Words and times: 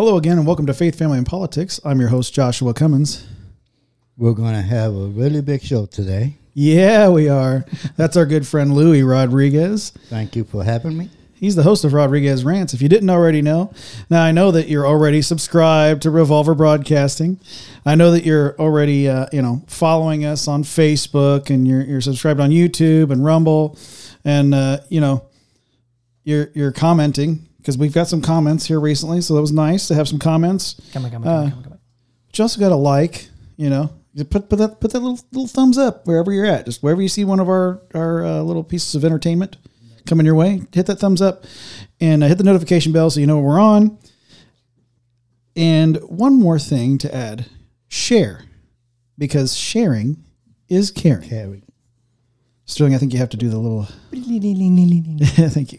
Hello 0.00 0.16
again, 0.16 0.38
and 0.38 0.46
welcome 0.46 0.64
to 0.64 0.72
Faith, 0.72 0.96
Family, 0.96 1.18
and 1.18 1.26
Politics. 1.26 1.78
I'm 1.84 2.00
your 2.00 2.08
host, 2.08 2.32
Joshua 2.32 2.72
Cummins. 2.72 3.26
We're 4.16 4.32
going 4.32 4.54
to 4.54 4.62
have 4.62 4.94
a 4.94 5.08
really 5.08 5.42
big 5.42 5.60
show 5.60 5.84
today. 5.84 6.38
Yeah, 6.54 7.10
we 7.10 7.28
are. 7.28 7.66
That's 7.98 8.16
our 8.16 8.24
good 8.24 8.46
friend 8.46 8.74
Louie 8.74 9.02
Rodriguez. 9.02 9.90
Thank 10.08 10.36
you 10.36 10.44
for 10.44 10.64
having 10.64 10.96
me. 10.96 11.10
He's 11.34 11.54
the 11.54 11.64
host 11.64 11.84
of 11.84 11.92
Rodriguez 11.92 12.46
Rants. 12.46 12.72
If 12.72 12.80
you 12.80 12.88
didn't 12.88 13.10
already 13.10 13.42
know, 13.42 13.74
now 14.08 14.24
I 14.24 14.32
know 14.32 14.50
that 14.52 14.68
you're 14.68 14.86
already 14.86 15.20
subscribed 15.20 16.00
to 16.04 16.10
Revolver 16.10 16.54
Broadcasting. 16.54 17.38
I 17.84 17.94
know 17.94 18.10
that 18.12 18.24
you're 18.24 18.58
already, 18.58 19.06
uh, 19.06 19.26
you 19.34 19.42
know, 19.42 19.60
following 19.66 20.24
us 20.24 20.48
on 20.48 20.64
Facebook 20.64 21.50
and 21.50 21.68
you're, 21.68 21.82
you're 21.82 22.00
subscribed 22.00 22.40
on 22.40 22.48
YouTube 22.48 23.10
and 23.10 23.22
Rumble, 23.22 23.76
and 24.24 24.54
uh, 24.54 24.78
you 24.88 25.02
know, 25.02 25.26
you're 26.24 26.48
you're 26.54 26.72
commenting 26.72 27.49
because 27.60 27.76
we've 27.76 27.92
got 27.92 28.08
some 28.08 28.22
comments 28.22 28.66
here 28.66 28.80
recently, 28.80 29.20
so 29.20 29.34
that 29.34 29.40
was 29.40 29.52
nice 29.52 29.88
to 29.88 29.94
have 29.94 30.08
some 30.08 30.18
comments. 30.18 30.80
Come 30.92 31.04
on, 31.04 31.10
come 31.10 31.22
on, 31.22 31.28
come 31.28 31.32
on, 31.32 31.50
come 31.50 31.58
on, 31.58 31.64
come 31.64 31.72
on. 31.72 31.78
But 32.26 32.38
you 32.38 32.42
also 32.42 32.60
got 32.60 32.72
a 32.72 32.76
like, 32.76 33.28
you 33.56 33.68
know, 33.68 33.90
put 34.30 34.48
put 34.48 34.56
that 34.56 34.80
put 34.80 34.92
that 34.92 35.00
little 35.00 35.20
little 35.32 35.46
thumbs 35.46 35.78
up 35.78 36.06
wherever 36.06 36.32
you're 36.32 36.46
at. 36.46 36.64
Just 36.64 36.82
wherever 36.82 37.02
you 37.02 37.08
see 37.08 37.24
one 37.24 37.40
of 37.40 37.48
our 37.48 37.82
our 37.94 38.24
uh, 38.24 38.40
little 38.40 38.64
pieces 38.64 38.94
of 38.94 39.04
entertainment 39.04 39.56
coming 40.06 40.26
your 40.26 40.34
way, 40.34 40.62
hit 40.72 40.86
that 40.86 40.98
thumbs 40.98 41.20
up 41.20 41.44
and 42.00 42.24
uh, 42.24 42.26
hit 42.26 42.38
the 42.38 42.44
notification 42.44 42.92
bell 42.92 43.10
so 43.10 43.20
you 43.20 43.26
know 43.26 43.38
we're 43.38 43.60
on. 43.60 43.98
And 45.54 45.96
one 45.98 46.38
more 46.38 46.58
thing 46.58 46.98
to 46.98 47.14
add: 47.14 47.46
share, 47.88 48.44
because 49.18 49.56
sharing 49.56 50.24
is 50.68 50.90
caring. 50.90 51.28
Carrie. 51.28 51.64
Sterling, 52.64 52.94
I 52.94 52.98
think 52.98 53.12
you 53.12 53.18
have 53.18 53.30
to 53.30 53.36
do 53.36 53.48
the 53.48 53.58
little. 53.58 53.88
Thank 55.50 55.72
you. 55.72 55.78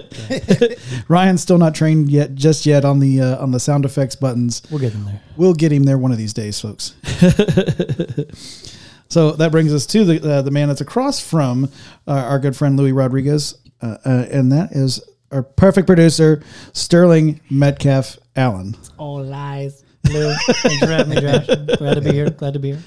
Ryan's 1.08 1.42
still 1.42 1.58
not 1.58 1.74
trained 1.74 2.10
yet, 2.10 2.34
just 2.34 2.66
yet 2.66 2.84
on 2.84 2.98
the 2.98 3.20
uh, 3.20 3.42
on 3.42 3.50
the 3.50 3.60
sound 3.60 3.84
effects 3.84 4.16
buttons. 4.16 4.62
We'll 4.70 4.80
get 4.80 4.94
in 4.94 5.04
there. 5.04 5.20
We'll 5.36 5.54
get 5.54 5.72
him 5.72 5.84
there 5.84 5.98
one 5.98 6.12
of 6.12 6.18
these 6.18 6.32
days, 6.32 6.60
folks. 6.60 6.94
so 9.08 9.32
that 9.32 9.48
brings 9.50 9.72
us 9.72 9.86
to 9.86 10.04
the 10.04 10.32
uh, 10.32 10.42
the 10.42 10.50
man 10.50 10.68
that's 10.68 10.80
across 10.80 11.20
from 11.20 11.70
uh, 12.06 12.12
our 12.12 12.38
good 12.38 12.56
friend 12.56 12.76
Louie 12.76 12.92
Rodriguez, 12.92 13.58
uh, 13.82 13.96
uh, 14.04 14.26
and 14.30 14.52
that 14.52 14.72
is 14.72 15.02
our 15.32 15.42
perfect 15.42 15.86
producer 15.86 16.42
Sterling 16.72 17.40
Metcalfe 17.50 18.18
Allen. 18.36 18.76
All 18.98 19.22
lies. 19.22 19.82
Lou, 20.12 20.34
thanks 20.34 20.78
for 20.78 20.86
having 20.86 21.14
me, 21.14 21.20
Josh. 21.20 21.46
Glad 21.78 21.94
to 21.94 22.00
be 22.00 22.12
here. 22.12 22.30
Glad 22.30 22.54
to 22.54 22.60
be 22.60 22.72
here. 22.72 22.82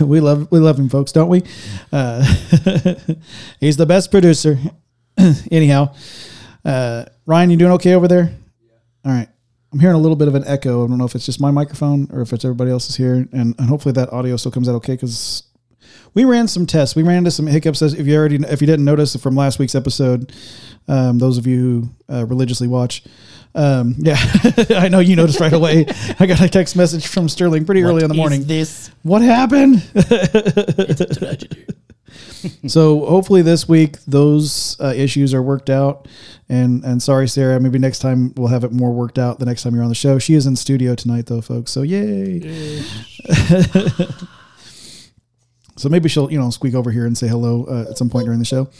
we 0.00 0.20
love 0.20 0.50
we 0.50 0.58
love 0.58 0.78
him, 0.78 0.88
folks, 0.88 1.12
don't 1.12 1.28
we? 1.28 1.42
Uh, 1.92 2.22
he's 3.60 3.76
the 3.76 3.86
best 3.86 4.10
producer. 4.10 4.58
Anyhow, 5.50 5.94
uh, 6.64 7.04
Ryan, 7.26 7.50
you 7.50 7.56
doing 7.56 7.72
okay 7.72 7.94
over 7.94 8.08
there? 8.08 8.32
Yeah. 8.60 8.72
All 9.04 9.12
right. 9.12 9.28
I'm 9.72 9.80
hearing 9.80 9.96
a 9.96 9.98
little 9.98 10.16
bit 10.16 10.28
of 10.28 10.34
an 10.34 10.44
echo. 10.46 10.84
I 10.84 10.88
don't 10.88 10.98
know 10.98 11.04
if 11.04 11.14
it's 11.14 11.26
just 11.26 11.40
my 11.40 11.50
microphone 11.50 12.08
or 12.12 12.22
if 12.22 12.32
it's 12.32 12.44
everybody 12.44 12.70
else's 12.70 12.96
here, 12.96 13.14
and, 13.14 13.28
and 13.32 13.60
hopefully 13.60 13.92
that 13.92 14.12
audio 14.12 14.36
still 14.36 14.50
comes 14.50 14.68
out 14.68 14.76
okay 14.76 14.94
because 14.94 15.42
we 16.14 16.24
ran 16.24 16.48
some 16.48 16.66
tests. 16.66 16.96
We 16.96 17.02
ran 17.02 17.18
into 17.18 17.30
some 17.30 17.46
hiccups. 17.46 17.82
If 17.82 18.06
you 18.06 18.16
already, 18.16 18.36
if 18.36 18.60
you 18.60 18.66
didn't 18.66 18.84
notice 18.84 19.14
from 19.16 19.36
last 19.36 19.58
week's 19.58 19.74
episode, 19.74 20.32
um, 20.86 21.18
those 21.18 21.36
of 21.36 21.46
you 21.46 21.58
who 22.08 22.14
uh, 22.14 22.26
religiously 22.26 22.66
watch, 22.66 23.04
um, 23.54 23.94
yeah, 23.98 24.16
I 24.70 24.88
know 24.88 25.00
you 25.00 25.16
noticed 25.16 25.40
right 25.40 25.52
away. 25.52 25.86
I 26.18 26.26
got 26.26 26.40
a 26.40 26.48
text 26.48 26.76
message 26.76 27.06
from 27.06 27.28
Sterling 27.28 27.66
pretty 27.66 27.82
early 27.82 28.02
in 28.02 28.08
the 28.08 28.14
morning. 28.14 28.44
this 28.44 28.90
What 29.02 29.20
happened? 29.20 29.88
it's 29.94 31.00
a 31.00 31.14
tragedy. 31.14 31.66
so 32.66 33.04
hopefully 33.06 33.42
this 33.42 33.68
week 33.68 33.98
those 34.06 34.78
uh, 34.80 34.92
issues 34.94 35.34
are 35.34 35.42
worked 35.42 35.70
out. 35.70 36.08
And 36.48 36.82
and 36.84 37.02
sorry, 37.02 37.28
Sara. 37.28 37.60
Maybe 37.60 37.78
next 37.78 37.98
time 37.98 38.32
we'll 38.36 38.48
have 38.48 38.64
it 38.64 38.72
more 38.72 38.90
worked 38.92 39.18
out. 39.18 39.38
The 39.38 39.44
next 39.44 39.62
time 39.62 39.74
you're 39.74 39.82
on 39.82 39.90
the 39.90 39.94
show, 39.94 40.18
she 40.18 40.32
is 40.34 40.46
in 40.46 40.56
studio 40.56 40.94
tonight, 40.94 41.26
though, 41.26 41.42
folks. 41.42 41.70
So 41.72 41.82
yay! 41.82 42.80
so 45.76 45.88
maybe 45.90 46.08
she'll 46.08 46.32
you 46.32 46.38
know 46.38 46.48
squeak 46.48 46.74
over 46.74 46.90
here 46.90 47.04
and 47.04 47.18
say 47.18 47.28
hello 47.28 47.66
uh, 47.66 47.90
at 47.90 47.98
some 47.98 48.08
point 48.08 48.24
during 48.24 48.38
the 48.38 48.46
show. 48.46 48.70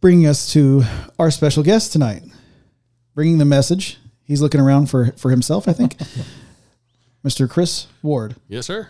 Bringing 0.00 0.26
us 0.26 0.52
to 0.54 0.84
our 1.18 1.30
special 1.30 1.62
guest 1.62 1.92
tonight, 1.92 2.22
bringing 3.14 3.36
the 3.38 3.44
message. 3.44 3.98
He's 4.24 4.40
looking 4.40 4.60
around 4.60 4.88
for 4.88 5.12
for 5.18 5.30
himself, 5.30 5.68
I 5.68 5.74
think. 5.74 5.96
Mr. 7.24 7.50
Chris 7.50 7.88
Ward, 8.02 8.36
Yes, 8.48 8.66
sir. 8.66 8.88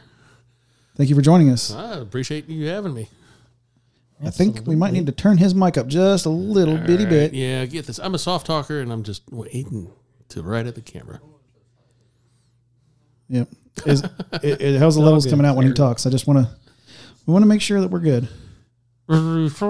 Thank 0.96 1.10
you 1.10 1.16
for 1.16 1.22
joining 1.22 1.50
us. 1.50 1.72
I 1.72 1.94
appreciate 1.94 2.48
you 2.48 2.66
having 2.66 2.94
me. 2.94 3.08
I 4.24 4.30
think 4.30 4.66
we 4.66 4.76
might 4.76 4.92
need 4.92 5.06
to 5.06 5.12
turn 5.12 5.36
his 5.36 5.54
mic 5.54 5.76
up 5.76 5.88
just 5.88 6.24
a 6.24 6.30
little 6.30 6.78
bitty 6.78 6.92
All 6.92 6.98
right, 7.04 7.10
bit. 7.10 7.34
Yeah, 7.34 7.66
get 7.66 7.86
this. 7.86 7.98
I'm 7.98 8.14
a 8.14 8.18
soft 8.18 8.46
talker, 8.46 8.80
and 8.80 8.90
I'm 8.90 9.02
just 9.02 9.22
waiting 9.30 9.90
to 10.30 10.42
right 10.42 10.66
at 10.66 10.74
the 10.74 10.80
camera. 10.80 11.20
Yep. 13.28 13.48
Is 13.84 14.02
it, 14.42 14.60
it, 14.60 14.78
how's 14.78 14.94
the 14.94 15.00
levels 15.04 15.24
good. 15.24 15.30
coming 15.30 15.44
out 15.44 15.56
when 15.56 15.66
he 15.66 15.74
talks? 15.74 16.06
I 16.06 16.10
just 16.10 16.26
want 16.26 16.46
to 16.46 16.50
we 17.26 17.32
want 17.32 17.42
to 17.42 17.48
make 17.48 17.60
sure 17.60 17.80
that 17.80 17.88
we're 17.88 18.00
good. 18.00 18.28
That's 19.08 19.62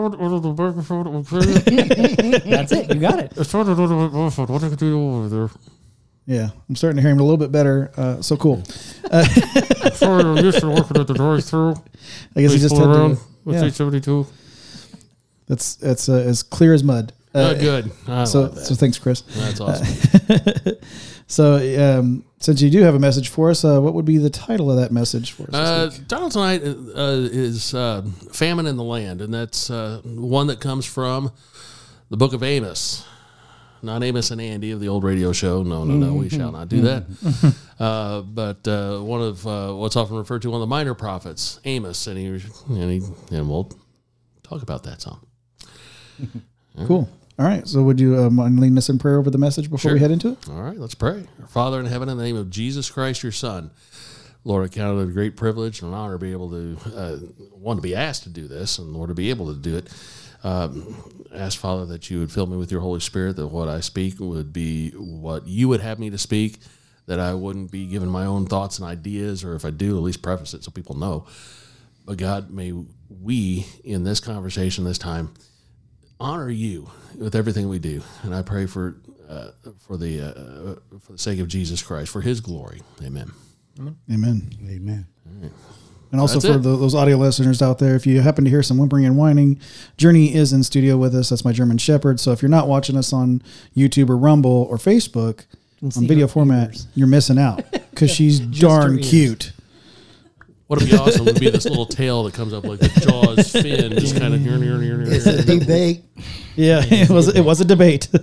it. 2.73 2.95
You 2.95 3.01
got 3.01 3.19
it. 3.19 3.33
Yeah, 6.27 6.51
I'm 6.69 6.75
starting 6.75 6.97
to 6.97 7.03
hear 7.03 7.11
him 7.11 7.21
a 7.21 7.23
little 7.23 7.37
bit 7.37 7.53
better. 7.53 7.93
Uh, 7.97 8.21
so 8.21 8.37
cool. 8.37 8.65
Sorry, 9.93 10.25
I'm 10.25 10.37
used 10.45 10.59
to 10.61 10.69
working 10.69 11.01
at 11.01 11.07
the 11.07 11.15
drive-through. 11.15 11.75
I 12.35 12.41
guess 12.43 12.53
he 12.53 12.59
just 12.59 12.77
had 12.77 12.85
to, 12.85 13.09
with 13.45 13.55
yeah. 13.57 13.65
872. 13.67 14.27
that's 15.47 15.77
that's 15.77 16.09
uh, 16.09 16.15
as 16.15 16.43
clear 16.43 16.75
as 16.75 16.83
mud. 16.83 17.13
Uh, 17.35 17.39
Uh, 17.39 17.55
good. 17.55 17.93
I 18.09 18.25
so 18.25 18.53
so 18.55 18.75
thanks, 18.75 18.99
Chris. 18.99 19.21
That's 19.21 19.61
awesome. 19.61 20.75
So 21.29 21.57
um, 21.99 22.25
since 22.39 22.63
you 22.63 22.71
do 22.71 22.83
have 22.83 22.95
a 22.95 23.01
message 23.01 23.31
for 23.31 23.51
us, 23.51 23.65
uh, 23.65 23.81
what 23.81 23.95
would 23.95 24.05
be 24.05 24.17
the 24.19 24.31
title 24.31 24.71
of 24.71 24.77
that 24.77 24.93
message 24.93 25.33
for 25.33 25.43
us? 25.45 25.55
Uh, 25.55 25.91
title 26.07 26.31
tonight 26.31 26.63
uh, 26.63 27.29
is 27.33 27.75
uh, 27.75 28.03
"Famine 28.33 28.67
in 28.67 28.77
the 28.77 28.85
Land," 28.85 29.21
and 29.21 29.35
that's 29.35 29.69
uh, 29.69 30.01
one 30.05 30.47
that 30.47 30.61
comes 30.61 30.87
from 30.87 31.33
the 32.11 32.17
Book 32.17 32.33
of 32.33 32.45
Amos. 32.45 33.05
Not 33.83 34.03
Amos 34.03 34.31
and 34.31 34.41
Andy 34.41 34.71
of 34.73 34.81
the 34.81 34.89
old 34.89 35.05
radio 35.05 35.33
show. 35.33 35.63
No, 35.63 35.85
no, 35.85 35.95
no. 35.95 36.15
We 36.15 36.29
shall 36.29 36.51
not 36.53 36.69
do 36.69 36.81
that. 36.83 37.05
uh, 37.79 38.23
but 38.23 38.67
uh, 38.67 38.99
one 39.01 39.23
of 39.23 39.47
uh, 39.47 39.73
what's 39.73 39.97
often 39.97 40.17
referred 40.17 40.43
to 40.43 40.51
one 40.51 40.57
of 40.57 40.61
the 40.63 40.67
minor 40.67 40.95
prophets, 40.95 41.61
Amos, 41.65 42.07
and 42.07 42.19
he 42.19 42.27
and 42.27 42.91
he 42.91 43.03
and 43.37 43.49
we'll 43.49 43.71
talk 44.43 44.63
about 44.63 44.83
that 44.85 45.03
some. 45.03 45.25
Cool. 46.87 47.09
All 47.39 47.47
right. 47.47 47.67
So 47.67 47.83
would 47.83 47.99
you 48.01 48.29
mind 48.31 48.61
leading 48.61 48.77
us 48.77 48.89
in 48.91 48.99
prayer 48.99 49.17
over 49.19 49.31
the 49.31 49.39
message 49.39 49.71
before 49.71 49.93
we 49.95 49.99
head 49.99 50.11
into 50.11 50.33
it? 50.33 50.49
All 50.49 50.61
right, 50.63 50.79
let's 50.79 50.95
pray. 50.95 51.25
Our 51.41 51.47
Father 51.49 51.81
in 51.81 51.87
heaven, 51.87 52.09
in 52.11 52.19
the 52.19 52.23
name 52.25 52.37
of 52.37 52.51
Jesus 52.51 52.91
Christ, 52.91 53.23
your 53.23 53.33
Son, 53.33 53.71
Lord, 54.45 54.65
I 54.65 54.69
count 54.69 54.99
it 54.99 55.03
a 55.03 55.07
great 55.11 55.37
privilege 55.37 55.81
and 55.81 55.89
an 55.91 55.95
honor 55.99 56.15
to 56.15 56.19
be 56.19 56.33
able 56.33 56.51
to, 56.51 56.77
uh, 56.95 57.17
one, 57.53 57.77
to 57.77 57.83
be 57.83 57.95
asked 57.95 58.25
to 58.25 58.29
do 58.29 58.47
this, 58.47 58.79
and 58.79 58.93
Lord, 58.93 59.09
to 59.09 59.15
be 59.15 59.31
able 59.31 59.53
to 59.53 59.59
do 59.59 59.75
it. 59.77 59.89
Um, 60.45 60.95
ask, 61.35 61.59
Father, 61.59 61.87
that 61.87 62.11
you 62.11 62.21
would 62.21 62.33
fill 62.33 62.47
me 62.47 62.57
with 62.57 62.71
your 62.71 62.81
Holy 62.81 63.01
Spirit, 63.01 63.37
that 63.37 63.49
what 63.49 63.69
I 63.69 63.81
speak 63.81 64.21
would 64.21 64.53
be 64.53 64.91
what 64.91 65.47
you 65.47 65.69
would 65.69 65.81
have 65.81 65.99
me 65.99 66.11
to 66.11 66.19
speak, 66.19 66.59
that 67.07 67.21
I 67.21 67.35
wouldn't 67.35 67.71
be 67.71 67.87
given 67.87 68.09
my 68.09 68.27
own 68.27 68.47
thoughts 68.47 68.79
and 68.79 68.87
ideas, 68.87 69.45
or 69.45 69.55
if 69.55 69.65
I 69.65 69.71
do, 69.71 69.97
at 69.97 70.03
least 70.03 70.23
preface 70.23 70.55
it 70.55 70.65
so 70.65 70.71
people 70.71 70.97
know. 70.97 71.27
But 72.05 72.19
God, 72.19 72.51
may 72.51 72.73
we, 73.09 73.67
in 73.85 74.05
this 74.05 74.21
conversation 74.21 74.85
this 74.85 74.99
time, 74.99 75.35
honor 76.21 76.49
you 76.49 76.91
with 77.19 77.35
everything 77.35 77.69
we 77.69 77.79
do, 77.79 78.03
and 78.23 78.35
I 78.35 78.43
pray 78.43 78.67
for 78.67 78.97
uh, 79.29 79.51
for 79.81 79.97
the 79.97 80.21
uh, 80.21 80.99
for 81.01 81.13
the 81.13 81.19
sake 81.19 81.41
of 81.41 81.49
Jesus 81.49 81.83
Christ, 81.83 82.11
for 82.13 82.21
His 82.21 82.41
glory. 82.41 82.83
Amen. 83.03 83.33
Amen. 84.11 85.07
Amen. 85.27 85.53
And 86.13 86.21
also 86.21 86.39
That's 86.39 86.55
for 86.55 86.59
the, 86.59 86.77
those 86.77 86.95
audio 86.95 87.17
listeners 87.17 87.61
out 87.61 87.79
there, 87.79 87.97
if 87.97 88.07
you 88.07 88.21
happen 88.21 88.45
to 88.45 88.51
hear 88.51 88.63
some 88.63 88.79
whimpering 88.79 89.05
and 89.05 89.17
whining, 89.17 89.61
Journey 89.97 90.35
is 90.35 90.53
in 90.53 90.63
studio 90.63 90.97
with 90.97 91.15
us. 91.15 91.31
That's 91.31 91.45
my 91.45 91.53
German 91.53 91.79
Shepherd. 91.79 92.21
So 92.21 92.33
if 92.33 92.43
you're 92.43 92.49
not 92.49 92.69
watching 92.69 92.97
us 92.97 93.13
on 93.13 93.43
YouTube 93.77 94.09
or 94.09 94.17
Rumble 94.17 94.67
or 94.71 94.77
Facebook 94.77 95.47
on 95.83 96.07
video 96.07 96.27
format, 96.27 96.69
ears. 96.69 96.87
you're 96.95 97.09
missing 97.09 97.39
out 97.39 97.65
because 97.91 98.11
she's 98.11 98.39
darn 98.41 98.99
cute. 98.99 99.53
What 100.69 100.81
would 100.81 100.91
be 100.91 100.97
awesome 100.97 101.27
would 101.27 101.39
be 101.39 101.49
this 101.49 101.65
little 101.65 101.87
tail 101.87 102.25
that 102.25 102.35
comes 102.35 102.53
up 102.53 102.65
like 102.65 102.81
the 102.81 102.89
Jaws 103.01 103.53
fin, 103.53 103.93
just 103.93 104.19
kind 104.19 104.35
of 104.35 104.41
near, 104.41 104.59
near, 104.59 104.79
near, 104.79 104.97
near. 104.97 105.13
It's 105.13 105.27
a 105.27 105.45
debate. 105.45 106.03
Yeah, 106.57 106.83
it 106.91 107.09
was 107.09 107.29
it 107.29 107.43
was 107.43 107.61
a 107.61 107.65
debate. 107.65 108.09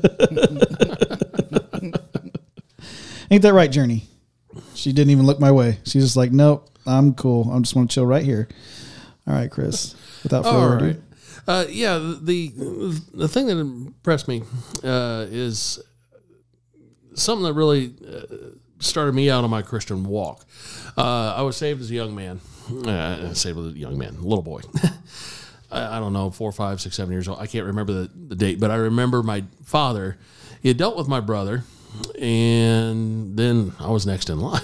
Ain't 3.32 3.44
that 3.44 3.54
right, 3.54 3.72
Journey? 3.72 4.04
She 4.76 4.92
didn't 4.92 5.12
even 5.12 5.26
look 5.26 5.40
my 5.40 5.52
way. 5.52 5.80
She's 5.86 6.04
just 6.04 6.18
like, 6.18 6.34
nope, 6.34 6.70
I'm 6.86 7.14
cool. 7.14 7.52
I 7.52 7.60
just 7.60 7.76
want 7.76 7.90
to 7.90 7.94
chill 7.96 8.06
right 8.06 8.24
here. 8.24 8.48
All 9.28 9.34
right, 9.34 9.50
Chris. 9.50 9.96
Without 10.24 10.44
further 10.44 10.78
ado, 10.78 10.86
right. 10.86 11.00
Uh, 11.48 11.66
yeah, 11.70 11.98
the 12.22 12.50
the 13.14 13.28
thing 13.28 13.48
that 13.48 13.58
impressed 13.58 14.28
me 14.28 14.44
uh, 14.84 15.26
is 15.30 15.80
something 17.14 17.44
that 17.44 17.54
really 17.54 17.94
uh, 18.08 18.36
started 18.80 19.14
me 19.14 19.30
out 19.30 19.44
on 19.44 19.50
my 19.50 19.62
Christian 19.62 20.04
walk. 20.06 20.46
Uh, 20.98 21.34
I 21.36 21.42
was 21.42 21.58
saved 21.58 21.82
as 21.82 21.92
a 21.92 21.94
young 21.94 22.16
man. 22.16 22.40
Uh, 22.86 23.34
saved 23.34 23.58
as 23.60 23.66
a 23.68 23.78
young 23.78 23.98
man, 23.98 24.22
little 24.22 24.42
boy. 24.42 24.62
I, 25.72 25.98
I 25.98 26.00
don't 26.00 26.14
know, 26.14 26.30
four, 26.32 26.52
five, 26.52 26.80
six, 26.80 26.96
seven 26.96 27.12
years 27.12 27.28
old. 27.28 27.40
I 27.40 27.48
can't 27.48 27.66
remember 27.66 27.92
the, 27.94 28.12
the 28.28 28.36
date, 28.36 28.60
but 28.60 28.72
I 28.72 28.76
remember 28.76 29.22
my 29.22 29.44
father 29.66 30.18
he 30.64 30.74
dealt 30.74 30.96
with 30.96 31.10
my 31.10 31.20
brother, 31.20 31.66
and 32.18 33.36
then 33.38 33.74
I 33.82 33.90
was 33.90 34.06
next 34.06 34.30
in 34.30 34.40
line. 34.40 34.62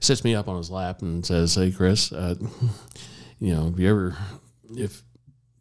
Sits 0.00 0.24
me 0.24 0.34
up 0.34 0.48
on 0.48 0.56
his 0.56 0.70
lap 0.70 1.02
and 1.02 1.24
says, 1.24 1.54
"Hey, 1.54 1.70
Chris, 1.70 2.12
uh, 2.12 2.34
you 3.38 3.54
know, 3.54 3.68
if 3.68 3.78
you 3.78 3.88
ever, 3.90 4.16
if 4.76 5.02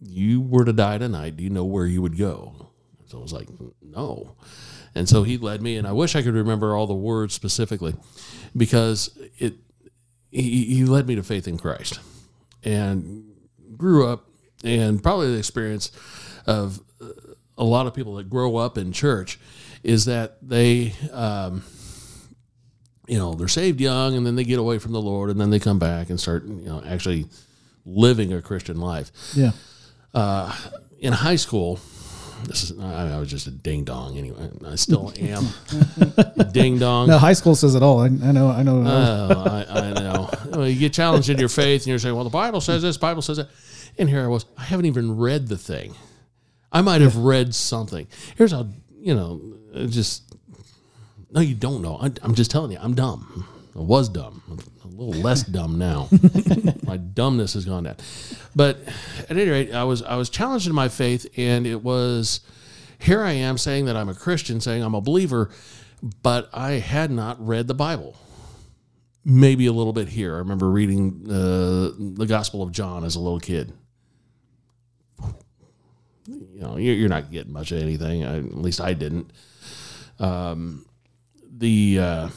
you 0.01 0.41
were 0.41 0.65
to 0.65 0.73
die 0.73 0.97
tonight, 0.97 1.37
do 1.37 1.43
you 1.43 1.49
know 1.49 1.65
where 1.65 1.85
you 1.85 2.01
would 2.01 2.17
go?" 2.17 2.69
So 3.07 3.19
I 3.19 3.21
was 3.21 3.33
like, 3.33 3.49
"No." 3.81 4.35
And 4.95 5.07
so 5.07 5.23
he 5.23 5.37
led 5.37 5.61
me, 5.61 5.77
and 5.77 5.87
I 5.87 5.91
wish 5.91 6.15
I 6.15 6.23
could 6.23 6.33
remember 6.33 6.75
all 6.75 6.87
the 6.87 6.93
words 6.93 7.33
specifically, 7.33 7.95
because 8.55 9.17
it 9.37 9.55
he, 10.31 10.65
he 10.65 10.85
led 10.85 11.07
me 11.07 11.15
to 11.15 11.23
faith 11.23 11.47
in 11.47 11.57
Christ, 11.57 11.99
and 12.63 13.25
grew 13.77 14.07
up, 14.07 14.27
and 14.63 15.01
probably 15.01 15.31
the 15.31 15.37
experience 15.37 15.91
of 16.45 16.79
uh, 17.01 17.07
a 17.57 17.63
lot 17.63 17.87
of 17.87 17.93
people 17.93 18.15
that 18.15 18.29
grow 18.29 18.55
up 18.57 18.77
in 18.77 18.91
church 18.91 19.39
is 19.83 20.05
that 20.05 20.37
they, 20.41 20.93
um, 21.11 21.63
you 23.09 23.17
know, 23.17 23.33
they're 23.33 23.47
saved 23.47 23.81
young, 23.81 24.15
and 24.15 24.25
then 24.25 24.35
they 24.35 24.43
get 24.43 24.59
away 24.59 24.77
from 24.79 24.91
the 24.93 25.01
Lord, 25.01 25.29
and 25.29 25.41
then 25.41 25.49
they 25.49 25.59
come 25.59 25.79
back 25.79 26.09
and 26.09 26.19
start, 26.19 26.45
you 26.45 26.69
know, 26.69 26.81
actually 26.85 27.25
living 27.85 28.31
a 28.33 28.41
Christian 28.41 28.79
life 28.79 29.11
Yeah. 29.35 29.51
Uh, 30.13 30.55
in 30.99 31.13
high 31.13 31.37
school, 31.37 31.79
this 32.45 32.63
is 32.63 32.79
I, 32.79 33.15
I 33.15 33.19
was 33.19 33.29
just 33.29 33.47
a 33.47 33.51
ding 33.51 33.83
dong 33.83 34.17
anyway. 34.17 34.49
I 34.65 34.75
still 34.75 35.11
am 35.19 35.47
ding 36.51 36.77
dong. 36.79 37.07
No, 37.07 37.17
high 37.17 37.33
school 37.33 37.55
says 37.55 37.75
it 37.75 37.83
all. 37.83 37.99
I, 37.99 38.05
I 38.05 38.31
know. 38.31 38.49
I 38.49 38.63
know. 38.63 38.83
Oh, 38.85 39.43
I, 39.45 39.65
I 39.79 39.91
know. 39.93 40.29
Well, 40.51 40.67
you 40.67 40.79
get 40.79 40.93
challenged 40.93 41.29
in 41.29 41.37
your 41.37 41.49
faith, 41.49 41.81
and 41.81 41.87
you're 41.87 41.99
saying, 41.99 42.15
"Well, 42.15 42.23
the 42.23 42.29
Bible 42.29 42.61
says 42.61 42.81
this, 42.81 42.97
Bible 42.97 43.21
says 43.21 43.37
that," 43.37 43.49
and 43.97 44.09
here 44.09 44.23
I 44.23 44.27
was. 44.27 44.45
I 44.57 44.63
haven't 44.63 44.85
even 44.85 45.17
read 45.17 45.47
the 45.47 45.57
thing. 45.57 45.95
I 46.71 46.81
might 46.81 47.01
have 47.01 47.17
read 47.17 47.55
something. 47.55 48.07
Here's 48.37 48.51
how 48.51 48.67
you 48.99 49.15
know. 49.15 49.41
Just 49.87 50.28
no, 51.31 51.41
you 51.41 51.55
don't 51.55 51.81
know. 51.81 51.97
I, 52.01 52.11
I'm 52.21 52.35
just 52.35 52.51
telling 52.51 52.71
you, 52.71 52.79
I'm 52.81 52.95
dumb. 52.95 53.45
I 53.75 53.81
was 53.81 54.09
dumb. 54.09 54.41
I'm 54.49 54.59
a 54.83 54.87
little 54.87 55.21
less 55.21 55.43
dumb 55.43 55.77
now. 55.77 56.09
my 56.83 56.97
dumbness 56.97 57.53
has 57.53 57.65
gone 57.65 57.83
down. 57.83 57.97
But 58.55 58.79
at 59.19 59.31
any 59.31 59.49
rate, 59.49 59.73
I 59.73 59.83
was 59.83 60.01
I 60.01 60.15
was 60.15 60.29
challenged 60.29 60.67
in 60.67 60.73
my 60.73 60.89
faith, 60.89 61.27
and 61.37 61.67
it 61.67 61.83
was 61.83 62.41
here 62.99 63.23
I 63.23 63.31
am 63.31 63.57
saying 63.57 63.85
that 63.85 63.95
I'm 63.95 64.09
a 64.09 64.15
Christian, 64.15 64.59
saying 64.59 64.83
I'm 64.83 64.95
a 64.95 65.01
believer, 65.01 65.49
but 66.21 66.49
I 66.53 66.71
had 66.71 67.11
not 67.11 67.45
read 67.45 67.67
the 67.67 67.73
Bible. 67.73 68.17
Maybe 69.23 69.67
a 69.67 69.73
little 69.73 69.93
bit 69.93 70.07
here. 70.09 70.35
I 70.35 70.39
remember 70.39 70.69
reading 70.69 71.25
uh, 71.29 71.91
the 71.97 72.25
Gospel 72.27 72.63
of 72.63 72.71
John 72.71 73.03
as 73.03 73.15
a 73.15 73.19
little 73.19 73.39
kid. 73.39 73.73
You 76.27 76.61
know, 76.61 76.77
you're 76.77 77.09
not 77.09 77.31
getting 77.31 77.53
much 77.53 77.71
of 77.71 77.81
anything. 77.81 78.23
I, 78.23 78.37
at 78.37 78.57
least 78.57 78.81
I 78.81 78.93
didn't. 78.93 79.31
Um, 80.19 80.85
the 81.59 81.99
uh, 81.99 82.29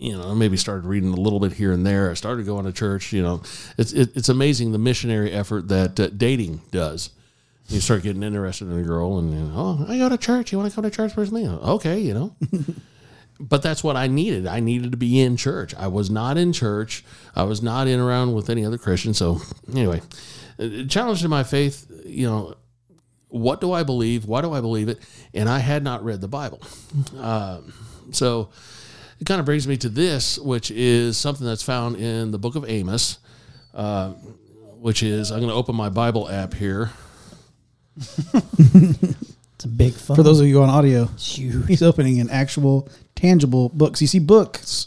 you 0.00 0.16
know, 0.16 0.34
maybe 0.34 0.56
started 0.56 0.86
reading 0.86 1.12
a 1.12 1.20
little 1.20 1.38
bit 1.38 1.52
here 1.52 1.72
and 1.72 1.86
there. 1.86 2.10
I 2.10 2.14
started 2.14 2.46
going 2.46 2.64
to 2.64 2.72
church. 2.72 3.12
You 3.12 3.22
know, 3.22 3.42
it's 3.76 3.92
it, 3.92 4.16
it's 4.16 4.30
amazing 4.30 4.72
the 4.72 4.78
missionary 4.78 5.30
effort 5.30 5.68
that 5.68 6.00
uh, 6.00 6.08
dating 6.08 6.62
does. 6.70 7.10
You 7.68 7.80
start 7.80 8.02
getting 8.02 8.22
interested 8.22 8.68
in 8.68 8.78
a 8.78 8.82
girl, 8.82 9.18
and 9.18 9.32
you 9.32 9.38
know, 9.38 9.52
oh, 9.54 9.86
I 9.88 9.98
go 9.98 10.08
to 10.08 10.16
church. 10.16 10.52
You 10.52 10.58
want 10.58 10.70
to 10.70 10.74
come 10.74 10.84
to 10.84 10.90
church 10.90 11.14
with 11.16 11.30
me? 11.30 11.46
Okay, 11.46 12.00
you 12.00 12.14
know. 12.14 12.34
but 13.40 13.62
that's 13.62 13.84
what 13.84 13.94
I 13.94 14.06
needed. 14.06 14.46
I 14.46 14.60
needed 14.60 14.90
to 14.92 14.96
be 14.96 15.20
in 15.20 15.36
church. 15.36 15.74
I 15.74 15.86
was 15.86 16.10
not 16.10 16.38
in 16.38 16.54
church. 16.54 17.04
I 17.36 17.42
was 17.42 17.62
not 17.62 17.86
in 17.86 18.00
around 18.00 18.32
with 18.32 18.48
any 18.48 18.64
other 18.64 18.78
Christian. 18.78 19.12
So 19.12 19.42
anyway, 19.70 20.00
uh, 20.58 20.86
challenged 20.88 21.24
in 21.24 21.30
my 21.30 21.44
faith. 21.44 21.86
You 22.06 22.26
know, 22.26 22.54
what 23.30 23.60
do 23.60 23.72
I 23.72 23.82
believe? 23.82 24.26
Why 24.26 24.42
do 24.42 24.52
I 24.52 24.60
believe 24.60 24.88
it? 24.88 24.98
And 25.34 25.48
I 25.48 25.58
had 25.58 25.82
not 25.82 26.04
read 26.04 26.20
the 26.20 26.28
Bible. 26.28 26.60
Um, 27.18 27.72
so 28.12 28.50
it 29.20 29.24
kind 29.26 29.40
of 29.40 29.46
brings 29.46 29.66
me 29.66 29.76
to 29.78 29.88
this, 29.88 30.38
which 30.38 30.70
is 30.70 31.16
something 31.16 31.46
that's 31.46 31.62
found 31.62 31.96
in 31.96 32.30
the 32.30 32.38
book 32.38 32.56
of 32.56 32.68
Amos, 32.68 33.18
uh, 33.74 34.10
which 34.78 35.02
is 35.02 35.30
I'm 35.30 35.38
going 35.40 35.50
to 35.50 35.54
open 35.56 35.74
my 35.76 35.88
Bible 35.88 36.28
app 36.28 36.54
here. 36.54 36.90
It's 39.54 39.66
a 39.66 39.68
big 39.68 39.92
fun. 39.92 40.16
For 40.16 40.22
those 40.22 40.40
of 40.40 40.46
you 40.46 40.62
on 40.62 40.70
audio, 40.70 41.02
It's 41.12 41.36
huge. 41.36 41.66
he's 41.66 41.82
opening 41.82 42.18
an 42.18 42.30
actual 42.30 42.88
tangible 43.14 43.68
books. 43.68 44.00
You 44.00 44.06
see, 44.06 44.18
books 44.18 44.86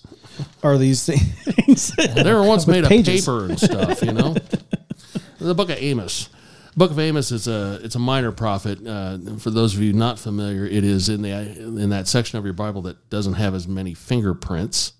are 0.63 0.79
these 0.79 1.05
things. 1.45 1.91
They 1.95 2.33
were 2.33 2.41
once 2.41 2.65
made 2.65 2.83
pages. 2.85 3.27
of 3.27 3.35
paper 3.35 3.45
and 3.51 3.59
stuff, 3.59 4.01
you 4.01 4.13
know. 4.13 4.33
the 5.39 5.53
book 5.53 5.69
of 5.69 5.77
Amos. 5.77 6.27
Book 6.75 6.91
of 6.91 6.99
Amos 6.99 7.31
is 7.31 7.47
a 7.47 7.79
it's 7.83 7.95
a 7.95 7.99
minor 7.99 8.31
prophet. 8.31 8.85
Uh, 8.85 9.17
for 9.37 9.51
those 9.51 9.75
of 9.75 9.81
you 9.81 9.93
not 9.93 10.17
familiar, 10.17 10.65
it 10.65 10.83
is 10.83 11.07
in 11.09 11.21
the 11.21 11.29
in 11.29 11.89
that 11.91 12.07
section 12.07 12.39
of 12.39 12.45
your 12.45 12.53
Bible 12.53 12.81
that 12.83 13.09
doesn't 13.09 13.33
have 13.33 13.53
as 13.53 13.67
many 13.67 13.93
fingerprints. 13.93 14.93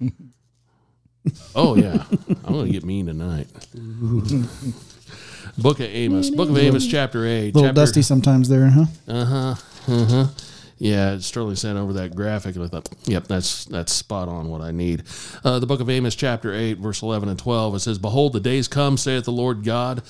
oh 1.54 1.76
yeah, 1.76 2.04
I'm 2.44 2.52
going 2.52 2.66
to 2.66 2.72
get 2.72 2.84
mean 2.84 3.06
tonight. 3.06 3.46
Book 5.58 5.80
of 5.80 5.86
Amos. 5.86 6.30
Book 6.30 6.48
of 6.48 6.58
Amos, 6.58 6.86
chapter 6.86 7.24
eight. 7.26 7.54
A 7.54 7.58
little 7.58 7.62
chapter, 7.62 7.80
dusty 7.80 8.02
sometimes 8.02 8.48
there, 8.48 8.68
huh? 8.68 8.86
uh 9.06 9.24
huh. 9.24 9.54
Uh 9.86 10.04
huh. 10.06 10.26
Yeah, 10.78 11.18
Sterling 11.18 11.54
sent 11.54 11.78
over 11.78 11.92
that 11.92 12.16
graphic, 12.16 12.56
and 12.56 12.64
I 12.64 12.68
thought, 12.68 12.88
"Yep, 13.04 13.28
that's 13.28 13.66
that's 13.66 13.92
spot 13.92 14.28
on 14.28 14.48
what 14.48 14.62
I 14.62 14.72
need." 14.72 15.04
Uh, 15.44 15.60
the 15.60 15.66
book 15.66 15.80
of 15.80 15.88
Amos, 15.88 16.16
chapter 16.16 16.52
eight, 16.52 16.78
verse 16.78 17.02
eleven 17.02 17.28
and 17.28 17.38
twelve. 17.38 17.76
It 17.76 17.80
says, 17.80 17.98
"Behold, 17.98 18.32
the 18.32 18.40
days 18.40 18.66
come," 18.66 18.96
saith 18.96 19.24
the 19.24 19.30
Lord 19.30 19.62
God, 19.62 20.02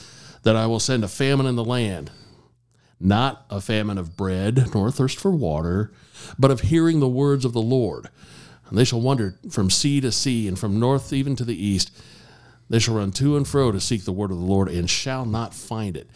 "that 0.43 0.57
I 0.57 0.67
will 0.67 0.81
send 0.81 1.05
a 1.05 1.09
famine 1.09 1.47
in 1.47 1.57
the 1.57 1.65
land, 1.65 2.11
not 3.01 3.47
a 3.51 3.61
famine 3.61 3.99
of 3.99 4.17
bread, 4.17 4.75
nor 4.75 4.91
thirst 4.91 5.19
for 5.19 5.31
water, 5.31 5.93
but 6.39 6.51
of 6.51 6.63
hearing 6.63 7.01
the 7.01 7.09
words 7.09 7.45
of 7.45 7.53
the 7.53 7.63
Lord. 7.63 8.09
And 8.69 8.79
they 8.79 8.85
shall 8.85 9.01
wander 9.01 9.37
from 9.51 9.71
sea 9.71 10.01
to 10.01 10.13
sea, 10.13 10.49
and 10.49 10.59
from 10.59 10.81
north 10.81 11.13
even 11.13 11.37
to 11.37 11.45
the 11.45 11.67
east. 11.67 11.91
They 12.71 12.79
shall 12.79 12.95
run 12.95 13.13
to 13.13 13.37
and 13.37 13.47
fro 13.47 13.71
to 13.71 13.81
seek 13.81 14.05
the 14.05 14.13
word 14.13 14.31
of 14.31 14.39
the 14.39 14.45
Lord, 14.45 14.69
and 14.69 14.89
shall 14.89 15.27
not 15.27 15.55
find 15.55 15.97
it." 15.97 16.09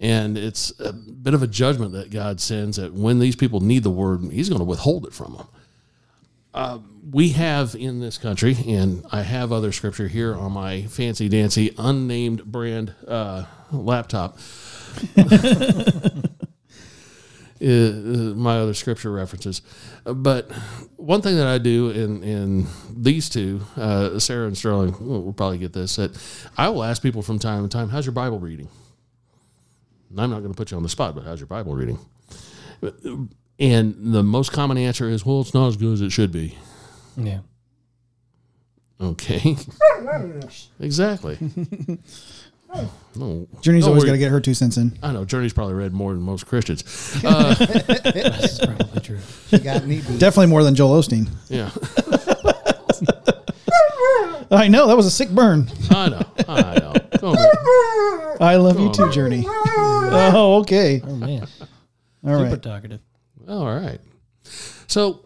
And 0.00 0.38
it's 0.38 0.72
a 0.78 0.92
bit 0.92 1.34
of 1.34 1.42
a 1.42 1.46
judgment 1.48 1.92
that 1.92 2.10
God 2.10 2.40
sends 2.40 2.76
that 2.76 2.94
when 2.94 3.18
these 3.18 3.36
people 3.36 3.60
need 3.60 3.82
the 3.82 3.90
word, 3.90 4.22
He's 4.30 4.48
going 4.48 4.60
to 4.60 4.64
withhold 4.64 5.06
it 5.06 5.12
from 5.12 5.34
them. 5.34 5.46
Uh, 6.54 6.78
we 7.10 7.30
have 7.30 7.74
in 7.74 8.00
this 8.00 8.16
country, 8.16 8.56
and 8.66 9.04
I 9.10 9.22
have 9.22 9.52
other 9.52 9.72
scripture 9.72 10.08
here 10.08 10.34
on 10.34 10.52
my 10.52 10.82
fancy 10.82 11.28
dancy 11.28 11.74
unnamed 11.78 12.44
brand 12.44 12.94
uh, 13.06 13.44
laptop. 13.72 14.38
is 17.60 18.34
my 18.34 18.58
other 18.58 18.74
scripture 18.74 19.10
references. 19.10 19.62
But 20.04 20.50
one 20.96 21.22
thing 21.22 21.36
that 21.36 21.46
I 21.46 21.58
do 21.58 21.90
in, 21.90 22.22
in 22.22 22.66
these 22.90 23.28
two, 23.28 23.60
uh, 23.76 24.18
Sara 24.18 24.46
and 24.46 24.56
Sterling, 24.56 24.94
will 25.00 25.22
will 25.22 25.32
probably 25.32 25.58
get 25.58 25.72
this, 25.72 25.96
that 25.96 26.16
I 26.56 26.68
will 26.68 26.84
ask 26.84 27.02
people 27.02 27.22
from 27.22 27.38
time 27.38 27.62
to 27.62 27.68
time, 27.68 27.88
how's 27.88 28.06
your 28.06 28.12
Bible 28.12 28.38
reading? 28.38 28.68
And 30.10 30.20
I'm 30.20 30.30
not 30.30 30.40
going 30.40 30.52
to 30.52 30.56
put 30.56 30.70
you 30.70 30.76
on 30.76 30.82
the 30.82 30.88
spot, 30.88 31.14
but 31.14 31.24
how's 31.24 31.40
your 31.40 31.46
Bible 31.48 31.74
reading? 31.74 31.98
And 33.58 34.14
the 34.14 34.22
most 34.22 34.52
common 34.52 34.78
answer 34.78 35.08
is, 35.08 35.26
well, 35.26 35.40
it's 35.40 35.52
not 35.52 35.66
as 35.68 35.76
good 35.76 35.92
as 35.94 36.00
it 36.00 36.10
should 36.10 36.32
be. 36.32 36.56
Yeah. 37.16 37.40
Okay. 39.00 39.56
exactly. 40.80 41.38
No, 43.16 43.48
Journey's 43.62 43.84
Don't 43.84 43.90
always 43.90 44.02
worry. 44.04 44.08
got 44.10 44.12
to 44.12 44.18
get 44.18 44.30
her 44.30 44.40
two 44.40 44.54
cents 44.54 44.76
in. 44.76 44.96
I 45.02 45.12
know 45.12 45.24
Journey's 45.24 45.52
probably 45.52 45.74
read 45.74 45.92
more 45.92 46.12
than 46.12 46.22
most 46.22 46.46
Christians. 46.46 46.84
Uh, 47.24 47.54
This 47.54 48.52
is 48.52 48.58
probably 48.60 49.00
true. 49.00 49.18
She 49.48 49.58
got 49.58 49.84
me 49.86 49.96
beat. 50.06 50.18
Definitely 50.20 50.46
more 50.48 50.62
than 50.62 50.74
Joel 50.74 51.00
Osteen. 51.00 51.28
yeah, 51.48 51.70
I 54.50 54.68
know 54.68 54.86
that 54.86 54.96
was 54.96 55.06
a 55.06 55.10
sick 55.10 55.30
burn. 55.30 55.70
I 55.90 56.08
know. 56.08 56.22
I 56.48 56.78
know. 56.78 56.92
Come 57.18 57.36
on. 57.36 58.36
I 58.40 58.56
love 58.56 58.78
you 58.80 58.90
too, 58.92 59.02
man. 59.04 59.12
Journey. 59.12 59.46
Oh, 60.10 60.60
okay. 60.60 61.02
Oh 61.06 61.14
man. 61.16 61.42
All 62.26 62.38
Super 62.38 62.50
right. 62.50 62.62
talkative. 62.62 63.00
All 63.46 63.66
right. 63.66 64.00
So 64.86 65.20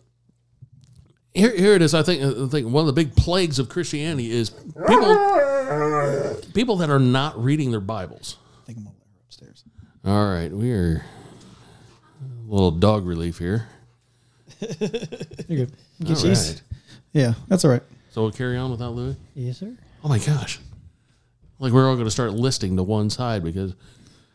here, 1.34 1.54
here 1.56 1.74
it 1.74 1.82
is. 1.82 1.94
I 1.94 2.02
think, 2.02 2.22
I 2.22 2.48
think 2.48 2.68
one 2.68 2.82
of 2.82 2.86
the 2.86 2.92
big 2.92 3.14
plagues 3.16 3.58
of 3.58 3.68
Christianity 3.68 4.30
is 4.30 4.50
people, 4.50 6.36
people 6.54 6.76
that 6.76 6.90
are 6.90 6.98
not 6.98 7.42
reading 7.42 7.70
their 7.70 7.80
Bibles. 7.80 8.36
I 8.62 8.66
think 8.66 8.78
I'm 8.78 8.84
gonna 8.84 8.96
let 8.98 9.06
her 9.06 9.22
upstairs. 9.26 9.64
All 10.04 10.30
right, 10.30 10.50
we 10.52 10.72
are 10.72 11.04
a 12.20 12.50
little 12.50 12.70
dog 12.70 13.06
relief 13.06 13.38
here. 13.38 13.68
You're 14.60 14.68
good. 15.66 15.72
All 16.00 16.06
Get 16.06 16.08
right. 16.08 16.16
cheese. 16.22 16.62
Yeah, 17.12 17.34
that's 17.48 17.64
all 17.64 17.70
right. 17.70 17.82
So 18.10 18.22
we'll 18.22 18.32
carry 18.32 18.56
on 18.56 18.70
without 18.70 18.94
Louie. 18.94 19.16
Yes, 19.34 19.58
sir. 19.58 19.74
Oh 20.04 20.08
my 20.08 20.18
gosh! 20.18 20.60
Like 21.58 21.72
we're 21.72 21.88
all 21.88 21.94
going 21.94 22.06
to 22.06 22.10
start 22.10 22.32
listing 22.32 22.76
to 22.76 22.82
one 22.82 23.08
side 23.10 23.42
because 23.42 23.74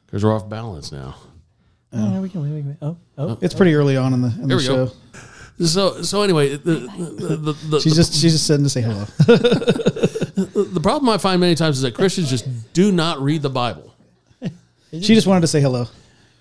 because 0.05 0.23
we're 0.23 0.33
off 0.35 0.49
balance 0.49 0.91
now. 0.91 1.15
Oh, 1.93 2.11
yeah, 2.13 2.19
we 2.19 2.29
can, 2.29 2.41
we 2.41 2.61
can. 2.61 2.77
Oh, 2.81 2.97
oh. 3.17 3.37
It's 3.41 3.53
pretty 3.53 3.73
early 3.73 3.95
on 3.97 4.13
in 4.13 4.21
the 4.21 4.27
in 4.27 4.33
Here 4.33 4.47
the 4.47 4.55
we 4.57 4.63
show. 4.63 4.85
go. 4.87 4.91
So 5.59 6.01
so 6.03 6.21
anyway, 6.21 6.55
the 6.55 6.73
the, 6.73 7.35
the, 7.35 7.53
the, 7.53 7.79
She's 7.81 7.95
just 7.95 8.13
she's 8.13 8.33
just 8.33 8.45
sitting 8.45 8.63
to 8.63 8.69
say 8.69 8.81
hello. 8.81 9.05
the 9.17 10.79
problem 10.81 11.09
I 11.09 11.17
find 11.17 11.39
many 11.41 11.55
times 11.55 11.77
is 11.77 11.81
that 11.81 11.95
Christians 11.95 12.29
just 12.29 12.45
do 12.73 12.91
not 12.91 13.19
read 13.21 13.41
the 13.41 13.49
Bible. 13.49 13.95
she 14.91 15.15
just 15.15 15.25
wanted 15.25 15.41
to 15.41 15.47
say 15.47 15.59
hello. 15.59 15.87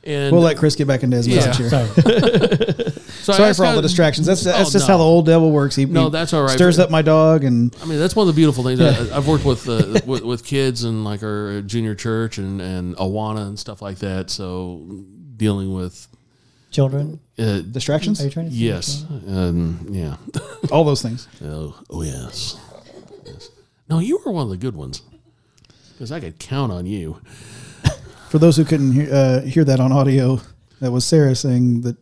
And 0.04 0.32
We'll 0.32 0.42
let 0.42 0.56
Chris 0.56 0.76
get 0.76 0.87
back 0.87 1.02
into 1.02 1.16
his 1.16 1.26
Yeah. 1.26 1.46
message 1.46 1.56
here. 1.56 1.68
Sorry. 1.70 1.88
so 3.23 3.32
Sorry 3.32 3.54
for 3.54 3.64
all 3.64 3.75
the 3.75 3.82
distractions. 3.82 4.26
That's 4.26 4.44
that's 4.44 4.68
Oh, 4.68 4.70
just 4.70 4.87
no. 4.87 4.94
how 4.94 4.99
the 4.99 5.04
old 5.04 5.26
devil 5.26 5.50
works. 5.50 5.75
He, 5.75 5.85
No, 5.87 6.04
he 6.04 6.11
that's 6.11 6.32
all 6.32 6.42
right. 6.42 6.50
Stirs 6.50 6.78
up 6.78 6.90
my 6.90 7.02
dog, 7.02 7.42
and 7.42 7.75
I 7.82 7.87
mean, 7.87 7.99
that's 7.99 8.14
one 8.14 8.28
of 8.28 8.35
the 8.35 8.38
beautiful 8.38 8.62
things. 8.62 8.80
I, 8.80 9.16
I've 9.16 9.26
worked 9.26 9.44
with, 9.44 9.68
uh, 9.68 9.99
with 10.06 10.23
with 10.23 10.44
kids 10.44 10.85
and 10.85 11.04
like 11.04 11.23
our 11.25 11.61
junior 11.62 11.94
church 11.96 12.38
and 12.38 12.61
and 12.61 12.94
Awana 12.96 13.49
and 13.49 13.58
stuff 13.58 13.82
like 13.82 13.99
that. 13.99 14.30
So 14.30 14.82
dealing 15.37 15.75
with 15.75 16.06
Children. 16.70 17.20
uh, 17.38 17.61
distractions, 17.61 18.20
Are 18.20 18.25
you 18.25 18.30
trying 18.30 18.50
to 18.50 18.54
yes, 18.54 19.04
um, 19.28 19.87
yeah, 19.90 20.16
all 20.73 20.85
those 20.85 21.00
things. 21.02 21.26
oh, 21.42 21.78
oh 21.90 22.02
yes, 22.02 22.58
yes. 23.25 23.50
No, 23.88 23.99
you 24.00 24.20
were 24.25 24.32
one 24.32 24.44
of 24.44 24.50
the 24.50 24.56
good 24.56 24.75
ones 24.76 25.02
because 25.92 26.12
I 26.12 26.20
could 26.20 26.38
count 26.38 26.73
on 26.73 26.85
you. 26.87 27.20
For 28.28 28.38
those 28.38 28.56
who 28.56 28.64
couldn't 28.64 28.92
hear, 28.92 29.08
uh, 29.14 29.40
hear 29.42 29.64
that 29.64 29.80
on 29.80 29.92
audio, 29.92 30.40
that 30.80 30.90
was 30.90 31.04
Sara 31.06 31.35
saying 31.35 31.82
that 31.82 31.96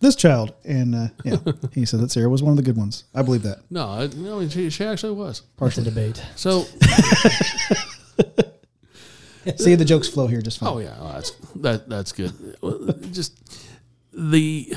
this 0.00 0.14
child, 0.16 0.52
and 0.64 0.94
uh, 0.94 1.08
yeah, 1.24 1.36
he 1.72 1.84
said 1.86 2.00
that 2.00 2.10
Sara 2.10 2.28
was 2.28 2.42
one 2.42 2.50
of 2.50 2.56
the 2.56 2.62
good 2.62 2.76
ones. 2.76 3.04
I 3.14 3.22
believe 3.22 3.42
that. 3.44 3.58
No, 3.70 3.88
I, 3.88 4.08
no, 4.16 4.46
she, 4.48 4.68
she 4.70 4.84
actually 4.84 5.12
was. 5.14 5.42
It's 5.62 5.78
a 5.78 5.82
debate. 5.82 6.22
So, 6.36 6.64
See 9.56 9.76
the 9.76 9.84
jokes 9.84 10.08
flow 10.08 10.26
here 10.26 10.42
just 10.42 10.58
fine. 10.58 10.68
oh 10.68 10.78
yeah, 10.78 10.94
oh, 11.00 11.12
that's 11.14 11.30
that 11.56 11.88
that's 11.88 12.12
good. 12.12 12.32
Well, 12.60 12.92
Just 13.12 13.32
the 14.18 14.74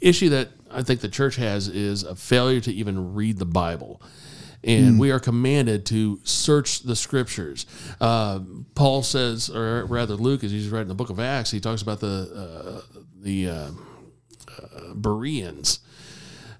issue 0.00 0.28
that 0.30 0.48
I 0.70 0.82
think 0.82 1.00
the 1.00 1.08
church 1.08 1.36
has 1.36 1.68
is 1.68 2.04
a 2.04 2.14
failure 2.14 2.60
to 2.60 2.72
even 2.72 3.14
read 3.14 3.38
the 3.38 3.46
Bible. 3.46 4.00
And 4.64 4.98
we 4.98 5.12
are 5.12 5.20
commanded 5.20 5.86
to 5.86 6.20
search 6.24 6.80
the 6.80 6.96
scriptures. 6.96 7.64
Uh, 8.00 8.40
Paul 8.74 9.02
says, 9.02 9.48
or 9.48 9.84
rather, 9.86 10.14
Luke, 10.14 10.42
as 10.42 10.50
he's 10.50 10.68
writing 10.68 10.88
the 10.88 10.94
book 10.94 11.10
of 11.10 11.20
Acts, 11.20 11.52
he 11.52 11.60
talks 11.60 11.80
about 11.80 12.00
the 12.00 12.82
uh, 12.86 13.00
the 13.20 13.48
uh, 13.48 13.70
uh, 14.50 14.94
Bereans, 14.94 15.78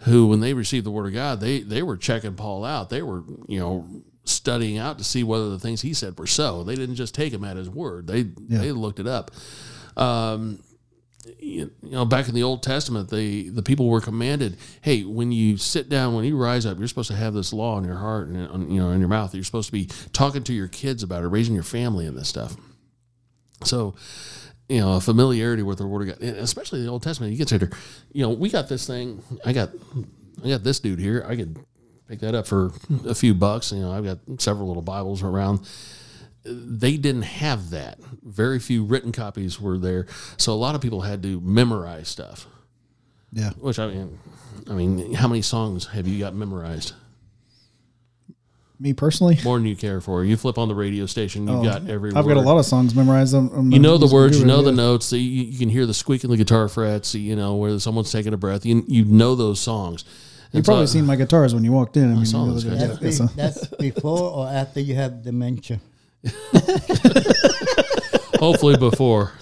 who, 0.02 0.28
when 0.28 0.38
they 0.38 0.54
received 0.54 0.86
the 0.86 0.92
word 0.92 1.06
of 1.06 1.12
God, 1.12 1.40
they 1.40 1.60
they 1.60 1.82
were 1.82 1.96
checking 1.96 2.34
Paul 2.34 2.64
out. 2.64 2.88
They 2.88 3.02
were, 3.02 3.24
you 3.48 3.58
know, 3.58 3.86
studying 4.24 4.78
out 4.78 4.98
to 4.98 5.04
see 5.04 5.24
whether 5.24 5.50
the 5.50 5.58
things 5.58 5.82
he 5.82 5.92
said 5.92 6.18
were 6.18 6.26
so. 6.26 6.62
They 6.62 6.76
didn't 6.76 6.94
just 6.94 7.16
take 7.16 7.32
him 7.32 7.42
at 7.42 7.56
his 7.56 7.68
word. 7.68 8.06
They 8.06 8.22
they 8.22 8.70
looked 8.70 9.00
it 9.00 9.08
up. 9.08 9.32
Um, 9.96 10.62
you 11.38 11.70
know, 11.82 12.04
back 12.04 12.28
in 12.28 12.34
the 12.34 12.42
Old 12.42 12.62
Testament, 12.62 13.10
the 13.10 13.48
the 13.50 13.62
people 13.62 13.88
were 13.88 14.00
commanded, 14.00 14.56
hey, 14.82 15.04
when 15.04 15.32
you 15.32 15.56
sit 15.56 15.88
down, 15.88 16.14
when 16.14 16.24
you 16.24 16.36
rise 16.36 16.64
up, 16.64 16.78
you're 16.78 16.88
supposed 16.88 17.10
to 17.10 17.16
have 17.16 17.34
this 17.34 17.52
law 17.52 17.78
in 17.78 17.84
your 17.84 17.96
heart 17.96 18.28
and 18.28 18.48
on- 18.48 18.70
you 18.70 18.80
know 18.80 18.90
in 18.90 19.00
your 19.00 19.08
mouth. 19.08 19.34
You're 19.34 19.44
supposed 19.44 19.66
to 19.66 19.72
be 19.72 19.86
talking 20.12 20.44
to 20.44 20.52
your 20.52 20.68
kids 20.68 21.02
about 21.02 21.24
it, 21.24 21.28
raising 21.28 21.54
your 21.54 21.64
family 21.64 22.06
and 22.06 22.16
this 22.16 22.28
stuff. 22.28 22.56
So, 23.64 23.96
you 24.68 24.80
know, 24.80 24.94
a 24.94 25.00
familiarity 25.00 25.62
with 25.62 25.78
the 25.78 25.86
Word 25.86 26.08
of 26.08 26.20
God, 26.20 26.28
especially 26.28 26.82
the 26.82 26.88
Old 26.88 27.02
Testament. 27.02 27.32
You 27.32 27.38
consider, 27.38 27.70
you 28.12 28.22
know, 28.22 28.30
we 28.30 28.50
got 28.50 28.68
this 28.68 28.86
thing. 28.86 29.22
I 29.44 29.52
got, 29.52 29.70
I 30.44 30.48
got 30.48 30.62
this 30.62 30.78
dude 30.78 31.00
here. 31.00 31.24
I 31.26 31.34
could 31.34 31.58
pick 32.08 32.20
that 32.20 32.34
up 32.34 32.46
for 32.46 32.70
a 33.06 33.14
few 33.14 33.34
bucks. 33.34 33.72
You 33.72 33.80
know, 33.80 33.92
I've 33.92 34.04
got 34.04 34.18
several 34.38 34.68
little 34.68 34.82
Bibles 34.82 35.22
around. 35.22 35.68
They 36.50 36.96
didn't 36.96 37.22
have 37.22 37.70
that. 37.70 37.98
Very 38.22 38.58
few 38.58 38.84
written 38.84 39.12
copies 39.12 39.60
were 39.60 39.78
there, 39.78 40.06
so 40.36 40.52
a 40.52 40.54
lot 40.54 40.74
of 40.74 40.80
people 40.80 41.02
had 41.02 41.22
to 41.22 41.40
memorize 41.40 42.08
stuff. 42.08 42.46
Yeah, 43.32 43.50
Which 43.58 43.78
I 43.78 43.88
mean, 43.88 44.18
I 44.70 44.72
mean, 44.72 45.14
how 45.14 45.28
many 45.28 45.42
songs 45.42 45.86
have 45.88 46.08
you 46.08 46.18
got 46.18 46.34
memorized? 46.34 46.94
me 48.80 48.92
personally, 48.92 49.38
More 49.44 49.58
than 49.58 49.66
you 49.66 49.76
care 49.76 50.00
for. 50.00 50.24
You 50.24 50.36
flip 50.36 50.56
on 50.58 50.68
the 50.68 50.74
radio 50.74 51.06
station, 51.06 51.48
you've 51.48 51.60
oh, 51.60 51.64
got 51.64 51.88
every. 51.88 52.12
Oh, 52.12 52.18
I've 52.18 52.26
got 52.26 52.36
a 52.36 52.40
lot 52.40 52.58
of 52.58 52.64
songs 52.64 52.94
memorized. 52.94 53.34
On, 53.34 53.50
on 53.50 53.72
You 53.72 53.78
know 53.78 53.98
the 53.98 54.12
words, 54.12 54.38
you 54.38 54.46
know 54.46 54.62
the 54.62 54.70
yeah. 54.70 54.76
notes. 54.76 55.12
You, 55.12 55.18
you 55.18 55.58
can 55.58 55.68
hear 55.68 55.86
the 55.86 55.94
squeak 55.94 56.24
in 56.24 56.30
the 56.30 56.36
guitar 56.36 56.68
frets. 56.68 57.14
You 57.14 57.34
know 57.34 57.56
where 57.56 57.78
someone's 57.80 58.12
taking 58.12 58.32
a 58.32 58.36
breath. 58.36 58.64
You 58.64 58.84
you 58.86 59.04
know 59.04 59.34
those 59.34 59.60
songs. 59.60 60.04
You 60.52 60.62
probably 60.62 60.86
so- 60.86 60.94
seen 60.94 61.06
my 61.06 61.16
guitars 61.16 61.54
when 61.54 61.64
you 61.64 61.72
walked 61.72 61.96
in. 61.96 62.10
I 62.10 62.14
mean, 62.14 62.24
saw 62.24 62.44
those 62.46 62.64
guys. 62.64 62.98
That's, 63.00 63.20
yeah, 63.20 63.26
be, 63.26 63.32
that's 63.36 63.66
before 63.68 64.30
or 64.30 64.48
after 64.48 64.80
you 64.80 64.94
have 64.94 65.22
dementia. 65.22 65.80
hopefully 68.38 68.76
before. 68.76 69.32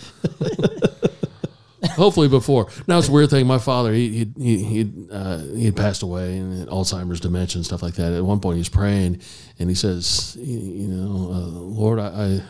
hopefully 1.92 2.28
before. 2.28 2.68
Now 2.86 2.98
it's 2.98 3.08
a 3.08 3.12
weird 3.12 3.30
thing. 3.30 3.46
My 3.46 3.58
father, 3.58 3.92
he 3.92 4.30
he 4.38 4.62
he 4.62 4.92
uh, 5.10 5.38
he 5.38 5.64
had 5.66 5.76
passed 5.76 6.02
away 6.02 6.38
and 6.38 6.68
Alzheimer's, 6.68 7.20
dementia, 7.20 7.58
and 7.58 7.66
stuff 7.66 7.82
like 7.82 7.94
that. 7.94 8.12
At 8.12 8.24
one 8.24 8.40
point, 8.40 8.58
he's 8.58 8.68
praying 8.68 9.20
and 9.58 9.68
he 9.68 9.74
says, 9.74 10.36
"You 10.38 10.88
know, 10.88 11.32
uh, 11.32 11.46
Lord, 11.46 11.98
I." 11.98 12.06
I 12.06 12.42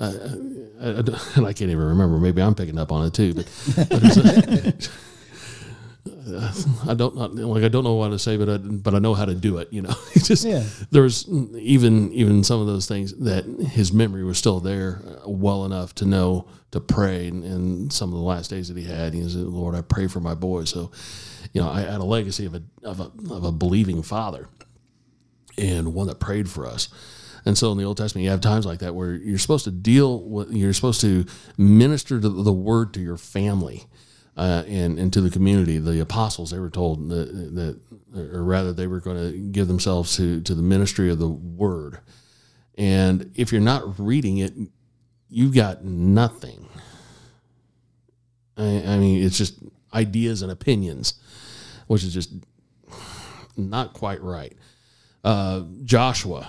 I, 0.00 0.06
I, 0.06 0.88
I, 0.88 0.98
I 1.36 1.52
can't 1.52 1.70
even 1.70 1.78
remember. 1.78 2.18
Maybe 2.18 2.42
I'm 2.42 2.56
picking 2.56 2.78
up 2.78 2.90
on 2.90 3.06
it 3.06 3.14
too. 3.14 3.34
But, 3.34 3.46
but 3.88 4.90
I 6.88 6.94
don't 6.94 7.16
not, 7.16 7.34
like 7.34 7.64
I 7.64 7.68
don't 7.68 7.84
know 7.84 7.94
what 7.94 8.08
to 8.10 8.18
say, 8.18 8.36
but 8.36 8.48
I, 8.48 8.56
but 8.58 8.94
I 8.94 8.98
know 8.98 9.14
how 9.14 9.24
to 9.24 9.34
do 9.34 9.58
it. 9.58 9.72
You 9.72 9.82
know, 9.82 9.94
just 10.14 10.44
Yeah. 10.44 10.64
there 10.90 11.02
was 11.02 11.28
even 11.28 12.12
even 12.12 12.44
some 12.44 12.60
of 12.60 12.66
those 12.66 12.86
things 12.86 13.12
that 13.18 13.44
his 13.44 13.92
memory 13.92 14.24
was 14.24 14.38
still 14.38 14.60
there 14.60 15.02
uh, 15.04 15.28
well 15.28 15.64
enough 15.64 15.94
to 15.96 16.06
know 16.06 16.46
to 16.70 16.80
pray. 16.80 17.28
And, 17.28 17.44
and 17.44 17.92
some 17.92 18.10
of 18.12 18.18
the 18.18 18.24
last 18.24 18.48
days 18.50 18.68
that 18.68 18.76
he 18.76 18.84
had, 18.84 19.14
he 19.14 19.22
said, 19.22 19.40
"Lord, 19.42 19.74
I 19.74 19.80
pray 19.82 20.06
for 20.06 20.20
my 20.20 20.34
boy." 20.34 20.64
So, 20.64 20.90
you 21.52 21.60
know, 21.60 21.68
I 21.68 21.80
had 21.80 22.00
a 22.00 22.04
legacy 22.04 22.46
of 22.46 22.54
a 22.54 22.62
of 22.82 23.00
a 23.00 23.10
of 23.34 23.44
a 23.44 23.52
believing 23.52 24.02
father, 24.02 24.48
and 25.58 25.94
one 25.94 26.06
that 26.06 26.20
prayed 26.20 26.48
for 26.48 26.66
us. 26.66 26.88
And 27.44 27.58
so 27.58 27.72
in 27.72 27.78
the 27.78 27.82
Old 27.84 27.96
Testament, 27.96 28.22
you 28.24 28.30
have 28.30 28.40
times 28.40 28.64
like 28.66 28.78
that 28.78 28.94
where 28.94 29.14
you're 29.14 29.36
supposed 29.38 29.64
to 29.64 29.72
deal 29.72 30.20
with, 30.20 30.52
you're 30.52 30.72
supposed 30.72 31.00
to 31.00 31.26
minister 31.58 32.20
to 32.20 32.28
the 32.28 32.52
word 32.52 32.94
to 32.94 33.00
your 33.00 33.16
family 33.16 33.84
uh, 34.36 34.64
and, 34.66 34.98
into 34.98 35.20
the 35.20 35.30
community. 35.30 35.78
The 35.78 36.00
apostles, 36.00 36.50
they 36.50 36.58
were 36.58 36.70
told 36.70 37.08
that, 37.08 37.54
that 37.54 37.80
or 38.34 38.42
rather, 38.42 38.72
they 38.72 38.86
were 38.86 39.00
going 39.00 39.16
to 39.16 39.38
give 39.38 39.68
themselves 39.68 40.16
to, 40.16 40.40
to 40.42 40.54
the 40.54 40.62
ministry 40.62 41.10
of 41.10 41.18
the 41.18 41.28
word. 41.28 42.00
And 42.76 43.30
if 43.34 43.52
you're 43.52 43.60
not 43.60 43.98
reading 43.98 44.38
it, 44.38 44.54
you've 45.28 45.54
got 45.54 45.84
nothing. 45.84 46.68
I, 48.56 48.82
I 48.86 48.98
mean, 48.98 49.22
it's 49.22 49.38
just 49.38 49.58
ideas 49.92 50.42
and 50.42 50.50
opinions, 50.50 51.14
which 51.86 52.04
is 52.04 52.14
just 52.14 52.32
not 53.56 53.92
quite 53.92 54.22
right. 54.22 54.56
Uh, 55.24 55.62
Joshua, 55.84 56.48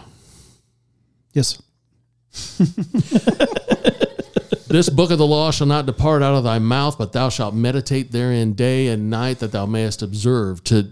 yes. 1.34 1.62
This 4.74 4.90
book 4.90 5.12
of 5.12 5.20
the 5.20 5.28
law 5.28 5.52
shall 5.52 5.68
not 5.68 5.86
depart 5.86 6.24
out 6.24 6.34
of 6.34 6.44
thy 6.44 6.58
mouth, 6.58 6.98
but 6.98 7.14
thou 7.14 7.30
shalt 7.30 7.54
meditate 7.54 8.12
therein 8.12 8.54
day 8.54 8.88
and 8.88 9.08
night, 9.08 9.38
that 9.38 9.52
thou 9.52 9.68
mayest 9.68 10.02
observe 10.02 10.64
to 10.64 10.92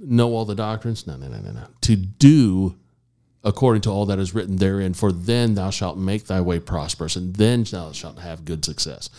know 0.00 0.34
all 0.34 0.44
the 0.44 0.56
doctrines. 0.56 1.06
No, 1.06 1.16
no, 1.16 1.28
no, 1.28 1.38
no, 1.38 1.52
no. 1.52 1.64
To 1.82 1.94
do 1.94 2.74
according 3.44 3.82
to 3.82 3.90
all 3.90 4.06
that 4.06 4.18
is 4.18 4.34
written 4.34 4.56
therein, 4.56 4.94
for 4.94 5.12
then 5.12 5.54
thou 5.54 5.70
shalt 5.70 5.96
make 5.96 6.26
thy 6.26 6.40
way 6.40 6.58
prosperous, 6.58 7.14
and 7.14 7.36
then 7.36 7.62
thou 7.62 7.92
shalt 7.92 8.18
have 8.18 8.44
good 8.44 8.64
success. 8.64 9.10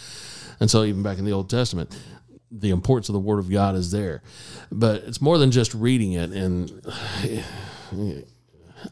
And 0.60 0.70
so, 0.70 0.84
even 0.84 1.02
back 1.02 1.18
in 1.18 1.24
the 1.24 1.32
Old 1.32 1.50
Testament, 1.50 1.98
the 2.52 2.72
importance 2.72 3.08
of 3.08 3.14
the 3.14 3.20
Word 3.20 3.40
of 3.40 3.50
God 3.50 3.76
is 3.76 3.92
there. 3.92 4.22
But 4.74 5.04
it's 5.04 5.22
more 5.22 5.38
than 5.38 5.52
just 5.52 5.74
reading 5.74 6.12
it. 6.12 6.32
And 6.32 6.82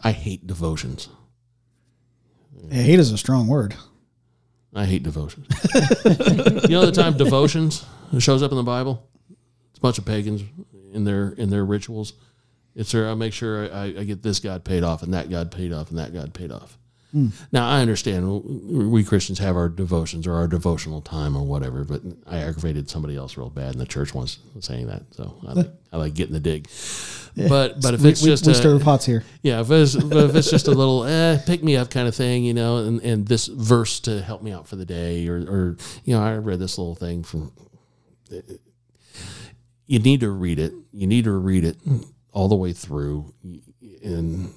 I 0.01 0.13
hate 0.13 0.47
devotions. 0.47 1.09
Hate 2.71 2.99
is 2.99 3.11
a 3.11 3.17
strong 3.17 3.49
word. 3.49 3.75
I 4.75 4.85
hate 4.85 5.03
devotions. 5.03 5.47
you 6.05 6.69
know 6.69 6.85
the 6.85 6.91
time 6.93 7.17
devotions 7.17 7.85
shows 8.19 8.41
up 8.41 8.51
in 8.51 8.57
the 8.57 8.63
Bible? 8.63 9.07
It's 9.69 9.77
a 9.77 9.81
bunch 9.81 9.97
of 9.97 10.05
pagans 10.05 10.43
in 10.91 11.03
their 11.03 11.29
in 11.29 11.49
their 11.49 11.65
rituals. 11.65 12.13
It's 12.75 12.91
there. 12.91 13.07
I 13.07 13.13
make 13.13 13.33
sure 13.33 13.71
I, 13.71 13.83
I 13.83 14.03
get 14.03 14.23
this 14.23 14.39
God 14.39 14.63
paid 14.63 14.83
off 14.83 15.03
and 15.03 15.13
that 15.13 15.29
God 15.29 15.51
paid 15.51 15.71
off 15.71 15.89
and 15.89 15.99
that 15.99 16.13
God 16.13 16.33
paid 16.33 16.51
off. 16.51 16.77
Now 17.51 17.67
I 17.69 17.81
understand 17.81 18.43
we 18.43 19.03
Christians 19.03 19.37
have 19.37 19.55
our 19.55 19.69
devotions 19.69 20.25
or 20.25 20.33
our 20.33 20.47
devotional 20.47 20.99
time 21.01 21.35
or 21.37 21.43
whatever, 21.43 21.83
but 21.83 22.01
I 22.25 22.39
aggravated 22.39 22.89
somebody 22.89 23.15
else 23.15 23.37
real 23.37 23.51
bad 23.51 23.73
in 23.73 23.79
the 23.79 23.85
church 23.85 24.15
once 24.15 24.39
saying 24.61 24.87
that. 24.87 25.03
So 25.11 25.35
I 25.47 25.53
like, 25.53 25.71
I 25.91 25.97
like 25.97 26.13
getting 26.15 26.33
the 26.33 26.39
dig. 26.39 26.67
But 27.35 27.81
but 27.81 27.93
if 27.93 28.03
it's 28.03 28.21
we, 28.23 28.29
just 28.29 28.45
we 28.47 28.53
a- 28.53 28.55
stir 28.55 28.79
pots 28.79 29.05
here. 29.05 29.23
yeah, 29.43 29.61
if 29.61 29.69
it's, 29.69 29.95
but 29.95 30.29
if 30.29 30.35
it's 30.35 30.49
just 30.49 30.67
a 30.67 30.71
little 30.71 31.03
eh, 31.03 31.39
pick 31.45 31.63
me 31.63 31.75
up 31.77 31.91
kind 31.91 32.07
of 32.07 32.15
thing, 32.15 32.43
you 32.43 32.53
know, 32.53 32.77
and, 32.77 33.01
and 33.01 33.27
this 33.27 33.45
verse 33.47 33.99
to 34.01 34.21
help 34.21 34.41
me 34.41 34.51
out 34.51 34.67
for 34.67 34.75
the 34.75 34.85
day, 34.85 35.27
or, 35.27 35.35
or 35.37 35.77
you 36.05 36.15
know, 36.15 36.23
I 36.23 36.35
read 36.37 36.59
this 36.59 36.77
little 36.77 36.95
thing 36.95 37.23
from. 37.23 37.51
You 39.85 39.99
need 39.99 40.21
to 40.21 40.31
read 40.31 40.59
it. 40.59 40.73
You 40.91 41.07
need 41.07 41.25
to 41.25 41.31
read 41.31 41.63
it 41.65 41.77
all 42.31 42.47
the 42.47 42.55
way 42.55 42.73
through, 42.73 43.33
and 44.03 44.53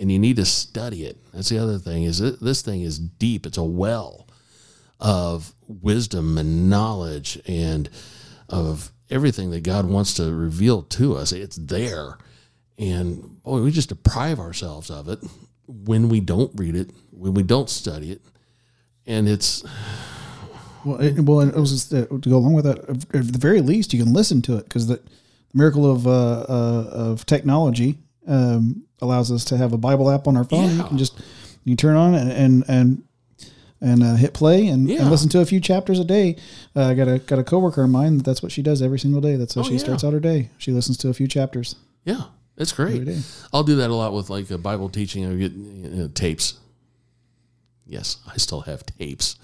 and 0.00 0.10
you 0.10 0.18
need 0.18 0.36
to 0.36 0.44
study 0.44 1.04
it. 1.04 1.18
That's 1.32 1.48
the 1.48 1.58
other 1.58 1.78
thing 1.78 2.04
is 2.04 2.18
this 2.40 2.62
thing 2.62 2.82
is 2.82 2.98
deep. 2.98 3.46
It's 3.46 3.58
a 3.58 3.64
well 3.64 4.28
of 5.00 5.54
wisdom 5.66 6.38
and 6.38 6.70
knowledge 6.70 7.40
and 7.46 7.88
of 8.48 8.92
everything 9.10 9.50
that 9.50 9.62
God 9.62 9.86
wants 9.86 10.14
to 10.14 10.32
reveal 10.32 10.82
to 10.82 11.16
us. 11.16 11.32
It's 11.32 11.56
there. 11.56 12.18
And 12.78 13.42
boy, 13.42 13.62
we 13.62 13.70
just 13.70 13.88
deprive 13.88 14.38
ourselves 14.38 14.90
of 14.90 15.08
it 15.08 15.20
when 15.66 16.08
we 16.08 16.20
don't 16.20 16.52
read 16.54 16.76
it, 16.76 16.90
when 17.10 17.34
we 17.34 17.42
don't 17.42 17.70
study 17.70 18.12
it. 18.12 18.22
And 19.06 19.28
it's 19.28 19.64
Well, 20.84 21.00
it, 21.00 21.20
well, 21.20 21.40
it 21.40 21.54
was 21.54 21.70
just, 21.70 21.94
uh, 21.94 22.06
to 22.06 22.28
go 22.28 22.36
along 22.36 22.54
with 22.54 22.64
that. 22.64 22.78
At 23.14 23.32
the 23.32 23.38
very 23.38 23.60
least, 23.60 23.92
you 23.92 24.02
can 24.02 24.12
listen 24.12 24.42
to 24.42 24.56
it 24.56 24.64
because 24.64 24.86
the 24.86 25.00
miracle 25.54 25.90
of 25.90 26.06
uh, 26.06 26.40
uh, 26.40 26.90
of 26.92 27.26
technology 27.26 27.98
um, 28.26 28.84
allows 29.02 29.30
us 29.30 29.44
to 29.46 29.56
have 29.58 29.72
a 29.72 29.78
Bible 29.78 30.10
app 30.10 30.26
on 30.26 30.36
our 30.36 30.44
phone. 30.44 30.76
You 30.76 30.84
can 30.84 30.96
just 30.98 31.20
you 31.64 31.76
turn 31.76 31.96
on 31.96 32.14
and 32.14 32.30
and 32.32 32.64
and, 32.68 33.02
and 33.80 34.02
uh, 34.02 34.14
hit 34.14 34.32
play 34.32 34.68
and, 34.68 34.88
Yeah. 34.88 35.02
and 35.02 35.10
listen 35.10 35.28
to 35.30 35.40
a 35.40 35.44
few 35.44 35.60
chapters 35.60 35.98
a 35.98 36.04
day. 36.04 36.36
Uh, 36.74 36.84
I 36.86 36.94
got 36.94 37.08
a 37.08 37.18
got 37.18 37.38
a 37.38 37.44
coworker 37.44 37.82
of 37.82 37.90
mine. 37.90 38.18
That's 38.18 38.42
what 38.42 38.52
she 38.52 38.62
does 38.62 38.80
every 38.80 38.98
single 38.98 39.20
day. 39.20 39.36
That's 39.36 39.54
how 39.54 39.60
Oh, 39.60 39.64
she 39.64 39.72
yeah. 39.72 39.78
starts 39.78 40.04
out 40.04 40.12
her 40.12 40.20
day. 40.20 40.50
She 40.58 40.70
listens 40.72 40.96
to 40.98 41.08
a 41.08 41.12
few 41.14 41.26
chapters 41.28 41.74
Yeah, 42.04 42.22
it's 42.56 42.72
great. 42.72 43.04
day. 43.04 43.20
I'll 43.52 43.64
do 43.64 43.76
that 43.76 43.90
a 43.90 43.94
lot 43.94 44.12
with 44.14 44.30
like 44.30 44.50
a 44.50 44.58
Bible 44.58 44.88
teaching. 44.88 45.26
I 45.26 45.34
get 45.34 45.52
you 45.52 45.88
know, 45.90 46.08
tapes. 46.08 46.54
Yes, 47.84 48.18
I 48.26 48.36
still 48.38 48.60
have 48.62 48.86
tapes. 48.86 49.36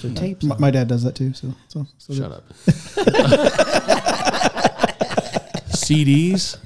So 0.00 0.12
tapes. 0.12 0.44
My, 0.44 0.58
my 0.58 0.70
dad 0.70 0.88
does 0.88 1.04
that 1.04 1.14
too. 1.14 1.32
So 1.32 1.54
so, 1.68 1.86
so 1.98 2.12
Shut 2.14 2.32
up. 2.32 2.44
CDs. 5.74 6.56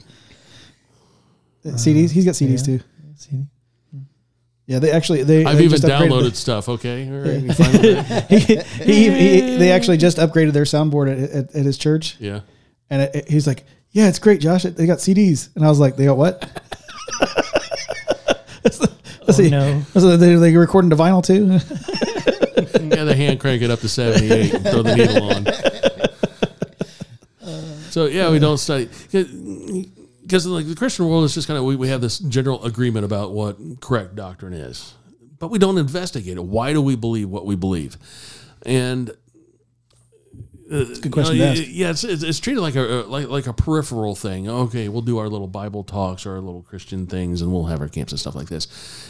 Uh, 1.69 1.77
CDs. 1.77 2.11
He's 2.11 2.25
got 2.25 2.35
CDs 2.35 2.67
yeah. 2.67 2.79
too. 2.79 2.85
See? 3.17 3.47
Yeah, 4.67 4.79
they 4.81 4.91
actually 4.91 5.23
they. 5.23 5.45
I've 5.45 5.57
they 5.57 5.65
even 5.65 5.81
downloaded 5.81 6.31
the- 6.31 6.37
stuff. 6.37 6.69
Okay, 6.69 7.09
All 7.09 7.21
right, 7.21 7.41
you 7.43 7.53
fine 7.53 8.29
he, 8.29 8.57
he, 8.85 9.11
he, 9.11 9.57
they 9.57 9.73
actually 9.73 9.97
just 9.97 10.19
upgraded 10.19 10.53
their 10.53 10.65
soundboard 10.65 11.11
at, 11.11 11.31
at, 11.31 11.55
at 11.55 11.65
his 11.65 11.79
church, 11.79 12.17
yeah. 12.21 12.41
and 12.91 13.03
it, 13.03 13.15
it- 13.15 13.29
he's 13.29 13.47
like, 13.47 13.65
"Yeah, 13.93 14.09
it's 14.09 14.19
great, 14.19 14.41
Josh. 14.43 14.65
They 14.65 14.87
got 14.87 14.99
CDs." 14.99 15.49
And 15.57 15.65
I 15.65 15.69
was 15.69 15.81
like, 15.81 15.97
"They 15.97 16.05
got 16.05 16.19
what?" 16.19 16.45
Oh, 19.31 19.43
no. 19.43 19.83
So 19.93 20.17
they 20.17 20.37
they 20.37 20.57
recording 20.57 20.89
to 20.91 20.97
vinyl 20.97 21.23
too. 21.25 21.61
Yeah, 22.81 23.05
the 23.05 23.15
hand 23.15 23.39
crank 23.39 23.63
it 23.63 23.71
up 23.71 23.81
to 23.81 23.89
78 23.89 24.55
and 24.55 24.65
throw 24.65 24.83
the 24.83 24.97
needle 24.97 25.31
on. 25.31 25.47
So, 27.91 28.07
yeah, 28.07 28.31
we 28.31 28.39
don't 28.39 28.59
study. 28.59 28.89
Because, 30.29 30.45
like, 30.47 30.67
the 30.67 30.75
Christian 30.75 31.09
world 31.09 31.25
is 31.25 31.33
just 31.33 31.47
kind 31.49 31.57
of, 31.57 31.65
we, 31.65 31.75
we 31.75 31.89
have 31.89 32.03
this 32.03 32.19
general 32.19 32.63
agreement 32.63 33.07
about 33.07 33.33
what 33.33 33.57
correct 33.81 34.15
doctrine 34.15 34.53
is, 34.53 34.93
but 35.39 35.49
we 35.49 35.59
don't 35.59 35.79
investigate 35.79 36.37
it. 36.37 36.45
Why 36.45 36.75
do 36.75 36.83
we 36.83 36.97
believe 36.97 37.31
what 37.31 37.47
we 37.47 37.57
believe? 37.57 37.97
And 38.67 39.11
It's 40.71 40.99
a 40.99 41.03
good 41.03 41.13
question 41.13 41.37
you 41.37 41.45
know. 41.45 41.53
Yeah, 41.53 41.91
it's, 41.91 42.05
it's, 42.05 42.23
it's 42.23 42.41
treated 42.41 42.61
like 42.61 42.77
a 42.77 42.81
like 43.09 43.29
like 43.29 43.47
a 43.47 43.55
peripheral 43.55 44.15
thing. 44.15 44.49
Okay, 44.49 44.89
we'll 44.91 45.01
do 45.03 45.17
our 45.17 45.29
little 45.29 45.47
Bible 45.47 45.83
talks 45.83 46.27
or 46.27 46.33
our 46.33 46.41
little 46.41 46.63
Christian 46.63 47.07
things, 47.07 47.41
and 47.41 47.51
we'll 47.51 47.67
have 47.67 47.81
our 47.81 47.89
camps 47.89 48.13
and 48.13 48.21
stuff 48.21 48.35
like 48.35 48.49
this, 48.49 48.69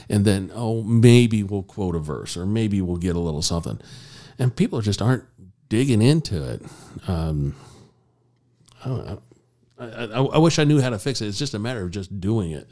and 0.08 0.24
then 0.24 0.52
oh 0.54 0.82
maybe 0.84 1.42
we'll 1.42 1.64
quote 1.64 1.96
a 1.96 1.98
verse 1.98 2.36
or 2.36 2.46
maybe 2.46 2.80
we'll 2.80 2.96
get 2.96 3.16
a 3.16 3.18
little 3.18 3.42
something, 3.42 3.80
and 4.38 4.54
people 4.54 4.80
just 4.80 5.02
aren't 5.02 5.24
digging 5.68 6.00
into 6.00 6.48
it. 6.48 6.62
Um, 7.08 7.56
I 8.84 8.88
don't 8.88 9.06
know. 9.06 9.22
I, 9.78 9.84
I, 10.04 10.20
I 10.22 10.38
wish 10.38 10.58
I 10.58 10.64
knew 10.64 10.80
how 10.80 10.90
to 10.90 10.98
fix 10.98 11.20
it. 11.20 11.26
It's 11.28 11.38
just 11.38 11.54
a 11.54 11.58
matter 11.58 11.82
of 11.82 11.90
just 11.90 12.20
doing 12.20 12.50
it. 12.52 12.70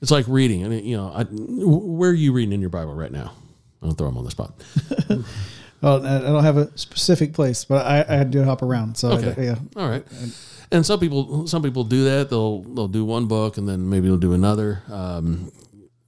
It's 0.00 0.10
like 0.10 0.26
reading. 0.28 0.64
I 0.64 0.68
mean, 0.68 0.84
you 0.84 0.96
know, 0.96 1.12
I, 1.14 1.24
where 1.24 2.10
are 2.10 2.14
you 2.14 2.32
reading 2.32 2.52
in 2.52 2.60
your 2.60 2.70
Bible 2.70 2.94
right 2.94 3.12
now? 3.12 3.32
I'll 3.82 3.92
throw 3.92 4.08
them 4.08 4.18
on 4.18 4.24
the 4.24 4.30
spot. 4.30 4.54
Well, 5.82 6.06
I 6.06 6.20
don't 6.20 6.44
have 6.44 6.58
a 6.58 6.70
specific 6.78 7.32
place, 7.34 7.64
but 7.64 7.84
I, 7.84 8.04
I 8.08 8.16
had 8.16 8.30
to 8.32 8.44
hop 8.44 8.62
around. 8.62 8.96
So 8.96 9.10
I- 9.10 9.34
yeah, 9.40 9.56
All 9.74 9.88
right. 9.88 10.04
And 10.70 10.86
some 10.86 11.00
people 11.00 11.48
some 11.48 11.60
people 11.60 11.82
do 11.82 12.04
that. 12.04 12.30
They'll 12.30 12.60
they'll 12.62 12.86
do 12.88 13.04
one 13.04 13.26
book 13.26 13.56
and 13.58 13.68
then 13.68 13.90
maybe 13.90 14.06
they'll 14.06 14.16
do 14.16 14.32
another. 14.32 14.82
Um, 14.88 15.50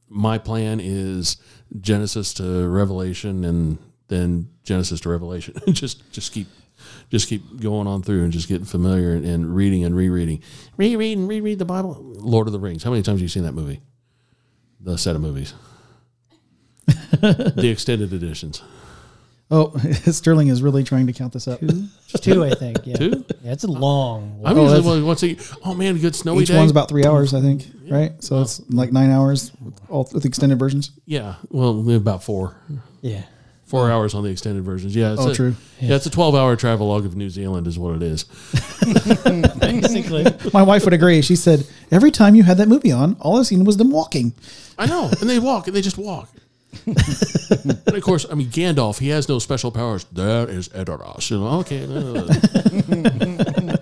my 0.08 0.38
plan 0.38 0.78
is 0.80 1.38
Genesis 1.80 2.32
to 2.34 2.68
Revelation 2.68 3.44
and 3.44 3.78
then 4.06 4.48
Genesis 4.62 5.00
to 5.00 5.08
Revelation. 5.08 5.54
just 5.72 6.08
just 6.12 6.32
keep 6.32 6.46
just 7.11 7.29
keep 7.29 7.61
going 7.61 7.87
on 7.87 8.03
through 8.03 8.25
and 8.25 8.33
just 8.33 8.49
getting 8.49 8.64
familiar 8.66 9.12
and, 9.14 9.25
and 9.25 9.55
reading 9.55 9.85
and 9.85 9.97
rereading, 9.97 10.42
reread 10.77 11.18
and 11.18 11.29
reread 11.29 11.59
the 11.59 11.64
Bible. 11.64 11.97
Lord 12.01 12.47
of 12.47 12.53
the 12.53 12.59
Rings. 12.61 12.83
How 12.83 12.90
many 12.90 13.03
times 13.03 13.18
have 13.18 13.23
you 13.23 13.29
seen 13.29 13.44
that 13.44 13.53
movie? 13.55 13.81
The 14.81 14.99
set 14.99 15.16
of 15.16 15.23
movies. 15.23 15.55
the 16.87 17.68
extended 17.70 18.12
editions. 18.12 18.62
Oh, 19.51 19.77
Sterling 20.11 20.49
is 20.49 20.62
really 20.62 20.83
trying 20.85 21.07
to 21.07 21.12
count 21.12 21.33
this 21.35 21.47
up. 21.47 21.61
Just 21.61 22.25
two, 22.25 22.42
I 22.44 22.55
think. 22.55 22.79
Yeah. 22.87 22.97
Two? 22.97 23.25
Yeah, 23.42 23.53
it's 23.53 23.64
a 23.64 23.68
long. 23.68 24.40
I'm 24.44 24.57
Oh, 24.59 24.62
usually 24.62 24.81
that's- 24.81 24.85
one- 24.85 25.07
once 25.07 25.23
a 25.23 25.37
oh 25.64 25.75
man, 25.75 25.99
good 25.99 26.16
snowy 26.16 26.42
Each 26.42 26.49
day. 26.49 26.57
one's 26.57 26.70
about 26.70 26.88
three 26.88 27.05
hours, 27.05 27.35
I 27.35 27.40
think. 27.40 27.66
Right, 27.88 28.12
so 28.25 28.40
it's 28.40 28.61
like 28.70 28.92
nine 28.92 29.11
hours 29.11 29.53
with 29.62 29.79
all 29.90 30.09
with 30.12 30.25
extended 30.25 30.59
versions. 30.59 30.90
Yeah, 31.05 31.35
well, 31.51 31.88
about 31.94 32.25
four, 32.25 32.57
Yeah. 33.03 33.23
Four 33.66 33.90
hours 33.90 34.14
on 34.14 34.22
the 34.24 34.31
extended 34.31 34.62
versions. 34.64 34.94
Yeah, 34.94 35.12
it's 35.12 35.22
Oh, 35.22 35.31
a, 35.31 35.35
true. 35.35 35.55
Yeah, 35.81 35.96
it's 35.96 36.07
a 36.07 36.11
twelve-hour 36.11 36.57
travelogue 36.57 37.05
of 37.07 37.16
New 37.16 37.31
Zealand, 37.31 37.66
is 37.66 37.79
what 37.79 37.96
it 37.96 38.03
is. 38.03 38.24
Basically. 39.59 40.24
My 40.53 40.62
wife 40.62 40.85
would 40.85 40.94
agree. 40.94 41.22
She 41.22 41.37
said 41.37 41.66
every 41.90 42.11
time 42.11 42.35
you 42.35 42.42
had 42.42 42.59
that 42.59 42.68
movie 42.68 42.92
on, 42.92 43.16
all 43.20 43.38
I 43.38 43.42
seen 43.42 43.64
was 43.64 43.77
them 43.77 43.90
walking. 43.90 44.33
I 44.79 44.87
know, 44.87 45.11
and 45.20 45.29
they 45.29 45.38
walk, 45.38 45.66
and 45.66 45.77
they 45.77 45.81
just 45.83 45.98
walk. 45.98 46.29
and 46.87 47.70
of 47.87 48.03
course, 48.03 48.27
I 48.31 48.35
mean 48.35 48.48
Gandalf. 48.48 48.98
He 48.98 49.09
has 49.11 49.29
no 49.29 49.38
special 49.38 49.70
powers. 49.70 50.05
That 50.12 50.48
is 50.50 50.68
Edoras. 50.70 51.31
You 51.31 51.38
know, 51.38 51.61
okay. 51.61 51.85
uh, 51.85 51.87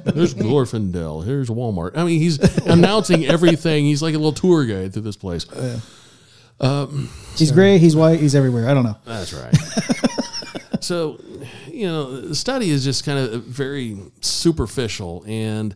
There's 0.13 0.35
Glorfindel. 0.35 1.25
Here's 1.25 1.49
Walmart. 1.49 1.97
I 1.97 2.05
mean, 2.05 2.21
he's 2.21 2.39
announcing 2.67 3.25
everything. 3.25 3.85
He's 3.87 4.03
like 4.03 4.15
a 4.15 4.19
little 4.19 4.33
tour 4.33 4.67
guide 4.67 4.93
through 4.93 5.03
this 5.03 5.17
place. 5.17 5.47
He's 7.37 7.51
gray. 7.51 7.79
He's 7.79 7.97
white. 7.97 8.21
He's 8.21 8.35
everywhere. 8.35 8.69
I 8.69 8.75
don't 8.75 8.85
know. 8.85 8.97
That's 9.05 9.33
right. 9.33 9.57
so, 10.81 11.21
you 11.67 11.87
know, 11.87 12.21
the 12.21 12.35
study 12.35 12.71
is 12.71 12.85
just 12.85 13.05
kind 13.05 13.19
of 13.19 13.45
very 13.45 13.99
superficial, 14.21 15.25
and 15.27 15.75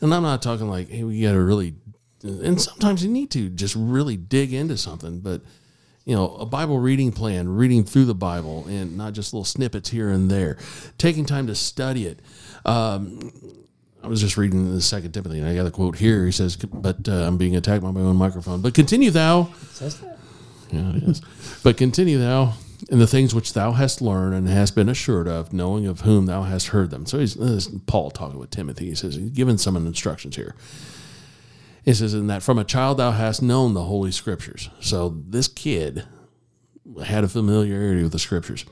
and 0.00 0.14
I'm 0.14 0.22
not 0.22 0.42
talking 0.42 0.68
like, 0.68 0.88
hey, 0.88 1.04
we 1.04 1.22
got 1.22 1.32
to 1.32 1.40
really, 1.40 1.74
and 2.22 2.60
sometimes 2.60 3.04
you 3.04 3.10
need 3.10 3.30
to 3.32 3.48
just 3.48 3.74
really 3.76 4.16
dig 4.16 4.52
into 4.52 4.76
something, 4.76 5.20
but 5.20 5.42
you 6.04 6.14
know, 6.14 6.36
a 6.36 6.46
Bible 6.46 6.78
reading 6.78 7.10
plan, 7.10 7.48
reading 7.48 7.84
through 7.84 8.04
the 8.04 8.14
Bible, 8.14 8.64
and 8.68 8.96
not 8.96 9.12
just 9.12 9.34
little 9.34 9.44
snippets 9.44 9.90
here 9.90 10.08
and 10.10 10.30
there, 10.30 10.56
taking 10.98 11.26
time 11.26 11.48
to 11.48 11.54
study 11.54 12.06
it. 12.06 12.20
Um, 12.64 13.32
I 14.04 14.06
was 14.06 14.20
just 14.20 14.36
reading 14.36 14.72
the 14.72 14.80
Second 14.80 15.12
Timothy, 15.12 15.40
and 15.40 15.48
I 15.48 15.54
got 15.56 15.66
a 15.66 15.70
quote 15.72 15.96
here. 15.96 16.24
He 16.24 16.30
says, 16.30 16.54
"But 16.54 17.08
uh, 17.08 17.26
I'm 17.26 17.36
being 17.36 17.56
attacked 17.56 17.82
by 17.82 17.90
my 17.90 18.00
own 18.00 18.14
microphone. 18.14 18.62
But 18.62 18.72
continue 18.72 19.10
thou." 19.10 19.48
Yeah, 20.76 20.96
it 20.96 21.02
is. 21.02 21.22
but 21.62 21.76
continue 21.76 22.18
thou 22.18 22.54
in 22.90 22.98
the 22.98 23.06
things 23.06 23.34
which 23.34 23.52
thou 23.52 23.72
hast 23.72 24.00
learned 24.00 24.34
and 24.34 24.48
hast 24.48 24.74
been 24.74 24.88
assured 24.88 25.26
of, 25.28 25.52
knowing 25.52 25.86
of 25.86 26.02
whom 26.02 26.26
thou 26.26 26.42
hast 26.42 26.68
heard 26.68 26.90
them. 26.90 27.06
So 27.06 27.18
he's 27.18 27.68
Paul 27.86 28.10
talking 28.10 28.38
with 28.38 28.50
Timothy. 28.50 28.86
He 28.86 28.94
says, 28.94 29.14
he's 29.14 29.30
given 29.30 29.58
some 29.58 29.76
instructions 29.76 30.36
here. 30.36 30.54
He 31.84 31.94
says, 31.94 32.14
in 32.14 32.26
that 32.26 32.42
from 32.42 32.58
a 32.58 32.64
child 32.64 32.98
thou 32.98 33.12
hast 33.12 33.42
known 33.42 33.74
the 33.74 33.84
holy 33.84 34.12
scriptures. 34.12 34.68
So 34.80 35.20
this 35.26 35.48
kid 35.48 36.04
had 37.04 37.24
a 37.24 37.28
familiarity 37.28 38.02
with 38.02 38.12
the 38.12 38.18
scriptures. 38.18 38.64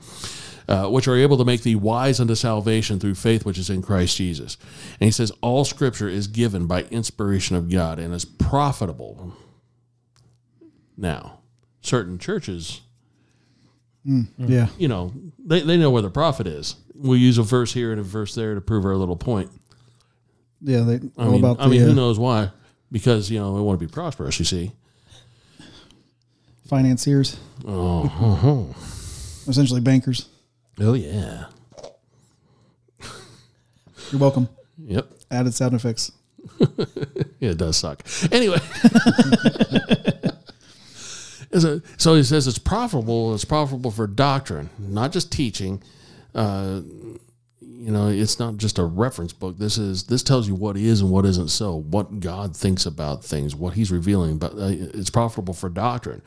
Uh, 0.67 0.87
which 0.87 1.07
are 1.07 1.15
able 1.15 1.37
to 1.37 1.45
make 1.45 1.61
thee 1.61 1.75
wise 1.75 2.19
unto 2.19 2.33
salvation 2.33 2.99
through 2.99 3.13
faith 3.13 3.45
which 3.45 3.59
is 3.59 3.69
in 3.69 3.83
Christ 3.83 4.17
Jesus. 4.17 4.57
And 4.99 5.05
he 5.05 5.11
says, 5.11 5.31
All 5.41 5.63
scripture 5.63 6.09
is 6.09 6.25
given 6.25 6.65
by 6.65 6.85
inspiration 6.85 7.55
of 7.55 7.69
God 7.69 7.99
and 7.99 8.11
is 8.15 8.25
profitable. 8.25 9.37
Now, 10.97 11.41
certain 11.85 12.17
churches, 12.19 12.81
Yeah. 14.37 14.67
you 14.77 14.87
know, 14.87 15.13
they, 15.39 15.61
they 15.61 15.77
know 15.77 15.89
where 15.91 16.01
the 16.01 16.09
profit 16.09 16.47
is. 16.47 16.75
We 16.95 17.17
use 17.19 17.37
a 17.37 17.43
verse 17.43 17.73
here 17.73 17.91
and 17.91 17.99
a 17.99 18.03
verse 18.03 18.33
there 18.35 18.55
to 18.55 18.61
prove 18.61 18.85
our 18.85 18.95
little 18.95 19.15
point. 19.17 19.51
Yeah. 20.61 20.81
They 20.81 20.99
I 21.17 21.25
mean, 21.25 21.39
about 21.39 21.57
the 21.57 21.63
I 21.63 21.67
mean, 21.67 21.81
uh, 21.83 21.85
who 21.85 21.93
knows 21.93 22.17
why? 22.19 22.51
Because 22.91 23.29
you 23.29 23.39
know 23.39 23.53
we 23.53 23.61
want 23.61 23.79
to 23.79 23.85
be 23.85 23.91
prosperous. 23.91 24.39
You 24.39 24.45
see, 24.45 24.71
financiers, 26.67 27.37
oh, 27.67 28.73
essentially 29.47 29.81
bankers. 29.81 30.29
oh 30.79 30.93
yeah, 30.93 31.45
You're 34.11 34.21
welcome. 34.21 34.47
yep, 34.77 35.09
Added 35.31 35.53
sound 35.53 35.73
effects. 35.73 36.11
yeah, 37.39 37.49
it 37.49 37.57
does 37.57 37.75
suck. 37.77 38.03
Anyway, 38.31 38.59
so, 41.97 42.15
he 42.15 42.23
says 42.23 42.47
it's 42.47 42.57
profitable. 42.57 43.33
It's 43.33 43.45
profitable 43.45 43.91
for 43.91 44.07
doctrine, 44.07 44.69
not 44.77 45.11
just 45.11 45.31
teaching. 45.31 45.81
Uh, 46.33 46.81
you 47.61 47.91
know, 47.91 48.07
it's 48.07 48.39
not 48.39 48.57
just 48.57 48.79
a 48.79 48.83
reference 48.83 49.31
book. 49.31 49.57
This 49.57 49.77
is 49.77 50.05
this 50.05 50.23
tells 50.23 50.47
you 50.47 50.55
what 50.55 50.75
is 50.75 51.01
and 51.01 51.11
what 51.11 51.25
isn't 51.25 51.49
so, 51.49 51.75
what 51.75 52.19
God 52.19 52.55
thinks 52.55 52.85
about 52.85 53.23
things, 53.23 53.55
what 53.55 53.75
He's 53.75 53.91
revealing. 53.91 54.39
But 54.39 54.53
uh, 54.53 54.69
it's 54.69 55.11
profitable 55.11 55.53
for 55.53 55.69
doctrine, 55.69 56.23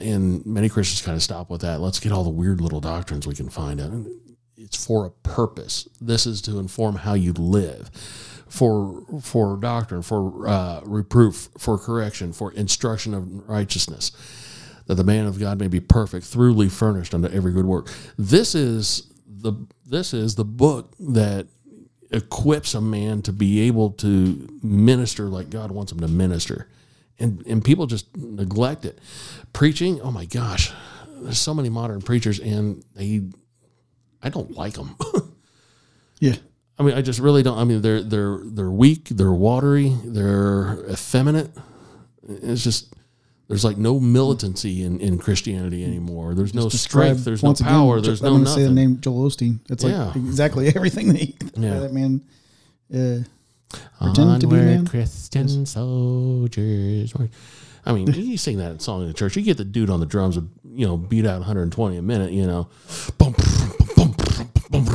and 0.00 0.44
many 0.44 0.68
Christians 0.68 1.02
kind 1.02 1.14
of 1.14 1.22
stop 1.22 1.48
with 1.48 1.60
that. 1.60 1.80
Let's 1.80 2.00
get 2.00 2.12
all 2.12 2.24
the 2.24 2.30
weird 2.30 2.60
little 2.60 2.80
doctrines 2.80 3.26
we 3.26 3.34
can 3.34 3.50
find. 3.50 4.10
It's 4.56 4.84
for 4.84 5.06
a 5.06 5.10
purpose. 5.10 5.88
This 6.00 6.26
is 6.26 6.42
to 6.42 6.58
inform 6.58 6.96
how 6.96 7.14
you 7.14 7.32
live, 7.34 7.90
for 8.54 9.04
for 9.20 9.56
doctrine, 9.56 10.02
for 10.02 10.48
uh, 10.48 10.80
reproof, 10.84 11.48
for 11.58 11.76
correction, 11.76 12.32
for 12.32 12.52
instruction 12.52 13.14
of 13.14 13.48
righteousness 13.48 14.12
that 14.86 14.94
the 14.96 15.04
man 15.04 15.26
of 15.26 15.38
God 15.40 15.58
may 15.58 15.68
be 15.68 15.80
perfect, 15.80 16.26
thoroughly 16.26 16.68
furnished 16.68 17.14
unto 17.14 17.28
every 17.28 17.52
good 17.52 17.64
work. 17.64 17.90
This 18.18 18.54
is 18.54 19.10
the 19.26 19.54
this 19.86 20.14
is 20.14 20.34
the 20.34 20.44
book 20.44 20.94
that 21.00 21.48
equips 22.10 22.74
a 22.74 22.80
man 22.80 23.22
to 23.22 23.32
be 23.32 23.62
able 23.62 23.90
to 23.90 24.48
minister 24.62 25.24
like 25.24 25.50
God 25.50 25.70
wants 25.72 25.90
him 25.90 26.00
to 26.00 26.08
minister. 26.08 26.68
And 27.18 27.44
and 27.46 27.64
people 27.64 27.86
just 27.86 28.16
neglect 28.16 28.84
it. 28.84 28.98
Preaching, 29.52 30.00
oh 30.00 30.10
my 30.10 30.26
gosh. 30.26 30.72
There's 31.22 31.38
so 31.38 31.54
many 31.54 31.70
modern 31.70 32.02
preachers 32.02 32.38
and 32.38 32.84
they 32.94 33.22
I 34.22 34.28
don't 34.28 34.52
like 34.52 34.74
them. 34.74 34.96
Yeah. 36.20 36.36
I 36.78 36.82
mean, 36.82 36.94
I 36.94 37.02
just 37.02 37.20
really 37.20 37.42
don't. 37.42 37.56
I 37.58 37.64
mean, 37.64 37.82
they're 37.82 38.02
they're 38.02 38.40
they're 38.44 38.70
weak, 38.70 39.08
they're 39.10 39.32
watery, 39.32 39.96
they're 40.04 40.84
effeminate. 40.90 41.50
It's 42.28 42.64
just 42.64 42.92
there's 43.48 43.64
like 43.64 43.76
no 43.76 44.00
militancy 44.00 44.82
in, 44.82 44.98
in 45.00 45.18
Christianity 45.18 45.84
anymore. 45.84 46.34
There's 46.34 46.54
no 46.54 46.68
Describe 46.68 47.04
strength. 47.18 47.24
There's 47.24 47.42
no 47.42 47.50
again, 47.50 47.66
power. 47.68 48.00
There's 48.00 48.22
I'm 48.22 48.32
no 48.32 48.38
gonna 48.38 48.50
say 48.50 48.64
the 48.64 48.70
name 48.70 49.00
Joel 49.00 49.28
Osteen. 49.30 49.60
It's 49.70 49.84
like 49.84 49.92
Yeah. 49.92 50.12
exactly 50.16 50.68
everything 50.74 51.08
that, 51.08 51.16
he, 51.18 51.36
Yeah. 51.56 51.80
that 51.80 51.92
man 51.92 52.22
uh, 52.92 53.18
pretended 54.00 54.40
to 54.40 54.46
be 54.48 54.56
man. 54.56 54.86
Christian 54.86 55.66
soldiers. 55.66 57.12
I 57.86 57.92
mean, 57.92 58.06
you 58.14 58.36
sing 58.38 58.56
that 58.58 58.80
song 58.82 59.02
in 59.02 59.08
the 59.08 59.14
church. 59.14 59.36
You 59.36 59.42
get 59.42 59.58
the 59.58 59.64
dude 59.64 59.90
on 59.90 60.00
the 60.00 60.06
drums, 60.06 60.36
you 60.64 60.86
know, 60.86 60.96
beat 60.96 61.26
out 61.26 61.38
120 61.40 61.96
a 61.98 62.02
minute. 62.02 62.32
You 62.32 62.46
know, 62.46 62.68
Bum, 63.18 63.34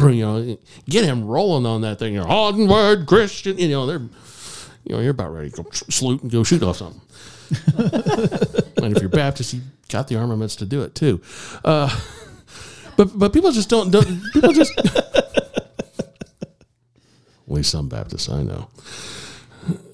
you 0.08 0.26
know, 0.26 0.58
get 0.88 1.06
him 1.06 1.26
rolling 1.26 1.66
on 1.66 1.82
that 1.82 2.00
thing. 2.00 2.14
You're 2.14 2.28
onward, 2.28 3.08
Christian. 3.08 3.58
You 3.58 3.70
know, 3.70 3.86
they're, 3.86 4.00
you 4.00 4.96
know, 4.96 5.00
you're 5.00 5.12
about 5.12 5.34
ready 5.34 5.50
to 5.50 5.64
go 5.64 5.70
salute 5.72 6.22
and 6.22 6.32
go 6.32 6.44
shoot 6.44 6.64
off 6.64 6.78
something. 6.78 7.02
and 7.78 8.96
if 8.96 9.02
you're 9.02 9.10
Baptist, 9.10 9.54
you 9.54 9.62
got 9.90 10.08
the 10.08 10.16
armaments 10.16 10.56
to 10.58 10.66
do 10.66 10.84
it 10.84 10.96
too. 10.96 11.22
Uh, 11.64 11.90
but 12.96 13.18
but 13.18 13.34
people 13.34 13.52
just 13.52 13.70
don't 13.70 13.92
don't 13.92 14.22
people 14.34 14.52
just. 14.52 14.74
At 17.50 17.56
least 17.56 17.72
some 17.72 17.90
Baptists 17.90 18.30
I 18.30 18.44
know. 18.44 18.68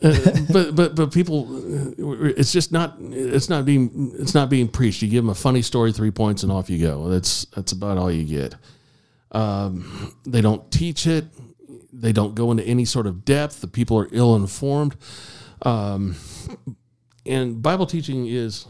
Uh, 0.01 0.15
but 0.51 0.75
but 0.75 0.95
but 0.95 1.11
people, 1.11 1.47
uh, 1.55 2.25
it's 2.37 2.51
just 2.51 2.71
not 2.71 2.95
it's 2.99 3.49
not 3.49 3.65
being 3.65 4.11
it's 4.19 4.33
not 4.33 4.49
being 4.49 4.67
preached. 4.67 5.01
You 5.01 5.07
give 5.07 5.23
them 5.23 5.29
a 5.29 5.35
funny 5.35 5.61
story, 5.61 5.91
three 5.91 6.11
points, 6.11 6.43
and 6.43 6.51
off 6.51 6.69
you 6.69 6.85
go. 6.85 7.07
That's 7.07 7.45
that's 7.55 7.71
about 7.71 7.97
all 7.97 8.11
you 8.11 8.25
get. 8.25 8.55
Um, 9.35 10.15
they 10.25 10.41
don't 10.41 10.71
teach 10.71 11.05
it. 11.05 11.25
They 11.91 12.13
don't 12.13 12.35
go 12.35 12.51
into 12.51 12.63
any 12.63 12.85
sort 12.85 13.05
of 13.05 13.25
depth. 13.25 13.61
The 13.61 13.67
people 13.67 13.99
are 13.99 14.07
ill 14.11 14.35
informed. 14.35 14.95
Um, 15.61 16.15
and 17.25 17.61
Bible 17.61 17.85
teaching 17.85 18.27
is 18.27 18.65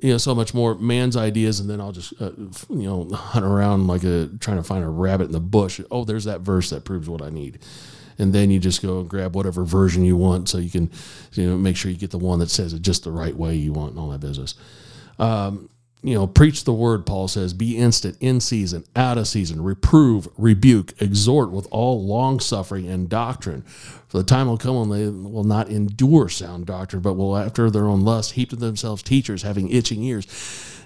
you 0.00 0.10
know 0.10 0.18
so 0.18 0.34
much 0.34 0.52
more 0.52 0.74
man's 0.74 1.16
ideas 1.16 1.60
and 1.60 1.70
then 1.70 1.80
i'll 1.80 1.92
just 1.92 2.12
uh, 2.20 2.32
you 2.68 2.82
know 2.82 3.08
hunt 3.08 3.44
around 3.44 3.86
like 3.86 4.02
a 4.02 4.28
trying 4.40 4.56
to 4.56 4.62
find 4.62 4.84
a 4.84 4.88
rabbit 4.88 5.26
in 5.26 5.32
the 5.32 5.40
bush 5.40 5.80
oh 5.90 6.04
there's 6.04 6.24
that 6.24 6.40
verse 6.40 6.68
that 6.70 6.84
proves 6.84 7.08
what 7.08 7.22
i 7.22 7.30
need 7.30 7.58
and 8.18 8.32
then 8.32 8.50
you 8.50 8.58
just 8.58 8.82
go 8.82 9.00
and 9.00 9.08
grab 9.08 9.34
whatever 9.34 9.64
version 9.64 10.04
you 10.04 10.16
want 10.16 10.48
so 10.48 10.58
you 10.58 10.68
can 10.68 10.90
you 11.32 11.48
know 11.48 11.56
make 11.56 11.76
sure 11.76 11.90
you 11.90 11.96
get 11.96 12.10
the 12.10 12.18
one 12.18 12.38
that 12.40 12.50
says 12.50 12.74
it 12.74 12.82
just 12.82 13.04
the 13.04 13.10
right 13.10 13.36
way 13.36 13.54
you 13.54 13.72
want 13.72 13.92
and 13.92 13.98
all 13.98 14.10
that 14.10 14.20
business 14.20 14.56
um, 15.18 15.70
you 16.04 16.14
know 16.14 16.26
preach 16.26 16.64
the 16.64 16.72
word 16.72 17.06
paul 17.06 17.26
says 17.26 17.54
be 17.54 17.76
instant 17.76 18.16
in 18.20 18.40
season 18.40 18.84
out 18.94 19.18
of 19.18 19.26
season 19.26 19.62
reprove 19.62 20.28
rebuke 20.36 20.92
exhort 21.00 21.50
with 21.50 21.66
all 21.70 22.06
long 22.06 22.38
suffering 22.38 22.86
and 22.86 23.08
doctrine 23.08 23.62
for 23.62 24.18
the 24.18 24.24
time 24.24 24.46
will 24.46 24.58
come 24.58 24.76
when 24.76 24.90
they 24.90 25.08
will 25.08 25.44
not 25.44 25.68
endure 25.68 26.28
sound 26.28 26.66
doctrine 26.66 27.00
but 27.02 27.14
will 27.14 27.36
after 27.36 27.70
their 27.70 27.86
own 27.86 28.02
lust 28.02 28.32
heap 28.32 28.50
to 28.50 28.56
themselves 28.56 29.02
teachers 29.02 29.42
having 29.42 29.70
itching 29.70 30.02
ears 30.02 30.26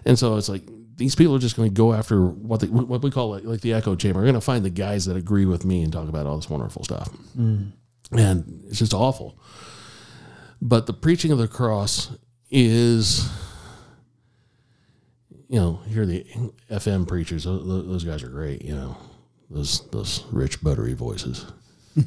and 0.04 0.18
so 0.18 0.37
it's 0.37 0.48
like 0.48 0.62
these 0.98 1.14
people 1.14 1.35
are 1.35 1.38
just 1.38 1.57
going 1.57 1.68
to 1.68 1.74
go 1.74 1.94
after 1.94 2.26
what 2.26 2.61
they, 2.61 2.66
what 2.66 3.02
we 3.02 3.11
call 3.11 3.31
like, 3.31 3.44
like 3.44 3.61
the 3.61 3.72
echo 3.72 3.94
chamber. 3.94 4.18
We're 4.18 4.24
going 4.24 4.35
to 4.35 4.40
find 4.40 4.64
the 4.64 4.70
guys 4.70 5.07
that 5.07 5.16
agree 5.16 5.46
with 5.46 5.64
me 5.64 5.83
and 5.83 5.92
talk 5.92 6.09
about 6.09 6.26
all 6.26 6.37
this 6.37 6.50
wonderful 6.50 6.83
stuff, 6.83 7.09
mm. 7.38 7.70
and 8.11 8.64
it's 8.66 8.81
just 8.81 8.92
awful. 8.92 9.38
But 10.61 10.87
the 10.87 10.92
preaching 10.92 11.31
of 11.31 11.38
the 11.38 11.46
cross 11.46 12.11
is, 12.50 13.31
you 15.49 15.59
know, 15.59 15.81
here 15.89 16.07
the 16.07 16.25
FM 16.71 17.09
preachers; 17.09 17.45
those, 17.45 17.65
those 17.65 18.05
guys 18.05 18.23
are 18.23 18.29
great. 18.29 18.63
You 18.65 18.75
know, 18.75 18.97
those 19.51 19.89
those 19.91 20.25
rich 20.31 20.63
buttery 20.63 20.95
voices. 20.95 21.45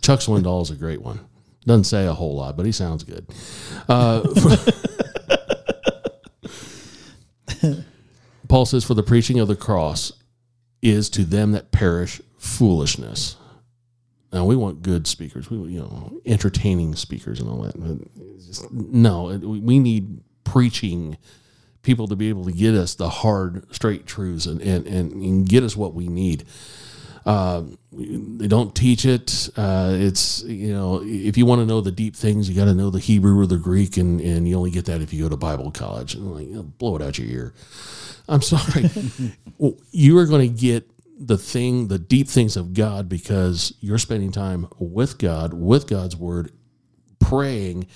Chuck 0.00 0.20
Swindoll 0.20 0.62
is 0.62 0.70
a 0.70 0.76
great 0.76 1.02
one. 1.02 1.20
Doesn't 1.66 1.84
say 1.84 2.06
a 2.06 2.12
whole 2.12 2.36
lot, 2.36 2.56
but 2.58 2.66
he 2.66 2.72
sounds 2.72 3.04
good. 3.04 3.26
Uh, 3.88 4.20
Paul 8.48 8.66
says, 8.66 8.84
"For 8.84 8.94
the 8.94 9.02
preaching 9.02 9.40
of 9.40 9.48
the 9.48 9.56
cross 9.56 10.12
is 10.82 11.08
to 11.10 11.24
them 11.24 11.52
that 11.52 11.72
perish 11.72 12.20
foolishness." 12.38 13.36
Now 14.32 14.44
we 14.44 14.56
want 14.56 14.82
good 14.82 15.06
speakers, 15.06 15.48
we 15.48 15.56
you 15.72 15.78
know 15.78 16.20
entertaining 16.26 16.94
speakers 16.96 17.40
and 17.40 17.48
all 17.48 17.62
that. 17.62 17.80
But 17.80 17.98
just- 18.44 18.70
no, 18.70 19.38
we 19.38 19.78
need 19.78 20.20
preaching 20.44 21.16
people 21.84 22.08
to 22.08 22.16
be 22.16 22.28
able 22.28 22.44
to 22.44 22.52
get 22.52 22.74
us 22.74 22.94
the 22.94 23.08
hard, 23.08 23.72
straight 23.74 24.06
truths 24.06 24.46
and 24.46 24.60
and, 24.60 24.86
and, 24.86 25.12
and 25.12 25.48
get 25.48 25.62
us 25.62 25.76
what 25.76 25.94
we 25.94 26.08
need. 26.08 26.44
Um, 27.26 27.78
they 27.92 28.48
don't 28.48 28.74
teach 28.74 29.06
it. 29.06 29.48
Uh, 29.56 29.92
it's 29.94 30.42
you 30.42 30.72
know 30.72 31.02
if 31.04 31.36
you 31.36 31.46
want 31.46 31.60
to 31.60 31.66
know 31.66 31.80
the 31.80 31.92
deep 31.92 32.16
things, 32.16 32.48
you 32.48 32.56
got 32.56 32.66
to 32.66 32.74
know 32.74 32.90
the 32.90 32.98
Hebrew 32.98 33.38
or 33.38 33.46
the 33.46 33.56
Greek, 33.56 33.96
and 33.96 34.20
and 34.20 34.48
you 34.48 34.56
only 34.56 34.70
get 34.70 34.86
that 34.86 35.00
if 35.00 35.12
you 35.12 35.22
go 35.22 35.28
to 35.28 35.36
Bible 35.36 35.70
college. 35.70 36.14
And 36.14 36.32
like, 36.34 36.48
you 36.48 36.56
know, 36.56 36.62
blow 36.62 36.96
it 36.96 37.02
out 37.02 37.18
your 37.18 37.28
ear. 37.28 37.54
I'm 38.28 38.42
sorry. 38.42 38.90
Well, 39.58 39.74
you 39.90 40.18
are 40.18 40.26
going 40.26 40.48
to 40.52 40.60
get 40.60 40.90
the 41.18 41.38
thing, 41.38 41.88
the 41.88 41.98
deep 41.98 42.28
things 42.28 42.56
of 42.56 42.74
God, 42.74 43.08
because 43.08 43.74
you're 43.80 43.98
spending 43.98 44.32
time 44.32 44.66
with 44.78 45.18
God, 45.18 45.54
with 45.54 45.86
God's 45.86 46.16
Word, 46.16 46.50
praying, 47.18 47.86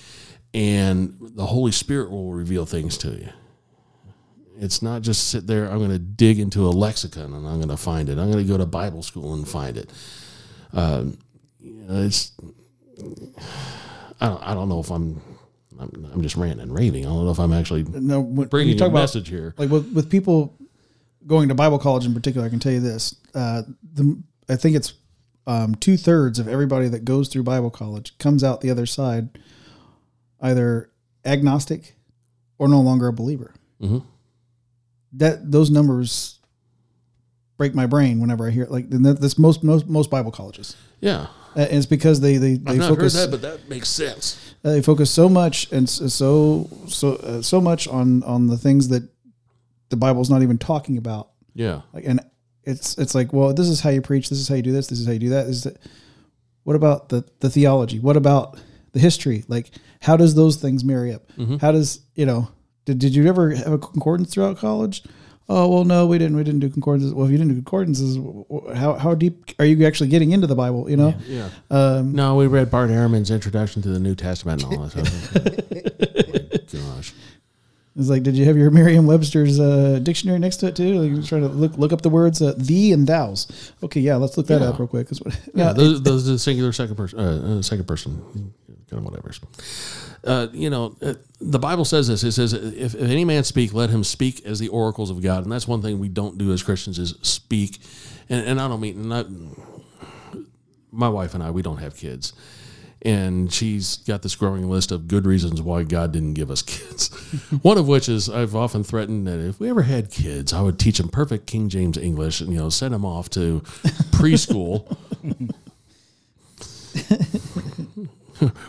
and 0.55 1.17
the 1.21 1.47
Holy 1.47 1.73
Spirit 1.73 2.11
will 2.11 2.33
reveal 2.33 2.65
things 2.65 2.97
to 2.99 3.11
you. 3.11 3.29
It's 4.61 4.83
not 4.83 5.03
just 5.03 5.29
sit 5.29 5.47
there. 5.47 5.71
I'm 5.71 5.79
going 5.79 5.91
to 5.91 5.99
dig 5.99 6.39
into 6.41 6.67
a 6.67 6.71
lexicon 6.71 7.33
and 7.33 7.47
I'm 7.47 7.57
going 7.59 7.69
to 7.69 7.77
find 7.77 8.09
it. 8.09 8.19
I'm 8.19 8.31
going 8.31 8.45
to 8.45 8.51
go 8.51 8.59
to 8.59 8.67
Bible 8.67 9.03
school 9.03 9.35
and 9.35 9.47
find 9.49 9.77
it. 9.77 9.91
Um, 10.73 11.19
you 11.61 11.75
know, 11.85 12.03
it's 12.03 12.33
I 14.21 14.29
don't, 14.29 14.43
I 14.43 14.55
don't 14.55 14.69
know 14.69 14.81
if 14.81 14.91
I'm, 14.91 15.21
I'm 15.79 16.11
I'm 16.13 16.23
just 16.23 16.37
ranting 16.37 16.61
and 16.61 16.75
raving. 16.75 17.07
I 17.07 17.09
don't 17.09 17.25
know 17.25 17.31
if 17.31 17.39
I'm 17.39 17.53
actually 17.53 17.85
No, 17.85 18.21
when, 18.21 18.49
bringing 18.49 18.71
you 18.71 18.75
a 18.75 18.79
talk 18.79 18.89
about 18.91 19.01
message 19.01 19.29
here. 19.29 19.55
like 19.59 19.71
with, 19.71 19.93
with 19.93 20.11
people 20.11 20.57
going 21.27 21.49
to 21.51 21.55
Bible 21.55 21.79
college 21.79 22.05
in 22.05 22.15
particular, 22.15 22.47
I 22.47 22.51
can 22.51 22.59
tell 22.59 22.73
you 22.73 22.81
this: 22.81 23.15
uh, 23.35 23.63
the 23.95 24.21
I 24.49 24.57
think 24.57 24.75
it's 24.77 24.95
um, 25.47 25.75
two 25.77 25.97
thirds 25.97 26.39
of 26.41 26.49
everybody 26.49 26.89
that 26.89 27.05
goes 27.05 27.29
through 27.29 27.45
Bible 27.45 27.71
college 27.71 28.19
comes 28.19 28.43
out 28.43 28.61
the 28.61 28.71
other 28.71 28.87
side 28.87 29.39
either 30.41 30.91
agnostic 31.25 31.95
or 32.59 32.67
no 32.69 32.81
longer 32.81 33.07
a 33.09 33.13
believer. 33.13 33.55
Mhm. 33.81 34.03
That 35.13 35.51
those 35.51 35.71
numbers 35.71 36.39
break 37.57 37.75
my 37.75 37.87
brain 37.87 38.21
whenever 38.21 38.47
I 38.47 38.51
hear 38.51 38.63
it. 38.65 38.71
Like 38.71 38.87
that's 38.91 39.39
most 39.39 39.63
most 39.65 39.87
most 39.89 40.11
Bible 40.11 40.31
colleges. 40.31 40.77
Yeah, 41.01 41.27
Uh, 41.57 41.61
and 41.61 41.73
it's 41.75 41.87
because 41.87 42.21
they 42.21 42.37
they, 42.37 42.55
they 42.55 42.73
I've 42.75 42.89
focus 42.89 43.15
heard 43.15 43.27
that, 43.27 43.31
but 43.31 43.43
that 43.43 43.69
makes 43.69 43.89
sense. 43.89 44.55
uh, 44.65 44.71
they 44.73 44.83
focus 44.83 45.11
so 45.11 45.29
much 45.29 45.71
and 45.73 45.89
so 45.89 46.69
so 46.89 47.15
uh, 47.17 47.43
so 47.43 47.61
much 47.61 47.87
on 47.89 48.23
on 48.25 48.47
the 48.49 48.57
things 48.59 48.89
that 48.89 49.09
the 49.91 49.97
Bible's 49.97 50.29
not 50.31 50.43
even 50.43 50.59
talking 50.59 50.99
about. 50.99 51.31
Yeah, 51.55 51.83
Like, 51.93 52.05
and 52.05 52.21
it's 52.65 52.97
it's 52.99 53.15
like, 53.15 53.33
well, 53.33 53.55
this 53.55 53.69
is 53.69 53.81
how 53.81 53.91
you 53.91 54.03
preach. 54.03 54.29
This 54.29 54.39
is 54.39 54.49
how 54.49 54.55
you 54.55 54.63
do 54.63 54.73
this. 54.73 54.87
This 54.89 55.01
is 55.01 55.07
how 55.07 55.13
you 55.13 55.19
do 55.19 55.31
that. 55.31 55.47
Is 55.47 55.63
that 55.65 55.79
what 56.65 56.77
about 56.77 57.09
the 57.09 57.25
the 57.41 57.49
theology? 57.51 57.99
What 57.99 58.17
about 58.17 58.59
the 58.93 59.01
history? 59.01 59.45
Like, 59.49 59.71
how 60.01 60.17
does 60.17 60.35
those 60.35 60.57
things 60.57 60.85
marry 60.85 61.13
up? 61.15 61.23
How 61.61 61.73
does 61.73 62.01
you 62.15 62.27
know? 62.27 62.49
Did, 62.89 62.99
did 63.01 63.15
you 63.15 63.27
ever 63.29 63.51
have 63.55 63.73
a 63.73 63.79
concordance 63.79 64.33
throughout 64.33 64.57
college? 64.57 65.03
Oh 65.51 65.69
well, 65.69 65.85
no, 65.85 66.07
we 66.07 66.17
didn't. 66.17 66.37
We 66.39 66.43
didn't 66.45 66.61
do 66.61 66.71
concordances. 66.71 67.13
Well, 67.13 67.27
if 67.27 67.31
you 67.31 67.37
didn't 67.37 67.51
do 67.53 67.57
concordances, 67.57 68.17
w- 68.17 68.45
w- 68.51 68.75
how 68.75 68.95
how 68.95 69.15
deep 69.15 69.51
are 69.59 69.67
you 69.67 69.87
actually 69.87 70.09
getting 70.09 70.33
into 70.33 70.47
the 70.47 70.55
Bible? 70.55 70.89
You 70.91 70.97
know, 70.97 71.15
yeah. 71.27 71.51
um, 71.71 72.13
No, 72.15 72.35
we 72.37 72.47
read 72.47 72.71
Bart 72.71 72.89
Ehrman's 72.89 73.31
introduction 73.31 73.83
to 73.83 73.89
the 73.91 73.99
New 73.99 74.15
Testament 74.15 74.63
and 74.65 74.73
all 74.75 74.87
that 74.87 75.07
stuff. 75.07 76.73
Gosh, 76.73 77.13
It's 77.97 78.09
like, 78.09 78.23
did 78.23 78.37
you 78.37 78.45
have 78.45 78.57
your 78.59 78.71
Merriam-Webster's 78.71 79.59
uh, 79.61 79.99
dictionary 80.03 80.39
next 80.39 80.59
to 80.59 80.67
it 80.69 80.77
too? 80.77 81.01
Like, 81.01 81.11
you 81.11 81.23
trying 81.23 81.43
to 81.43 81.49
look 81.49 81.77
look 81.79 81.93
up 81.93 82.03
the 82.03 82.11
words 82.11 82.41
uh, 82.43 82.55
"thee" 82.57 82.93
and 82.93 83.07
"thous." 83.07 83.73
Okay, 83.83 84.01
yeah, 84.01 84.17
let's 84.17 84.37
look 84.37 84.47
that 84.49 84.61
Yeah. 84.61 84.69
up 84.69 84.79
real 84.79 84.89
quick. 84.89 85.09
what, 85.11 85.35
yeah, 85.55 85.69
yeah, 85.69 85.73
those, 85.81 86.03
those 86.03 86.29
are 86.29 86.33
the 86.33 86.39
singular 86.39 86.73
second 86.73 86.97
person, 86.97 87.19
uh, 87.19 87.59
uh, 87.59 87.63
second 87.63 87.87
person, 87.87 88.21
kind 88.91 88.99
of 88.99 89.05
whatever. 89.05 89.31
Uh, 90.25 90.49
you 90.53 90.71
know, 90.71 90.97
uh, 91.01 91.15
the 91.41 91.59
Bible 91.59 91.85
says 91.85 92.09
this. 92.09 92.25
It 92.25 92.33
says, 92.33 92.53
if, 92.53 92.95
if 92.95 93.11
any 93.11 93.25
man 93.25 93.45
speak, 93.45 93.73
let 93.73 93.91
him 93.91 94.03
speak 94.05 94.45
as 94.45 94.59
the 94.59 94.69
oracles 94.69 95.11
of 95.11 95.23
God. 95.23 95.45
And 95.45 95.53
that's 95.53 95.69
one 95.69 95.83
thing 95.83 95.99
we 96.01 96.09
don't 96.09 96.39
do 96.39 96.53
as 96.53 96.63
Christians 96.63 96.99
is 96.99 97.15
speak. 97.23 97.79
And, 98.29 98.45
and 98.47 98.61
I 98.61 98.69
don't 98.69 98.81
mean, 98.81 99.13
I, 99.13 99.25
my 100.91 101.09
wife 101.09 101.35
and 101.35 101.43
I, 101.43 101.51
we 101.51 101.63
don't 101.63 101.79
have 101.79 101.97
kids. 101.97 102.33
and 103.03 103.53
she's 103.53 103.99
got 103.99 104.23
this 104.23 104.35
growing 104.35 104.69
list 104.69 104.91
of 104.91 105.07
good 105.07 105.25
reasons 105.25 105.63
why 105.63 105.85
God 105.85 106.13
didn't 106.13 106.35
give 106.35 106.51
us 106.51 106.63
kids. 106.63 107.09
One 107.63 107.79
of 107.79 107.87
which 107.87 108.09
is 108.09 108.29
I've 108.29 108.57
often 108.57 108.83
threatened 108.83 109.27
that 109.27 109.39
if 109.39 109.61
we 109.61 109.71
ever 109.71 109.83
had 109.83 110.11
kids, 110.11 110.53
I 110.53 110.63
would 110.63 110.79
teach 110.79 110.99
them 110.99 111.09
perfect 111.09 111.47
King 111.47 111.69
James 111.69 111.97
English 111.97 112.41
and 112.41 112.53
you 112.53 112.59
know 112.59 112.71
send 112.71 112.95
them 112.95 113.05
off 113.05 113.31
to 113.31 113.61
preschool. 114.11 114.97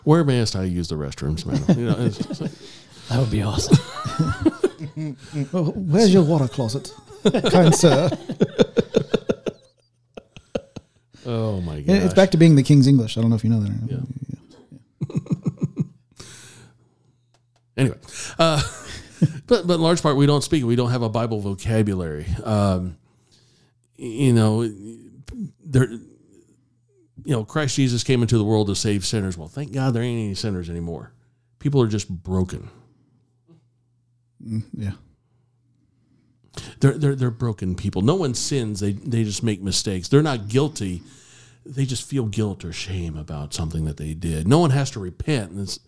Wear 0.05 0.21
a 0.21 0.25
mask. 0.25 0.55
I 0.55 0.63
use 0.63 0.87
the 0.87 0.95
restrooms, 0.95 1.45
man. 1.45 1.77
You 1.77 1.85
know, 1.85 1.95
it's 1.99 2.17
just 2.17 2.41
like, 2.41 2.51
That 3.09 3.19
would 3.19 3.31
be 3.31 3.41
awesome. 3.41 3.77
Oh, 5.53 5.71
where's 5.75 6.13
your 6.13 6.23
water 6.23 6.47
closet, 6.47 6.93
kind 7.51 7.75
sir? 7.75 8.09
oh 11.25 11.59
my 11.61 11.81
god! 11.81 11.97
It's 11.97 12.13
back 12.13 12.31
to 12.31 12.37
being 12.37 12.55
the 12.55 12.63
King's 12.63 12.87
English. 12.87 13.17
I 13.17 13.21
don't 13.21 13.29
know 13.29 13.35
if 13.35 13.43
you 13.43 13.49
know 13.49 13.59
that. 13.59 13.69
Or 13.69 13.73
not. 13.73 13.91
Yeah. 13.91 15.83
Anyway, 17.77 17.97
uh, 18.37 18.61
but 19.47 19.65
but 19.65 19.75
in 19.75 19.81
large 19.81 20.01
part 20.01 20.17
we 20.17 20.25
don't 20.25 20.43
speak. 20.43 20.65
We 20.65 20.75
don't 20.75 20.91
have 20.91 21.01
a 21.01 21.07
Bible 21.07 21.39
vocabulary. 21.39 22.25
Um, 22.43 22.97
you 23.95 24.33
know, 24.33 24.69
there. 25.63 25.87
You 27.25 27.33
know, 27.33 27.43
Christ 27.43 27.75
Jesus 27.75 28.03
came 28.03 28.21
into 28.21 28.37
the 28.37 28.43
world 28.43 28.67
to 28.67 28.75
save 28.75 29.05
sinners. 29.05 29.37
Well, 29.37 29.47
thank 29.47 29.71
God 29.71 29.93
there 29.93 30.03
ain't 30.03 30.19
any 30.19 30.35
sinners 30.35 30.69
anymore. 30.69 31.13
People 31.59 31.81
are 31.81 31.87
just 31.87 32.09
broken. 32.09 32.69
Mm, 34.45 34.63
yeah. 34.73 34.91
They're 36.79 36.97
they're 36.97 37.15
they're 37.15 37.31
broken 37.31 37.75
people. 37.75 38.01
No 38.01 38.15
one 38.15 38.33
sins. 38.33 38.79
They 38.79 38.93
they 38.93 39.23
just 39.23 39.43
make 39.43 39.61
mistakes. 39.61 40.07
They're 40.07 40.21
not 40.23 40.47
guilty. 40.47 41.01
They 41.65 41.85
just 41.85 42.03
feel 42.03 42.25
guilt 42.25 42.65
or 42.65 42.73
shame 42.73 43.17
about 43.17 43.53
something 43.53 43.85
that 43.85 43.97
they 43.97 44.13
did. 44.13 44.47
No 44.47 44.59
one 44.59 44.71
has 44.71 44.89
to 44.91 44.99
repent. 44.99 45.51
And 45.51 45.61
it's 45.61 45.79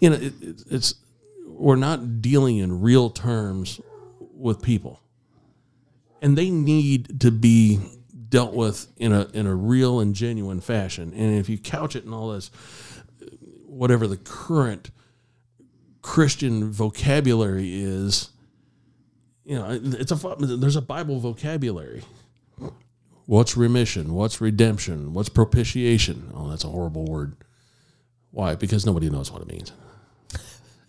you 0.00 0.10
know 0.10 0.16
it, 0.16 0.32
it, 0.42 0.62
it's 0.70 0.94
we're 1.46 1.76
not 1.76 2.20
dealing 2.20 2.58
in 2.58 2.80
real 2.80 3.10
terms 3.10 3.80
with 4.20 4.62
people, 4.62 5.00
and 6.22 6.36
they 6.36 6.50
need 6.50 7.20
to 7.20 7.30
be 7.30 7.78
dealt 8.28 8.54
with 8.54 8.86
in 8.96 9.12
a 9.12 9.28
in 9.32 9.46
a 9.46 9.54
real 9.54 10.00
and 10.00 10.14
genuine 10.14 10.60
fashion. 10.60 11.12
And 11.14 11.38
if 11.38 11.48
you 11.48 11.58
couch 11.58 11.96
it 11.96 12.04
in 12.04 12.12
all 12.12 12.32
this, 12.32 12.50
whatever 13.66 14.06
the 14.06 14.16
current 14.16 14.90
Christian 16.02 16.70
vocabulary 16.70 17.82
is, 17.82 18.30
you 19.44 19.56
know, 19.56 19.78
it's 19.82 20.12
a 20.12 20.36
there's 20.38 20.76
a 20.76 20.82
Bible 20.82 21.20
vocabulary. 21.20 22.02
What's 23.26 23.56
remission? 23.58 24.14
What's 24.14 24.40
redemption? 24.40 25.12
What's 25.12 25.28
propitiation? 25.28 26.30
Oh, 26.34 26.48
that's 26.48 26.64
a 26.64 26.68
horrible 26.68 27.04
word. 27.04 27.36
Why? 28.30 28.54
Because 28.54 28.86
nobody 28.86 29.10
knows 29.10 29.30
what 29.30 29.42
it 29.42 29.48
means. 29.48 29.72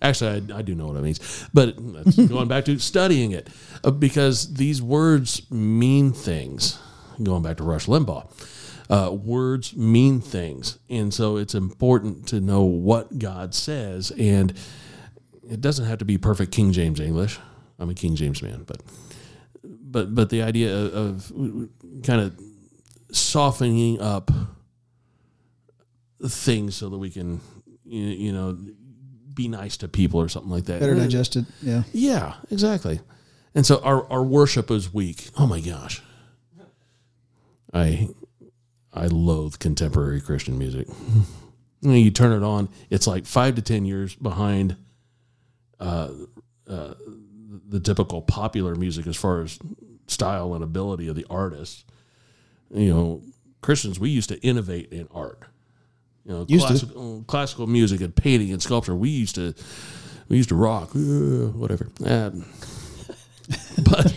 Actually, 0.02 0.54
I, 0.54 0.60
I 0.60 0.62
do 0.62 0.76
know 0.76 0.88
what 0.88 0.96
it 0.96 1.02
means, 1.02 1.48
but 1.54 1.76
that's 1.78 2.16
going 2.30 2.48
back 2.48 2.66
to 2.66 2.80
studying 2.80 3.32
it 3.32 3.50
uh, 3.84 3.92
because 3.92 4.54
these 4.54 4.82
words 4.82 5.50
mean 5.52 6.14
things. 6.14 6.80
Going 7.22 7.44
back 7.44 7.58
to 7.58 7.64
Rush 7.64 7.86
Limbaugh, 7.88 8.30
uh, 8.90 9.12
words 9.12 9.76
mean 9.76 10.22
things, 10.22 10.80
and 10.90 11.14
so 11.14 11.38
it's 11.38 11.54
important 11.56 12.28
to 12.30 12.40
know 12.40 12.64
what 12.64 13.20
God 13.20 13.54
says, 13.54 14.12
and 14.12 14.54
it 15.50 15.62
doesn't 15.62 15.86
have 15.86 16.00
to 16.00 16.06
be 16.06 16.18
perfect 16.18 16.52
King 16.52 16.72
James 16.72 17.00
English. 17.00 17.40
I'm 17.78 17.90
a 17.90 17.94
King 17.94 18.16
James 18.16 18.42
man, 18.42 18.64
but 18.66 18.82
but 19.64 20.16
but 20.16 20.30
the 20.30 20.42
idea 20.42 20.76
of, 20.76 20.94
of 21.32 21.70
kind 22.04 22.22
of 22.22 22.40
softening 23.12 24.00
up 24.02 24.32
things 26.26 26.76
so 26.76 26.90
that 26.90 26.98
we 26.98 27.10
can 27.10 27.40
you, 27.86 28.04
you 28.04 28.32
know 28.32 28.58
be 29.34 29.48
nice 29.48 29.78
to 29.78 29.88
people 29.88 30.20
or 30.20 30.28
something 30.28 30.52
like 30.52 30.66
that. 30.66 30.82
Better 30.82 30.96
digested. 30.96 31.46
Yeah. 31.62 31.84
Yeah, 31.94 32.34
exactly. 32.52 33.00
And 33.56 33.66
so 33.66 33.80
our, 33.84 34.06
our 34.12 34.22
worship 34.22 34.70
is 34.70 34.94
weak. 34.94 35.30
Oh 35.38 35.48
my 35.48 35.62
gosh. 35.62 36.02
I 37.74 38.10
I 38.94 39.08
loathe 39.08 39.60
contemporary 39.60 40.22
Christian 40.22 40.58
music. 40.58 40.88
You, 41.82 41.92
you 41.94 42.12
turn 42.12 42.34
it 42.34 42.46
on, 42.46 42.68
it's 42.90 43.08
like 43.08 43.26
five 43.26 43.56
to 43.56 43.62
ten 43.62 43.86
years 43.86 44.14
behind 44.14 44.76
uh, 45.80 46.10
uh, 46.68 46.94
the 47.70 47.80
typical 47.80 48.22
popular 48.22 48.76
music 48.76 49.08
as 49.08 49.16
far 49.16 49.40
as 49.42 49.58
style 50.06 50.54
and 50.56 50.62
ability 50.62 51.08
of 51.08 51.16
the 51.16 51.26
artists. 51.30 51.86
You 52.70 52.94
know, 52.94 53.22
Christians, 53.62 53.98
we 53.98 54.10
used 54.10 54.28
to 54.28 54.42
innovate 54.42 54.92
in 54.92 55.08
art. 55.12 55.44
You 56.26 56.34
know, 56.34 56.46
Used 56.50 56.68
to. 56.68 56.74
classical, 56.74 57.24
classical 57.28 57.66
music 57.68 58.02
and 58.02 58.14
painting 58.14 58.52
and 58.52 58.62
sculpture. 58.62 58.94
We 58.94 59.08
used 59.08 59.36
to 59.36 59.54
we 60.28 60.36
used 60.36 60.50
to 60.50 60.56
rock, 60.56 60.90
uh, 60.94 61.00
whatever. 61.56 61.88
Um, 62.06 62.44
but 63.86 64.16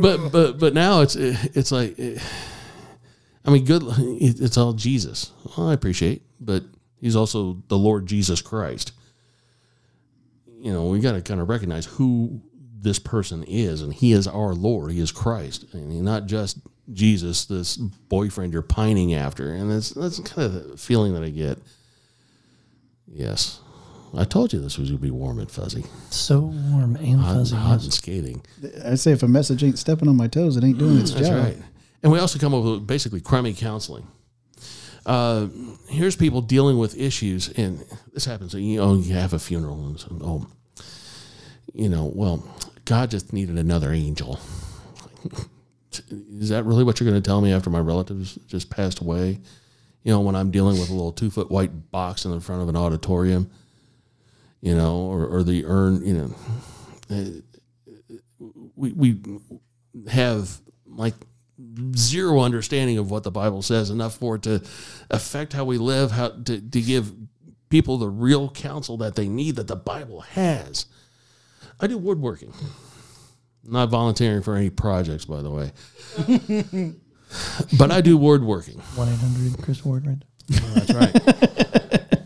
but 0.00 0.32
but 0.32 0.58
but 0.58 0.74
now 0.74 1.00
it's 1.02 1.14
it's 1.14 1.70
like 1.70 1.94
I 3.44 3.50
mean, 3.50 3.64
good. 3.64 3.82
It's 4.20 4.56
all 4.56 4.72
Jesus. 4.72 5.32
Well, 5.56 5.68
I 5.68 5.74
appreciate, 5.74 6.22
but 6.40 6.62
he's 7.00 7.16
also 7.16 7.62
the 7.68 7.76
Lord 7.78 8.06
Jesus 8.06 8.40
Christ. 8.40 8.92
You 10.60 10.72
know, 10.72 10.86
we 10.86 11.00
got 11.00 11.12
to 11.12 11.20
kind 11.20 11.40
of 11.40 11.48
recognize 11.48 11.84
who 11.84 12.40
this 12.80 12.98
person 12.98 13.42
is, 13.44 13.82
and 13.82 13.92
he 13.92 14.12
is 14.12 14.26
our 14.26 14.54
Lord. 14.54 14.92
He 14.92 15.00
is 15.00 15.12
Christ, 15.12 15.66
and 15.74 15.92
he's 15.92 16.00
not 16.02 16.26
just 16.26 16.58
Jesus, 16.92 17.44
this 17.46 17.76
boyfriend 17.76 18.52
you're 18.52 18.62
pining 18.62 19.12
after. 19.14 19.52
And 19.52 19.70
that's 19.70 19.90
that's 19.90 20.20
kind 20.20 20.46
of 20.54 20.70
the 20.70 20.76
feeling 20.78 21.12
that 21.14 21.22
I 21.22 21.28
get. 21.30 21.58
Yes, 23.06 23.60
I 24.16 24.24
told 24.24 24.52
you 24.52 24.60
this 24.60 24.78
was 24.78 24.88
going 24.90 24.98
to 24.98 25.02
be 25.02 25.10
warm 25.10 25.38
and 25.38 25.50
fuzzy, 25.50 25.84
So 26.10 26.40
warm 26.40 26.96
and 26.96 27.20
hot, 27.20 27.34
fuzzy. 27.34 27.56
hot 27.56 27.82
and 27.82 27.92
skating. 27.92 28.42
I 28.84 28.94
say 28.94 29.12
if 29.12 29.22
a 29.22 29.28
message 29.28 29.62
ain't 29.62 29.78
stepping 29.78 30.08
on 30.08 30.16
my 30.16 30.28
toes, 30.28 30.56
it 30.56 30.64
ain't 30.64 30.78
doing 30.78 30.96
mm, 30.96 31.00
its 31.02 31.12
That's 31.12 31.28
job. 31.28 31.44
right. 31.44 31.58
And 32.04 32.12
we 32.12 32.18
also 32.18 32.38
come 32.38 32.52
up 32.52 32.62
with 32.62 32.86
basically 32.86 33.22
crummy 33.22 33.54
counseling. 33.54 34.06
Uh, 35.06 35.46
here's 35.88 36.14
people 36.14 36.42
dealing 36.42 36.76
with 36.76 36.98
issues, 36.98 37.48
and 37.48 37.82
this 38.12 38.26
happens. 38.26 38.52
You 38.52 38.76
know, 38.76 38.94
you 38.94 39.14
have 39.14 39.32
a 39.32 39.38
funeral, 39.38 39.86
and 39.86 39.98
so, 39.98 40.18
oh, 40.22 40.46
you 41.72 41.88
know, 41.88 42.12
well, 42.14 42.46
God 42.84 43.10
just 43.10 43.32
needed 43.32 43.56
another 43.56 43.90
angel. 43.90 44.38
Is 46.10 46.50
that 46.50 46.64
really 46.64 46.84
what 46.84 47.00
you're 47.00 47.08
going 47.08 47.20
to 47.20 47.26
tell 47.26 47.40
me 47.40 47.54
after 47.54 47.70
my 47.70 47.80
relatives 47.80 48.34
just 48.48 48.68
passed 48.68 49.00
away? 49.00 49.40
You 50.02 50.12
know, 50.12 50.20
when 50.20 50.36
I'm 50.36 50.50
dealing 50.50 50.78
with 50.78 50.90
a 50.90 50.92
little 50.92 51.12
two 51.12 51.30
foot 51.30 51.50
white 51.50 51.90
box 51.90 52.26
in 52.26 52.32
the 52.32 52.40
front 52.40 52.60
of 52.60 52.68
an 52.68 52.76
auditorium, 52.76 53.50
you 54.60 54.74
know, 54.74 54.96
or, 54.96 55.26
or 55.26 55.42
the 55.42 55.64
urn, 55.64 56.04
you 56.04 56.14
know, 56.14 56.34
uh, 57.10 58.48
we 58.76 58.92
we 58.92 59.20
have 60.08 60.58
like 60.86 61.14
zero 61.96 62.40
understanding 62.40 62.98
of 62.98 63.10
what 63.10 63.22
the 63.22 63.30
Bible 63.30 63.62
says, 63.62 63.90
enough 63.90 64.16
for 64.16 64.36
it 64.36 64.42
to 64.42 64.62
affect 65.10 65.52
how 65.52 65.64
we 65.64 65.78
live, 65.78 66.10
how 66.10 66.28
to, 66.28 66.60
to 66.60 66.80
give 66.80 67.12
people 67.68 67.98
the 67.98 68.08
real 68.08 68.50
counsel 68.50 68.96
that 68.98 69.16
they 69.16 69.28
need 69.28 69.56
that 69.56 69.66
the 69.66 69.76
Bible 69.76 70.20
has. 70.20 70.86
I 71.80 71.86
do 71.86 71.98
woodworking. 71.98 72.54
Not 73.64 73.88
volunteering 73.88 74.42
for 74.42 74.56
any 74.56 74.70
projects, 74.70 75.24
by 75.24 75.42
the 75.42 75.50
way. 75.50 75.72
but 77.78 77.90
I 77.90 78.00
do 78.00 78.16
woodworking. 78.16 78.78
One 78.94 79.08
eight 79.08 79.18
hundred 79.18 79.60
Chris 79.62 79.84
Ward 79.84 80.06
right 80.06 80.22
That's 80.48 80.92
right. 80.92 81.14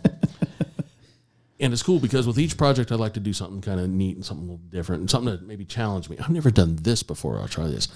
and 1.60 1.72
it's 1.72 1.82
cool 1.82 2.00
because 2.00 2.26
with 2.26 2.38
each 2.38 2.56
project, 2.56 2.90
I'd 2.92 3.00
like 3.00 3.14
to 3.14 3.20
do 3.20 3.32
something 3.32 3.60
kind 3.60 3.80
of 3.80 3.88
neat 3.88 4.16
and 4.16 4.24
something 4.24 4.48
a 4.48 4.52
little 4.52 4.66
different 4.68 5.00
and 5.00 5.10
something 5.10 5.30
that 5.32 5.46
maybe 5.46 5.64
challenge 5.64 6.08
me. 6.08 6.18
I've 6.18 6.30
never 6.30 6.50
done 6.50 6.76
this 6.76 7.02
before. 7.02 7.38
I'll 7.38 7.48
try 7.48 7.68
this. 7.68 7.88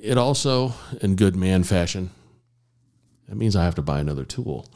It 0.00 0.16
also, 0.16 0.72
in 1.02 1.14
good 1.14 1.36
man 1.36 1.62
fashion, 1.62 2.10
that 3.28 3.36
means 3.36 3.54
I 3.54 3.64
have 3.64 3.74
to 3.74 3.82
buy 3.82 4.00
another 4.00 4.24
tool. 4.24 4.66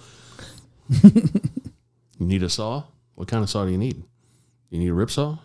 you 1.03 1.31
need 2.19 2.43
a 2.43 2.51
saw? 2.51 2.85
What 3.15 3.29
kind 3.29 3.43
of 3.43 3.49
saw 3.49 3.65
do 3.65 3.71
you 3.71 3.79
need? 3.79 4.03
You 4.69 4.79
need 4.79 4.89
a 4.89 4.95
rip 4.95 5.11
saw 5.11 5.39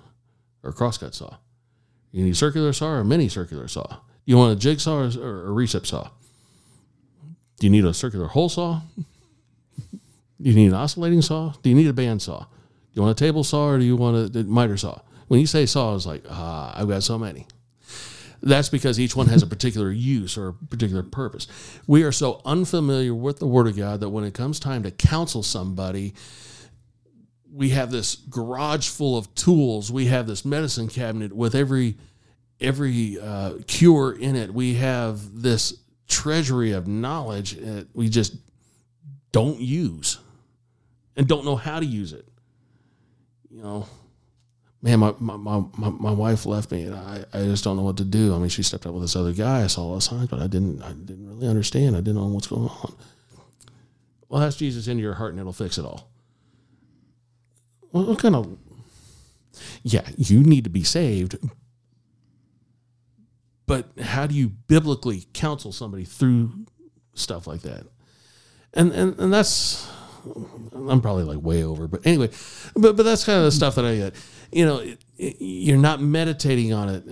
or 0.64 0.72
a 0.72 0.74
crosscut 0.74 1.14
saw? 1.14 1.38
You 2.12 2.24
need 2.24 2.32
a 2.32 2.36
circular 2.36 2.74
saw 2.74 2.88
or 2.88 3.00
a 3.00 3.06
mini 3.06 3.30
circular 3.30 3.68
saw? 3.68 4.00
You 4.26 4.38
want 4.38 4.54
a 4.54 4.56
jigsaw 4.60 4.98
or, 4.98 5.06
a 5.06 5.50
recip 5.50 5.86
saw? 5.86 6.10
Do 7.60 7.68
you 7.68 7.72
need 7.72 7.86
a 7.86 7.94
circular 7.94 8.28
hole 8.28 8.50
saw? 8.50 8.82
Do 8.98 10.50
you 10.50 10.56
need 10.56 10.68
an 10.68 10.74
oscillating 10.74 11.22
saw? 11.22 11.54
Do 11.62 11.70
you 11.70 11.76
need 11.76 11.88
a 11.88 11.94
band 11.94 12.22
saw? 12.22 12.40
Do 12.40 12.46
you 12.94 13.02
want 13.02 13.20
a 13.20 13.24
table 13.24 13.44
saw 13.44 13.70
or 13.70 13.80
do 13.80 13.86
you 13.86 13.96
want 13.96 14.36
a, 14.36 14.40
a 14.40 14.44
miter 14.44 14.78
saw? 14.78 15.00
When 15.30 15.40
you 15.40 15.48
say 15.48 15.66
saw, 15.66 15.96
it's 15.96 16.06
like, 16.06 16.24
ah, 16.30 16.74
I've 16.76 16.90
got 16.90 17.04
so 17.04 17.18
many. 17.18 17.48
That's 18.42 18.70
because 18.70 19.00
each 19.00 19.16
one 19.16 19.28
has 19.28 19.44
a 19.44 19.48
particular 19.48 19.92
use 19.92 20.38
or 20.38 20.50
a 20.50 20.54
particular 20.54 21.04
purpose. 21.04 21.48
We 21.88 22.04
are 22.04 22.12
so 22.12 22.42
unfamiliar 22.46 23.14
with 23.14 23.40
the 23.40 23.48
Word 23.48 23.68
of 23.68 23.76
God 23.78 24.00
that 24.00 24.10
when 24.10 24.24
it 24.24 24.34
comes 24.34 24.60
time 24.60 24.84
to 24.84 24.92
counsel 24.92 25.44
somebody, 25.44 26.14
we 27.52 27.70
have 27.70 27.92
this 27.92 28.16
garage 28.16 28.90
full 28.90 29.18
of 29.18 29.34
tools. 29.36 29.92
We 29.92 30.06
have 30.06 30.28
this 30.28 30.46
medicine 30.46 30.88
cabinet 30.88 31.34
with 31.36 31.56
every 31.56 31.98
every 32.62 33.20
uh, 33.20 33.54
cure 33.68 34.14
in 34.14 34.36
it. 34.36 34.54
We 34.54 34.76
have 34.76 35.42
this 35.42 35.74
treasury 36.08 36.72
of 36.74 36.88
knowledge 36.88 37.54
that 37.58 37.88
we 37.94 38.10
just 38.10 38.36
don't 39.32 39.60
use. 39.60 40.20
and 41.16 41.28
don't 41.28 41.46
know 41.46 41.56
how 41.56 41.80
to 41.80 41.86
use 41.86 42.14
it. 42.14 42.26
You 43.50 43.62
know, 43.62 43.88
man, 44.82 45.00
my 45.00 45.14
my, 45.20 45.38
my, 45.38 45.90
my, 45.90 46.12
wife 46.12 46.46
left 46.46 46.72
me 46.72 46.84
and 46.84 46.96
I, 46.96 47.24
I 47.34 47.44
just 47.44 47.64
don't 47.64 47.78
know 47.78 47.84
what 47.84 47.98
to 47.98 48.06
do. 48.06 48.34
I 48.34 48.40
mean, 48.40 48.50
she 48.50 48.64
stepped 48.64 48.86
up 48.86 48.94
with 48.94 49.04
this 49.04 49.16
other 49.16 49.34
guy. 49.34 49.64
I 49.64 49.68
saw 49.68 49.82
all 49.82 49.96
the 49.96 50.02
signs, 50.02 50.30
but 50.30 50.40
I 50.40 50.48
didn't 50.48 50.82
I 50.82 50.94
didn't 50.94 51.28
really 51.28 51.48
understand. 51.48 51.96
I 51.96 52.00
didn't 52.00 52.16
know 52.16 52.28
what's 52.28 52.48
going 52.48 52.68
on. 52.68 52.96
Well, 54.30 54.44
ask 54.44 54.60
Jesus 54.60 54.88
into 54.88 55.02
your 55.02 55.16
heart 55.16 55.32
and 55.32 55.40
it'll 55.40 55.54
fix 55.54 55.78
it 55.78 55.86
all. 55.86 56.10
Well, 57.92 58.06
what 58.06 58.20
kind 58.20 58.36
of 58.36 58.58
yeah, 59.84 60.08
you 60.18 60.42
need 60.42 60.64
to 60.64 60.70
be 60.70 60.84
saved. 60.84 61.38
But 63.66 63.88
how 64.02 64.26
do 64.26 64.34
you 64.34 64.50
biblically 64.50 65.26
counsel 65.34 65.72
somebody 65.72 66.06
through 66.06 66.66
stuff 67.14 67.48
like 67.48 67.62
that? 67.62 67.86
And 68.74 68.92
and, 68.92 69.20
and 69.20 69.34
that's 69.34 69.88
I'm 70.74 71.02
probably 71.02 71.24
like 71.24 71.44
way 71.44 71.64
over, 71.64 71.88
but 71.88 72.06
anyway, 72.06 72.30
but 72.76 72.96
but 72.96 73.04
that's 73.04 73.26
kind 73.26 73.38
of 73.40 73.46
the 73.46 73.52
stuff 73.52 73.76
that 73.76 73.86
I 73.86 73.96
get. 73.96 74.16
You 74.52 74.66
know, 74.66 74.78
it, 74.80 75.00
it, 75.18 75.38
you're 75.40 75.78
not 75.78 76.02
meditating 76.02 76.74
on 76.74 76.90
it 76.90 77.04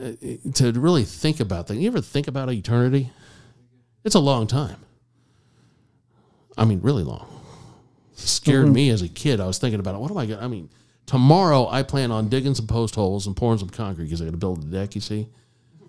uh, 0.45 0.52
to 0.54 0.71
really 0.80 1.04
think 1.04 1.39
about 1.39 1.67
things. 1.67 1.82
You 1.82 1.88
ever 1.88 2.02
think 2.02 2.28
about 2.28 2.52
eternity? 2.52 3.12
It's 4.04 4.15
a 4.15 4.19
long 4.19 4.47
time. 4.47 4.78
I 6.58 6.65
mean, 6.65 6.82
really 6.82 7.04
long. 7.04 7.28
It 8.13 8.19
scared 8.19 8.69
me 8.69 8.89
as 8.89 9.02
a 9.04 9.08
kid. 9.08 9.39
I 9.39 9.45
was 9.45 9.60
thinking 9.60 9.80
about 9.80 9.95
it. 9.95 10.00
What 10.00 10.10
am 10.10 10.17
I 10.17 10.26
going? 10.26 10.39
to 10.39 10.45
I 10.45 10.47
mean, 10.47 10.69
tomorrow 11.06 11.67
I 11.67 11.84
plan 11.84 12.12
on 12.12 12.30
digging 12.30 12.56
some 12.56 12.67
post 12.67 12.95
holes 12.95 13.28
and 13.28 13.36
pouring 13.36 13.60
some 13.60 13.69
concrete 13.69 14.06
because 14.06 14.21
I 14.21 14.26
got 14.26 14.32
to 14.32 14.38
build 14.38 14.63
a 14.63 14.67
deck. 14.67 14.95
You 14.95 15.02
see, 15.02 15.28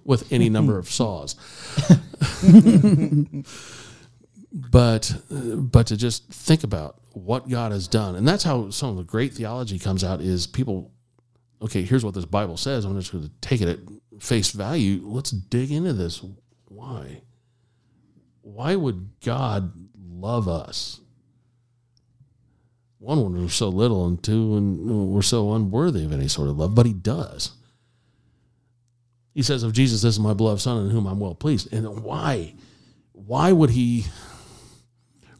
with 0.04 0.32
any 0.32 0.48
number 0.48 0.78
of 0.78 0.90
saws. 0.90 1.36
but 4.52 5.14
but 5.30 5.86
to 5.86 5.96
just 5.96 6.28
think 6.28 6.64
about 6.64 7.00
what 7.12 7.48
God 7.48 7.72
has 7.72 7.88
done, 7.88 8.16
and 8.16 8.26
that's 8.26 8.44
how 8.44 8.70
some 8.70 8.90
of 8.90 8.96
the 8.96 9.04
great 9.04 9.34
theology 9.34 9.78
comes 9.78 10.02
out. 10.02 10.20
Is 10.20 10.46
people, 10.46 10.90
okay, 11.62 11.82
here's 11.82 12.04
what 12.04 12.14
this 12.14 12.24
Bible 12.24 12.56
says. 12.56 12.84
I'm 12.84 12.98
just 12.98 13.12
going 13.12 13.24
to 13.24 13.30
take 13.40 13.60
it 13.60 13.68
at 13.68 14.22
face 14.22 14.50
value. 14.50 15.00
Let's 15.04 15.30
dig 15.30 15.70
into 15.70 15.92
this. 15.92 16.22
Why? 16.66 17.22
Why 18.42 18.76
would 18.76 19.10
God 19.24 19.72
love 19.96 20.48
us? 20.48 21.00
One, 22.98 23.32
we're 23.32 23.48
so 23.48 23.68
little, 23.68 24.06
and 24.06 24.22
two, 24.22 24.54
when 24.54 25.12
we're 25.12 25.22
so 25.22 25.54
unworthy 25.54 26.04
of 26.04 26.12
any 26.12 26.28
sort 26.28 26.48
of 26.48 26.58
love, 26.58 26.74
but 26.74 26.86
He 26.86 26.92
does. 26.92 27.52
He 29.34 29.42
says 29.42 29.62
of 29.62 29.72
Jesus, 29.72 30.02
"This 30.02 30.14
is 30.14 30.20
my 30.20 30.34
beloved 30.34 30.60
Son, 30.60 30.84
in 30.84 30.90
whom 30.90 31.06
I'm 31.06 31.20
well 31.20 31.34
pleased." 31.34 31.72
And 31.72 32.02
why? 32.02 32.54
Why 33.12 33.52
would 33.52 33.70
He? 33.70 34.06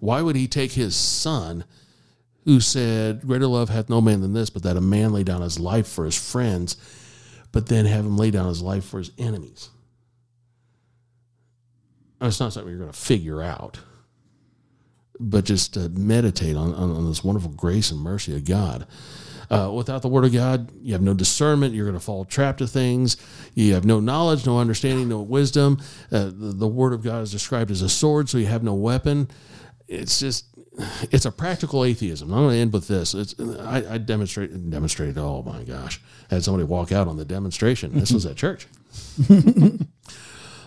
Why 0.01 0.23
would 0.23 0.37
he 0.37 0.47
take 0.47 0.73
his 0.73 0.95
son, 0.95 1.65
who 2.49 2.61
said, 2.61 3.27
Greater 3.27 3.47
love 3.47 3.69
hath 3.69 3.91
no 3.91 4.01
man 4.01 4.23
than 4.23 4.33
this, 4.33 4.49
but 4.49 4.63
that 4.63 4.79
a 4.79 4.81
man 4.81 5.13
lay 5.13 5.23
down 5.23 5.43
his 5.43 5.61
life 5.61 5.87
for 5.87 6.07
his 6.07 6.17
friends, 6.17 6.77
but 7.53 7.67
then 7.67 7.85
have 7.85 8.07
him 8.07 8.17
lay 8.17 8.31
down 8.31 8.49
his 8.49 8.63
life 8.63 8.87
for 8.87 8.97
his 8.97 9.11
enemies? 9.19 9.69
It's 12.23 12.41
not 12.41 12.55
something 12.55 12.71
you're 12.71 12.81
going 12.81 12.91
to 12.91 12.99
figure 12.99 13.43
out, 13.43 13.81
but 15.21 15.45
just 15.45 15.75
to 15.75 15.91
meditate 15.91 16.57
on, 16.57 16.73
on, 16.73 16.91
on 16.91 17.07
this 17.07 17.23
wonderful 17.23 17.51
grace 17.51 17.91
and 17.91 18.01
mercy 18.01 18.35
of 18.35 18.47
God. 18.47 18.87
Uh, 19.51 19.71
without 19.71 20.01
the 20.01 20.09
Word 20.09 20.25
of 20.25 20.33
God, 20.33 20.73
you 20.81 20.95
have 20.95 21.03
no 21.03 21.13
discernment. 21.13 21.75
You're 21.75 21.85
going 21.85 21.99
to 21.99 22.05
fall 22.05 22.25
trap 22.25 22.57
to 22.59 22.67
things. 22.67 23.19
You 23.55 23.75
have 23.75 23.85
no 23.85 24.01
knowledge, 24.01 24.47
no 24.47 24.59
understanding, 24.59 25.11
no 25.11 25.21
wisdom. 25.21 25.83
Uh, 26.11 26.25
the, 26.25 26.55
the 26.57 26.69
Word 26.69 26.95
of 26.95 27.03
God 27.03 27.23
is 27.23 27.31
described 27.31 27.71
as 27.71 27.83
a 27.83 27.91
sword, 27.91 28.31
so 28.31 28.39
you 28.39 28.47
have 28.47 28.63
no 28.63 28.73
weapon 28.73 29.29
it's 29.89 30.21
just 30.21 30.47
it's 31.11 31.25
a 31.25 31.33
practical 31.33 31.85
atheism. 31.85 32.33
I'm 32.33 32.41
going 32.45 32.55
to 32.55 32.61
end 32.61 32.73
with 32.73 32.89
this. 32.89 33.15
It's 33.15 33.35
I, 33.39 33.95
I 33.95 33.99
demonstrate 33.99 34.71
demonstrated. 34.71 35.19
Oh 35.19 35.43
my 35.43 35.65
gosh! 35.65 36.01
I 36.31 36.35
had 36.35 36.45
somebody 36.45 36.65
walk 36.65 36.93
out 36.93 37.09
on 37.09 37.17
the 37.17 37.25
demonstration. 37.25 37.99
This 37.99 38.13
was 38.13 38.27
at 38.27 38.37
church. 38.37 38.67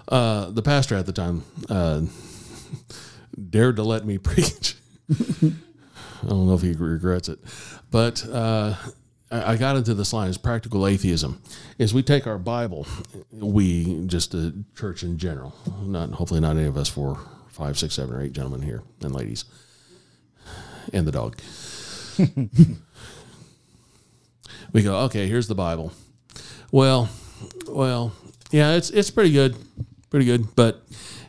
uh, 0.08 0.50
the 0.50 0.62
pastor 0.64 0.96
at 0.96 1.06
the 1.06 1.14
time 1.14 1.44
uh, 1.70 2.02
dared 3.50 3.78
to 3.78 3.84
let 3.84 4.06
me 4.06 4.18
preach. 4.20 4.76
I 5.10 6.28
don't 6.28 6.48
know 6.48 6.54
if 6.54 6.62
he 6.62 6.74
regrets 6.74 7.30
it, 7.30 7.40
but 7.90 8.28
uh, 8.30 8.76
I, 9.32 9.54
I 9.54 9.58
got 9.58 9.78
into 9.78 9.94
this 9.94 10.14
line 10.14 10.30
as 10.30 10.38
practical 10.38 10.86
atheism. 10.86 11.42
Is 11.78 11.94
we 11.94 12.04
take 12.04 12.28
our 12.28 12.38
Bible, 12.38 12.86
we 13.32 14.06
just 14.06 14.32
the 14.32 14.64
church 14.76 15.04
in 15.04 15.18
general, 15.18 15.56
not 15.82 16.12
hopefully 16.12 16.42
not 16.42 16.58
any 16.58 16.68
of 16.68 16.78
us 16.78 16.90
for 16.90 17.18
five, 17.50 17.78
six, 17.78 17.96
seven, 17.96 18.16
or 18.16 18.22
eight 18.22 18.34
gentlemen 18.34 18.62
here 18.62 18.84
and 19.02 19.14
ladies, 19.14 19.46
and 20.94 21.08
the 21.08 21.12
dog. 21.12 21.38
we 24.74 24.84
go, 24.84 25.00
okay, 25.02 25.28
here's 25.28 25.48
the 25.48 25.56
Bible. 25.56 25.92
Well, 26.72 27.10
well, 27.68 28.14
yeah, 28.52 28.76
it's 28.76 28.90
it's 28.90 29.12
pretty 29.12 29.32
good, 29.32 29.56
pretty 30.10 30.26
good, 30.26 30.56
but. 30.56 30.84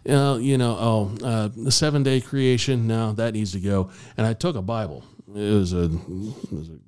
Uh, 0.05 0.37
you 0.41 0.59
know, 0.59 0.77
oh, 0.81 1.12
uh, 1.25 1.49
the 1.57 1.71
seven 1.71 2.03
day 2.03 2.21
creation. 2.21 2.88
No, 2.88 3.12
that 3.12 3.35
needs 3.35 3.53
to 3.53 3.61
go. 3.61 3.88
And 4.17 4.27
I 4.27 4.33
took 4.33 4.57
a 4.57 4.61
Bible. 4.62 5.05
It 5.29 5.55
was 5.55 5.73
a, 5.73 5.85
it 5.85 6.53
was 6.53 6.71
a 6.71 6.79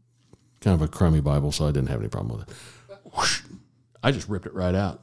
kind 0.60 0.74
of 0.74 0.82
a 0.82 0.88
crummy 0.88 1.20
Bible, 1.20 1.52
so 1.52 1.68
I 1.68 1.70
didn't 1.70 1.90
have 1.90 2.00
any 2.00 2.08
problem 2.08 2.38
with 2.38 2.48
it. 2.48 2.56
Whoosh, 3.16 3.42
I 4.02 4.10
just 4.10 4.28
ripped 4.28 4.46
it 4.46 4.54
right 4.54 4.74
out. 4.74 5.02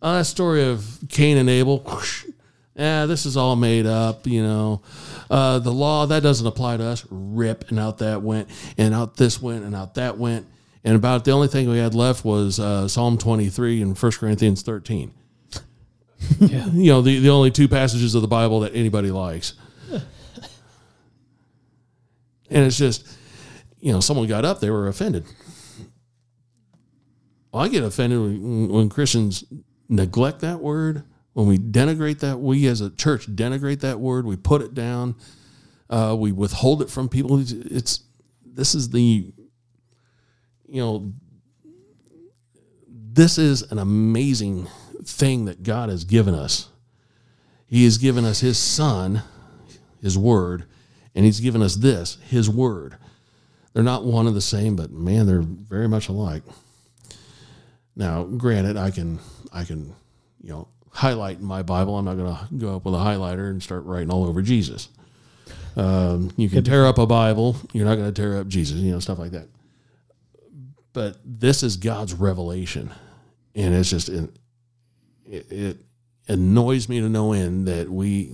Uh, 0.00 0.18
that 0.18 0.24
story 0.26 0.64
of 0.64 0.98
Cain 1.08 1.36
and 1.36 1.50
Abel. 1.50 1.80
Whoosh, 1.80 2.26
yeah, 2.74 3.06
this 3.06 3.26
is 3.26 3.36
all 3.36 3.56
made 3.56 3.86
up, 3.86 4.26
you 4.26 4.42
know. 4.42 4.82
Uh, 5.28 5.58
the 5.58 5.72
law, 5.72 6.06
that 6.06 6.22
doesn't 6.22 6.46
apply 6.46 6.76
to 6.76 6.84
us. 6.84 7.06
Rip, 7.10 7.70
and 7.70 7.78
out 7.78 7.98
that 7.98 8.22
went, 8.22 8.48
and 8.78 8.94
out 8.94 9.16
this 9.16 9.42
went, 9.42 9.64
and 9.64 9.74
out 9.74 9.94
that 9.94 10.18
went. 10.18 10.46
And 10.84 10.96
about 10.96 11.24
the 11.24 11.32
only 11.32 11.48
thing 11.48 11.68
we 11.68 11.78
had 11.78 11.94
left 11.94 12.24
was 12.24 12.58
uh, 12.58 12.88
Psalm 12.88 13.18
23 13.18 13.82
and 13.82 13.98
1 13.98 14.12
Corinthians 14.12 14.62
13. 14.62 15.12
Yeah. 16.38 16.66
You 16.72 16.92
know, 16.92 17.02
the, 17.02 17.18
the 17.18 17.30
only 17.30 17.50
two 17.50 17.66
passages 17.66 18.14
of 18.14 18.22
the 18.22 18.28
Bible 18.28 18.60
that 18.60 18.74
anybody 18.74 19.10
likes. 19.10 19.54
And 22.52 22.66
it's 22.66 22.76
just, 22.76 23.06
you 23.78 23.92
know, 23.92 24.00
someone 24.00 24.26
got 24.26 24.44
up, 24.44 24.58
they 24.58 24.70
were 24.70 24.88
offended. 24.88 25.24
Well, 27.52 27.62
I 27.62 27.68
get 27.68 27.84
offended 27.84 28.18
when, 28.18 28.68
when 28.68 28.88
Christians 28.88 29.44
neglect 29.88 30.40
that 30.40 30.60
word 30.60 31.04
when 31.40 31.48
we 31.48 31.56
denigrate 31.56 32.18
that, 32.18 32.38
we 32.38 32.66
as 32.66 32.82
a 32.82 32.90
church 32.90 33.26
denigrate 33.34 33.80
that 33.80 33.98
word, 33.98 34.26
we 34.26 34.36
put 34.36 34.60
it 34.60 34.74
down, 34.74 35.14
uh, 35.88 36.14
we 36.18 36.32
withhold 36.32 36.82
it 36.82 36.90
from 36.90 37.08
people. 37.08 37.40
It's 37.40 38.02
this 38.44 38.74
is 38.74 38.90
the, 38.90 39.32
you 40.68 40.80
know, 40.82 41.14
this 42.86 43.38
is 43.38 43.62
an 43.72 43.78
amazing 43.78 44.68
thing 45.02 45.46
that 45.46 45.62
God 45.62 45.88
has 45.88 46.04
given 46.04 46.34
us. 46.34 46.68
He 47.66 47.84
has 47.84 47.96
given 47.96 48.26
us 48.26 48.40
His 48.40 48.58
Son, 48.58 49.22
His 50.02 50.18
Word, 50.18 50.66
and 51.14 51.24
He's 51.24 51.40
given 51.40 51.62
us 51.62 51.76
this, 51.76 52.18
His 52.28 52.50
Word. 52.50 52.96
They're 53.72 53.82
not 53.82 54.04
one 54.04 54.26
and 54.26 54.36
the 54.36 54.42
same, 54.42 54.76
but 54.76 54.90
man, 54.90 55.26
they're 55.26 55.40
very 55.40 55.88
much 55.88 56.08
alike. 56.08 56.42
Now, 57.96 58.24
granted, 58.24 58.76
I 58.76 58.90
can, 58.90 59.20
I 59.54 59.64
can, 59.64 59.94
you 60.42 60.50
know, 60.50 60.68
highlight 60.90 61.38
in 61.38 61.44
my 61.44 61.62
Bible. 61.62 61.96
I'm 61.96 62.04
not 62.04 62.16
going 62.16 62.34
to 62.34 62.54
go 62.56 62.76
up 62.76 62.84
with 62.84 62.94
a 62.94 62.98
highlighter 62.98 63.50
and 63.50 63.62
start 63.62 63.84
writing 63.84 64.10
all 64.10 64.24
over 64.24 64.42
Jesus. 64.42 64.88
Um, 65.76 66.32
you 66.36 66.48
can 66.48 66.64
tear 66.64 66.86
up 66.86 66.98
a 66.98 67.06
Bible. 67.06 67.56
You're 67.72 67.86
not 67.86 67.96
going 67.96 68.12
to 68.12 68.20
tear 68.20 68.38
up 68.38 68.48
Jesus, 68.48 68.78
you 68.78 68.92
know, 68.92 69.00
stuff 69.00 69.18
like 69.18 69.30
that. 69.32 69.48
But 70.92 71.18
this 71.24 71.62
is 71.62 71.76
God's 71.76 72.12
revelation. 72.14 72.90
And 73.54 73.74
it's 73.74 73.90
just, 73.90 74.08
it, 74.08 74.30
it, 75.26 75.52
it 75.52 75.76
annoys 76.28 76.88
me 76.88 77.00
to 77.00 77.08
no 77.08 77.32
end 77.32 77.68
that 77.68 77.88
we, 77.88 78.32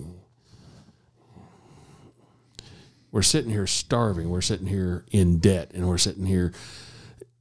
we're 3.13 3.23
sitting 3.23 3.51
here 3.51 3.67
starving. 3.67 4.31
We're 4.31 4.41
sitting 4.41 4.67
here 4.67 5.05
in 5.11 5.39
debt 5.39 5.73
and 5.75 5.87
we're 5.87 5.99
sitting 5.99 6.27
here 6.27 6.53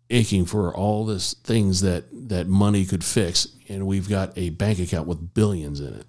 aching 0.09 0.45
for 0.45 0.73
all 0.73 1.05
this 1.05 1.33
things 1.33 1.81
that 1.81 2.03
that 2.29 2.47
money 2.47 2.85
could 2.85 3.03
fix 3.03 3.47
and 3.67 3.85
we've 3.87 4.09
got 4.09 4.37
a 4.37 4.49
bank 4.51 4.79
account 4.79 5.07
with 5.07 5.33
billions 5.33 5.79
in 5.79 5.93
it 5.93 6.07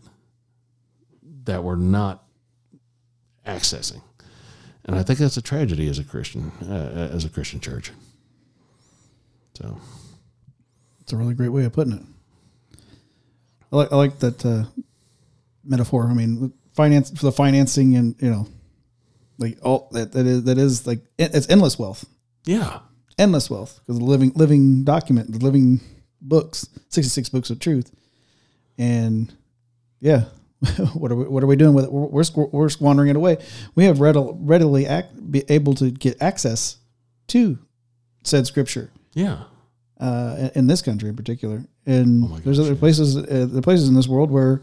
that 1.45 1.63
we're 1.63 1.77
not 1.77 2.25
accessing. 3.47 4.03
And 4.85 4.97
i 4.97 5.03
think 5.03 5.19
that's 5.19 5.37
a 5.37 5.43
tragedy 5.43 5.89
as 5.89 5.99
a 5.99 6.05
christian 6.05 6.53
uh, 6.63 7.11
as 7.13 7.25
a 7.25 7.29
christian 7.29 7.61
church. 7.61 7.93
So. 9.55 9.81
It's 11.07 11.13
a 11.13 11.17
really 11.17 11.35
great 11.35 11.51
way 11.51 11.65
of 11.65 11.73
putting 11.73 11.93
it. 11.93 12.03
I 13.71 13.77
like 13.77 13.93
I 13.93 13.97
like 13.97 14.19
that 14.19 14.45
uh, 14.45 14.65
metaphor. 15.65 16.09
I 16.09 16.15
mean, 16.15 16.53
finance 16.75 17.11
for 17.17 17.27
the 17.27 17.31
financing 17.31 17.95
and 17.95 18.17
you 18.21 18.29
know, 18.29 18.49
like 19.39 19.57
all 19.63 19.89
that 19.93 20.11
that 20.15 20.27
is 20.27 20.43
that 20.45 20.59
is 20.59 20.85
like 20.85 20.99
it's 21.17 21.49
endless 21.49 21.79
wealth, 21.79 22.07
yeah. 22.45 22.81
Endless 23.21 23.49
wealth 23.49 23.79
because 23.79 24.01
the 24.01 24.05
living 24.05 24.33
living 24.35 24.83
document, 24.83 25.31
the 25.31 25.39
living 25.39 25.81
books, 26.21 26.69
sixty 26.89 27.09
six 27.11 27.29
books 27.29 27.51
of 27.51 27.59
truth, 27.61 27.91
and 28.79 29.33
yeah, 30.01 30.25
what 30.95 31.11
are 31.13 31.17
we, 31.17 31.25
what 31.25 31.43
are 31.43 31.47
we 31.47 31.57
doing 31.57 31.75
with 31.75 31.85
it? 31.85 31.93
We're, 31.93 32.07
we're, 32.07 32.23
squ- 32.23 32.53
we're 32.53 32.69
squandering 32.69 33.09
it 33.09 33.17
away. 33.17 33.39
We 33.75 33.85
have 33.85 34.01
readily, 34.01 34.35
readily 34.39 34.87
act, 34.87 35.31
be 35.31 35.45
able 35.49 35.75
to 35.75 35.91
get 35.91 36.21
access 36.23 36.77
to 37.29 37.59
said 38.25 38.47
scripture 38.47 38.91
Yeah. 39.15 39.45
uh, 40.01 40.51
in- 40.55 40.67
this 40.67 40.83
country 40.83 41.09
in 41.09 41.17
particular. 41.17 41.65
And 41.87 42.25
Oh 42.25 42.29
my 42.29 42.41
there's 42.41 42.59
other 42.59 42.71
yes. 42.71 42.79
places, 42.79 43.17
uh, 43.17 43.47
the 43.51 43.63
places 43.63 43.89
in 43.89 43.95
this 43.95 44.09
world 44.09 44.31
where, 44.31 44.61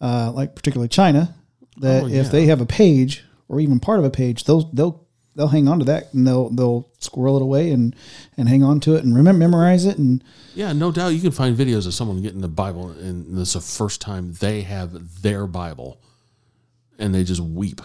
uh, 0.00 0.32
like 0.32 0.54
particularly 0.56 0.88
China, 0.88 1.34
that 1.78 2.04
Oh, 2.04 2.06
if 2.08 2.30
they 2.30 2.46
have 2.46 2.60
a 2.60 2.66
page 2.66 3.24
or 3.48 3.60
even 3.60 3.78
part 3.80 3.98
of 3.98 4.04
a 4.04 4.10
page, 4.10 4.44
they'll 4.44 4.68
they'll 4.72 5.06
they'll 5.34 5.48
hang 5.48 5.68
on 5.68 5.78
to 5.78 5.84
that 5.84 6.12
and 6.12 6.26
they'll 6.26 6.50
they'll 6.50 6.88
squirrel 6.98 7.36
it 7.36 7.42
away 7.42 7.70
and 7.70 7.94
and 8.36 8.48
hang 8.48 8.62
on 8.62 8.80
to 8.80 8.94
it 8.94 9.04
and 9.04 9.14
remember 9.14 9.38
memorize 9.38 9.84
it 9.84 9.98
and 9.98 10.22
Yeah, 10.54 10.72
no 10.72 10.92
doubt. 10.92 11.08
You 11.08 11.20
can 11.20 11.30
find 11.30 11.56
videos 11.56 11.86
of 11.86 11.94
someone 11.94 12.22
getting 12.22 12.40
the 12.40 12.48
Bible, 12.48 12.90
and 12.90 13.36
this 13.36 13.54
is 13.54 13.54
the 13.54 13.60
first 13.78 14.00
time 14.00 14.34
they 14.34 14.62
have 14.62 15.22
their 15.22 15.46
Bible, 15.46 16.00
and 16.98 17.14
they 17.14 17.24
just 17.24 17.40
weep. 17.40 17.80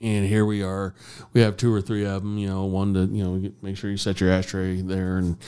And 0.00 0.26
here 0.26 0.44
we 0.44 0.62
are. 0.62 0.94
We 1.32 1.40
have 1.40 1.56
two 1.56 1.72
or 1.72 1.80
three 1.80 2.04
of 2.04 2.22
them. 2.22 2.36
You 2.36 2.48
know, 2.48 2.64
one 2.64 2.92
to 2.94 3.04
you 3.06 3.24
know 3.24 3.52
make 3.62 3.76
sure 3.76 3.90
you 3.90 3.96
set 3.96 4.20
your 4.20 4.30
ashtray 4.30 4.82
there, 4.82 5.16
and 5.16 5.38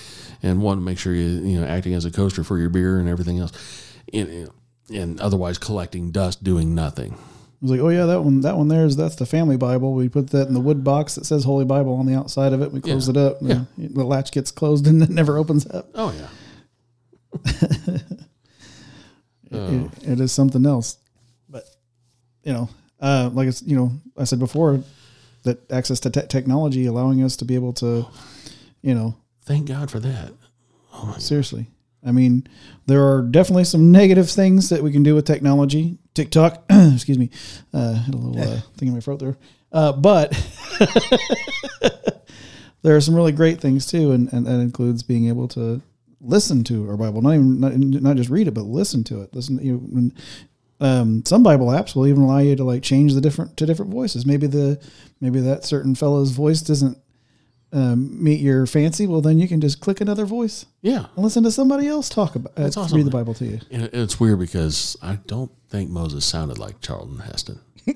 and 0.43 0.63
one 0.63 0.79
to 0.79 0.83
make 0.83 0.99
sure 0.99 1.13
you 1.13 1.29
you 1.45 1.61
know 1.61 1.67
acting 1.67 1.95
as 1.95 2.05
a 2.05 2.11
coaster 2.11 2.43
for 2.45 2.59
your 2.59 2.71
beer 2.71 2.99
and 2.99 3.09
everything 3.09 3.41
else, 3.41 3.53
and 4.13 4.49
and 4.95 5.21
otherwise 5.21 5.59
collecting 5.59 6.11
dust, 6.13 6.43
doing 6.43 6.75
nothing. 6.75 7.19
I 7.61 7.65
was 7.65 7.71
like, 7.73 7.81
oh 7.81 7.89
yeah, 7.89 8.07
that 8.07 8.23
one, 8.23 8.41
that 8.43 8.57
one 8.57 8.69
there 8.69 8.85
is 8.85 8.95
that's 8.97 9.17
the 9.17 9.27
family 9.27 9.57
Bible. 9.57 9.93
We 9.95 10.09
put 10.09 10.31
that 10.31 10.47
in 10.47 10.55
the 10.55 10.61
wood 10.61 10.85
box 10.85 11.17
that 11.17 11.25
says 11.27 11.43
Holy 11.43 11.65
Bible 11.65 11.95
on 11.95 12.07
the 12.07 12.15
outside 12.15 12.53
of 12.53 12.63
it. 12.63 12.71
We 12.73 12.81
close 12.81 13.09
Yeah. 13.09 13.11
it 13.11 13.17
up. 13.27 13.41
and 13.43 13.67
The, 13.77 13.89
the 13.89 14.05
latch 14.05 14.31
gets 14.31 14.51
closed 14.53 14.87
and 14.89 15.03
it 15.03 15.11
never 15.11 15.37
opens 15.39 15.67
up. 15.69 15.89
Oh 15.95 16.13
yeah. 16.17 16.29
It, 19.51 19.91
it 20.03 20.21
is 20.21 20.31
something 20.31 20.67
else. 20.67 20.99
But 21.49 21.65
you 22.45 22.53
know, 22.53 22.69
uh, 23.01 23.31
like 23.33 23.49
it's 23.49 23.63
you 23.63 23.77
know, 23.77 23.93
I 24.17 24.25
said 24.25 24.39
before 24.39 24.83
that 25.45 25.71
access 25.73 26.01
to 26.01 26.11
te- 26.11 26.27
technology 26.27 26.85
allowing 26.87 27.23
us 27.23 27.37
to 27.37 27.45
be 27.47 27.55
able 27.55 27.73
to, 27.75 28.07
you 28.83 28.95
know, 28.95 29.17
Thank 29.45 29.67
God 29.69 29.91
for 29.91 30.01
that. 30.01 30.33
seriously. 31.19 31.67
I 32.07 32.13
mean, 32.13 32.47
there 32.87 33.03
are 33.09 33.23
definitely 33.23 33.65
some 33.65 33.91
negative 33.91 34.29
things 34.29 34.69
that 34.69 34.83
we 34.83 34.93
can 34.93 35.03
do 35.03 35.15
with 35.15 35.25
technology. 35.25 35.97
TikTok, 36.19 36.65
excuse 36.71 37.17
me, 37.17 37.31
uh, 37.73 37.95
had 37.95 38.13
a 38.13 38.17
little 38.17 38.43
uh, 38.43 38.61
thing 38.77 38.89
in 38.89 38.95
my 38.95 39.01
throat 39.01 39.21
there. 39.21 39.37
Uh, 39.71 39.93
but 39.93 40.33
there 42.83 42.97
are 42.97 43.01
some 43.01 43.15
really 43.15 43.31
great 43.31 43.61
things 43.61 43.87
too, 43.87 44.11
and, 44.11 44.33
and 44.33 44.45
that 44.47 44.59
includes 44.59 45.05
being 45.05 45.29
able 45.29 45.47
to 45.47 45.81
listen 46.21 46.65
to 46.65 46.91
our 46.91 46.97
Bible, 46.97 47.23
not 47.23 47.35
even 47.35 47.61
not, 47.61 47.77
not 47.77 48.17
just 48.17 48.31
read 48.31 48.49
it, 48.49 48.55
but 48.55 48.65
listen 48.65 49.05
to 49.05 49.23
it. 49.23 49.33
Listen, 49.33 49.65
you 49.65 49.75
know, 49.75 49.79
when, 49.79 50.13
um, 50.81 51.25
some 51.25 51.45
Bible 51.45 51.69
apps 51.69 51.95
will 51.95 52.09
even 52.09 52.23
allow 52.23 52.39
you 52.39 52.57
to 52.57 52.65
like 52.65 52.83
change 52.83 53.15
the 53.15 53.21
different 53.21 53.57
to 53.59 53.67
different 53.67 53.93
voices. 53.93 54.27
Maybe 54.27 54.49
the 54.49 54.81
maybe 55.21 55.39
that 55.41 55.65
certain 55.65 55.95
fellow's 55.95 56.33
voice 56.33 56.63
doesn't 56.63 56.99
um, 57.73 58.23
meet 58.23 58.41
your 58.41 58.67
fancy. 58.67 59.07
Well, 59.07 59.21
then 59.21 59.39
you 59.39 59.49
can 59.49 59.61
just 59.61 59.81
click 59.81 60.01
another 60.01 60.25
voice 60.25 60.67
Yeah. 60.83 61.07
and 61.15 61.25
listen 61.25 61.43
to 61.45 61.51
somebody 61.51 61.87
else 61.87 62.09
talk 62.09 62.35
about 62.35 62.53
uh, 62.57 62.63
That's 62.63 62.77
awesome. 62.77 62.97
read 62.97 63.07
the 63.07 63.11
Bible 63.11 63.35
to 63.35 63.45
you. 63.45 63.61
And 63.71 63.83
it's 63.93 64.19
weird 64.19 64.39
because 64.39 64.97
I 65.03 65.17
don't 65.27 65.51
think 65.69 65.91
Moses 65.91 66.25
sounded 66.25 66.59
like 66.59 66.81
Charlton 66.81 67.19
Heston. 67.19 67.61
I 67.89 67.93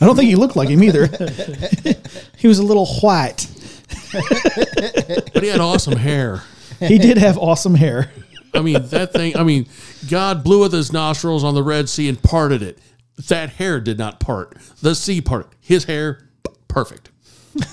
don't 0.00 0.16
think 0.16 0.28
he 0.28 0.36
looked 0.36 0.56
like 0.56 0.68
him 0.68 0.82
either. 0.82 1.06
he 2.36 2.48
was 2.48 2.58
a 2.58 2.64
little 2.64 2.86
white. 2.86 3.46
But 4.12 5.42
he 5.42 5.48
had 5.48 5.60
awesome 5.60 5.96
hair. 5.96 6.42
He 6.80 6.98
did 6.98 7.18
have 7.18 7.36
awesome 7.38 7.74
hair. 7.74 8.10
I 8.54 8.60
mean, 8.62 8.86
that 8.88 9.12
thing, 9.12 9.36
I 9.36 9.42
mean, 9.42 9.66
God 10.08 10.42
blew 10.42 10.60
with 10.60 10.72
his 10.72 10.92
nostrils 10.92 11.44
on 11.44 11.54
the 11.54 11.62
Red 11.62 11.88
Sea 11.88 12.08
and 12.08 12.20
parted 12.22 12.62
it. 12.62 12.78
That 13.28 13.50
hair 13.50 13.80
did 13.80 13.98
not 13.98 14.20
part. 14.20 14.56
The 14.80 14.94
sea 14.94 15.20
parted. 15.20 15.50
His 15.60 15.84
hair, 15.84 16.28
perfect. 16.68 17.10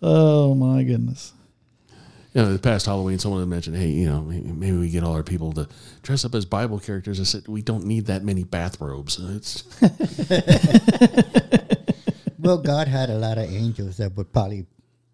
Oh 0.00 0.54
my 0.54 0.84
goodness. 0.84 1.32
You 2.34 2.42
know, 2.42 2.52
the 2.52 2.58
past 2.58 2.86
Halloween, 2.86 3.18
someone 3.18 3.40
had 3.40 3.48
mentioned, 3.48 3.76
hey, 3.76 3.88
you 3.88 4.06
know, 4.08 4.20
maybe 4.20 4.76
we 4.76 4.90
get 4.90 5.02
all 5.02 5.14
our 5.14 5.24
people 5.24 5.52
to 5.54 5.66
dress 6.02 6.24
up 6.24 6.34
as 6.36 6.44
Bible 6.44 6.78
characters. 6.78 7.18
I 7.18 7.24
said, 7.24 7.48
we 7.48 7.62
don't 7.62 7.84
need 7.84 8.06
that 8.06 8.22
many 8.22 8.44
bathrobes. 8.44 9.18
It's, 9.36 9.64
Well, 12.40 12.58
God 12.58 12.86
had 12.86 13.10
a 13.10 13.18
lot 13.18 13.36
of 13.36 13.44
angels 13.52 13.96
that 13.96 14.16
would 14.16 14.32
probably 14.32 14.64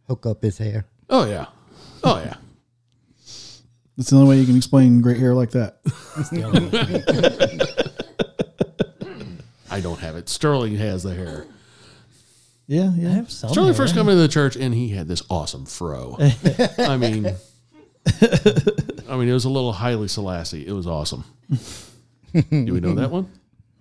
hook 0.06 0.26
up 0.26 0.42
his 0.42 0.58
hair. 0.58 0.84
oh, 1.08 1.24
yeah. 1.26 1.46
Oh, 2.02 2.18
yeah. 2.18 2.36
That's 3.96 4.10
the 4.10 4.16
only 4.16 4.28
way 4.28 4.38
you 4.40 4.46
can 4.46 4.56
explain 4.58 5.00
great 5.00 5.16
hair 5.16 5.34
like 5.34 5.52
that. 5.52 5.80
I 9.74 9.80
don't 9.80 9.98
have 10.00 10.14
it. 10.16 10.28
Sterling 10.28 10.76
has 10.76 11.02
the 11.02 11.14
hair. 11.14 11.46
Yeah, 12.66 12.92
yeah. 12.96 13.08
I 13.08 13.12
have 13.12 13.30
some. 13.30 13.50
Sterling 13.50 13.68
hair. 13.70 13.74
first 13.76 13.94
came 13.94 14.08
into 14.08 14.20
the 14.22 14.28
church 14.28 14.56
and 14.56 14.72
he 14.74 14.88
had 14.90 15.08
this 15.08 15.22
awesome 15.28 15.66
fro. 15.66 16.16
I 16.78 16.96
mean, 16.96 17.26
I 19.08 19.16
mean, 19.16 19.28
it 19.28 19.32
was 19.32 19.44
a 19.44 19.50
little 19.50 19.72
Haile 19.72 20.06
Selassie. 20.08 20.66
It 20.66 20.72
was 20.72 20.86
awesome. 20.86 21.24
Do 22.32 22.42
we 22.50 22.80
know 22.80 22.94
that 22.94 23.10
one? 23.10 23.30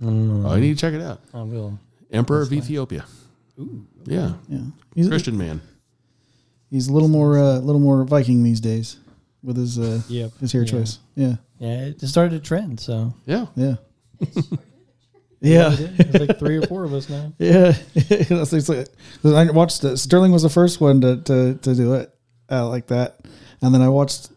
Oh, 0.02 0.56
you 0.56 0.62
need 0.62 0.78
to 0.78 0.82
check 0.82 0.94
it 0.94 1.02
out. 1.02 1.22
I 1.34 1.44
will. 1.44 1.78
Emperor 2.12 2.42
of 2.42 2.52
Ethiopia. 2.52 3.06
Ooh, 3.60 3.86
Yeah, 4.06 4.34
Yeah. 4.50 4.60
He's, 4.96 5.08
Christian 5.08 5.38
man. 5.38 5.62
he's 6.70 6.88
a 6.88 6.94
little 6.94 7.08
more 7.08 7.38
uh, 7.38 7.60
little 7.60 7.80
more 7.82 8.04
Viking 8.04 8.44
these 8.44 8.60
days 8.60 8.98
with 9.44 9.58
his 9.58 9.78
uh, 9.80 10.02
Yep. 10.10 10.32
his 10.40 10.52
hair 10.52 10.64
Yeah. 10.64 10.72
choice. 10.72 11.00
Yeah. 11.16 11.36
Yeah, 11.60 11.86
it 11.86 12.02
started 12.02 12.34
a 12.34 12.40
trend. 12.40 12.80
So 12.80 13.14
Yeah, 13.26 13.46
Yeah. 13.56 13.76
yeah. 15.44 15.70
There's 15.70 16.28
like 16.28 16.40
three 16.40 16.58
or 16.58 16.64
four 16.68 16.84
of 16.84 16.94
us 16.94 17.10
now. 17.10 17.34
Yeah, 17.40 17.74
It's- 17.96 18.54
it's 18.54 18.70
like- 18.70 18.88
I 19.26 19.52
watched 19.52 19.84
it. 19.84 19.98
Sterling 19.98 20.32
was 20.32 20.44
the 20.44 20.50
first 20.50 20.82
one 20.82 21.02
to 21.02 21.18
to, 21.18 21.56
to 21.56 21.76
do 21.76 21.94
it 21.94 22.14
uh, 22.50 22.68
like 22.70 22.88
that, 22.88 23.20
and 23.62 23.74
then 23.74 23.82
I 23.82 23.90
watched 23.90 24.30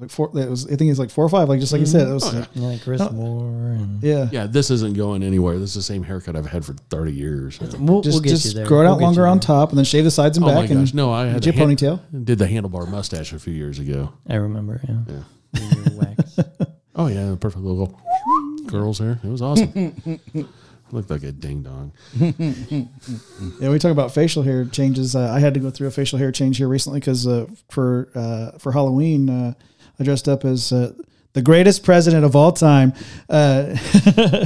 like 0.00 0.10
four. 0.10 0.26
It 0.36 0.50
was 0.50 0.66
I 0.66 0.76
think 0.76 0.90
it's 0.90 0.98
like 0.98 1.10
four 1.10 1.24
or 1.24 1.28
five, 1.28 1.48
like 1.48 1.60
just 1.60 1.72
like 1.72 1.80
you 1.80 1.86
said. 1.86 2.08
It 2.08 2.12
was 2.12 2.24
Oh, 2.34 2.36
yeah. 2.38 2.46
Yeah, 2.54 2.66
like 2.68 2.82
Chris 2.82 3.00
Oh. 3.00 3.10
Moore 3.10 3.46
and 3.72 4.02
yeah. 4.02 4.28
yeah. 4.32 4.46
This 4.46 4.70
isn't 4.70 4.96
going 4.96 5.22
anywhere. 5.22 5.58
This 5.58 5.70
is 5.70 5.74
the 5.76 5.82
same 5.82 6.02
haircut 6.02 6.34
I've 6.36 6.46
had 6.46 6.64
for 6.64 6.74
thirty 6.90 7.12
years. 7.12 7.60
we'll, 7.60 8.02
Just 8.02 8.14
we'll 8.16 8.20
get 8.22 8.30
just 8.30 8.46
you 8.46 8.52
there. 8.54 8.66
grow 8.66 8.80
it 8.80 8.84
We'll 8.84 8.94
out 8.94 9.00
longer 9.00 9.26
on 9.26 9.38
top, 9.40 9.68
and 9.70 9.78
then 9.78 9.84
shave 9.84 10.04
the 10.04 10.10
sides 10.10 10.36
and 10.36 10.44
Oh 10.44 10.48
my 10.48 10.60
back, 10.62 10.70
gosh! 10.70 10.90
and 10.90 10.94
No, 10.94 11.12
I 11.12 11.26
had 11.26 11.42
get 11.42 11.54
a 11.54 11.58
your 11.58 11.68
hand- 11.68 11.78
ponytail. 11.78 12.24
Did 12.24 12.38
the 12.38 12.46
handlebar 12.46 12.88
mustache 12.88 13.32
a 13.32 13.38
few 13.38 13.52
years 13.54 13.78
ago. 13.78 14.12
I 14.28 14.34
remember. 14.36 14.80
Yeah. 14.88 15.22
Yeah. 15.54 16.14
Oh 16.96 17.08
yeah, 17.08 17.34
perfect 17.40 17.64
little 17.64 18.00
girl's 18.78 18.98
hair. 18.98 19.18
It 19.22 19.28
was 19.28 19.42
awesome. 19.42 20.20
Looked 20.90 21.10
like 21.10 21.22
a 21.22 21.32
ding 21.32 21.62
dong. 21.62 21.92
Yeah, 23.60 23.70
we 23.70 23.78
talk 23.78 23.90
about 23.92 24.12
facial 24.12 24.42
hair 24.42 24.64
changes. 24.64 25.14
Uh, 25.16 25.30
I 25.32 25.38
had 25.40 25.54
to 25.54 25.60
go 25.60 25.70
through 25.70 25.88
a 25.88 25.90
facial 25.90 26.18
hair 26.18 26.30
change 26.32 26.56
here 26.58 26.68
recently 26.68 27.00
because 27.00 27.26
uh, 27.26 27.46
for 27.70 28.08
uh, 28.14 28.58
for 28.58 28.72
Halloween, 28.72 29.28
uh, 29.30 29.54
I 29.98 30.04
dressed 30.04 30.28
up 30.28 30.44
as 30.44 30.72
uh, 30.72 30.92
the 31.32 31.42
greatest 31.42 31.82
president 31.84 32.24
of 32.24 32.36
all 32.36 32.52
time. 32.52 32.92
Uh, 33.28 33.76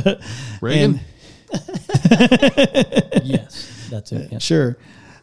Reagan. 0.61 1.01
yes, 3.25 3.89
that's 3.91 4.13
it. 4.13 4.33
Yeah. 4.33 4.39
sure, 4.39 4.79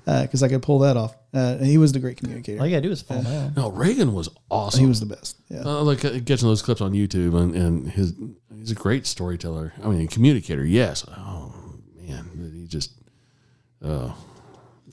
because 0.05 0.43
I 0.43 0.47
could 0.47 0.61
pull 0.61 0.79
that 0.79 0.97
off. 0.97 1.15
Uh, 1.33 1.57
he 1.57 1.77
was 1.77 1.91
the 1.91 1.99
great 1.99 2.17
communicator. 2.17 2.59
All 2.61 2.67
you 2.67 2.71
gotta 2.75 2.87
do 2.87 2.91
is 2.91 3.01
fall 3.01 3.21
down. 3.21 3.53
no, 3.55 3.69
Reagan 3.71 4.13
was 4.13 4.29
awesome. 4.49 4.79
he 4.81 4.85
was 4.87 4.99
the 5.01 5.05
best. 5.05 5.37
Yeah. 5.49 5.63
Uh, 5.65 5.81
like 5.83 6.03
uh, 6.05 6.11
catching 6.25 6.47
those 6.47 6.61
clips 6.61 6.81
on 6.81 6.93
YouTube, 6.93 7.35
and, 7.39 7.53
and 7.55 7.89
his 7.91 8.13
he's 8.65 8.71
a 8.71 8.81
great 8.81 9.05
storyteller. 9.05 9.73
I 9.83 9.87
mean, 9.89 10.07
communicator. 10.07 10.65
Yes. 10.65 11.05
Oh 11.07 11.53
man, 12.01 12.51
he 12.53 12.65
just. 12.67 12.91
Oh. 13.81 14.15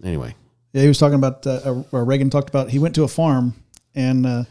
Anyway, 0.05 0.35
Yeah, 0.73 0.83
he 0.83 0.89
was 0.89 0.99
talking 0.99 1.14
about 1.14 1.47
uh, 1.47 1.83
uh, 1.93 1.99
Reagan 1.99 2.29
talked 2.29 2.49
about 2.49 2.68
he 2.68 2.79
went 2.79 2.95
to 2.97 3.05
a 3.05 3.09
farm 3.09 3.55
and 3.95 4.27
uh, 4.27 4.45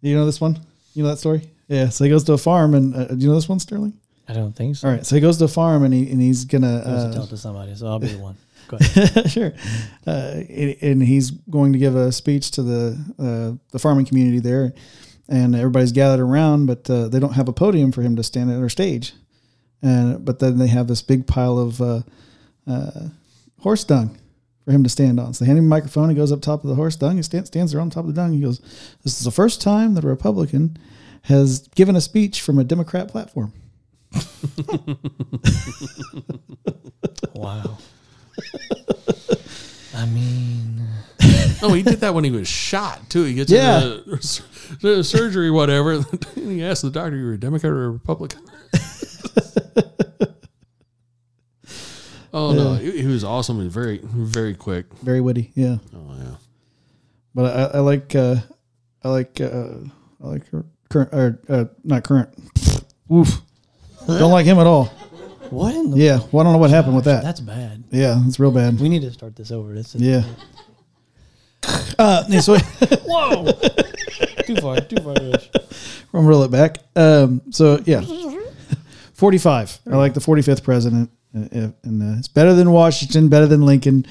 you 0.00 0.16
know 0.16 0.26
this 0.26 0.40
one, 0.40 0.58
you 0.94 1.02
know 1.02 1.08
that 1.10 1.18
story. 1.18 1.48
Yeah, 1.68 1.88
so 1.88 2.04
he 2.04 2.10
goes 2.10 2.24
to 2.24 2.32
a 2.32 2.38
farm 2.38 2.74
and 2.74 2.94
uh, 2.94 3.04
do 3.06 3.16
you 3.16 3.28
know 3.28 3.34
this 3.36 3.48
one, 3.48 3.60
Sterling? 3.60 3.94
I 4.28 4.34
don't 4.34 4.52
think 4.54 4.76
so. 4.76 4.88
All 4.88 4.94
right, 4.94 5.06
so 5.06 5.14
he 5.14 5.20
goes 5.20 5.38
to 5.38 5.44
a 5.44 5.48
farm 5.48 5.84
and 5.84 5.94
he 5.94 6.10
and 6.10 6.20
he's 6.20 6.44
gonna 6.44 6.82
I 6.84 6.92
was 6.92 7.04
uh, 7.04 7.12
tell 7.12 7.26
to 7.28 7.36
somebody, 7.36 7.74
so 7.74 7.86
I'll 7.86 7.98
be 7.98 8.08
the 8.08 8.18
one. 8.18 8.36
Go 8.68 8.76
ahead. 8.80 9.30
sure. 9.30 9.52
Uh, 10.06 10.42
and, 10.48 10.76
and 10.82 11.02
he's 11.02 11.30
going 11.30 11.72
to 11.72 11.78
give 11.78 11.94
a 11.94 12.10
speech 12.12 12.50
to 12.52 12.62
the 12.62 12.98
uh, 13.18 13.58
the 13.70 13.78
farming 13.78 14.06
community 14.06 14.40
there, 14.40 14.72
and 15.28 15.54
everybody's 15.54 15.92
gathered 15.92 16.20
around, 16.22 16.66
but 16.66 16.88
uh, 16.90 17.08
they 17.08 17.18
don't 17.20 17.34
have 17.34 17.48
a 17.48 17.52
podium 17.52 17.92
for 17.92 18.02
him 18.02 18.16
to 18.16 18.22
stand 18.22 18.50
at 18.50 18.60
or 18.60 18.68
stage, 18.68 19.12
and 19.82 20.24
but 20.24 20.38
then 20.40 20.58
they 20.58 20.66
have 20.68 20.88
this 20.88 21.02
big 21.02 21.26
pile 21.26 21.58
of 21.58 21.80
uh, 21.80 22.00
uh, 22.66 23.08
horse 23.60 23.84
dung 23.84 24.18
for 24.64 24.72
him 24.72 24.82
to 24.84 24.88
stand 24.90 25.18
on. 25.18 25.34
So 25.34 25.44
they 25.44 25.48
hand 25.48 25.58
him 25.58 25.66
a 25.66 25.68
microphone. 25.68 26.08
He 26.08 26.14
goes 26.14 26.30
up 26.32 26.40
top 26.40 26.62
of 26.64 26.68
the 26.68 26.76
horse 26.76 26.96
dung. 26.96 27.16
He 27.16 27.22
stands 27.22 27.48
stands 27.48 27.72
there 27.72 27.80
on 27.80 27.90
top 27.90 28.04
of 28.04 28.14
the 28.14 28.20
dung. 28.20 28.32
He 28.32 28.40
goes, 28.40 28.60
"This 29.02 29.18
is 29.18 29.24
the 29.24 29.30
first 29.30 29.60
time 29.62 29.94
that 29.94 30.04
a 30.04 30.08
Republican 30.08 30.76
has 31.22 31.68
given 31.74 31.94
a 31.96 32.00
speech 32.00 32.40
from 32.40 32.58
a 32.58 32.64
Democrat 32.64 33.08
platform." 33.08 33.52
Wow. 37.34 37.78
I 39.94 40.06
mean, 40.06 40.86
Oh, 41.62 41.72
he 41.74 41.82
did 41.82 42.00
that 42.00 42.14
when 42.14 42.24
he 42.24 42.30
was 42.30 42.46
shot 42.48 43.08
too. 43.10 43.24
He 43.24 43.34
gets 43.34 43.50
Yeah. 43.50 43.82
into 43.82 44.18
the 44.82 45.02
surgery, 45.04 45.50
whatever. 45.50 45.92
And 45.92 46.06
he 46.34 46.62
asked 46.62 46.82
the 46.82 46.90
doctor, 46.90 47.16
"You're 47.16 47.34
a 47.34 47.40
Democrat 47.40 47.72
or 47.72 47.84
a 47.86 47.90
Republican?" 47.90 48.40
oh 52.34 52.52
no, 52.52 52.74
he, 52.74 53.02
he 53.02 53.06
was 53.06 53.24
awesome 53.24 53.60
and 53.60 53.70
very, 53.70 54.00
very 54.02 54.54
quick. 54.54 54.86
Very 55.02 55.20
witty. 55.20 55.52
Yeah. 55.54 55.76
Oh 55.94 56.14
yeah. 56.18 56.34
But 57.34 57.56
I, 57.56 57.78
I 57.78 57.80
like 57.80 58.14
uh, 58.14 58.36
I 59.02 59.08
like 59.08 59.40
uh, 59.40 59.68
I 60.22 60.26
like 60.26 60.48
her- 60.50 60.66
current 60.88 61.12
or 61.12 61.40
uh, 61.48 61.64
not 61.84 62.04
current. 62.04 62.28
Oof. 63.12 63.40
Don't 64.06 64.32
like 64.32 64.46
him 64.46 64.58
at 64.58 64.66
all. 64.66 64.86
What 65.50 65.74
in 65.74 65.90
the? 65.90 65.98
Yeah. 65.98 66.20
Well, 66.32 66.40
I 66.40 66.44
don't 66.44 66.52
know 66.54 66.58
what 66.58 66.70
happened 66.70 66.96
with 66.96 67.04
that. 67.04 67.22
That's 67.22 67.40
bad. 67.40 67.84
Yeah, 67.90 68.20
it's 68.26 68.40
real 68.40 68.50
bad. 68.50 68.80
We 68.80 68.88
need 68.88 69.02
to 69.02 69.12
start 69.12 69.36
this 69.36 69.50
over. 69.50 69.74
This 69.74 69.94
is 69.94 70.02
Yeah. 70.02 70.24
Uh, 71.98 72.24
yeah, 72.28 72.40
so 72.40 72.56
Whoa. 73.06 73.52
too 74.46 74.56
far. 74.56 74.80
Too 74.80 74.96
far. 75.02 75.14
Rich. 75.14 75.50
I'm 76.14 76.26
roll 76.26 76.42
it 76.42 76.50
back. 76.50 76.78
Um, 76.96 77.42
so 77.50 77.80
yeah, 77.84 78.02
45. 79.14 79.80
I 79.90 79.96
like 79.96 80.14
the 80.14 80.20
45th 80.20 80.62
president, 80.64 81.10
uh, 81.34 81.68
and 81.82 82.02
uh, 82.02 82.18
it's 82.18 82.28
better 82.28 82.54
than 82.54 82.70
Washington, 82.70 83.28
better 83.28 83.46
than 83.46 83.62
Lincoln. 83.62 84.06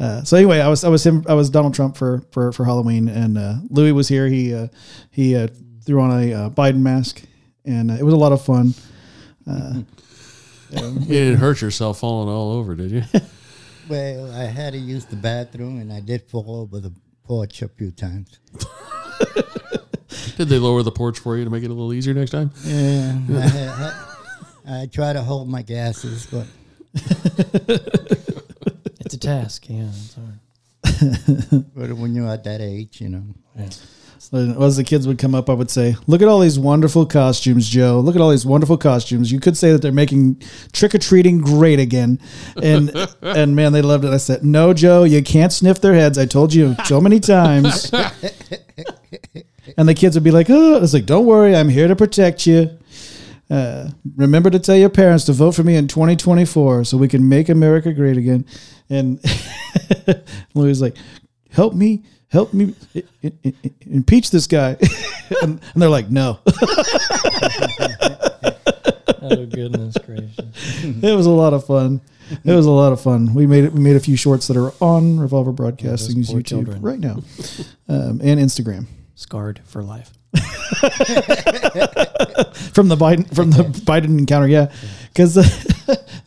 Uh, 0.00 0.22
so 0.22 0.36
anyway, 0.36 0.60
I 0.60 0.68
was 0.68 0.84
I 0.84 0.88
was 0.88 1.04
him 1.04 1.24
I 1.28 1.34
was 1.34 1.50
Donald 1.50 1.74
Trump 1.74 1.96
for 1.96 2.22
for 2.30 2.52
for 2.52 2.64
Halloween, 2.64 3.08
and 3.08 3.36
uh, 3.38 3.54
Louie 3.70 3.92
was 3.92 4.08
here. 4.08 4.28
He 4.28 4.54
uh, 4.54 4.68
he 5.10 5.34
uh, 5.36 5.48
threw 5.84 6.00
on 6.00 6.10
a 6.10 6.32
uh, 6.34 6.50
Biden 6.50 6.80
mask, 6.80 7.22
and 7.64 7.90
uh, 7.90 7.94
it 7.94 8.02
was 8.04 8.14
a 8.14 8.18
lot 8.18 8.32
of 8.32 8.44
fun. 8.44 8.74
You 10.70 11.06
didn't 11.06 11.38
hurt 11.38 11.62
yourself 11.62 12.00
falling 12.00 12.28
all 12.28 12.52
over, 12.52 12.74
did 12.74 12.90
you? 12.90 13.02
Well, 13.88 14.32
I 14.32 14.44
had 14.44 14.72
to 14.74 14.78
use 14.78 15.04
the 15.06 15.16
bathroom, 15.16 15.80
and 15.80 15.92
I 15.92 16.00
did 16.00 16.22
fall 16.22 16.56
over 16.56 16.80
the 16.80 16.92
porch 17.24 17.62
a 17.62 17.68
few 17.68 17.90
times. 17.90 18.38
did 20.36 20.48
they 20.48 20.58
lower 20.58 20.82
the 20.82 20.92
porch 20.92 21.18
for 21.18 21.36
you 21.36 21.44
to 21.44 21.50
make 21.50 21.62
it 21.62 21.70
a 21.70 21.74
little 21.74 21.92
easier 21.92 22.14
next 22.14 22.30
time? 22.30 22.50
Yeah, 22.64 23.18
I, 23.30 24.72
I, 24.72 24.82
I 24.82 24.86
try 24.86 25.12
to 25.12 25.22
hold 25.22 25.48
my 25.48 25.62
gases, 25.62 26.26
but 26.26 26.46
It's 29.00 29.14
a 29.14 29.18
task. 29.18 29.68
Yeah. 29.68 29.88
It's 29.88 30.14
hard. 30.14 31.64
but 31.74 31.92
when 31.94 32.14
you're 32.14 32.28
at 32.28 32.44
that 32.44 32.60
age, 32.60 33.00
you 33.00 33.08
know. 33.08 33.24
So 34.18 34.36
as 34.60 34.76
the 34.76 34.84
kids 34.84 35.06
would 35.06 35.18
come 35.18 35.34
up, 35.34 35.48
I 35.48 35.54
would 35.54 35.70
say, 35.70 35.96
"Look 36.06 36.22
at 36.22 36.28
all 36.28 36.40
these 36.40 36.58
wonderful 36.58 37.06
costumes, 37.06 37.68
Joe. 37.68 38.00
Look 38.00 38.16
at 38.16 38.20
all 38.20 38.30
these 38.30 38.44
wonderful 38.44 38.76
costumes. 38.76 39.30
You 39.30 39.40
could 39.40 39.56
say 39.56 39.72
that 39.72 39.80
they're 39.80 39.92
making 39.92 40.42
trick 40.72 40.94
or 40.94 40.98
treating 40.98 41.38
great 41.38 41.78
again." 41.78 42.20
And 42.62 42.90
and 43.22 43.54
man, 43.54 43.72
they 43.72 43.82
loved 43.82 44.04
it. 44.04 44.10
I 44.10 44.16
said, 44.16 44.44
"No, 44.44 44.74
Joe, 44.74 45.04
you 45.04 45.22
can't 45.22 45.52
sniff 45.52 45.80
their 45.80 45.94
heads. 45.94 46.18
I 46.18 46.26
told 46.26 46.52
you 46.52 46.76
so 46.84 47.00
many 47.00 47.20
times." 47.20 47.90
and 49.76 49.88
the 49.88 49.94
kids 49.94 50.16
would 50.16 50.24
be 50.24 50.32
like, 50.32 50.50
"Oh," 50.50 50.76
I 50.76 50.80
was 50.80 50.92
like, 50.92 51.06
"Don't 51.06 51.26
worry, 51.26 51.54
I'm 51.54 51.68
here 51.68 51.88
to 51.88 51.96
protect 51.96 52.46
you." 52.46 52.70
Uh, 53.50 53.88
remember 54.16 54.50
to 54.50 54.58
tell 54.58 54.76
your 54.76 54.90
parents 54.90 55.24
to 55.24 55.32
vote 55.32 55.54
for 55.54 55.62
me 55.62 55.74
in 55.74 55.88
2024 55.88 56.84
so 56.84 56.98
we 56.98 57.08
can 57.08 57.28
make 57.28 57.48
America 57.48 57.92
great 57.92 58.18
again. 58.18 58.44
And 58.90 59.20
Louie 60.54 60.74
like, 60.74 60.96
help 61.50 61.74
me, 61.74 62.02
help 62.28 62.52
me 62.52 62.74
impeach 63.86 64.30
this 64.30 64.46
guy. 64.46 64.76
and, 65.42 65.60
and 65.72 65.82
they're 65.82 65.88
like, 65.88 66.10
no. 66.10 66.38
Oh 69.20 69.44
goodness 69.46 69.96
gracious. 70.06 70.38
it 71.02 71.14
was 71.14 71.26
a 71.26 71.30
lot 71.30 71.52
of 71.52 71.66
fun. 71.66 72.00
It 72.44 72.52
was 72.52 72.66
a 72.66 72.70
lot 72.70 72.92
of 72.92 73.00
fun. 73.00 73.34
We 73.34 73.46
made 73.46 73.64
it. 73.64 73.72
We 73.72 73.80
made 73.80 73.96
a 73.96 74.00
few 74.00 74.16
shorts 74.16 74.46
that 74.48 74.56
are 74.56 74.72
on 74.80 75.18
Revolver 75.18 75.52
Broadcasting's 75.52 76.30
YouTube 76.30 76.46
children. 76.46 76.80
right 76.80 76.98
now, 76.98 77.22
um, 77.88 78.20
and 78.22 78.40
Instagram 78.40 78.86
Scarred 79.16 79.60
for 79.64 79.82
life. 79.82 80.12
from 82.72 82.88
the 82.88 82.96
Biden 82.96 83.34
from 83.34 83.50
the 83.50 83.64
Biden 83.84 84.18
encounter. 84.18 84.46
Yeah, 84.46 84.70
because 85.12 85.34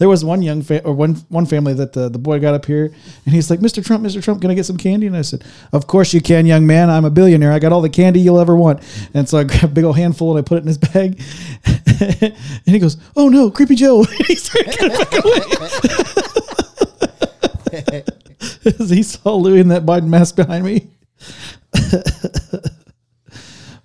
there 0.01 0.09
was 0.09 0.25
one 0.25 0.41
young 0.41 0.63
fa- 0.63 0.83
or 0.83 0.93
one 0.93 1.13
one 1.29 1.45
family 1.45 1.75
that 1.75 1.93
the, 1.93 2.09
the 2.09 2.17
boy 2.17 2.39
got 2.39 2.55
up 2.55 2.65
here 2.65 2.85
and 2.85 3.35
he's 3.35 3.51
like, 3.51 3.59
"Mr. 3.59 3.85
Trump, 3.85 4.03
Mr. 4.03 4.19
Trump, 4.21 4.41
can 4.41 4.49
I 4.49 4.55
get 4.55 4.65
some 4.65 4.77
candy?" 4.77 5.05
And 5.05 5.15
I 5.15 5.21
said, 5.21 5.43
"Of 5.71 5.85
course 5.85 6.11
you 6.11 6.21
can, 6.21 6.47
young 6.47 6.65
man. 6.65 6.89
I'm 6.89 7.05
a 7.05 7.11
billionaire. 7.11 7.51
I 7.51 7.59
got 7.59 7.71
all 7.71 7.81
the 7.81 7.89
candy 7.89 8.19
you'll 8.19 8.39
ever 8.39 8.55
want." 8.55 8.81
And 9.13 9.29
so 9.29 9.37
I 9.37 9.43
grabbed 9.49 9.65
a 9.65 9.67
big 9.67 9.83
old 9.83 9.97
handful 9.97 10.35
and 10.35 10.43
I 10.43 10.47
put 10.47 10.57
it 10.57 10.61
in 10.61 10.67
his 10.67 10.79
bag. 10.79 11.21
and 12.01 12.65
he 12.65 12.79
goes, 12.79 12.97
"Oh 13.15 13.29
no, 13.29 13.51
creepy 13.51 13.75
Joe!" 13.75 14.03
he. 14.27 14.33
He 18.63 19.03
saw 19.03 19.35
Louie 19.35 19.59
in 19.59 19.67
that 19.67 19.85
Biden 19.85 20.07
mask 20.07 20.35
behind 20.35 20.65
me. 20.65 20.87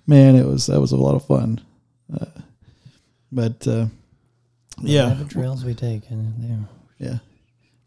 Man, 0.07 0.35
it 0.35 0.47
was 0.47 0.65
that 0.65 0.81
was 0.81 0.93
a 0.93 0.97
lot 0.97 1.13
of 1.13 1.25
fun. 1.25 1.61
Uh, 2.11 2.25
but 3.31 3.67
uh, 3.67 3.85
yeah, 4.81 5.09
Rabbit 5.09 5.29
trails 5.29 5.63
we 5.65 5.73
take, 5.73 6.09
and 6.09 6.33
there. 6.39 6.59
yeah. 7.11 7.17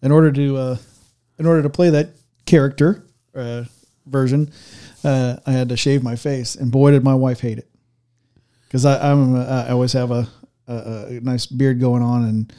In 0.03 0.13
order 0.13 0.33
to 0.33 0.57
uh, 0.57 0.77
in 1.39 1.47
order 1.47 1.63
to 1.63 1.71
play 1.71 1.91
that 1.91 2.11
character 2.47 3.05
uh, 3.35 3.65
version, 4.07 4.51
uh, 5.05 5.37
I 5.47 5.53
had 5.53 5.69
to 5.69 5.77
shave 5.77 6.03
my 6.03 6.17
face, 6.17 6.55
and 6.57 6.71
boy, 6.73 6.91
did 6.93 7.05
my 7.05 7.15
wife 7.15 7.41
hate 7.41 7.59
it. 7.59 7.69
Because 8.67 8.85
I'm 8.87 9.35
uh, 9.35 9.65
I 9.69 9.71
always 9.71 9.93
have 9.95 10.11
a, 10.11 10.29
a, 10.69 10.75
a 11.09 11.21
nice 11.23 11.47
beard 11.47 11.81
going 11.81 12.03
on, 12.03 12.25
and 12.25 12.53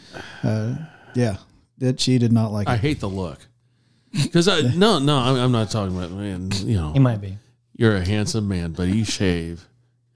uh, 0.44 0.76
yeah, 1.16 1.38
that 1.80 2.00
she 2.00 2.18
did 2.18 2.32
not 2.32 2.52
like 2.52 2.68
I 2.68 2.76
it. 2.76 2.82
hate 2.82 3.00
the 3.00 3.10
look. 3.10 3.40
Because 4.14 4.48
I 4.48 4.62
no 4.76 5.00
no 5.00 5.18
I'm, 5.18 5.36
I'm 5.38 5.52
not 5.52 5.72
talking 5.72 5.96
about 5.98 6.12
man. 6.12 6.52
You 6.64 6.76
know, 6.78 6.94
He 6.94 7.00
might 7.00 7.22
be. 7.22 7.38
you're 7.76 7.96
a 7.96 8.06
handsome 8.06 8.48
man, 8.48 8.74
but 8.74 8.84
you 8.90 9.04
shave. 9.06 9.66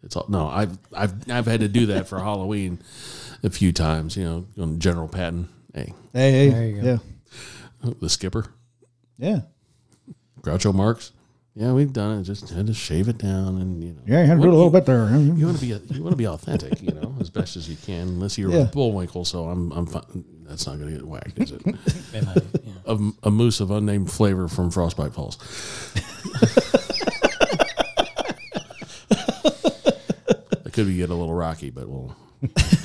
It's 0.04 0.16
all 0.16 0.26
no. 0.30 0.48
I've 0.48 0.78
I've 0.94 1.14
I've 1.32 1.46
had 1.48 1.62
to 1.62 1.68
do 1.68 1.88
that 1.88 2.08
for 2.08 2.20
Halloween 2.20 2.78
a 3.46 3.50
few 3.50 3.72
times. 3.72 4.18
You 4.18 4.24
know, 4.26 4.46
on 4.64 4.80
General 4.80 5.08
Patton. 5.08 5.48
Hey, 5.74 5.94
Hey, 6.14 6.32
hey, 6.32 6.50
There 6.50 6.66
you 6.68 6.82
go. 6.82 6.88
yeah, 6.88 6.98
oh, 7.86 7.96
the 8.02 8.10
skipper, 8.10 8.46
yeah, 9.18 9.42
Groucho 10.42 10.74
Marx. 10.74 11.12
Yeah, 11.58 11.72
we've 11.72 11.94
done 11.94 12.20
it. 12.20 12.24
Just 12.24 12.50
had 12.50 12.68
to 12.68 12.74
shave 12.74 13.08
it 13.08 13.18
down, 13.18 13.58
and 13.62 13.82
you 13.82 13.92
know. 13.94 14.02
yeah. 14.06 14.22
You 14.22 14.28
had 14.28 14.36
to 14.38 14.42
do 14.44 14.50
a 14.50 14.52
little 14.52 14.70
bit 14.70 14.86
there. 14.86 15.10
You 15.16 15.46
want 15.46 15.58
to 15.58 15.62
be 15.62 15.68
you 15.94 16.04
want 16.04 16.12
to 16.12 16.18
be 16.18 16.28
authentic, 16.28 16.82
you 16.82 16.92
know, 16.92 17.16
as 17.22 17.30
best 17.30 17.56
as 17.56 17.70
you 17.70 17.78
can. 17.86 18.10
Unless 18.10 18.38
you're 18.38 18.52
Yeah. 18.52 18.64
a 18.64 18.66
bullwinkle, 18.66 19.24
so 19.24 19.46
I'm 19.50 19.72
I'm 19.72 19.86
fine. 19.86 20.26
That's 20.48 20.68
not 20.68 20.78
going 20.80 20.90
to 20.92 20.96
get 20.98 21.08
whacked, 21.08 21.40
is 21.40 21.52
it? 21.54 21.62
It 22.14 22.26
might 22.26 22.54
be, 22.54 22.60
yeah. 22.66 22.74
a, 22.86 23.28
a 23.28 23.32
moose 23.32 23.60
of 23.62 23.72
unnamed 23.72 24.12
flavor 24.12 24.48
from 24.50 24.70
Frostbite 24.70 25.14
Falls. 25.14 25.38
It 30.66 30.74
could 30.74 30.88
be 30.88 30.98
get 30.98 31.10
a 31.10 31.16
little 31.16 31.34
rocky, 31.34 31.70
but 31.70 31.88
we'll 31.88 32.16
Just 32.58 32.85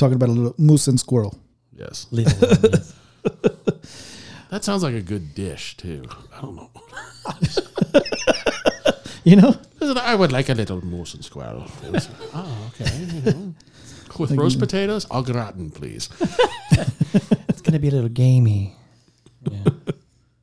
talking 0.00 0.16
about 0.16 0.28
a 0.30 0.32
little 0.32 0.54
moose 0.58 0.88
and 0.88 0.98
squirrel. 0.98 1.38
yes. 1.76 2.06
Little 2.10 2.32
one, 2.48 2.58
yes. 2.72 2.94
That 4.50 4.64
sounds 4.64 4.82
like 4.82 4.94
a 4.94 5.00
good 5.00 5.32
dish 5.36 5.76
too. 5.76 6.02
I 6.34 6.40
don't 6.40 6.56
know. 6.56 6.70
You 9.22 9.36
know, 9.36 9.54
I 9.82 10.14
would 10.14 10.32
like 10.32 10.48
a 10.48 10.54
little 10.54 10.82
moose 10.82 11.12
and 11.12 11.22
squirrel. 11.22 11.66
oh, 12.34 12.70
okay. 12.80 12.90
you 12.96 13.20
know. 13.32 13.54
With 14.18 14.32
roast 14.32 14.58
potatoes, 14.58 15.06
au 15.10 15.22
gratin, 15.22 15.70
please. 15.70 16.08
It's 17.48 17.60
gonna 17.60 17.78
be 17.78 17.88
a 17.88 17.90
little 17.90 18.08
gamey. 18.08 18.74
Yeah. 19.50 19.64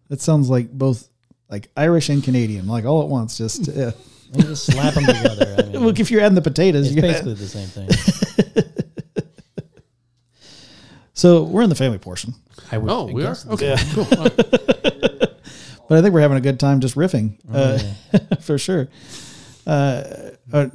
that 0.10 0.22
sounds 0.22 0.48
like 0.50 0.72
both 0.72 1.10
like 1.50 1.70
Irish 1.76 2.10
and 2.10 2.24
Canadian, 2.24 2.68
like 2.68 2.86
all 2.86 3.02
at 3.02 3.10
once. 3.10 3.38
Just 3.38 3.68
yeah. 3.68 3.92
You 4.34 4.44
just 4.44 4.68
slap 4.68 4.94
them 4.94 5.06
together. 5.06 5.56
I 5.58 5.62
mean, 5.64 5.80
Look, 5.84 6.00
if 6.00 6.12
you're 6.12 6.22
adding 6.22 6.36
the 6.36 6.42
potatoes, 6.42 6.86
it's 6.88 6.96
you 6.96 7.02
got- 7.02 7.08
basically 7.08 7.34
the 7.34 7.48
same 7.48 7.68
thing. 7.68 7.90
So 11.18 11.44
we're 11.44 11.64
in 11.64 11.70
the 11.70 11.76
family 11.76 11.98
portion, 11.98 12.34
I 12.72 12.78
would 12.78 12.92
Oh, 12.92 13.06
we 13.06 13.24
are 13.24 13.30
guess. 13.30 13.48
okay. 13.48 13.76
Cool. 13.94 14.08
Uh, 15.90 15.90
but 15.90 16.00
I 16.00 16.02
think 16.02 16.14
we're 16.14 16.20
having 16.20 16.38
a 16.38 16.42
good 16.42 16.60
time 16.60 16.82
just 16.82 16.96
riffing 16.96 17.38
Oh, 17.50 17.80
uh, 18.14 18.36
for 18.42 18.58
sure. 18.58 18.90
Uh, 19.66 20.04
uh, 20.52 20.68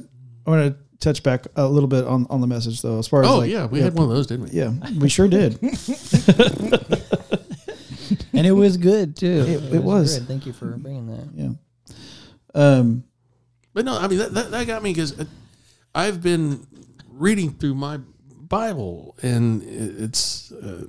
I 0.45 0.49
want 0.49 0.73
to 0.73 0.75
touch 0.99 1.21
back 1.21 1.45
a 1.55 1.67
little 1.67 1.87
bit 1.87 2.03
on, 2.05 2.25
on 2.31 2.41
the 2.41 2.47
message 2.47 2.81
though, 2.81 2.97
as 2.97 3.07
far 3.07 3.21
as 3.23 3.29
oh 3.29 3.37
like, 3.39 3.51
yeah, 3.51 3.67
we 3.67 3.79
had 3.79 3.93
one 3.93 4.05
of 4.05 4.09
those, 4.09 4.25
didn't 4.25 4.45
we? 4.45 4.51
Yeah, 4.57 4.73
we 4.97 5.09
sure 5.09 5.27
did. 5.27 5.61
and 8.33 8.47
it 8.47 8.53
was 8.53 8.77
good 8.77 9.15
too. 9.15 9.45
It- 9.47 9.75
it 9.75 9.83
was. 9.83 10.17
good. 10.17 10.27
Thank 10.27 10.47
you 10.47 10.53
for 10.53 10.71
bringing 10.77 11.05
that. 11.07 11.27
Yeah. 11.35 11.49
Um. 12.55 13.03
But 13.73 13.85
no, 13.85 13.97
I 13.99 14.07
mean 14.07 14.17
that 14.19 14.33
that, 14.33 14.49
that 14.51 14.65
got 14.67 14.81
me 14.81 14.91
because 14.93 15.13
I've 15.93 16.23
been 16.23 16.65
reading 17.09 17.51
through 17.51 17.75
my 17.75 17.99
Bible 18.53 19.15
and 19.23 19.63
it's 19.63 20.51
uh, 20.51 20.85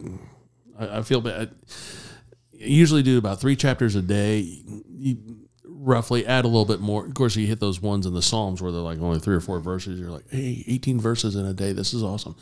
I, 0.78 0.98
I 0.98 1.02
feel 1.02 1.22
bad. 1.22 1.50
I 2.52 2.66
usually 2.66 3.02
do 3.02 3.16
about 3.16 3.40
three 3.40 3.56
chapters 3.56 3.94
a 3.94 4.02
day. 4.02 4.40
You 4.90 5.16
roughly 5.64 6.26
add 6.26 6.44
a 6.44 6.48
little 6.48 6.66
bit 6.66 6.80
more. 6.80 7.06
Of 7.06 7.14
course, 7.14 7.36
you 7.36 7.46
hit 7.46 7.60
those 7.60 7.80
ones 7.80 8.04
in 8.04 8.12
the 8.12 8.20
Psalms 8.20 8.60
where 8.60 8.70
they're 8.70 8.82
like 8.82 9.00
only 9.00 9.18
three 9.18 9.34
or 9.34 9.40
four 9.40 9.60
verses. 9.60 9.98
You're 9.98 10.10
like, 10.10 10.30
hey, 10.30 10.62
18 10.66 11.00
verses 11.00 11.36
in 11.36 11.46
a 11.46 11.54
day. 11.54 11.72
This 11.72 11.94
is 11.94 12.02
awesome. 12.02 12.36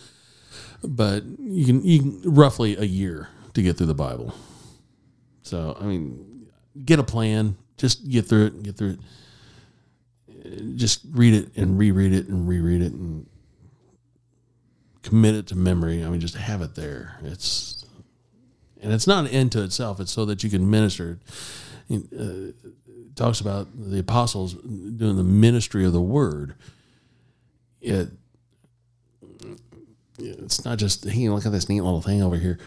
But 0.83 1.23
you 1.39 1.67
can 1.67 1.85
you 1.85 2.01
can 2.01 2.35
roughly 2.35 2.77
a 2.77 2.85
year 2.85 3.29
to 3.55 3.63
get 3.63 3.77
through 3.77 3.87
the 3.87 3.95
Bible. 3.95 4.35
So 5.43 5.77
I 5.81 5.85
mean, 5.85 6.49
get 6.85 6.99
a 6.99 7.05
plan. 7.05 7.57
Just 7.77 8.09
get 8.09 8.27
through 8.27 8.47
it. 8.47 8.63
Get 8.65 8.77
through 8.77 8.99
it. 8.99 9.01
Uh, 10.45 10.75
Just 10.75 11.03
read 11.13 11.35
it 11.35 11.57
and 11.57 11.79
reread 11.79 12.13
it 12.13 12.27
and 12.27 12.49
reread 12.49 12.83
it 12.83 12.93
and 12.93 13.27
commit 15.03 15.35
it 15.35 15.47
to 15.49 15.57
memory. 15.57 16.05
I 16.05 16.09
mean, 16.09 16.21
just 16.21 16.37
have 16.37 16.63
it 16.63 16.75
there. 16.75 17.19
It's 17.23 17.85
and 18.81 18.93
it's 18.93 19.07
not 19.07 19.27
an 19.27 19.31
end 19.31 19.53
to 19.53 19.63
itself. 19.63 20.01
It's 20.01 20.13
so 20.13 20.25
that 20.27 20.43
you 20.43 20.51
can 20.51 20.69
minister. 20.69 21.21
Uh, 21.91 21.97
it 22.19 23.17
talks 23.17 23.41
about 23.41 23.69
the 23.75 23.99
apostles 23.99 24.55
doing 24.55 25.17
the 25.17 25.25
ministry 25.25 25.85
of 25.85 25.93
the 25.93 26.01
word. 26.01 26.55
It 27.81 28.09
it's 30.19 30.65
not 30.65 30.79
just 30.79 31.09
hey 31.09 31.29
look 31.29 31.47
at 31.47 31.53
this 31.53 31.69
neat 31.69 31.81
little 31.81 32.03
thing 32.03 32.23
over 32.23 32.37
here 32.37 32.59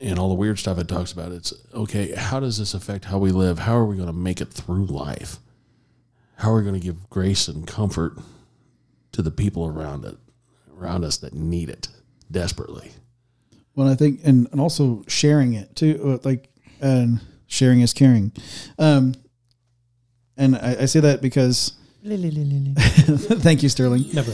and 0.00 0.18
all 0.18 0.28
the 0.28 0.34
weird 0.34 0.58
stuff 0.58 0.78
it 0.78 0.88
talks 0.88 1.12
about 1.12 1.32
it's 1.32 1.52
okay 1.74 2.12
how 2.14 2.38
does 2.40 2.58
this 2.58 2.74
affect 2.74 3.06
how 3.06 3.18
we 3.18 3.30
live 3.30 3.58
how 3.58 3.76
are 3.76 3.86
we 3.86 3.96
going 3.96 4.06
to 4.06 4.12
make 4.12 4.40
it 4.40 4.52
through 4.52 4.84
life 4.86 5.38
how 6.36 6.50
are 6.52 6.56
we 6.56 6.62
going 6.62 6.78
to 6.78 6.80
give 6.80 7.08
grace 7.10 7.48
and 7.48 7.66
comfort 7.66 8.18
to 9.12 9.22
the 9.22 9.30
people 9.30 9.66
around 9.66 10.04
it 10.04 10.16
around 10.80 11.04
us 11.04 11.18
that 11.18 11.34
need 11.34 11.68
it 11.68 11.88
desperately 12.30 12.90
Well, 13.74 13.88
I 13.88 13.94
think, 13.94 14.20
and, 14.24 14.48
and 14.52 14.60
also 14.60 15.04
sharing 15.08 15.52
it 15.54 15.74
too, 15.76 16.18
uh, 16.24 16.28
like, 16.28 16.48
and 16.80 17.20
sharing 17.46 17.80
is 17.80 17.92
caring. 17.92 18.32
Um, 18.78 19.14
and 20.36 20.56
I, 20.56 20.76
I 20.80 20.84
say 20.86 21.00
that 21.00 21.20
because, 21.20 21.72
thank 22.04 23.62
you, 23.62 23.68
Sterling. 23.68 24.04
Never. 24.14 24.32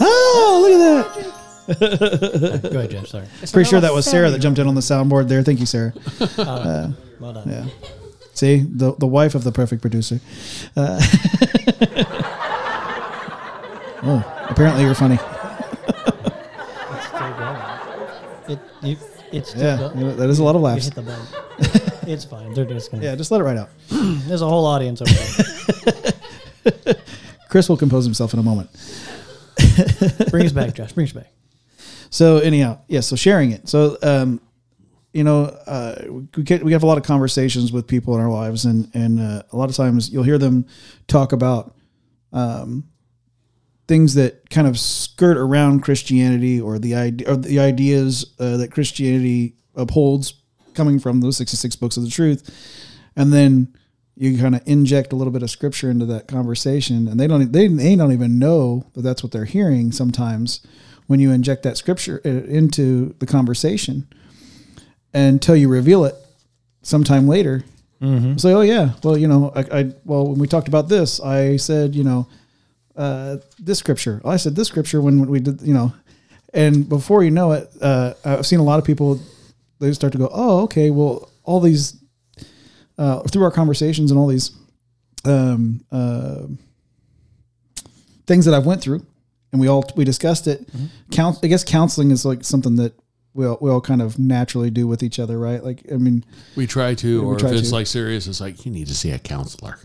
Oh, 0.00 0.58
look 0.62 0.72
at 0.72 0.80
that. 0.82 2.62
Go 2.72 2.78
ahead, 2.78 2.90
Jeff. 2.90 3.06
Sorry. 3.06 3.26
Pretty 3.52 3.68
sure 3.68 3.80
that 3.80 3.92
was 3.92 4.06
Sara 4.06 4.30
that 4.30 4.38
jumped 4.40 4.58
in 4.58 4.66
on 4.66 4.74
the 4.74 4.80
soundboard 4.80 5.28
there. 5.28 5.42
Thank 5.42 5.60
you, 5.60 5.66
Sara. 5.66 5.92
Well 7.20 7.34
done. 7.34 7.48
Yeah. 7.48 7.66
See, 8.34 8.64
the, 8.68 8.94
the 8.96 9.06
wife 9.06 9.36
of 9.36 9.44
the 9.44 9.52
perfect 9.52 9.80
producer. 9.80 10.18
Uh, 10.76 10.98
oh, 14.02 14.46
apparently 14.50 14.82
you're 14.82 14.94
funny. 14.96 15.18
It, 18.52 18.58
you, 18.82 18.96
it's 19.32 19.54
Yeah, 19.54 19.92
you 19.94 20.00
know, 20.00 20.14
that 20.16 20.28
is 20.28 20.38
a 20.38 20.44
lot 20.44 20.54
of 20.54 20.62
laughs. 20.62 20.84
hit 20.84 20.94
the 20.94 21.02
button. 21.02 21.26
it's 22.08 22.24
fine. 22.24 22.52
They're 22.54 22.64
just 22.64 22.90
gonna. 22.90 23.02
Yeah, 23.02 23.14
just 23.16 23.30
let 23.30 23.40
it 23.40 23.44
right 23.44 23.56
out. 23.56 23.70
There's 23.88 24.42
a 24.42 24.48
whole 24.48 24.66
audience 24.66 25.00
over 25.02 25.12
there. 26.74 26.94
Chris 27.48 27.68
will 27.68 27.76
compose 27.76 28.04
himself 28.04 28.32
in 28.32 28.40
a 28.40 28.42
moment. 28.42 28.70
Bring 30.30 30.46
us 30.46 30.52
back, 30.52 30.74
Josh. 30.74 30.92
Bring 30.92 31.06
us 31.06 31.12
back. 31.12 31.30
So 32.10 32.38
anyhow, 32.38 32.80
yeah. 32.88 33.00
So 33.00 33.16
sharing 33.16 33.52
it. 33.52 33.68
So 33.68 33.96
um, 34.02 34.40
you 35.12 35.24
know, 35.24 35.44
uh, 35.66 35.94
we 36.34 36.42
get, 36.42 36.62
we 36.64 36.72
have 36.72 36.82
a 36.82 36.86
lot 36.86 36.96
of 36.98 37.04
conversations 37.04 37.72
with 37.72 37.86
people 37.86 38.14
in 38.14 38.20
our 38.20 38.30
lives, 38.30 38.64
and 38.64 38.90
and 38.94 39.20
uh, 39.20 39.42
a 39.52 39.56
lot 39.56 39.68
of 39.70 39.76
times 39.76 40.10
you'll 40.10 40.22
hear 40.22 40.38
them 40.38 40.66
talk 41.06 41.32
about 41.32 41.74
um, 42.32 42.84
things 43.92 44.14
that 44.14 44.48
kind 44.48 44.66
of 44.66 44.78
skirt 44.78 45.36
around 45.36 45.82
Christianity 45.82 46.58
or 46.58 46.78
the 46.78 46.94
idea 46.94 47.30
or 47.30 47.36
the 47.36 47.60
ideas 47.60 48.34
uh, 48.40 48.56
that 48.56 48.72
Christianity 48.72 49.54
upholds, 49.76 50.32
coming 50.72 50.98
from 50.98 51.20
those 51.20 51.36
sixty 51.36 51.58
six 51.58 51.76
books 51.76 51.98
of 51.98 52.02
the 52.02 52.08
truth, 52.08 52.48
and 53.16 53.34
then 53.34 53.76
you 54.16 54.38
kind 54.38 54.54
of 54.54 54.62
inject 54.64 55.12
a 55.12 55.16
little 55.16 55.30
bit 55.30 55.42
of 55.42 55.50
scripture 55.50 55.90
into 55.90 56.06
that 56.06 56.26
conversation, 56.26 57.06
and 57.06 57.20
they 57.20 57.26
don't 57.26 57.52
they, 57.52 57.68
they 57.68 57.94
don't 57.94 58.12
even 58.12 58.38
know 58.38 58.86
that 58.94 59.02
that's 59.02 59.22
what 59.22 59.30
they're 59.30 59.44
hearing 59.44 59.92
sometimes 59.92 60.66
when 61.06 61.20
you 61.20 61.30
inject 61.30 61.62
that 61.62 61.76
scripture 61.76 62.22
uh, 62.24 62.28
into 62.28 63.14
the 63.18 63.26
conversation 63.26 64.06
until 65.12 65.54
you 65.54 65.68
reveal 65.68 66.06
it 66.06 66.14
sometime 66.80 67.28
later. 67.28 67.62
Say, 68.38 68.54
oh 68.54 68.62
yeah, 68.62 68.94
well 69.04 69.18
you 69.18 69.28
know, 69.28 69.52
I, 69.54 69.80
I 69.80 69.92
well 70.06 70.28
when 70.28 70.38
we 70.38 70.46
talked 70.48 70.68
about 70.68 70.88
this, 70.88 71.20
I 71.20 71.58
said 71.58 71.94
you 71.94 72.04
know 72.04 72.26
uh, 72.96 73.38
this 73.58 73.78
scripture. 73.78 74.20
I 74.24 74.36
said 74.36 74.54
this 74.56 74.68
scripture 74.68 75.00
when 75.00 75.26
we 75.26 75.40
did 75.40 75.62
you 75.62 75.74
know, 75.74 75.92
and 76.54 76.88
before 76.88 77.24
you 77.24 77.30
know 77.30 77.52
it, 77.52 77.70
uh, 77.80 78.14
I've 78.24 78.46
seen 78.46 78.60
a 78.60 78.64
lot 78.64 78.78
of 78.78 78.84
people 78.84 79.20
they 79.80 79.92
start 79.92 80.12
to 80.12 80.18
go, 80.18 80.28
oh 80.32 80.62
okay, 80.62 80.90
well 80.90 81.30
all 81.44 81.60
these 81.60 81.96
uh, 82.98 83.20
through 83.22 83.44
our 83.44 83.50
conversations 83.50 84.10
and 84.10 84.18
all 84.20 84.26
these 84.26 84.52
um, 85.24 85.84
uh, 85.90 86.42
things 88.26 88.44
that 88.44 88.54
I've 88.54 88.66
went 88.66 88.80
through, 88.80 89.04
and 89.52 89.60
we 89.60 89.68
all 89.68 89.84
we 89.96 90.04
discussed 90.04 90.46
it. 90.46 90.68
Count, 91.10 91.38
I 91.42 91.46
guess 91.46 91.64
counseling 91.64 92.10
is 92.10 92.24
like 92.24 92.44
something 92.44 92.76
that 92.76 92.94
we 93.34 93.46
all, 93.46 93.58
we 93.60 93.70
all 93.70 93.80
kind 93.80 94.02
of 94.02 94.18
naturally 94.18 94.70
do 94.70 94.86
with 94.86 95.02
each 95.02 95.18
other, 95.18 95.38
right? 95.38 95.62
Like, 95.64 95.84
I 95.90 95.96
mean, 95.96 96.24
we 96.54 96.66
try 96.66 96.94
to 96.96 97.24
or 97.24 97.36
try 97.38 97.50
if 97.50 97.56
it's 97.56 97.68
to. 97.70 97.74
like 97.74 97.86
serious 97.86 98.26
it's 98.26 98.40
like 98.40 98.64
you 98.66 98.72
need 98.72 98.88
to 98.88 98.94
see 98.94 99.10
a 99.10 99.18
counselor 99.18 99.78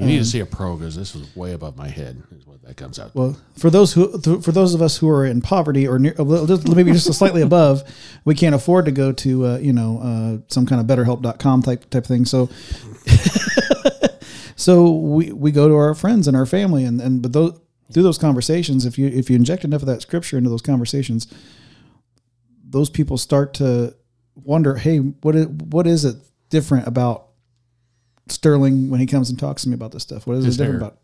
you 0.00 0.06
need 0.06 0.18
to 0.18 0.24
see 0.24 0.40
a 0.40 0.46
pro 0.46 0.76
because 0.76 0.96
this 0.96 1.14
is 1.14 1.34
way 1.36 1.52
above 1.52 1.76
my 1.76 1.88
head 1.88 2.22
is 2.36 2.46
what 2.46 2.62
that 2.62 2.76
comes 2.76 2.98
out 2.98 3.14
well, 3.14 3.36
for 3.56 3.70
those 3.70 3.92
who 3.92 4.18
th- 4.20 4.42
for 4.42 4.52
those 4.52 4.74
of 4.74 4.82
us 4.82 4.96
who 4.96 5.08
are 5.08 5.24
in 5.24 5.40
poverty 5.40 5.86
or 5.86 5.98
near, 5.98 6.14
a 6.18 6.22
little- 6.22 6.46
just- 6.46 6.68
maybe 6.74 6.92
just 6.92 7.12
slightly 7.14 7.42
above, 7.42 7.82
we 8.24 8.34
can't 8.34 8.54
afford 8.54 8.84
to 8.86 8.92
go 8.92 9.12
to 9.12 9.46
uh, 9.46 9.58
you 9.58 9.72
know 9.72 9.98
uh, 10.00 10.44
some 10.48 10.66
kind 10.66 10.80
of 10.80 10.86
BetterHelp.com 10.86 11.62
type 11.62 11.88
type 11.90 12.06
thing. 12.06 12.24
So. 12.24 12.48
So 14.56 14.90
we, 14.90 15.32
we 15.32 15.52
go 15.52 15.68
to 15.68 15.74
our 15.74 15.94
friends 15.94 16.28
and 16.28 16.36
our 16.36 16.44
family 16.44 16.84
and, 16.84 17.00
and 17.00 17.22
but 17.22 17.32
those 17.32 17.58
through 17.94 18.02
those 18.02 18.18
conversations, 18.18 18.84
if 18.84 18.98
you 18.98 19.06
if 19.06 19.30
you 19.30 19.36
inject 19.36 19.64
enough 19.64 19.80
of 19.80 19.86
that 19.86 20.02
scripture 20.02 20.36
into 20.36 20.50
those 20.50 20.60
conversations, 20.60 21.26
those 22.62 22.90
people 22.90 23.16
start 23.16 23.54
to 23.54 23.94
wonder, 24.34 24.76
hey, 24.76 24.98
what 24.98 25.34
is 25.34 25.46
what 25.46 25.86
is 25.86 26.04
it 26.04 26.16
different 26.50 26.86
about 26.86 27.28
Sterling 28.30 28.90
when 28.90 29.00
he 29.00 29.06
comes 29.06 29.30
and 29.30 29.38
talks 29.38 29.62
to 29.62 29.68
me 29.68 29.74
about 29.74 29.92
this 29.92 30.02
stuff? 30.02 30.26
What 30.26 30.36
is 30.36 30.44
His 30.44 30.56
it 30.56 30.58
different 30.58 30.80
hair. 30.80 30.88
about 30.88 30.98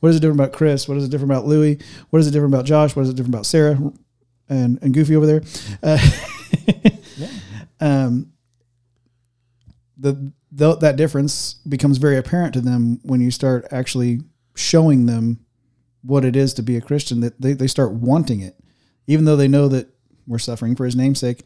what 0.00 0.08
is 0.10 0.16
it 0.16 0.20
different 0.20 0.40
about 0.40 0.52
Chris? 0.52 0.88
What 0.88 0.96
is 0.96 1.04
it 1.04 1.10
different 1.10 1.32
about 1.32 1.46
Louie? 1.46 1.78
What 2.10 2.20
is 2.20 2.26
it 2.26 2.30
different 2.30 2.54
about 2.54 2.64
Josh? 2.64 2.96
What 2.96 3.02
is 3.02 3.10
it 3.10 3.14
different 3.14 3.34
about 3.34 3.46
Sara 3.46 3.78
and 4.48 4.78
and 4.82 4.94
Goofy 4.94 5.16
over 5.16 5.26
there? 5.26 5.42
Uh, 5.82 5.98
um, 7.80 8.32
the, 9.96 10.32
the 10.50 10.76
that 10.76 10.96
difference 10.96 11.54
becomes 11.68 11.98
very 11.98 12.16
apparent 12.16 12.54
to 12.54 12.60
them 12.60 13.00
when 13.02 13.20
you 13.20 13.30
start 13.30 13.66
actually 13.70 14.20
showing 14.54 15.06
them 15.06 15.44
what 16.02 16.24
it 16.24 16.34
is 16.34 16.54
to 16.54 16.62
be 16.62 16.76
a 16.76 16.80
Christian. 16.80 17.20
That 17.20 17.40
they, 17.40 17.52
they 17.52 17.66
start 17.66 17.92
wanting 17.92 18.40
it, 18.40 18.56
even 19.06 19.26
though 19.26 19.36
they 19.36 19.48
know 19.48 19.68
that 19.68 19.88
we're 20.26 20.38
suffering 20.38 20.74
for 20.74 20.84
His 20.84 20.96
namesake. 20.96 21.42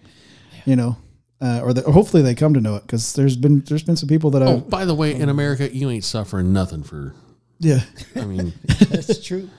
You 0.64 0.76
know, 0.76 0.96
uh, 1.40 1.60
or, 1.62 1.72
that, 1.72 1.84
or 1.86 1.92
hopefully 1.92 2.22
they 2.22 2.34
come 2.34 2.54
to 2.54 2.60
know 2.60 2.76
it 2.76 2.82
because 2.82 3.12
there's 3.14 3.36
been 3.36 3.60
there's 3.60 3.82
been 3.82 3.96
some 3.96 4.08
people 4.08 4.30
that 4.30 4.42
oh 4.42 4.56
I've 4.56 4.70
by 4.70 4.84
the 4.84 4.94
way 4.94 5.14
in 5.14 5.28
america 5.28 5.74
you 5.74 5.90
ain't 5.90 6.04
suffering 6.04 6.52
nothing 6.52 6.82
for 6.82 7.14
yeah 7.58 7.80
i 8.16 8.24
mean 8.24 8.52
That's 9.04 9.24
true. 9.24 9.50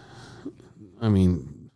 I 1.02 1.10
mean, 1.10 1.70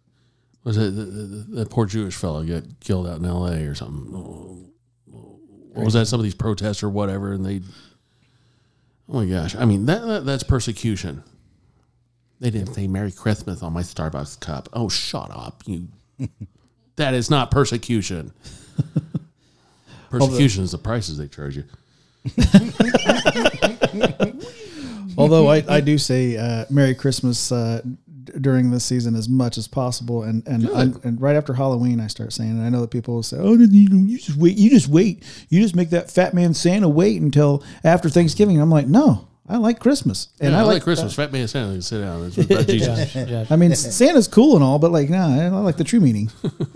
was 0.63 0.77
it 0.77 0.95
the, 0.95 1.03
the, 1.03 1.63
the 1.63 1.65
poor 1.65 1.85
Jewish 1.85 2.15
fellow 2.15 2.43
got 2.43 2.63
killed 2.79 3.07
out 3.07 3.19
in 3.19 3.25
L.A. 3.25 3.63
or 3.65 3.75
something? 3.75 4.71
What 5.05 5.85
was 5.85 5.93
that? 5.93 6.07
Some 6.07 6.19
of 6.19 6.23
these 6.23 6.35
protests 6.35 6.83
or 6.83 6.89
whatever, 6.89 7.33
and 7.33 7.45
they. 7.45 7.61
Oh 9.07 9.13
my 9.13 9.25
gosh! 9.25 9.55
I 9.55 9.65
mean, 9.65 9.85
that, 9.85 10.05
that 10.05 10.25
that's 10.25 10.43
persecution. 10.43 11.23
They 12.39 12.49
didn't 12.49 12.73
say 12.73 12.87
"Merry 12.87 13.11
Christmas" 13.11 13.61
on 13.61 13.73
my 13.73 13.81
Starbucks 13.81 14.39
cup. 14.39 14.69
Oh, 14.73 14.89
shut 14.89 15.29
up! 15.31 15.63
You. 15.65 15.87
that 16.95 17.13
is 17.13 17.29
not 17.29 17.51
persecution. 17.51 18.33
Persecution 20.09 20.63
is 20.63 20.71
the 20.71 20.77
prices 20.77 21.17
they 21.17 21.27
charge 21.27 21.57
you. 21.57 21.63
Although 25.17 25.49
I, 25.49 25.63
I 25.67 25.81
do 25.81 25.97
say 25.97 26.37
uh, 26.37 26.65
Merry 26.69 26.95
Christmas 26.95 27.51
uh, 27.51 27.81
d- 27.83 28.33
during 28.39 28.71
this 28.71 28.85
season 28.85 29.15
as 29.15 29.27
much 29.27 29.57
as 29.57 29.67
possible, 29.67 30.23
and 30.23 30.45
and, 30.47 30.65
and 30.69 31.03
and 31.03 31.21
right 31.21 31.35
after 31.35 31.53
Halloween 31.53 31.99
I 31.99 32.07
start 32.07 32.31
saying, 32.33 32.51
and 32.51 32.63
I 32.63 32.69
know 32.69 32.81
that 32.81 32.91
people 32.91 33.15
will 33.15 33.23
say, 33.23 33.37
oh, 33.39 33.53
you, 33.55 33.67
you 33.67 34.17
just 34.17 34.37
wait, 34.37 34.57
you 34.57 34.69
just 34.69 34.87
wait, 34.87 35.23
you 35.49 35.61
just 35.61 35.75
make 35.75 35.89
that 35.89 36.09
fat 36.09 36.33
man 36.33 36.53
Santa 36.53 36.87
wait 36.87 37.21
until 37.21 37.63
after 37.83 38.09
Thanksgiving. 38.09 38.55
And 38.55 38.63
I'm 38.63 38.69
like, 38.69 38.87
no, 38.87 39.27
I 39.47 39.57
like 39.57 39.79
Christmas, 39.79 40.29
and 40.39 40.51
Yeah, 40.51 40.59
I, 40.59 40.61
I, 40.61 40.63
like, 40.63 40.73
like 40.75 40.83
Christmas. 40.83 41.15
Fat 41.15 41.31
man 41.33 41.47
Santa, 41.47 41.73
can 41.73 41.81
sit 41.81 42.01
down. 42.01 42.23
It's 42.25 42.37
about 42.37 42.67
Jesus. 42.67 43.13
Josh, 43.13 43.27
Josh, 43.29 43.51
I 43.51 43.55
mean, 43.57 43.75
Santa's 43.75 44.27
cool 44.27 44.55
and 44.55 44.63
all, 44.63 44.79
but 44.79 44.91
like, 44.91 45.09
nah, 45.09 45.27
I 45.27 45.47
like 45.49 45.77
the 45.77 45.83
true 45.83 45.99
meaning. 45.99 46.31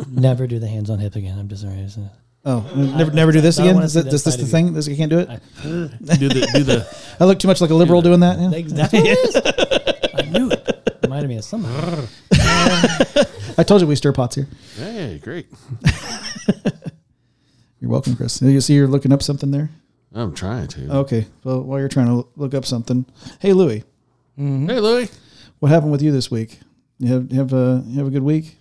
never 0.09 0.47
do 0.47 0.59
the 0.59 0.67
hands 0.67 0.89
on 0.89 0.99
hip 0.99 1.15
again. 1.15 1.37
I'm 1.37 1.47
just 1.47 1.61
sorry. 1.61 1.79
It's, 1.79 1.97
Oh, 2.45 2.69
never, 2.75 3.11
never 3.11 3.31
do 3.31 3.39
this 3.39 3.57
I 3.57 3.61
don't 3.61 3.67
again. 3.69 3.75
wanna 3.75 3.85
Is, 3.85 3.93
see 3.93 3.99
it, 3.99 4.03
that 4.03 4.13
is 4.13 4.23
this 4.23 4.33
side 4.33 4.39
the 4.39 4.43
of 4.43 4.51
thing? 4.51 4.73
This, 4.73 4.87
you 4.87 4.97
can't 4.97 5.09
do 5.09 5.19
it. 5.19 5.27
do 5.63 5.87
the 6.27 6.49
do 6.53 6.63
the 6.63 7.15
I 7.19 7.23
look 7.25 7.39
too 7.39 7.47
much 7.47 7.61
like 7.61 7.69
a 7.69 7.73
liberal 7.75 8.01
doing 8.01 8.19
that. 8.19 8.37
Yeah. 8.37 8.49
That's 8.67 8.91
what 8.93 9.05
it 9.05 9.17
is. 9.17 9.35
I 10.15 10.21
knew 10.29 10.51
it. 10.51 10.99
Reminded 11.03 11.29
me 11.29 11.37
of 11.37 11.45
something. 11.45 11.71
I 13.57 13.63
told 13.63 13.79
you 13.81 13.87
we 13.87 13.95
stir 13.95 14.11
pots 14.11 14.35
here. 14.35 14.47
hey, 14.77 15.19
great. 15.23 15.47
You're 17.79 17.91
welcome, 17.91 18.15
Chris. 18.15 18.41
You 18.41 18.59
see, 18.61 18.73
you're 18.75 18.87
looking 18.87 19.11
up 19.13 19.21
something 19.21 19.51
there. 19.51 19.69
I'm 20.13 20.33
trying 20.33 20.67
to. 20.69 20.97
Okay. 20.97 21.25
Well, 21.43 21.61
while 21.63 21.79
you're 21.79 21.89
trying 21.89 22.07
to 22.07 22.27
look 22.35 22.53
up 22.53 22.65
something, 22.65 23.05
hey 23.39 23.53
Louie, 23.53 23.83
mm-hmm. 24.37 24.67
Hey, 24.69 24.79
Louie. 24.79 25.09
what 25.59 25.69
happened 25.69 25.91
with 25.91 26.01
you 26.01 26.11
this 26.11 26.29
week? 26.31 26.59
You 26.99 27.13
have 27.13 27.31
you 27.31 27.39
have 27.39 27.53
a 27.53 27.83
you 27.87 27.97
have 27.99 28.07
a 28.07 28.11
good 28.11 28.23
week, 28.23 28.57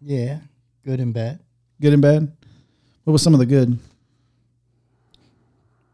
Yeah, 0.00 0.38
good 0.84 1.00
and 1.00 1.12
bad. 1.14 1.40
Good 1.80 1.92
and 1.92 2.02
bad. 2.02 2.32
What 3.04 3.12
was 3.12 3.22
some 3.22 3.34
of 3.34 3.40
the 3.40 3.46
good? 3.46 3.78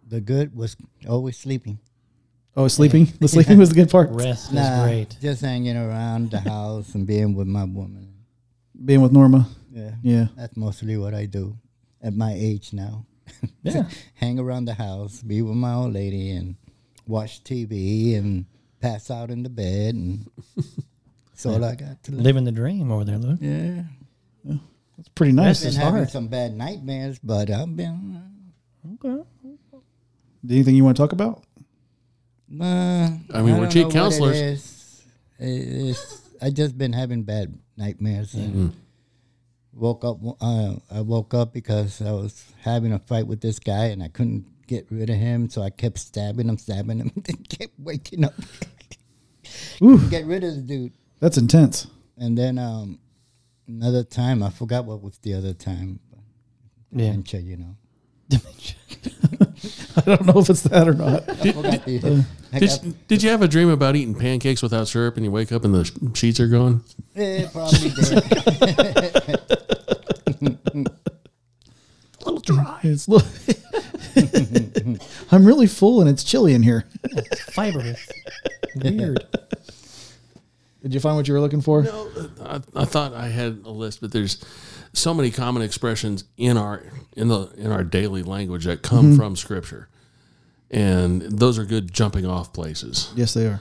the 0.09 0.20
good 0.20 0.55
was 0.55 0.76
always 1.09 1.37
sleeping. 1.37 1.78
Oh, 2.57 2.68
sleeping. 2.68 3.07
The 3.20 3.26
sleeping 3.28 3.59
was 3.59 3.70
the 3.70 3.74
good 3.74 3.91
part. 3.91 4.09
Rest 4.12 4.53
Nah, 4.53 4.62
is 4.62 4.84
great. 4.84 5.16
just 5.20 5.41
hanging 5.43 5.76
around 5.76 6.30
the 6.30 6.39
house 6.41 6.95
and 6.95 7.07
being 7.07 7.34
with 7.34 7.49
my 7.49 7.64
woman. 7.64 8.14
Being 8.84 9.03
with 9.03 9.12
Norma. 9.12 9.49
Yeah, 9.72 9.95
Yeah. 10.03 10.26
that's 10.37 10.57
mostly 10.57 10.97
what 10.97 11.12
I 11.12 11.26
do 11.26 11.57
at 12.01 12.14
my 12.14 12.32
age 12.34 12.72
now. 12.72 13.05
Yeah. 13.64 13.89
Hang 14.14 14.39
around 14.39 14.66
the 14.66 14.74
house, 14.74 15.20
be 15.22 15.43
with 15.43 15.57
my 15.57 15.74
old 15.74 15.93
lady, 15.93 16.30
and 16.30 16.55
watch 17.09 17.43
TV 17.43 18.16
and 18.16 18.47
pass 18.80 19.11
out 19.11 19.28
in 19.30 19.43
the 19.43 19.49
bed, 19.51 19.97
and 19.97 20.30
that's 21.26 21.45
all 21.45 21.62
I 21.64 21.74
got 21.74 22.01
to 22.05 22.12
live. 22.12 22.20
Living 22.22 22.45
the 22.45 22.53
dream 22.53 22.93
over 22.93 23.05
there, 23.05 23.18
Luke. 23.18 23.41
Yeah, 23.43 23.82
It's 24.99 25.09
pretty 25.11 25.32
nice. 25.32 25.64
Rest 25.64 25.76
been 25.76 25.84
having 25.84 25.97
hard. 25.99 26.11
some 26.11 26.28
bad 26.28 26.55
nightmares, 26.55 27.18
but 27.18 27.51
I've 27.51 27.76
been. 27.76 28.22
Okay. 29.05 29.22
Anything 30.49 30.76
you 30.76 30.84
want 30.84 30.97
to 30.97 31.03
talk 31.03 31.12
about? 31.12 31.44
Uh, 32.61 32.64
I 32.64 33.42
mean, 33.42 33.57
we're 33.57 33.62
don't 33.62 33.70
cheap 33.70 33.90
counselors. 33.90 34.36
It 34.40 35.44
is. 35.44 35.99
It's, 35.99 36.30
I 36.40 36.51
just 36.51 36.78
been 36.78 36.92
having 36.92 37.22
bad 37.22 37.59
nightmares 37.76 38.34
and 38.34 38.74
woke 39.72 40.05
up. 40.05 40.18
Uh, 40.40 40.76
I 40.90 41.01
woke 41.01 41.34
up 41.34 41.53
because 41.53 42.01
I 42.01 42.12
was 42.12 42.44
having 42.62 42.92
a 42.92 42.99
fight 42.99 43.26
with 43.26 43.40
this 43.40 43.59
guy 43.59 43.86
and 43.86 44.03
I 44.03 44.09
couldn't 44.09 44.47
get 44.66 44.86
rid 44.90 45.11
of 45.11 45.16
him, 45.16 45.49
so 45.49 45.62
I 45.62 45.70
kept 45.70 45.99
stabbing 45.99 46.49
him, 46.49 46.59
stabbing 46.59 46.99
him, 46.99 47.11
and 47.28 47.49
kept 47.49 47.72
waking 47.78 48.24
up. 48.24 48.34
Ooh, 49.82 49.99
get 50.09 50.26
rid 50.26 50.44
of 50.44 50.55
the 50.55 50.62
dude. 50.62 50.92
that's 51.20 51.38
intense. 51.38 51.86
And 52.18 52.36
then 52.36 52.59
um, 52.59 52.99
another 53.68 54.04
time, 54.04 54.42
I 54.42 54.50
forgot 54.50 54.84
what 54.84 55.02
was 55.02 55.18
the 55.18 55.34
other 55.34 55.52
time. 55.52 56.00
Yeah. 56.92 57.10
Dementia, 57.10 57.40
you 57.40 57.56
know. 57.56 57.76
I 59.96 60.00
don't 60.02 60.26
know 60.26 60.38
if 60.40 60.50
it's 60.50 60.62
that 60.62 60.88
or 60.88 60.94
not. 60.94 61.28
I 61.28 61.34
forgot 61.52 61.84
the, 61.84 62.24
I 62.52 62.58
got, 62.60 62.80
Did, 62.82 63.08
did 63.08 63.22
you 63.22 63.30
have 63.30 63.42
a 63.42 63.48
dream 63.48 63.68
about 63.70 63.96
eating 63.96 64.14
pancakes 64.14 64.62
without 64.62 64.88
syrup 64.88 65.16
and 65.16 65.24
you 65.24 65.30
wake 65.30 65.52
up 65.52 65.64
and 65.64 65.74
the 65.74 65.84
sh- 65.84 65.92
sheets 66.14 66.40
are 66.40 66.48
gone? 66.48 66.82
eh, 67.14 67.46
probably 67.52 67.90
did. 67.90 68.12
A 68.12 69.38
little 72.24 72.40
dry. 72.40 72.80
It's 72.82 73.08
li- 73.08 73.20
I'm 75.30 75.44
really 75.44 75.66
full 75.66 76.00
and 76.00 76.08
it's 76.10 76.24
chilly 76.24 76.54
in 76.54 76.62
here. 76.62 76.84
Fibrous. 77.52 78.08
Weird. 78.76 79.24
Did 80.87 80.95
you 80.95 81.01
find 81.01 81.16
what 81.16 81.26
you 81.26 81.34
were 81.34 81.41
looking 81.41 81.62
for? 81.62 81.82
No, 81.82 82.09
I, 82.45 82.61
I 82.76 82.84
thought 82.84 83.12
I 83.12 83.26
had 83.26 83.62
a 83.64 83.70
list, 83.70 84.01
but 84.01 84.12
there's 84.12 84.41
so 84.93 85.12
many 85.12 85.32
common 85.32 85.62
expressions 85.62 86.22
in 86.37 86.57
our 86.57 86.84
in 87.16 87.26
the 87.26 87.51
in 87.57 87.72
our 87.72 87.82
daily 87.82 88.22
language 88.22 88.66
that 88.66 88.82
come 88.82 89.16
from 89.16 89.34
Scripture, 89.34 89.89
and 90.70 91.22
those 91.22 91.59
are 91.59 91.64
good 91.64 91.93
jumping 91.93 92.24
off 92.24 92.53
places. 92.53 93.12
Yes, 93.16 93.34
they 93.34 93.47
are. 93.49 93.61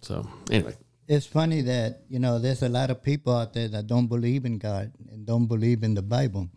So 0.00 0.26
anyway, 0.50 0.78
it's 1.08 1.26
funny 1.26 1.60
that 1.60 2.04
you 2.08 2.20
know 2.20 2.38
there's 2.38 2.62
a 2.62 2.70
lot 2.70 2.88
of 2.88 3.02
people 3.02 3.36
out 3.36 3.52
there 3.52 3.68
that 3.68 3.86
don't 3.86 4.06
believe 4.06 4.46
in 4.46 4.56
God 4.56 4.92
and 5.12 5.26
don't 5.26 5.44
believe 5.44 5.82
in 5.82 5.92
the 5.92 6.00
Bible. 6.00 6.48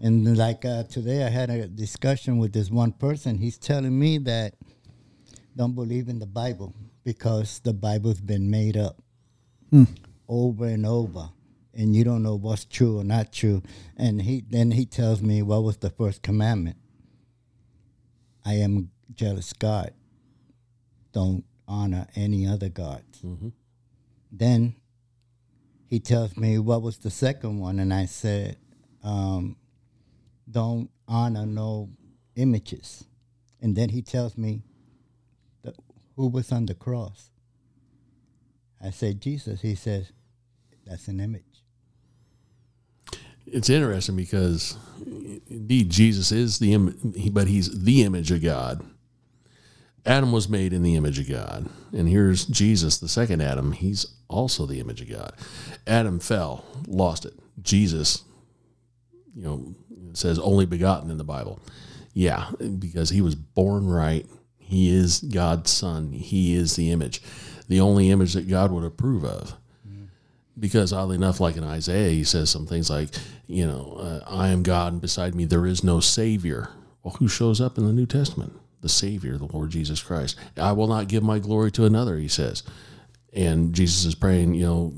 And 0.00 0.38
like 0.38 0.64
uh, 0.64 0.84
today, 0.84 1.24
I 1.24 1.30
had 1.30 1.50
a 1.50 1.66
discussion 1.66 2.38
with 2.38 2.52
this 2.52 2.70
one 2.70 2.92
person. 2.92 3.38
He's 3.38 3.58
telling 3.58 3.98
me 3.98 4.18
that 4.18 4.54
don't 5.56 5.74
believe 5.74 6.08
in 6.08 6.20
the 6.20 6.26
Bible 6.26 6.76
because 7.04 7.60
the 7.60 7.72
Bible's 7.72 8.20
been 8.20 8.50
made 8.50 8.76
up 8.76 9.02
over 10.28 10.66
and 10.66 10.84
over, 10.86 11.30
and 11.74 11.94
you 11.94 12.04
don't 12.04 12.22
know 12.22 12.34
what's 12.36 12.64
true 12.64 12.98
or 12.98 13.04
not 13.04 13.32
true. 13.32 13.62
And 13.96 14.22
he 14.22 14.44
then 14.48 14.72
he 14.72 14.86
tells 14.86 15.22
me 15.22 15.42
what 15.42 15.62
was 15.62 15.78
the 15.78 15.90
first 15.90 16.22
commandment. 16.22 16.76
I 18.44 18.54
am 18.54 18.90
jealous 19.14 19.52
God. 19.52 19.92
Don't 21.12 21.44
honor 21.66 22.06
any 22.14 22.46
other 22.46 22.68
gods. 22.68 23.24
Then 24.32 24.74
he 25.86 26.00
tells 26.00 26.36
me 26.36 26.58
what 26.58 26.82
was 26.82 26.98
the 26.98 27.10
second 27.10 27.58
one, 27.58 27.78
and 27.78 27.92
I 27.92 28.06
said, 28.06 28.56
um, 29.02 29.56
"Don't 30.50 30.90
honor 31.06 31.46
no 31.46 31.90
images." 32.36 33.04
And 33.60 33.76
then 33.76 33.90
he 33.90 34.00
tells 34.02 34.38
me, 34.38 34.62
"Who 36.20 36.28
was 36.28 36.52
on 36.52 36.66
the 36.66 36.74
cross?" 36.74 37.30
I 38.80 38.90
said, 38.90 39.20
"Jesus." 39.20 39.62
He 39.62 39.74
says, 39.74 40.12
"That's 40.86 41.08
an 41.08 41.20
image." 41.20 41.44
it's 43.52 43.68
interesting 43.68 44.14
because 44.16 44.76
indeed 45.48 45.90
Jesus 45.90 46.30
is 46.30 46.58
the 46.58 46.72
Im- 46.72 47.14
he- 47.16 47.30
but 47.30 47.48
he's 47.48 47.82
the 47.82 48.02
image 48.02 48.30
of 48.30 48.42
God. 48.42 48.84
Adam 50.06 50.30
was 50.30 50.48
made 50.48 50.72
in 50.72 50.82
the 50.82 50.94
image 50.94 51.18
of 51.18 51.28
God, 51.28 51.68
and 51.92 52.08
here's 52.08 52.46
Jesus, 52.46 52.98
the 52.98 53.08
second 53.08 53.42
Adam. 53.42 53.72
He's 53.72 54.06
also 54.28 54.66
the 54.66 54.80
image 54.80 55.02
of 55.02 55.10
God. 55.10 55.32
Adam 55.86 56.20
fell, 56.20 56.64
lost 56.86 57.24
it. 57.24 57.34
Jesus, 57.60 58.22
you 59.34 59.42
know, 59.42 59.74
says 60.12 60.38
only 60.38 60.64
begotten 60.64 61.10
in 61.10 61.18
the 61.18 61.24
Bible. 61.24 61.60
Yeah, 62.14 62.50
because 62.78 63.10
he 63.10 63.20
was 63.20 63.34
born 63.34 63.86
right. 63.86 64.26
He 64.70 64.88
is 64.94 65.20
God's 65.20 65.70
son. 65.70 66.12
He 66.12 66.54
is 66.54 66.76
the 66.76 66.90
image, 66.90 67.20
the 67.68 67.80
only 67.80 68.10
image 68.10 68.32
that 68.32 68.48
God 68.48 68.72
would 68.72 68.84
approve 68.84 69.24
of 69.24 69.56
because 70.60 70.92
oddly 70.92 71.16
enough, 71.16 71.40
like 71.40 71.56
in 71.56 71.64
Isaiah, 71.64 72.10
he 72.10 72.22
says 72.22 72.50
some 72.50 72.66
things 72.66 72.90
like, 72.90 73.08
you 73.46 73.66
know, 73.66 73.96
uh, 73.98 74.20
I 74.28 74.48
am 74.48 74.62
God, 74.62 74.92
and 74.92 75.00
beside 75.00 75.34
me 75.34 75.46
there 75.46 75.66
is 75.66 75.82
no 75.82 76.00
Savior. 76.00 76.68
Well, 77.02 77.16
who 77.18 77.28
shows 77.28 77.60
up 77.60 77.78
in 77.78 77.86
the 77.86 77.92
New 77.92 78.06
Testament? 78.06 78.52
The 78.82 78.88
Savior, 78.88 79.36
the 79.38 79.46
Lord 79.46 79.70
Jesus 79.70 80.02
Christ. 80.02 80.36
I 80.56 80.72
will 80.72 80.86
not 80.86 81.08
give 81.08 81.22
my 81.22 81.38
glory 81.38 81.70
to 81.72 81.86
another, 81.86 82.18
he 82.18 82.28
says. 82.28 82.62
And 83.32 83.74
Jesus 83.74 84.04
is 84.04 84.14
praying, 84.14 84.54
you 84.54 84.66
know, 84.66 84.94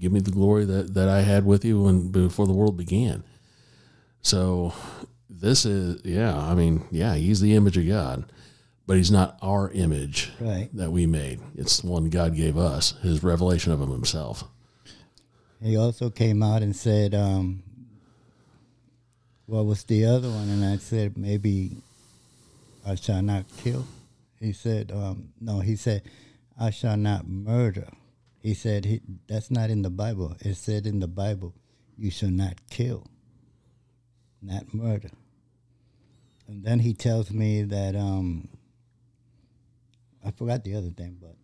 give 0.00 0.12
me 0.12 0.20
the 0.20 0.30
glory 0.30 0.64
that, 0.64 0.94
that 0.94 1.08
I 1.08 1.20
had 1.20 1.44
with 1.44 1.64
you 1.64 1.82
when 1.82 2.08
before 2.08 2.46
the 2.46 2.52
world 2.52 2.76
began. 2.76 3.22
So 4.22 4.72
this 5.28 5.64
is, 5.64 6.04
yeah, 6.04 6.36
I 6.36 6.54
mean, 6.54 6.86
yeah, 6.90 7.14
he's 7.14 7.40
the 7.40 7.54
image 7.54 7.76
of 7.76 7.86
God, 7.86 8.30
but 8.86 8.96
he's 8.96 9.10
not 9.10 9.38
our 9.42 9.70
image 9.70 10.30
Right. 10.40 10.68
that 10.74 10.90
we 10.92 11.06
made. 11.06 11.40
It's 11.54 11.80
the 11.80 11.88
one 11.88 12.08
God 12.10 12.34
gave 12.36 12.56
us, 12.56 12.92
his 13.02 13.22
revelation 13.22 13.72
of 13.72 13.80
him 13.80 13.90
himself. 13.90 14.44
He 15.62 15.76
also 15.76 16.10
came 16.10 16.42
out 16.42 16.62
and 16.62 16.74
said, 16.74 17.14
um, 17.14 17.62
"What 19.46 19.64
was 19.66 19.84
the 19.84 20.04
other 20.04 20.28
one?" 20.28 20.48
And 20.48 20.64
I 20.64 20.76
said, 20.78 21.16
"Maybe 21.16 21.76
I 22.84 22.96
shall 22.96 23.22
not 23.22 23.44
kill." 23.58 23.86
He 24.40 24.52
said, 24.52 24.90
um, 24.90 25.28
"No." 25.40 25.60
He 25.60 25.76
said, 25.76 26.02
"I 26.58 26.70
shall 26.70 26.96
not 26.96 27.28
murder." 27.28 27.88
He 28.40 28.54
said, 28.54 28.84
he, 28.86 29.00
"That's 29.28 29.52
not 29.52 29.70
in 29.70 29.82
the 29.82 29.90
Bible. 29.90 30.34
It 30.40 30.56
said 30.56 30.84
in 30.84 30.98
the 30.98 31.06
Bible, 31.06 31.54
you 31.96 32.10
shall 32.10 32.30
not 32.30 32.54
kill, 32.70 33.06
not 34.42 34.74
murder." 34.74 35.10
And 36.48 36.64
then 36.64 36.80
he 36.80 36.92
tells 36.92 37.30
me 37.30 37.62
that 37.62 37.94
um, 37.94 38.48
I 40.24 40.30
forgot 40.30 40.64
the 40.64 40.74
other 40.76 40.90
thing, 40.90 41.16
but 41.20 41.34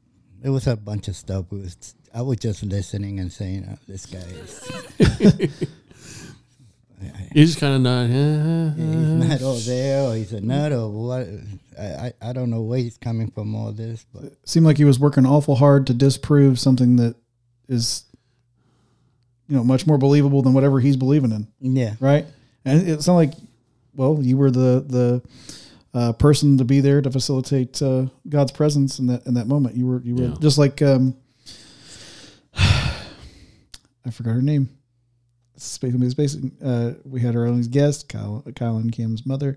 it 0.42 0.50
was 0.50 0.66
a 0.66 0.76
bunch 0.76 1.08
of 1.08 1.16
stuff. 1.16 1.46
It 1.52 1.56
was 1.56 1.94
I 2.14 2.22
was 2.22 2.38
just 2.38 2.62
listening 2.62 3.20
and 3.20 3.32
saying, 3.32 3.66
oh, 3.70 3.78
"This 3.86 4.06
guy 4.06 4.18
is." 4.18 5.58
he's 7.32 7.56
kind 7.56 7.74
of 7.74 7.80
nod. 7.82 8.10
"Eh, 8.10 8.70
he's 8.76 9.30
not 9.30 9.42
all 9.42 9.54
there, 9.56 10.04
or 10.04 10.14
he's 10.16 10.32
a 10.32 10.40
nut, 10.40 10.72
or 10.72 10.88
what?" 10.90 11.26
I, 11.78 11.82
I 11.82 12.12
I 12.22 12.32
don't 12.32 12.50
know 12.50 12.62
where 12.62 12.78
he's 12.78 12.98
coming 12.98 13.30
from 13.30 13.54
all 13.54 13.72
this, 13.72 14.04
but 14.12 14.24
it 14.24 14.38
Seemed 14.44 14.66
like 14.66 14.78
he 14.78 14.84
was 14.84 14.98
working 14.98 15.26
awful 15.26 15.56
hard 15.56 15.86
to 15.88 15.94
disprove 15.94 16.58
something 16.58 16.96
that 16.96 17.14
is, 17.68 18.04
you 19.48 19.56
know, 19.56 19.64
much 19.64 19.86
more 19.86 19.98
believable 19.98 20.42
than 20.42 20.54
whatever 20.54 20.80
he's 20.80 20.96
believing 20.96 21.30
in. 21.32 21.46
yeah, 21.76 21.94
right? 22.00 22.26
And 22.64 22.88
it's 22.88 23.06
not 23.06 23.14
like, 23.14 23.32
well, 23.94 24.18
you 24.20 24.36
were 24.36 24.50
the 24.50 24.84
the 24.86 25.22
uh, 25.94 26.12
person 26.12 26.58
to 26.58 26.64
be 26.64 26.80
there 26.80 27.00
to 27.02 27.10
facilitate 27.10 27.80
uh, 27.82 28.06
God's 28.28 28.52
presence 28.52 28.98
in 28.98 29.06
that 29.06 29.26
in 29.26 29.34
that 29.34 29.46
moment. 29.46 29.76
You 29.76 29.86
were 29.86 30.00
you 30.02 30.14
were 30.16 30.22
Yeah. 30.28 30.34
just 30.40 30.58
like 30.58 30.80
um, 30.82 31.16
I 32.54 34.10
forgot 34.12 34.32
her 34.34 34.42
name. 34.42 34.70
Speaking 35.56 36.02
of 36.04 36.16
basic, 36.16 36.40
uh, 36.64 36.92
we 37.04 37.20
had 37.20 37.34
our 37.34 37.44
own 37.46 37.60
guest, 37.62 38.08
Kyle, 38.08 38.44
Kyle 38.54 38.76
and 38.76 38.92
Kim's 38.92 39.26
mother. 39.26 39.56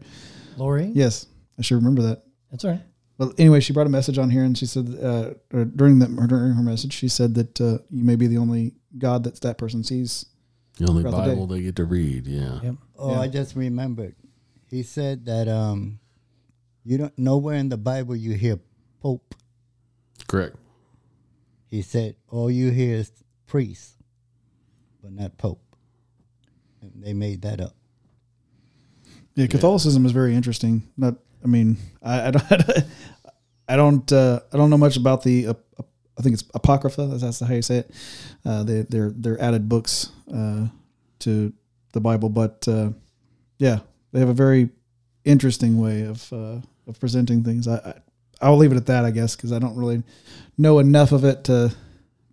Lori? 0.58 0.86
Yes, 0.96 1.28
I 1.60 1.62
should 1.62 1.76
remember 1.76 2.02
that. 2.04 2.24
That's 2.50 2.66
all 2.66 2.72
right. 2.72 2.82
But 3.20 3.40
anyway, 3.40 3.60
she 3.60 3.72
brought 3.72 3.86
a 3.86 3.92
message 3.92 4.18
on 4.18 4.32
here, 4.32 4.44
and 4.44 4.58
she 4.58 4.66
said 4.66 4.98
uh, 5.02 5.34
or 5.54 5.66
during 5.66 6.00
that 6.00 6.08
during 6.28 6.54
her 6.54 6.64
message, 6.64 6.94
she 6.94 7.08
said 7.08 7.36
that 7.36 7.62
uh, 7.62 7.78
you 7.92 8.04
may 8.04 8.16
be 8.16 8.26
the 8.26 8.40
only 8.40 8.74
God 8.98 9.24
that 9.26 9.40
that 9.42 9.60
person 9.60 9.84
sees. 9.84 10.26
The 10.78 10.88
only 10.88 11.04
Throughout 11.04 11.26
the. 11.26 11.30
Bible 11.34 11.46
they 11.46 11.62
get 11.62 11.76
to 11.76 11.86
read. 11.86 12.26
Yeah. 12.26 12.60
Yep. 12.64 12.76
Oh, 12.98 13.12
Yeah. 13.12 13.20
I 13.22 13.28
just 13.28 13.56
remembered. 13.56 14.16
He 14.72 14.82
said 14.82 15.26
that 15.28 15.48
um, 15.48 16.00
you 16.84 16.98
don't 16.98 17.18
nowhere 17.18 17.56
in 17.56 17.70
the 17.70 17.78
Bible 17.78 18.16
you 18.16 18.34
hear 18.34 18.60
Pope. 19.02 19.36
Correct. 20.28 20.56
He 21.70 21.82
said 21.82 22.16
all 22.30 22.52
you 22.52 22.70
hear 22.72 22.96
is 22.98 23.12
priest, 23.48 23.94
but 25.02 25.12
not 25.12 25.38
Pope. 25.38 25.62
And 26.82 27.04
they 27.04 27.14
made 27.14 27.44
that 27.44 27.62
up. 27.62 27.76
Yeah, 29.36 29.48
Catholicism 29.48 30.06
is 30.06 30.12
very 30.12 30.36
interesting. 30.36 30.84
Not, 30.98 31.16
I 31.44 31.48
mean, 31.48 31.78
I, 32.04 32.28
I 32.28 32.32
don't, 32.32 32.52
I 33.70 33.76
don't, 33.76 34.12
uh, 34.12 34.42
I 34.52 34.58
don't 34.58 34.70
know 34.70 34.78
much 34.78 34.98
about 34.98 35.24
the. 35.24 35.48
Uh, 35.48 35.54
I 36.20 36.22
think 36.24 36.34
it's 36.34 36.44
apocrypha. 36.54 37.06
That's, 37.08 37.22
that's 37.24 37.40
how 37.40 37.54
you 37.54 37.62
say 37.62 37.78
it. 37.78 37.92
Uh, 38.46 38.64
they, 38.64 38.82
they're 38.82 39.12
they're 39.16 39.42
added 39.42 39.70
books 39.70 40.12
uh, 40.32 40.68
to 41.20 41.54
the 41.94 42.02
Bible, 42.02 42.30
but 42.30 42.68
uh, 42.68 42.90
yeah, 43.58 43.80
they 44.12 44.20
have 44.20 44.30
a 44.30 44.34
very 44.34 44.70
interesting 45.24 45.80
way 45.80 46.02
of 46.02 46.32
uh, 46.34 46.60
of 46.88 47.00
presenting 47.00 47.44
things. 47.44 47.68
I, 47.68 47.76
I 47.78 47.94
I'll 48.42 48.58
leave 48.58 48.72
it 48.72 48.78
at 48.78 48.88
that, 48.88 49.06
I 49.06 49.12
guess, 49.12 49.36
because 49.36 49.52
I 49.52 49.60
don't 49.60 49.76
really 49.76 50.02
know 50.58 50.80
enough 50.80 51.12
of 51.12 51.24
it 51.24 51.44
to 51.46 51.74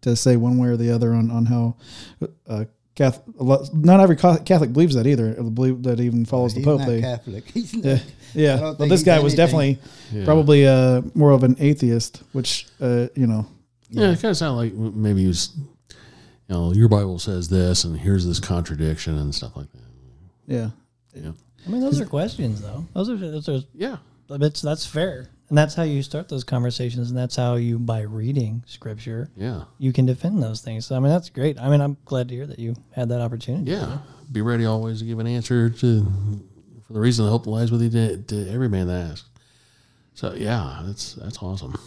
to 0.03 0.17
say 0.17 0.37
one 0.37 0.57
way 0.59 0.69
or 0.69 0.77
the 0.77 0.91
other 0.91 1.13
on 1.15 1.31
on 1.31 1.47
how. 1.47 1.77
Uh, 2.47 2.65
Catholic, 2.95 3.73
not 3.75 4.01
every 4.01 4.17
Catholic 4.17 4.73
believes 4.73 4.97
that 4.97 5.07
either. 5.07 5.33
Believe 5.41 5.85
that 5.85 6.01
even 6.01 6.25
follows 6.25 6.53
the 6.55 6.59
He's 6.59 6.65
Pope. 6.67 6.81
not 6.81 7.01
Catholic. 7.01 7.45
He's 7.55 7.73
not. 7.73 7.85
yeah, 7.85 7.93
I 7.95 8.01
yeah. 8.35 8.57
don't 8.57 8.79
Well, 8.81 8.89
this 8.89 9.05
guy 9.05 9.21
was 9.21 9.35
anything. 9.39 9.77
definitely 9.77 9.79
Yeah. 10.13 10.25
probably 10.25 10.67
uh, 10.67 11.03
more 11.15 11.31
of 11.31 11.45
an 11.45 11.55
atheist, 11.61 12.25
which 12.33 12.67
uh, 12.81 13.07
you 13.15 13.29
know, 13.29 13.47
Yeah, 13.89 14.11
it 14.11 14.15
kind 14.21 14.33
of 14.33 14.37
sounded 14.37 14.57
like 14.57 14.73
maybe 14.75 15.21
he 15.21 15.27
was, 15.29 15.53
you 15.57 15.95
know, 16.49 16.73
your 16.73 16.89
Bible 16.89 17.21
says 17.21 17.49
this, 17.49 17.85
and 17.85 17.97
here's 17.97 18.27
this 18.27 18.41
contradiction 18.41 19.17
and 19.17 19.33
stuff 19.33 19.57
like 19.57 19.71
that. 19.71 19.83
yeah, 20.53 20.71
Yeah, 21.15 21.31
I 21.69 21.71
mean, 21.71 21.81
those 21.81 22.01
are 22.01 22.05
questions, 22.07 22.61
though. 22.63 22.85
Those 22.95 23.11
are 23.11 23.17
those 23.17 23.49
are 23.49 23.61
yeah, 23.75 23.99
that's 24.29 24.61
that's 24.61 24.85
fair, 24.87 25.31
and 25.49 25.57
that's 25.57 25.75
how 25.75 25.83
you 25.85 26.03
start 26.03 26.29
those 26.29 26.45
conversations, 26.45 27.09
and 27.09 27.19
that's 27.19 27.37
how 27.37 27.55
you 27.57 27.79
by 27.79 28.03
reading 28.03 28.63
scripture 28.67 29.31
yeah, 29.37 29.63
you 29.79 29.93
can 29.93 30.05
defend 30.05 30.43
those 30.43 30.61
things. 30.61 30.85
So 30.87 30.97
I 30.97 30.99
mean, 31.01 31.11
that's 31.11 31.31
great. 31.31 31.59
I 31.59 31.69
mean, 31.71 31.81
I'm 31.81 31.97
glad 32.05 32.29
to 32.29 32.35
hear 32.35 32.47
that 32.47 32.59
you 32.59 32.75
had 32.93 33.09
that 33.09 33.21
opportunity. 33.21 33.71
yeah. 33.71 33.99
Be 34.31 34.43
ready 34.43 34.67
always 34.67 34.99
to 34.99 35.07
give 35.07 35.19
an 35.21 35.27
answer 35.27 35.71
to 35.71 36.03
for 36.87 36.93
the 36.93 37.01
reason 37.01 37.25
the 37.25 37.31
hope 37.31 37.47
lies 37.47 37.73
with 37.73 37.81
you 37.81 37.89
to, 37.89 38.19
to 38.19 38.51
every 38.51 38.69
man 38.69 38.87
that 38.89 39.11
asks. 39.13 39.29
So 40.13 40.35
yeah, 40.35 40.83
that's 40.85 41.15
that's 41.15 41.39
awesome. 41.43 41.79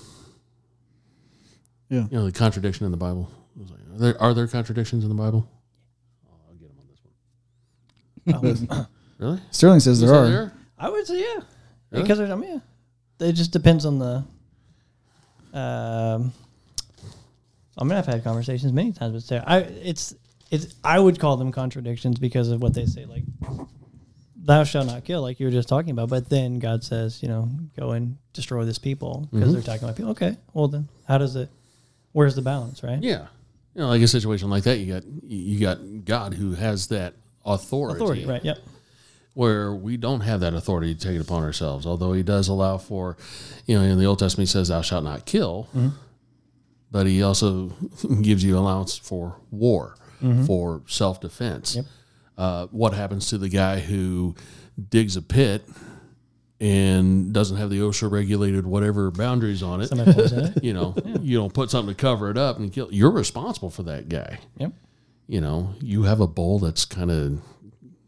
Yeah. 1.90 2.06
you 2.10 2.18
know 2.18 2.26
the 2.26 2.32
contradiction 2.32 2.86
in 2.86 2.92
the 2.92 2.98
Bible. 2.98 3.30
Was 3.58 3.70
like, 3.70 3.80
Are 3.94 3.98
there 4.00 4.22
are 4.22 4.34
there 4.34 4.48
contradictions 4.48 5.04
in 5.04 5.10
the 5.10 5.16
Bible? 5.16 5.48
Oh, 6.26 6.34
I'll 6.50 6.56
get 6.56 6.70
them 6.70 8.36
on 8.36 8.44
this 8.44 8.62
one. 8.62 8.88
Really? 9.20 9.40
Sterling 9.52 9.82
says 9.82 10.02
Is 10.02 10.10
there 10.10 10.18
are. 10.18 10.52
I 10.80 10.90
would 10.90 11.06
say 11.06 11.20
yeah, 11.22 11.42
Really? 11.92 12.04
because 12.04 12.18
there's, 12.18 12.32
I 12.32 12.36
mean, 12.36 12.62
yeah. 13.20 13.28
it 13.28 13.34
just 13.34 13.52
depends 13.52 13.86
on 13.86 14.00
the. 14.00 14.24
Um, 15.54 16.32
I 17.78 17.84
mean, 17.84 17.94
I've 17.98 18.06
had 18.06 18.24
conversations 18.24 18.72
many 18.74 18.92
times 18.94 19.14
with 19.14 19.24
Sara. 19.24 19.44
I 19.46 19.58
it's 19.60 20.16
it's 20.50 20.74
I 20.84 21.00
would 21.00 21.20
call 21.20 21.38
them 21.38 21.52
contradictions 21.52 22.20
because 22.20 22.50
of 22.50 22.62
what 22.62 22.74
they 22.74 22.86
say, 22.86 23.06
like 23.06 23.24
"Thou 24.38 24.64
shalt 24.64 24.88
not 24.88 25.04
kill," 25.04 25.22
like 25.22 25.40
you 25.40 25.48
were 25.48 25.52
just 25.52 25.68
talking 25.68 25.92
about. 25.92 26.10
But 26.10 26.30
then 26.30 26.60
God 26.60 26.84
says, 26.84 27.22
you 27.22 27.28
know, 27.30 27.50
go 27.78 27.92
and 27.92 28.18
destroy 28.34 28.64
this 28.66 28.78
people 28.78 29.28
because 29.32 29.50
Mhm. 29.50 29.54
they're 29.54 29.62
talking 29.62 29.84
about 29.84 29.96
people. 29.98 30.12
Okay, 30.12 30.38
well 30.54 30.68
then, 30.68 30.88
how 31.08 31.18
does 31.18 31.36
it? 31.36 31.50
Where's 32.14 32.36
the 32.36 32.42
balance, 32.42 32.84
right? 32.84 33.02
Yeah. 33.02 33.28
You 33.76 33.82
know, 33.82 33.88
like 33.88 34.02
a 34.02 34.08
situation 34.08 34.50
like 34.50 34.64
that, 34.64 34.80
you 34.80 34.94
got 34.94 35.04
you 35.24 35.60
got 35.60 36.06
God 36.06 36.34
who 36.34 36.54
has 36.54 36.88
that 36.88 37.14
authority, 37.46 37.96
Authority, 37.96 38.26
right? 38.26 38.44
Yep. 38.44 38.58
Where 39.34 39.74
we 39.74 39.98
don't 39.98 40.22
have 40.22 40.42
that 40.42 40.54
authority 40.54 40.94
to 40.94 41.00
take 41.00 41.16
it 41.16 41.22
upon 41.22 41.44
ourselves. 41.44 41.86
Although 41.86 42.14
He 42.14 42.24
does 42.24 42.48
allow 42.48 42.78
for, 42.78 43.18
you 43.66 43.78
know, 43.78 43.84
in 43.84 43.98
the 43.98 44.06
Old 44.06 44.20
Testament 44.20 44.50
He 44.50 44.52
says, 44.52 44.68
"Thou 44.70 44.82
shalt 44.82 45.04
not 45.04 45.26
kill," 45.26 45.68
but 46.92 47.08
He 47.08 47.24
also 47.24 47.68
gives 48.22 48.44
you 48.44 48.58
allowance 48.58 48.98
for 48.98 49.38
war, 49.50 49.96
for 50.46 50.82
self 50.88 51.22
defense. 51.22 51.76
Yep. 51.76 51.86
Uh, 52.38 52.68
what 52.72 52.94
happens 52.94 53.30
to 53.30 53.38
the 53.38 53.50
guy 53.50 53.80
who 53.80 54.36
digs 54.90 55.16
a 55.16 55.22
pit 55.22 55.64
and 56.60 57.34
doesn't 57.34 57.58
have 57.58 57.70
the 57.70 57.80
OSHA 57.80 58.10
regulated 58.12 58.66
whatever 58.66 59.12
boundaries 59.12 59.62
on 59.64 59.82
it? 59.82 59.88
Somebody 59.88 60.14
pulls 60.14 60.32
in 60.32 60.46
it. 60.46 60.64
you 60.64 60.74
know, 60.74 60.96
you 61.22 61.38
don't 61.38 61.54
put 61.54 61.70
something 61.70 61.94
to 61.94 62.00
cover 62.00 62.30
it 62.30 62.38
up 62.38 62.58
and 62.58 62.72
kill. 62.72 62.88
You're 62.92 63.12
responsible 63.12 63.70
for 63.70 63.84
that 63.84 64.10
guy. 64.10 64.40
Yep. 64.58 64.74
You 65.28 65.42
know, 65.42 65.74
you 65.82 66.04
have 66.04 66.20
a 66.20 66.28
bull 66.28 66.60
that's 66.60 66.84
kind 66.86 67.10
of 67.12 67.42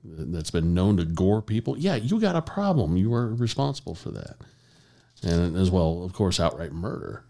that's 0.04 0.52
been 0.52 0.74
known 0.74 0.98
to 0.98 1.06
gore 1.06 1.42
people. 1.42 1.78
Yeah, 1.78 1.96
you 1.96 2.20
got 2.20 2.36
a 2.36 2.42
problem. 2.42 2.98
You 2.98 3.14
are 3.14 3.34
responsible 3.34 3.96
for 3.96 4.12
that, 4.12 4.36
and 5.24 5.56
as 5.56 5.72
well, 5.72 6.04
of 6.04 6.14
course, 6.14 6.40
outright 6.40 6.74
murder. 6.74 7.24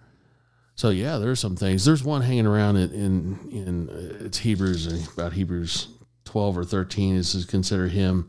So 0.75 0.89
yeah, 0.89 1.17
there's 1.17 1.39
some 1.39 1.55
things. 1.55 1.85
There's 1.85 2.03
one 2.03 2.21
hanging 2.21 2.47
around 2.47 2.77
in 2.77 2.91
in, 2.91 3.49
in 3.51 3.89
uh, 3.89 4.25
it's 4.25 4.39
Hebrews 4.39 4.87
uh, 4.87 5.11
about 5.13 5.33
Hebrews 5.33 5.87
twelve 6.25 6.57
or 6.57 6.63
thirteen. 6.63 7.15
It 7.15 7.23
says, 7.23 7.45
"Consider 7.45 7.87
him 7.87 8.27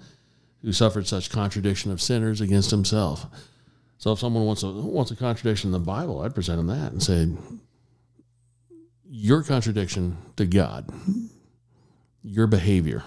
who 0.62 0.72
suffered 0.72 1.06
such 1.06 1.30
contradiction 1.30 1.90
of 1.90 2.02
sinners 2.02 2.40
against 2.40 2.70
himself." 2.70 3.26
So 3.96 4.12
if 4.12 4.18
someone 4.18 4.44
wants 4.44 4.62
a 4.62 4.70
wants 4.70 5.10
a 5.10 5.16
contradiction 5.16 5.68
in 5.68 5.72
the 5.72 5.78
Bible, 5.78 6.20
I'd 6.20 6.34
present 6.34 6.58
them 6.58 6.66
that 6.66 6.92
and 6.92 7.02
say, 7.02 7.28
"Your 9.08 9.42
contradiction 9.42 10.18
to 10.36 10.44
God, 10.44 10.90
your 12.22 12.46
behavior, 12.46 13.04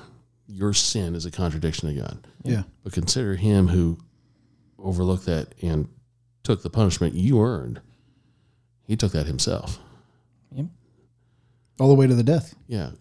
your 0.47 0.73
sin 0.73 1.15
is 1.15 1.25
a 1.25 1.31
contradiction 1.31 1.93
to 1.93 2.01
God. 2.01 2.27
Yeah, 2.43 2.63
But 2.83 2.93
consider 2.93 3.35
him 3.35 3.67
who 3.67 3.97
overlooked 4.79 5.25
that 5.25 5.53
and 5.61 5.89
took 6.43 6.63
the 6.63 6.69
punishment 6.69 7.13
you 7.13 7.41
earned. 7.41 7.81
He 8.85 8.95
took 8.95 9.11
that 9.11 9.27
himself. 9.27 9.79
Yep. 10.55 10.67
all 11.79 11.89
the 11.89 11.95
way 11.95 12.07
to 12.07 12.15
the 12.15 12.23
death. 12.23 12.55
Yeah. 12.67 12.91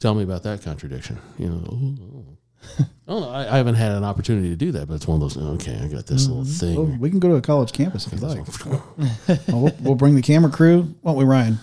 Tell 0.00 0.14
me 0.14 0.22
about 0.22 0.42
that 0.44 0.62
contradiction. 0.62 1.18
You 1.38 1.48
know, 1.48 1.62
oh, 1.70 1.96
oh. 2.00 2.84
oh 3.08 3.20
no, 3.20 3.28
I, 3.28 3.54
I 3.54 3.56
haven't 3.58 3.74
had 3.74 3.92
an 3.92 4.04
opportunity 4.04 4.48
to 4.48 4.56
do 4.56 4.72
that, 4.72 4.88
but 4.88 4.94
it's 4.94 5.06
one 5.06 5.20
of 5.22 5.34
those. 5.34 5.36
Okay, 5.36 5.78
I 5.78 5.88
got 5.88 6.06
this 6.06 6.26
little 6.26 6.44
mm-hmm. 6.44 6.66
thing. 6.66 6.78
Oh, 6.78 6.96
we 6.98 7.10
can 7.10 7.18
go 7.18 7.28
to 7.28 7.36
a 7.36 7.40
college 7.42 7.72
campus 7.72 8.06
if 8.06 8.14
you 8.14 8.26
like. 8.26 8.46
Well, 9.48 9.62
we'll, 9.62 9.76
we'll 9.80 9.94
bring 9.94 10.14
the 10.14 10.22
camera 10.22 10.50
crew, 10.50 10.94
won't 11.02 11.18
we, 11.18 11.24
Ryan? 11.24 11.58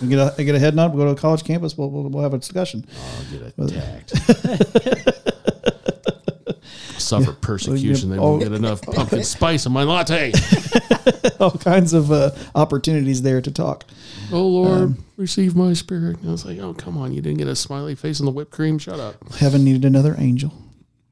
We 0.00 0.08
get 0.08 0.38
a 0.38 0.44
get 0.44 0.54
a 0.54 0.58
head 0.58 0.74
nod. 0.74 0.92
We'll 0.94 1.04
go 1.04 1.12
to 1.14 1.18
a 1.18 1.20
college 1.20 1.44
campus. 1.44 1.76
We'll, 1.76 1.90
we'll, 1.90 2.08
we'll 2.08 2.22
have 2.22 2.34
a 2.34 2.38
discussion. 2.38 2.86
I'll 2.96 3.38
get 3.38 3.52
attacked. 3.58 4.12
Suffer 6.98 7.32
persecution. 7.32 8.10
They 8.10 8.18
won't 8.18 8.42
Oh. 8.42 8.44
get 8.44 8.52
enough 8.54 8.82
pumpkin 8.82 9.24
spice 9.24 9.64
in 9.66 9.72
my 9.72 9.82
latte. 9.84 10.32
All 11.40 11.52
kinds 11.52 11.92
of 11.94 12.12
uh, 12.12 12.32
opportunities 12.54 13.22
there 13.22 13.40
to 13.40 13.50
talk. 13.50 13.84
Oh 14.30 14.46
Lord, 14.46 14.80
Um, 14.82 15.04
receive 15.16 15.56
my 15.56 15.72
spirit. 15.72 16.18
And 16.18 16.28
I 16.28 16.32
was 16.32 16.44
like, 16.44 16.58
oh 16.58 16.74
come 16.74 16.98
on, 16.98 17.12
you 17.14 17.22
didn't 17.22 17.38
get 17.38 17.46
a 17.48 17.56
smiley 17.56 17.94
face 17.94 18.20
in 18.20 18.26
the 18.26 18.32
whipped 18.32 18.50
cream. 18.50 18.78
Shut 18.78 19.00
up. 19.00 19.16
Heaven 19.34 19.64
needed 19.64 19.84
another 19.84 20.14
angel. 20.18 20.52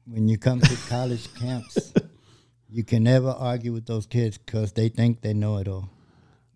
when 0.05 0.27
you 0.27 0.37
come 0.37 0.59
to 0.61 0.75
college 0.87 1.33
camps, 1.35 1.93
you 2.69 2.83
can 2.83 3.03
never 3.03 3.29
argue 3.29 3.73
with 3.73 3.85
those 3.87 4.05
kids 4.05 4.37
because 4.37 4.73
they 4.73 4.89
think 4.89 5.21
they 5.21 5.33
know 5.33 5.57
it 5.57 5.67
all, 5.67 5.89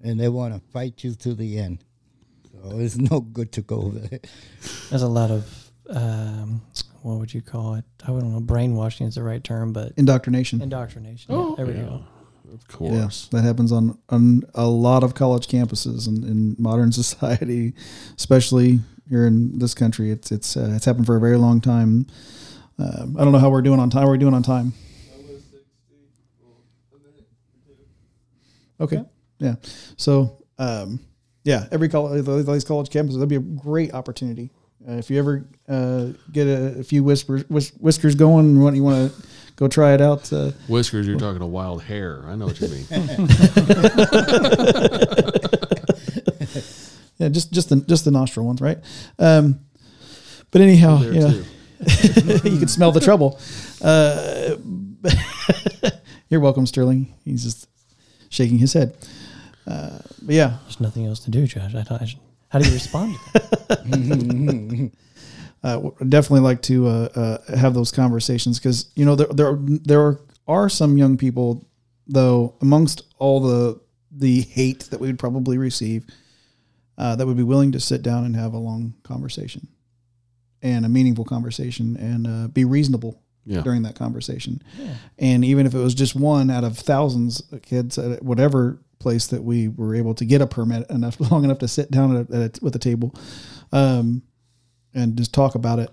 and 0.01 0.19
they 0.19 0.29
want 0.29 0.53
to 0.53 0.59
fight 0.71 1.03
you 1.03 1.15
to 1.15 1.33
the 1.33 1.57
end. 1.57 1.83
So 2.63 2.77
it's 2.79 2.97
no 2.97 3.19
good 3.21 3.51
to 3.53 3.61
go 3.61 3.89
there. 3.89 4.19
There's 4.89 5.01
a 5.01 5.07
lot 5.07 5.31
of 5.31 5.71
um, 5.89 6.61
what 7.01 7.17
would 7.19 7.33
you 7.33 7.41
call 7.41 7.75
it? 7.75 7.85
I 8.03 8.07
don't 8.07 8.31
know. 8.31 8.39
Brainwashing 8.39 9.07
is 9.07 9.15
the 9.15 9.23
right 9.23 9.43
term, 9.43 9.73
but 9.73 9.93
Indoctrination. 9.97 10.61
indoctrination. 10.61 11.33
Oh, 11.33 11.49
yeah, 11.49 11.55
there 11.57 11.65
we 11.65 11.73
yeah. 11.73 11.85
go. 11.87 12.03
Of 12.53 12.59
Yeah, 12.81 12.99
course. 12.99 13.27
that 13.31 13.43
happens 13.43 13.71
on, 13.71 13.97
on 14.09 14.43
a 14.55 14.65
lot 14.67 15.03
of 15.03 15.15
college 15.15 15.47
campuses 15.47 16.07
in, 16.07 16.23
in 16.23 16.55
modern 16.59 16.91
society, 17.01 17.73
especially 18.17 18.79
here 19.09 19.25
in 19.25 19.57
this 19.59 19.73
country. 19.73 20.11
It's 20.11 20.31
it's 20.31 20.55
uh, 20.57 20.71
it's 20.75 20.85
happened 20.85 21.05
for 21.05 21.15
a 21.15 21.19
very 21.19 21.37
long 21.37 21.61
time. 21.61 22.07
Um, 22.77 23.15
I 23.17 23.23
don't 23.23 23.31
know 23.31 23.39
how 23.39 23.49
we're 23.49 23.61
doing 23.61 23.79
on 23.79 23.89
time. 23.89 24.01
How 24.03 24.07
are 24.09 24.11
we 24.11 24.17
doing 24.17 24.33
on 24.33 24.43
time? 24.43 24.73
Okay. 28.79 29.03
Yeah. 29.39 29.55
So, 29.97 30.43
um, 30.57 30.99
yeah, 31.43 31.67
every 31.71 31.89
college, 31.89 32.25
these 32.25 32.63
college 32.63 32.89
campuses, 32.89 33.13
that'd 33.15 33.29
be 33.29 33.35
a 33.35 33.39
great 33.39 33.93
opportunity. 33.93 34.51
Uh, 34.87 34.93
if 34.93 35.09
you 35.09 35.19
ever 35.19 35.45
uh, 35.69 36.07
get 36.31 36.47
a, 36.47 36.79
a 36.79 36.83
few 36.83 37.03
whispers, 37.03 37.43
whis- 37.49 37.73
whiskers 37.79 38.15
going, 38.15 38.59
want 38.59 38.75
you 38.75 38.83
want 38.83 39.11
to 39.11 39.21
go 39.55 39.67
try 39.67 39.93
it 39.93 40.01
out. 40.01 40.31
Uh, 40.33 40.51
Whiskers, 40.67 41.07
you're 41.07 41.19
talking 41.19 41.39
to 41.39 41.45
wild 41.45 41.83
hair. 41.83 42.23
I 42.25 42.35
know 42.35 42.47
what 42.47 42.59
you 42.59 42.67
mean. 42.67 42.85
yeah, 47.19 47.29
just 47.29 47.51
just 47.51 47.69
the 47.69 47.75
just 47.87 48.05
the 48.05 48.11
nostril 48.11 48.47
ones, 48.47 48.59
right? 48.59 48.79
Um, 49.19 49.59
but 50.49 50.61
anyhow, 50.61 50.97
There 50.97 51.13
yeah, 51.13 51.29
you 52.43 52.57
can 52.57 52.67
smell 52.67 52.91
the 52.91 52.99
trouble. 52.99 53.39
Uh, 53.83 54.55
you're 56.29 56.39
welcome, 56.39 56.65
Sterling. 56.65 57.13
He's 57.23 57.43
just 57.43 57.69
shaking 58.29 58.57
his 58.57 58.73
head. 58.73 58.97
Uh, 59.67 59.99
but 60.21 60.35
yeah, 60.35 60.57
There's 60.63 60.79
nothing 60.79 61.05
else 61.05 61.19
to 61.21 61.31
do, 61.31 61.45
Josh. 61.45 61.75
I 61.75 61.83
thought 61.83 62.01
I 62.01 62.05
should, 62.05 62.19
how 62.49 62.59
do 62.59 62.67
you 62.67 62.73
respond 62.73 63.15
to 63.33 64.91
uh, 65.63 65.79
definitely 66.09 66.39
like 66.41 66.61
to 66.63 66.87
uh, 66.87 67.37
uh, 67.49 67.57
have 67.57 67.73
those 67.73 67.91
conversations 67.91 68.59
because 68.59 68.91
you 68.95 69.05
know 69.05 69.15
there 69.15 69.27
there 69.27 69.57
there 69.61 70.19
are 70.47 70.67
some 70.69 70.97
young 70.97 71.17
people 71.17 71.65
though 72.07 72.55
amongst 72.61 73.03
all 73.19 73.39
the 73.39 73.79
the 74.11 74.41
hate 74.41 74.81
that 74.89 74.99
we 74.99 75.07
would 75.07 75.19
probably 75.19 75.57
receive 75.57 76.05
uh, 76.97 77.15
that 77.15 77.25
would 77.25 77.37
be 77.37 77.43
willing 77.43 77.71
to 77.71 77.79
sit 77.79 78.01
down 78.01 78.25
and 78.25 78.35
have 78.35 78.53
a 78.53 78.57
long 78.57 78.93
conversation 79.03 79.67
and 80.61 80.85
a 80.85 80.89
meaningful 80.89 81.23
conversation 81.25 81.95
and 81.97 82.27
uh, 82.27 82.47
be 82.49 82.65
reasonable 82.65 83.21
Yeah. 83.45 83.61
during 83.61 83.81
that 83.83 83.95
conversation. 83.95 84.61
And 85.17 85.43
even 85.45 85.65
if 85.65 85.73
it 85.73 85.79
was 85.79 85.95
just 85.95 86.15
one 86.15 86.51
out 86.51 86.63
of 86.63 86.77
thousands 86.77 87.41
of 87.51 87.61
kids 87.63 87.97
whatever 88.21 88.77
place 89.01 89.27
that 89.27 89.43
we 89.43 89.67
were 89.67 89.95
able 89.95 90.13
to 90.15 90.25
get 90.25 90.41
a 90.41 90.47
permit 90.47 90.89
enough 90.89 91.19
long 91.31 91.43
enough 91.43 91.59
to 91.59 91.67
sit 91.67 91.91
down 91.91 92.15
at 92.15 92.29
a, 92.29 92.35
at 92.35 92.57
a, 92.57 92.63
with 92.63 92.75
a 92.75 92.79
table, 92.79 93.13
um, 93.71 94.21
and 94.93 95.17
just 95.17 95.33
talk 95.33 95.55
about 95.55 95.79
it, 95.79 95.89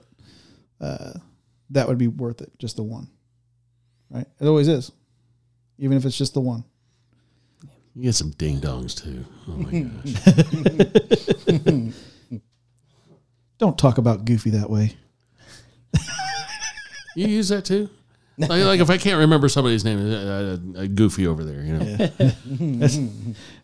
uh, 0.81 1.15
that 1.71 1.89
would 1.89 1.99
be 1.99 2.09
worth 2.09 2.41
it. 2.41 2.53
Just 2.59 2.77
the 2.77 2.83
one, 2.83 3.09
right? 4.11 4.27
It 4.41 4.47
always 4.47 4.69
is, 4.69 4.93
even 5.79 5.97
if 5.97 6.05
it's 6.05 6.19
just 6.19 6.35
the 6.35 6.41
one. 6.41 6.65
You 7.95 8.05
get 8.05 8.15
some 8.15 8.31
ding 8.31 8.61
dongs 8.61 8.95
too. 8.95 9.25
Oh 9.49 9.57
my 9.57 9.81
gosh. 11.81 11.95
Don't 13.59 13.77
talk 13.77 13.99
about 13.99 14.25
Goofy 14.25 14.51
that 14.51 14.71
way. 14.71 14.97
you 17.17 17.27
use 17.27 17.49
that 17.49 17.65
too? 17.65 17.91
Like, 18.39 18.51
like 18.51 18.81
if 18.81 18.89
I 18.89 18.99
can't 18.99 19.19
remember 19.19 19.49
somebody's 19.49 19.85
name, 19.85 19.99
uh, 19.99 20.81
uh, 20.81 20.87
Goofy 20.87 21.27
over 21.27 21.43
there, 21.45 21.61
you 21.63 21.73
know. 21.75 23.09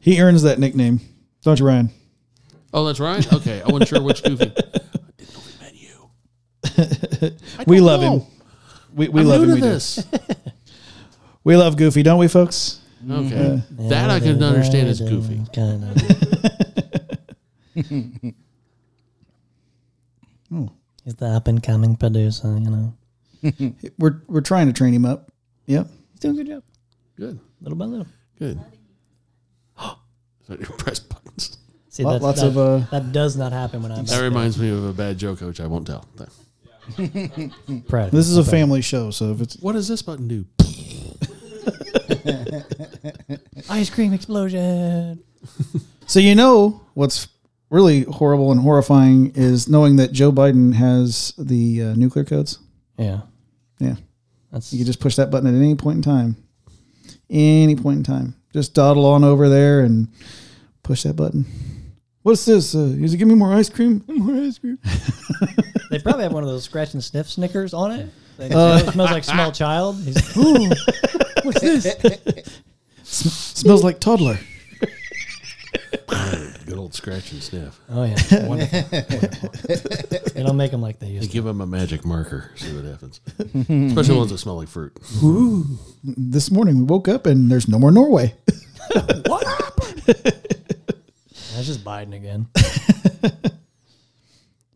He 0.01 0.21
earns 0.21 0.43
that 0.43 0.59
nickname, 0.59 1.01
don't 1.43 1.61
you, 1.61 1.67
Ryan? 1.67 1.91
Oh, 2.73 2.85
that's 2.85 2.99
right. 2.99 3.33
Okay, 3.33 3.63
I 3.63 3.69
wasn't 3.71 3.89
sure 3.89 4.03
which 4.03 4.23
Goofy. 4.25 4.47
I 4.57 4.61
didn't 5.17 5.33
know 5.33 5.41
we 5.47 5.53
met 5.61 5.75
you. 5.77 7.31
We 7.69 7.77
don't 7.77 7.87
love 7.87 8.03
him. 8.03 8.23
We, 8.95 9.09
we 9.09 9.21
I'm 9.21 9.27
love 9.29 9.41
new 9.43 9.47
him. 9.47 9.51
to 9.51 9.55
We, 9.55 9.61
do. 9.61 9.69
this. 9.69 10.05
we 11.45 11.57
love 11.57 11.77
Goofy, 11.77 12.03
don't 12.03 12.19
we, 12.19 12.27
folks? 12.27 12.81
Okay, 13.09 13.63
that 13.71 14.11
I 14.11 14.19
can 14.19 14.43
understand 14.43 14.89
is 14.89 15.01
Goofy. 15.01 15.43
Kind 15.55 15.85
of. 15.85 16.03
He's 21.05 21.15
the 21.17 21.27
up 21.27 21.49
and 21.49 21.63
coming 21.63 21.97
producer, 21.97 22.49
you 22.59 22.71
know. 22.71 22.95
We're 23.99 24.23
we're 24.27 24.41
trying 24.41 24.67
to 24.69 24.73
train 24.73 24.95
him 24.95 25.05
up. 25.05 25.31
Yep. 25.67 25.89
He's 26.13 26.21
doing 26.21 26.35
a 26.35 26.45
good 26.45 26.47
job, 26.51 26.63
Good, 27.17 27.41
little 27.61 27.77
by 27.79 27.85
little. 27.87 28.07
good. 28.39 28.59
So 30.47 30.53
you 30.55 30.67
press 30.79 30.99
buttons. 31.01 31.57
See, 31.89 32.05
Lot- 32.05 32.13
that's, 32.21 32.23
lots 32.25 32.41
that, 32.43 32.47
of, 32.49 32.59
uh, 32.59 32.79
that 32.91 33.13
does 33.13 33.35
not 33.37 33.53
happen 33.53 33.83
when 33.83 33.93
I'm 33.93 34.05
That 34.05 34.21
reminds 34.21 34.59
me 34.59 34.69
of 34.71 34.85
a 34.85 34.93
bad 34.93 35.17
joke, 35.17 35.41
which 35.41 35.59
I 35.61 35.67
won't 35.67 35.87
tell. 35.87 36.07
proud. 37.89 38.11
This 38.11 38.29
is 38.29 38.37
a 38.37 38.45
family 38.45 38.83
show, 38.83 39.11
so 39.11 39.33
if 39.33 39.41
it's 39.41 39.57
What 39.61 39.73
does 39.73 39.89
this 39.89 40.03
button 40.03 40.29
do? 40.29 40.45
ice 43.71 43.89
cream 43.91 44.13
explosion. 44.13 45.23
so 46.07 46.21
you 46.21 46.35
know 46.35 46.83
what's 46.95 47.29
really 47.71 48.03
horrible 48.03 48.53
and 48.53 48.61
horrifying 48.61 49.33
is 49.35 49.69
knowing 49.69 49.97
that 49.97 50.13
Joe 50.13 50.31
Biden 50.33 50.75
has 50.75 51.33
the 51.39 51.83
uh, 51.83 51.95
nuclear 51.95 52.25
codes. 52.25 52.59
Yeah, 52.99 53.21
Yeah, 53.79 53.97
that's 54.53 54.73
you 54.73 54.79
can 54.79 54.87
just 54.87 55.01
push 55.01 55.17
that 55.17 55.31
button 55.31 55.49
at 55.49 55.59
any 55.59 55.75
point 55.75 55.97
in 55.97 56.03
time. 56.03 56.37
Any 57.31 57.75
point 57.77 57.99
in 57.99 58.05
time, 58.05 58.35
just 58.53 58.75
dawdle 58.75 59.07
on 59.07 59.25
over 59.25 59.49
there 59.49 59.81
and 59.81 60.09
push 60.83 61.03
that 61.03 61.15
button. 61.15 61.47
What's 62.23 62.45
this? 62.45 62.75
Uh, 62.75 62.95
is 62.99 63.13
it 63.13 63.19
give 63.19 63.29
me 63.29 63.35
more 63.35 63.53
ice 63.53 63.69
cream? 63.69 64.03
More 64.09 64.43
ice 64.43 64.59
cream. 64.59 64.79
They 65.91 66.01
probably 66.01 66.25
have 66.25 66.33
one 66.33 66.43
of 66.43 66.49
those 66.49 66.65
scratch 66.65 66.95
and 66.95 67.05
sniff 67.05 67.29
Snickers 67.29 67.73
on 67.73 67.93
it. 67.93 68.09
Like, 68.37 68.51
it 68.51 68.93
smells 68.93 69.13
like 69.13 69.23
small 69.23 69.53
child. 69.63 69.97
He's, 70.03 70.37
Ooh, 70.37 70.69
what's 71.45 71.61
this? 71.61 72.61
Smells 73.05 73.85
like 73.85 74.01
toddler. 74.01 74.39
Good 76.67 76.79
old 76.79 76.95
scratch 76.95 77.31
and 77.33 77.43
sniff. 77.43 77.79
Oh 77.91 78.05
yeah, 78.05 78.15
wonderful. 78.49 78.83
they 80.35 80.43
don't 80.43 80.57
make 80.57 80.71
them 80.71 80.81
like 80.81 80.99
they 80.99 81.09
You 81.09 81.15
used 81.17 81.29
to. 81.29 81.33
give 81.33 81.45
them 81.45 81.61
a 81.61 81.67
magic 81.67 82.05
marker, 82.07 82.51
see 82.57 82.75
what 82.75 82.85
happens. 82.85 83.21
Especially 83.89 84.17
ones 84.17 84.31
that 84.31 84.39
smell 84.39 84.57
like 84.57 84.69
fruit. 84.69 84.97
This 86.03 86.51
morning 86.51 86.79
we 86.79 86.83
woke 86.85 87.07
up 87.09 87.27
and 87.27 87.51
there's 87.51 87.69
no 87.69 87.79
more 87.79 87.91
Norway. 87.91 88.35
What 89.27 89.47
happened? 89.47 90.15
That's 90.15 91.67
just 91.67 91.85
Biden 91.85 92.15
again. 92.15 92.47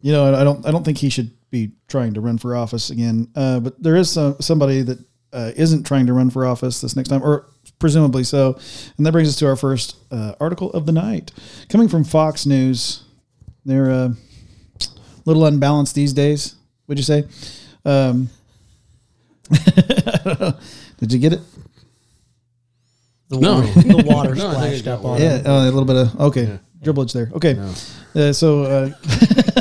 You 0.00 0.12
know, 0.12 0.32
I 0.32 0.44
don't. 0.44 0.64
I 0.64 0.70
don't 0.70 0.84
think 0.84 0.98
he 0.98 1.10
should 1.10 1.32
be 1.50 1.72
trying 1.88 2.14
to 2.14 2.20
run 2.20 2.38
for 2.38 2.54
office 2.54 2.88
again. 2.90 3.28
Uh, 3.34 3.58
but 3.58 3.82
there 3.82 3.96
is 3.96 4.08
some, 4.08 4.36
somebody 4.40 4.82
that 4.82 4.98
uh, 5.32 5.50
isn't 5.56 5.82
trying 5.84 6.06
to 6.06 6.12
run 6.12 6.30
for 6.30 6.46
office 6.46 6.80
this 6.80 6.94
next 6.94 7.08
time, 7.08 7.20
or 7.22 7.46
presumably 7.78 8.24
so. 8.24 8.58
And 8.96 9.06
that 9.06 9.12
brings 9.12 9.28
us 9.28 9.36
to 9.36 9.46
our 9.46 9.56
first 9.56 9.96
uh, 10.10 10.32
article 10.40 10.70
of 10.72 10.86
the 10.86 10.92
night, 10.92 11.30
coming 11.68 11.88
from 11.88 12.04
Fox 12.04 12.46
News. 12.46 13.02
They're 13.64 13.90
uh, 13.90 14.08
a 14.80 14.84
little 15.24 15.44
unbalanced 15.46 15.94
these 15.94 16.12
days. 16.12 16.54
Would 16.86 16.98
you 16.98 17.04
say? 17.04 17.24
Um, 17.84 18.30
Did 20.98 21.12
you 21.12 21.18
get 21.18 21.32
it? 21.34 21.40
The 23.28 23.38
No. 23.38 23.60
water, 23.60 23.66
the 23.82 24.04
water 24.06 24.34
No, 24.34 24.48
I 24.48 24.52
think 24.52 24.62
I 24.62 24.66
splashed 24.78 24.84
got 24.84 24.98
up 24.98 25.02
one. 25.04 25.12
on 25.14 25.20
Yeah, 25.20 25.34
it. 25.36 25.46
uh, 25.46 25.50
a 25.52 25.64
little 25.64 25.84
bit 25.84 25.96
of 25.96 26.20
okay 26.20 26.58
dribblage 26.82 27.12
there. 27.12 27.30
Okay, 27.34 27.58
uh, 28.14 28.32
so 28.32 28.62
uh, 28.62 28.86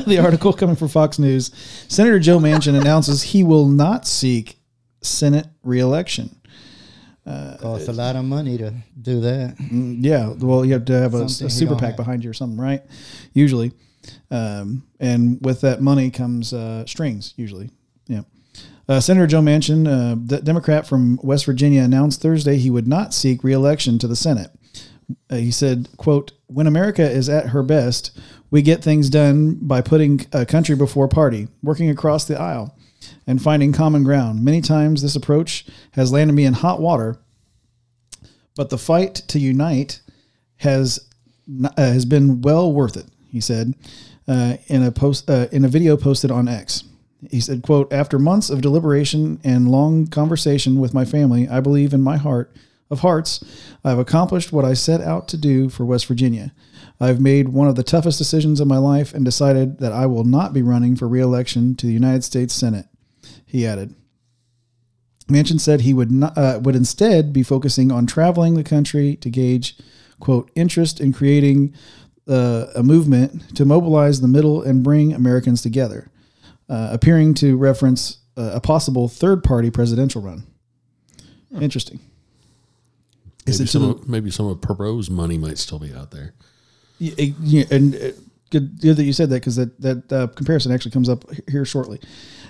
the 0.08 0.20
article 0.24 0.54
coming 0.54 0.76
from 0.76 0.88
Fox 0.88 1.20
News: 1.20 1.52
Senator 1.90 2.20
Joe 2.20 2.40
Manchin 2.40 2.80
announces 2.80 3.22
he 3.24 3.44
will 3.44 3.68
not 3.68 4.08
seek 4.08 4.60
Senate 5.02 5.48
reelection. 5.64 6.36
Costs 7.60 7.88
a 7.88 7.94
lot 7.94 8.16
of 8.16 8.24
money 8.26 8.58
to 8.58 8.74
do 9.02 9.20
that. 9.22 9.58
Mm, 9.58 9.98
Yeah, 10.00 10.30
well, 10.40 10.64
you 10.64 10.74
have 10.74 10.86
to 10.86 10.94
have 10.94 11.14
a, 11.14 11.24
a 11.24 11.30
super 11.30 11.76
PAC 11.76 11.90
have. 11.90 11.98
behind 11.98 12.24
you 12.24 12.30
or 12.30 12.34
something, 12.34 12.60
right? 12.60 12.82
Usually, 13.34 13.72
um, 14.32 14.84
and 15.00 15.38
with 15.42 15.62
that 15.62 15.82
money 15.82 16.10
comes 16.10 16.54
uh, 16.54 16.86
strings. 16.86 17.34
Usually, 17.36 17.70
yeah. 18.08 18.22
Uh, 18.90 19.02
Senator 19.02 19.28
Joe 19.28 19.42
Manchin, 19.42 19.86
uh, 19.88 20.16
the 20.24 20.40
Democrat 20.42 20.88
from 20.88 21.20
West 21.22 21.46
Virginia, 21.46 21.82
announced 21.84 22.22
Thursday 22.22 22.58
he 22.58 22.70
would 22.70 22.88
not 22.88 23.14
seek 23.14 23.44
reelection 23.44 24.00
to 24.00 24.08
the 24.08 24.16
Senate. 24.16 24.52
Uh, 25.30 25.36
he 25.36 25.52
said, 25.52 25.90
"quote 25.98 26.32
When 26.48 26.68
America 26.68 27.10
is 27.10 27.28
at 27.28 27.48
her 27.50 27.64
best, 27.64 28.18
we 28.50 28.62
get 28.62 28.82
things 28.82 29.10
done 29.10 29.56
by 29.62 29.82
putting 29.82 30.26
a 30.32 30.46
country 30.46 30.76
before 30.76 31.10
party, 31.10 31.50
working 31.62 31.90
across 31.90 32.24
the 32.24 32.40
aisle, 32.40 32.77
and 33.28 33.42
finding 33.42 33.74
common 33.74 34.04
ground. 34.04 34.44
Many 34.44 34.62
times, 34.62 35.02
this 35.02 35.16
approach 35.16 35.66
has 35.92 36.12
landed 36.12 36.34
me 36.34 36.46
in 36.46 36.54
hot 36.54 36.80
water, 36.80 37.20
but 38.56 38.70
the 38.70 38.78
fight 38.78 39.16
to 39.28 39.38
unite 39.38 40.02
has 40.58 41.08
uh, 41.64 41.70
has 41.76 42.06
been 42.06 42.42
well 42.42 42.72
worth 42.72 42.96
it." 42.96 43.06
He 43.30 43.42
said 43.42 43.76
uh, 44.28 44.58
in 44.68 44.84
a 44.84 44.92
post 44.92 45.30
uh, 45.30 45.48
in 45.52 45.66
a 45.66 45.70
video 45.70 45.98
posted 45.98 46.32
on 46.32 46.48
X. 46.48 46.84
He 47.30 47.42
said, 47.42 47.64
"quote 47.64 47.92
After 47.92 48.18
months 48.18 48.50
of 48.50 48.62
deliberation 48.62 49.40
and 49.44 49.70
long 49.70 50.08
conversation 50.08 50.80
with 50.80 50.94
my 50.94 51.06
family, 51.06 51.48
I 51.48 51.60
believe 51.60 51.94
in 51.94 52.02
my 52.02 52.18
heart 52.18 52.56
of 52.90 53.02
hearts, 53.02 53.44
I've 53.84 54.00
accomplished 54.00 54.54
what 54.54 54.64
I 54.64 54.74
set 54.74 55.02
out 55.02 55.28
to 55.30 55.38
do 55.38 55.68
for 55.68 55.84
West 55.84 56.06
Virginia. 56.06 56.54
I've 57.02 57.20
made 57.20 57.50
one 57.50 57.68
of 57.68 57.76
the 57.76 57.84
toughest 57.84 58.18
decisions 58.18 58.62
of 58.62 58.68
my 58.68 58.78
life 58.78 59.14
and 59.14 59.26
decided 59.26 59.80
that 59.80 59.92
I 59.92 60.06
will 60.06 60.24
not 60.24 60.54
be 60.54 60.62
running 60.62 60.96
for 60.96 61.08
reelection 61.08 61.76
to 61.76 61.86
the 61.86 61.94
United 61.94 62.24
States 62.24 62.54
Senate." 62.54 62.88
He 63.48 63.66
added. 63.66 63.96
Manchin 65.28 65.60
said 65.60 65.82
he 65.82 65.94
would 65.94 66.12
not, 66.12 66.38
uh, 66.38 66.60
would 66.62 66.76
instead 66.76 67.34
be 67.34 67.42
focusing 67.44 67.92
on 67.92 68.06
traveling 68.06 68.54
the 68.54 68.64
country 68.64 69.16
to 69.18 69.30
gauge, 69.30 69.76
quote, 70.20 70.52
interest 70.56 71.02
in 71.02 71.12
creating 71.12 71.74
uh, 72.30 72.68
a 72.76 72.84
movement 72.84 73.56
to 73.56 73.66
mobilize 73.66 74.22
the 74.22 74.28
middle 74.28 74.62
and 74.62 74.84
bring 74.84 75.14
Americans 75.14 75.62
together, 75.62 76.10
uh, 76.70 76.90
appearing 76.92 77.34
to 77.34 77.58
reference 77.58 78.20
uh, 78.38 78.52
a 78.54 78.62
possible 78.62 79.08
third 79.10 79.44
party 79.44 79.70
presidential 79.72 80.22
run. 80.22 80.46
Interesting. 81.60 82.00
Is 83.46 83.60
Maybe 83.60 83.66
it 83.68 83.72
some, 83.72 83.82
the- 83.82 83.90
of, 83.90 84.08
maybe 84.10 84.32
some 84.32 84.46
of 84.48 84.60
Perot's 84.62 85.10
money 85.10 85.38
might 85.38 85.58
still 85.58 85.80
be 85.80 85.94
out 85.94 86.12
there. 86.12 86.34
Yeah, 87.00 87.34
yeah, 87.42 87.64
and 87.72 87.96
uh, 87.96 88.12
good, 88.50 88.82
good 88.82 88.98
that 88.98 89.04
you 89.04 89.14
said 89.14 89.30
that 89.30 89.36
because 89.36 89.56
that 89.58 89.80
that 89.82 90.12
uh, 90.12 90.28
comparison 90.36 90.72
actually 90.72 90.92
comes 90.92 91.10
up 91.10 91.24
here 91.50 91.64
shortly 91.64 92.00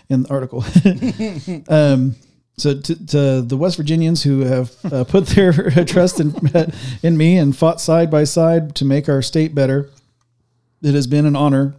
in 0.10 0.24
the 0.24 0.30
article. 0.30 0.64
um, 1.70 2.16
so 2.58 2.80
to, 2.80 3.06
to 3.08 3.42
the 3.42 3.58
West 3.58 3.78
Virginians 3.78 4.24
who 4.24 4.42
have 4.42 4.76
uh, 4.92 5.04
put 5.08 5.28
their 5.28 5.54
trust 5.86 6.20
in 6.20 6.34
in 7.04 7.18
me 7.18 7.38
and 7.38 7.56
fought 7.56 7.80
side 7.80 8.10
by 8.10 8.24
side 8.24 8.76
to 8.76 8.86
make 8.86 9.08
our 9.08 9.22
state 9.22 9.54
better, 9.54 9.90
it 10.82 10.96
has 10.96 11.08
been 11.08 11.26
an 11.26 11.36
honor 11.36 11.76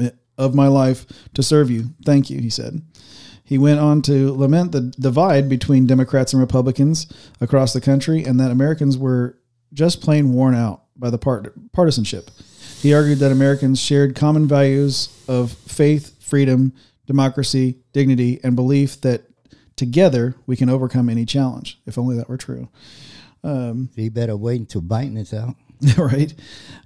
eh, 0.00 0.10
of 0.36 0.54
my 0.54 0.66
life 0.66 1.06
to 1.34 1.42
serve 1.42 1.70
you. 1.70 1.90
Thank 2.04 2.28
you, 2.28 2.40
he 2.40 2.50
said. 2.50 2.82
He 3.44 3.56
went 3.56 3.80
on 3.80 4.02
to 4.02 4.34
lament 4.34 4.72
the 4.72 4.80
divide 4.98 5.48
between 5.48 5.86
Democrats 5.86 6.32
and 6.34 6.40
Republicans 6.40 7.06
across 7.40 7.72
the 7.72 7.80
country 7.80 8.24
and 8.24 8.38
that 8.40 8.50
Americans 8.50 8.98
were 8.98 9.38
just 9.72 10.02
plain 10.02 10.32
worn 10.32 10.54
out 10.54 10.82
by 10.96 11.08
the 11.08 11.18
part- 11.18 11.54
partisanship. 11.72 12.30
He 12.80 12.92
argued 12.92 13.20
that 13.20 13.32
Americans 13.32 13.80
shared 13.80 14.14
common 14.14 14.46
values 14.46 15.08
of 15.26 15.52
faith, 15.52 16.22
freedom, 16.22 16.74
democracy, 17.08 17.78
dignity, 17.92 18.38
and 18.44 18.54
belief 18.54 19.00
that 19.00 19.22
together 19.74 20.36
we 20.46 20.56
can 20.56 20.70
overcome 20.70 21.08
any 21.08 21.24
challenge. 21.24 21.80
If 21.86 21.98
only 21.98 22.16
that 22.16 22.28
were 22.28 22.36
true. 22.36 22.68
So 23.42 23.86
you 23.96 24.10
better 24.10 24.36
wait 24.36 24.60
until 24.60 24.82
Biden 24.82 25.18
is 25.18 25.32
out. 25.32 25.56
right? 25.96 26.32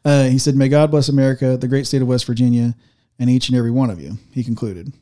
Uh, 0.04 0.24
he 0.24 0.38
said, 0.38 0.54
May 0.54 0.68
God 0.68 0.90
bless 0.90 1.08
America, 1.08 1.56
the 1.56 1.68
great 1.68 1.86
state 1.86 2.02
of 2.02 2.08
West 2.08 2.26
Virginia, 2.26 2.74
and 3.18 3.30
each 3.30 3.48
and 3.48 3.56
every 3.56 3.70
one 3.70 3.90
of 3.90 4.00
you, 4.00 4.18
he 4.32 4.44
concluded. 4.44 4.92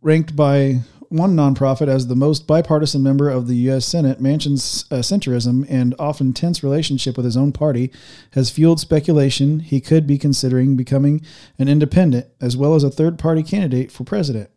Ranked 0.00 0.34
by 0.34 0.80
one 1.14 1.36
nonprofit 1.36 1.86
as 1.86 2.08
the 2.08 2.16
most 2.16 2.44
bipartisan 2.46 3.00
member 3.02 3.30
of 3.30 3.46
the 3.46 3.54
U.S. 3.68 3.86
Senate, 3.86 4.20
Manchin's 4.20 4.84
uh, 4.90 4.96
centrism 4.96 5.64
and 5.68 5.94
often 5.96 6.32
tense 6.32 6.62
relationship 6.64 7.16
with 7.16 7.24
his 7.24 7.36
own 7.36 7.52
party 7.52 7.92
has 8.32 8.50
fueled 8.50 8.80
speculation 8.80 9.60
he 9.60 9.80
could 9.80 10.08
be 10.08 10.18
considering 10.18 10.76
becoming 10.76 11.24
an 11.56 11.68
independent 11.68 12.26
as 12.40 12.56
well 12.56 12.74
as 12.74 12.82
a 12.82 12.90
third 12.90 13.16
party 13.16 13.44
candidate 13.44 13.92
for 13.92 14.02
president. 14.02 14.50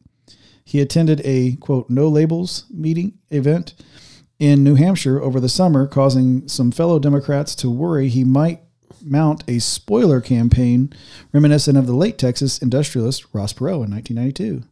He 0.65 0.81
attended 0.81 1.21
a 1.23 1.55
quote 1.57 1.91
no 1.91 2.07
labels 2.07 2.65
meeting 2.71 3.19
event 3.29 3.75
in 4.39 4.63
New 4.63 4.75
Hampshire 4.75 5.21
over 5.21 5.39
the 5.39 5.49
summer, 5.49 5.85
causing 5.85 6.47
some 6.47 6.71
fellow 6.71 6.97
Democrats 6.97 7.53
to 7.55 7.69
worry 7.69 8.09
he 8.09 8.23
might 8.23 8.61
mount 9.03 9.43
a 9.47 9.59
spoiler 9.59 10.21
campaign 10.21 10.91
reminiscent 11.31 11.77
of 11.77 11.85
the 11.85 11.95
late 11.95 12.17
Texas 12.17 12.57
industrialist 12.57 13.25
Ross 13.31 13.53
Perot 13.53 13.85
in 13.85 13.91
1992. 13.91 14.63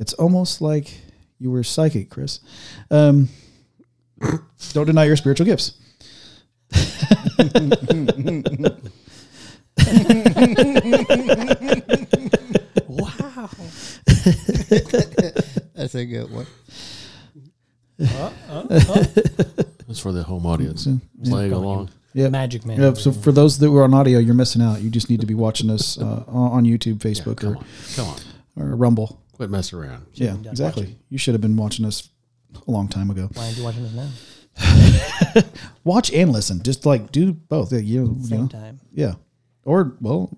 It's 0.00 0.14
almost 0.14 0.62
like 0.62 0.98
you 1.38 1.50
were 1.50 1.62
psychic, 1.62 2.08
Chris. 2.08 2.40
Um, 2.90 3.28
don't 4.72 4.86
deny 4.86 5.04
your 5.04 5.16
spiritual 5.16 5.44
gifts. 5.46 5.74
Wow. 12.88 13.48
That's 15.74 15.94
a 15.94 16.04
good 16.06 16.30
one. 16.30 16.46
That's 19.86 20.00
for 20.00 20.12
the 20.12 20.22
home 20.26 20.46
audience 20.46 20.88
playing 21.24 21.52
along. 21.52 21.90
Yep. 22.14 22.32
Magic 22.32 22.64
man. 22.66 22.80
Yeah, 22.80 22.94
so 22.94 23.12
for 23.12 23.30
those 23.32 23.58
that 23.58 23.70
were 23.70 23.84
on 23.84 23.92
audio, 23.94 24.18
you're 24.18 24.34
missing 24.34 24.62
out. 24.62 24.80
You 24.80 24.90
just 24.90 25.10
need 25.10 25.20
to 25.20 25.26
be 25.26 25.34
watching 25.34 25.70
us 25.70 25.98
uh, 25.98 26.24
on 26.26 26.52
on 26.52 26.64
YouTube, 26.64 26.96
Facebook, 26.96 27.36
Come 27.36 27.58
on, 27.58 27.64
come 27.94 28.08
on, 28.08 28.18
or, 28.56 28.72
or 28.72 28.76
Rumble. 28.76 29.20
Quit 29.40 29.48
messing 29.48 29.78
around. 29.78 30.04
Yeah, 30.12 30.32
done 30.32 30.48
exactly. 30.48 30.98
You 31.08 31.16
should 31.16 31.32
have 31.32 31.40
been 31.40 31.56
watching 31.56 31.86
us 31.86 32.10
a 32.66 32.70
long 32.70 32.88
time 32.88 33.08
ago. 33.10 33.30
Why 33.32 33.44
aren't 33.46 33.56
you 33.56 33.64
watching 33.64 33.84
this 33.84 33.94
now? 33.94 35.42
Watch 35.84 36.12
and 36.12 36.30
listen. 36.30 36.62
Just 36.62 36.84
like 36.84 37.10
do 37.10 37.32
both. 37.32 37.72
Yeah, 37.72 37.78
you, 37.78 38.16
you 38.18 38.26
Same 38.26 38.40
know, 38.42 38.48
time. 38.48 38.80
yeah. 38.92 39.14
Or 39.64 39.96
well, 40.02 40.30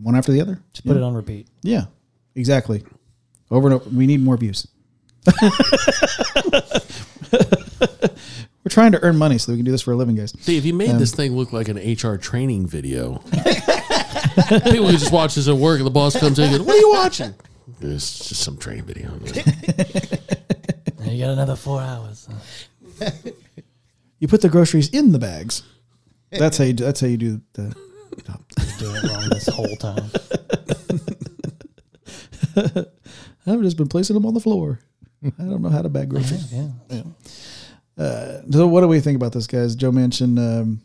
one 0.00 0.14
after 0.14 0.30
the 0.30 0.40
other. 0.40 0.62
Just 0.72 0.86
put 0.86 0.96
it 0.96 1.02
on 1.02 1.14
repeat. 1.14 1.48
Yeah, 1.62 1.86
exactly. 2.36 2.84
Over 3.50 3.66
and 3.66 3.74
over. 3.80 3.90
We 3.90 4.06
need 4.06 4.20
more 4.20 4.36
views. 4.36 4.68
We're 7.32 8.68
trying 8.68 8.92
to 8.92 9.02
earn 9.02 9.16
money 9.16 9.38
so 9.38 9.50
we 9.50 9.58
can 9.58 9.64
do 9.64 9.72
this 9.72 9.82
for 9.82 9.90
a 9.90 9.96
living, 9.96 10.14
guys. 10.14 10.36
See, 10.38 10.56
if 10.56 10.64
you 10.64 10.72
made 10.72 10.90
um, 10.90 10.98
this 11.00 11.12
thing 11.12 11.34
look 11.34 11.52
like 11.52 11.66
an 11.66 11.78
HR 11.78 12.16
training 12.16 12.68
video, 12.68 13.14
people 14.70 14.86
could 14.88 15.00
just 15.00 15.12
watch 15.12 15.34
this 15.34 15.48
at 15.48 15.56
work, 15.56 15.78
and 15.78 15.86
the 15.86 15.90
boss 15.90 16.16
comes 16.16 16.38
in 16.38 16.44
and 16.44 16.58
goes, 16.58 16.64
"What 16.64 16.76
are 16.76 16.78
you 16.78 16.90
watching?" 16.92 17.34
It's 17.80 18.28
just 18.28 18.42
some 18.42 18.56
training 18.58 18.84
video. 18.84 19.10
Now 20.98 21.12
you 21.12 21.24
got 21.24 21.30
another 21.34 21.54
four 21.54 21.80
hours. 21.80 22.28
You 24.18 24.26
put 24.26 24.40
the 24.40 24.48
groceries 24.48 24.88
in 24.88 25.12
the 25.12 25.20
bags. 25.20 25.62
That's 26.30 26.58
how 26.58 26.64
you. 26.64 26.72
Do, 26.72 26.84
that's 26.84 27.00
how 27.00 27.06
you 27.06 27.16
do 27.16 27.40
the. 27.52 27.76
Doing 28.78 28.96
it 28.96 29.02
wrong 29.04 29.28
this 29.30 29.46
whole 29.46 29.76
time. 29.76 30.10
I've 33.46 33.62
just 33.62 33.76
been 33.76 33.88
placing 33.88 34.14
them 34.14 34.26
on 34.26 34.34
the 34.34 34.40
floor. 34.40 34.80
I 35.24 35.30
don't 35.44 35.62
know 35.62 35.68
how 35.68 35.82
to 35.82 35.88
bag 35.88 36.08
groceries. 36.08 36.52
Yeah. 36.52 37.02
uh 37.96 38.42
So, 38.50 38.66
what 38.66 38.80
do 38.80 38.88
we 38.88 38.98
think 39.00 39.14
about 39.16 39.32
this, 39.32 39.46
guys? 39.46 39.76
Joe 39.76 39.92
Manchin 39.92 40.38
um, 40.38 40.80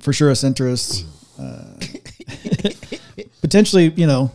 for 0.00 0.12
sure 0.12 0.30
a 0.30 0.34
centrist, 0.34 1.04
uh, 1.38 1.74
potentially, 3.42 3.90
you 3.96 4.06
know, 4.06 4.30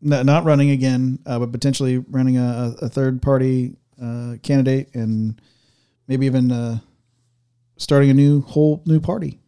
not, 0.00 0.26
not 0.26 0.44
running 0.44 0.70
again, 0.70 1.18
uh, 1.26 1.38
but 1.38 1.52
potentially 1.52 1.98
running 1.98 2.38
a, 2.38 2.74
a 2.80 2.88
third 2.88 3.20
party 3.22 3.76
uh, 4.02 4.36
candidate 4.42 4.94
and 4.94 5.40
maybe 6.08 6.26
even 6.26 6.50
uh, 6.50 6.78
starting 7.76 8.10
a 8.10 8.14
new 8.14 8.42
whole 8.42 8.82
new 8.86 9.00
party. 9.00 9.38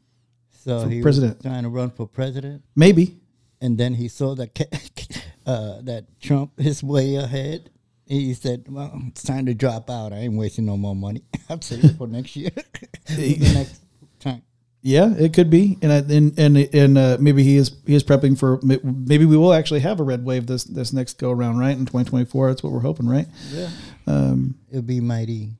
So 0.50 0.84
For 0.84 0.88
he 0.90 1.02
president. 1.02 1.42
trying 1.42 1.64
to 1.64 1.68
run 1.68 1.90
for 1.90 2.06
president, 2.06 2.62
Maybe. 2.76 3.18
and 3.60 3.76
then 3.78 3.94
he 3.94 4.08
saw 4.08 4.34
that 4.36 4.58
uh, 5.46 5.80
that 5.82 6.06
Trump 6.20 6.52
is 6.58 6.82
way 6.84 7.16
ahead. 7.16 7.70
He 8.06 8.34
said, 8.34 8.66
"Well, 8.68 8.92
it's 9.08 9.22
time 9.22 9.46
to 9.46 9.54
drop 9.54 9.88
out. 9.90 10.12
I 10.12 10.16
ain't 10.18 10.34
wasting 10.34 10.66
no 10.66 10.76
more 10.76 10.94
money. 10.94 11.22
I'll 11.48 11.60
save 11.62 11.84
it 11.84 11.96
for 11.96 12.06
next 12.06 12.36
year, 12.36 12.50
the 13.08 13.38
next 13.54 13.80
time." 14.20 14.42
Yeah, 14.84 15.14
it 15.16 15.32
could 15.32 15.48
be, 15.48 15.78
and 15.80 15.92
I, 15.92 15.96
and 15.98 16.36
and 16.36 16.56
and 16.74 16.98
uh, 16.98 17.16
maybe 17.20 17.44
he 17.44 17.56
is 17.56 17.70
he 17.86 17.94
is 17.94 18.02
prepping 18.02 18.36
for 18.36 18.58
maybe 18.62 19.24
we 19.24 19.36
will 19.36 19.52
actually 19.54 19.78
have 19.80 20.00
a 20.00 20.02
red 20.02 20.24
wave 20.24 20.46
this 20.46 20.64
this 20.64 20.92
next 20.92 21.18
go 21.18 21.30
around, 21.30 21.58
right 21.58 21.76
in 21.76 21.86
twenty 21.86 22.10
twenty 22.10 22.24
four. 22.24 22.48
That's 22.48 22.64
what 22.64 22.72
we're 22.72 22.80
hoping, 22.80 23.06
right? 23.06 23.28
Yeah, 23.52 23.70
Um, 24.08 24.56
it'll 24.70 24.82
be 24.82 25.00
mighty. 25.00 25.50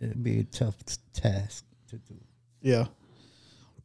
It'll 0.00 0.16
be 0.20 0.40
a 0.40 0.44
tough 0.44 0.74
task 1.12 1.64
to 1.90 1.96
do. 1.98 2.14
yeah, 2.60 2.86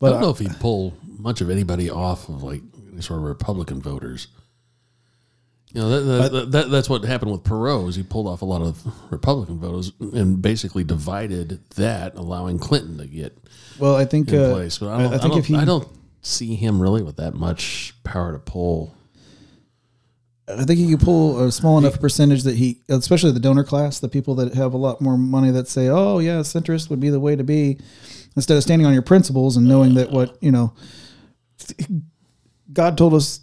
I 0.02 0.10
don't 0.10 0.22
know 0.22 0.32
if 0.32 0.40
he'd 0.40 0.60
pull 0.60 0.98
much 1.20 1.42
of 1.42 1.52
anybody 1.52 1.92
off 1.92 2.28
of 2.28 2.42
like 2.42 2.62
sort 3.00 3.20
of 3.20 3.26
Republican 3.26 3.80
voters. 3.80 4.28
You 5.74 5.82
know, 5.82 5.90
that, 5.90 6.02
that, 6.02 6.32
that, 6.32 6.52
that, 6.52 6.70
that's 6.70 6.88
what 6.88 7.04
happened 7.04 7.32
with 7.32 7.44
Perot 7.44 7.90
is 7.90 7.96
he 7.96 8.04
pulled 8.04 8.28
off 8.28 8.44
a 8.44 8.46
lot 8.46 8.62
of 8.62 8.86
Republican 9.12 9.58
voters 9.58 9.92
and 10.00 10.40
basically 10.40 10.84
divided 10.84 11.68
that, 11.72 12.16
allowing 12.16 12.60
Clinton 12.60 13.00
to 13.00 13.08
get 13.08 13.36
well, 13.80 13.96
I 13.96 14.06
think 14.06 14.30
in 14.32 14.40
uh, 14.40 14.54
place. 14.54 14.78
But 14.78 14.90
I 14.90 14.96
I, 14.96 14.98
don't, 15.02 15.14
I 15.14 15.16
I, 15.16 15.18
think 15.18 15.32
don't, 15.32 15.40
if 15.40 15.46
he, 15.48 15.56
I 15.56 15.66
don't 15.66 15.88
see 16.22 16.54
him 16.54 16.80
really 16.80 17.02
with 17.02 17.18
that 17.18 17.34
much 17.34 17.96
power 18.04 18.34
to 18.34 18.40
pull. 18.40 18.96
I 20.48 20.64
think 20.66 20.78
he 20.78 20.92
could 20.92 21.00
pull 21.00 21.44
a 21.44 21.52
small 21.52 21.80
enough 21.80 22.00
percentage 22.00 22.44
that 22.44 22.56
he, 22.56 22.82
especially 22.90 23.32
the 23.32 23.40
donor 23.40 23.64
class, 23.64 24.00
the 24.00 24.10
people 24.10 24.36
that 24.36 24.54
have 24.54 24.74
a 24.74 24.78
lot 24.78 25.02
more 25.02 25.18
money 25.18 25.50
that 25.52 25.68
say, 25.68 25.88
"Oh 25.88 26.20
yeah, 26.20 26.42
centrist 26.42 26.92
would 26.92 27.00
be 27.00 27.10
the 27.10 27.20
way 27.20 27.36
to 27.36 27.44
be," 27.44 27.80
instead 28.36 28.58
of 28.58 28.64
standing 28.64 28.86
on 28.86 28.94
your 28.94 29.02
principles 29.02 29.58
and 29.58 29.68
knowing 29.68 29.96
that 29.96 30.12
what 30.12 30.38
you 30.40 30.52
know, 30.52 30.74
God 32.72 32.96
told 32.96 33.16
us 33.16 33.40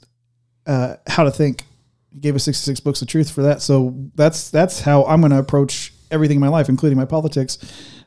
uh, 0.66 0.96
how 1.08 1.24
to 1.24 1.32
think. 1.32 1.64
He 2.12 2.20
gave 2.20 2.34
us 2.34 2.44
sixty 2.44 2.64
six 2.64 2.80
books 2.80 3.02
of 3.02 3.08
truth 3.08 3.30
for 3.30 3.42
that. 3.42 3.62
So 3.62 3.94
that's 4.14 4.50
that's 4.50 4.80
how 4.80 5.04
I'm 5.04 5.20
going 5.20 5.32
to 5.32 5.38
approach 5.38 5.92
everything 6.10 6.36
in 6.36 6.40
my 6.40 6.48
life, 6.48 6.68
including 6.68 6.98
my 6.98 7.04
politics, 7.04 7.58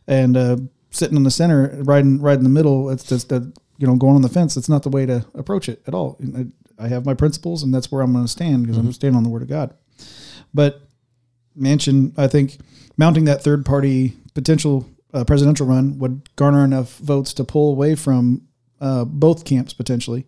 and 0.07 0.35
uh, 0.35 0.57
sitting 0.89 1.17
in 1.17 1.23
the 1.23 1.31
center, 1.31 1.79
right 1.83 2.01
in 2.03 2.21
right 2.21 2.37
in 2.37 2.43
the 2.43 2.49
middle. 2.49 2.89
It's 2.89 3.03
just 3.03 3.29
that 3.29 3.41
you 3.77 3.87
know 3.87 3.95
going 3.95 4.15
on 4.15 4.21
the 4.21 4.29
fence. 4.29 4.57
It's 4.57 4.69
not 4.69 4.83
the 4.83 4.89
way 4.89 5.05
to 5.05 5.25
approach 5.33 5.69
it 5.69 5.81
at 5.87 5.93
all. 5.93 6.19
I, 6.35 6.47
I 6.77 6.87
have 6.87 7.05
my 7.05 7.13
principles, 7.13 7.63
and 7.63 7.73
that's 7.73 7.91
where 7.91 8.01
I'm 8.01 8.13
going 8.13 8.25
to 8.25 8.31
stand 8.31 8.63
because 8.63 8.77
I'm 8.77 8.91
standing 8.91 9.17
on 9.17 9.23
the 9.23 9.29
word 9.29 9.41
of 9.41 9.49
God. 9.49 9.73
But 10.53 10.81
Manchin, 11.59 12.17
I 12.17 12.27
think 12.27 12.57
mounting 12.97 13.25
that 13.25 13.43
third 13.43 13.65
party 13.65 14.17
potential 14.33 14.87
uh, 15.13 15.23
presidential 15.23 15.67
run 15.67 15.99
would 15.99 16.35
garner 16.35 16.63
enough 16.63 16.97
votes 16.97 17.33
to 17.35 17.43
pull 17.43 17.71
away 17.71 17.95
from 17.95 18.47
uh, 18.81 19.05
both 19.05 19.45
camps 19.45 19.73
potentially, 19.73 20.25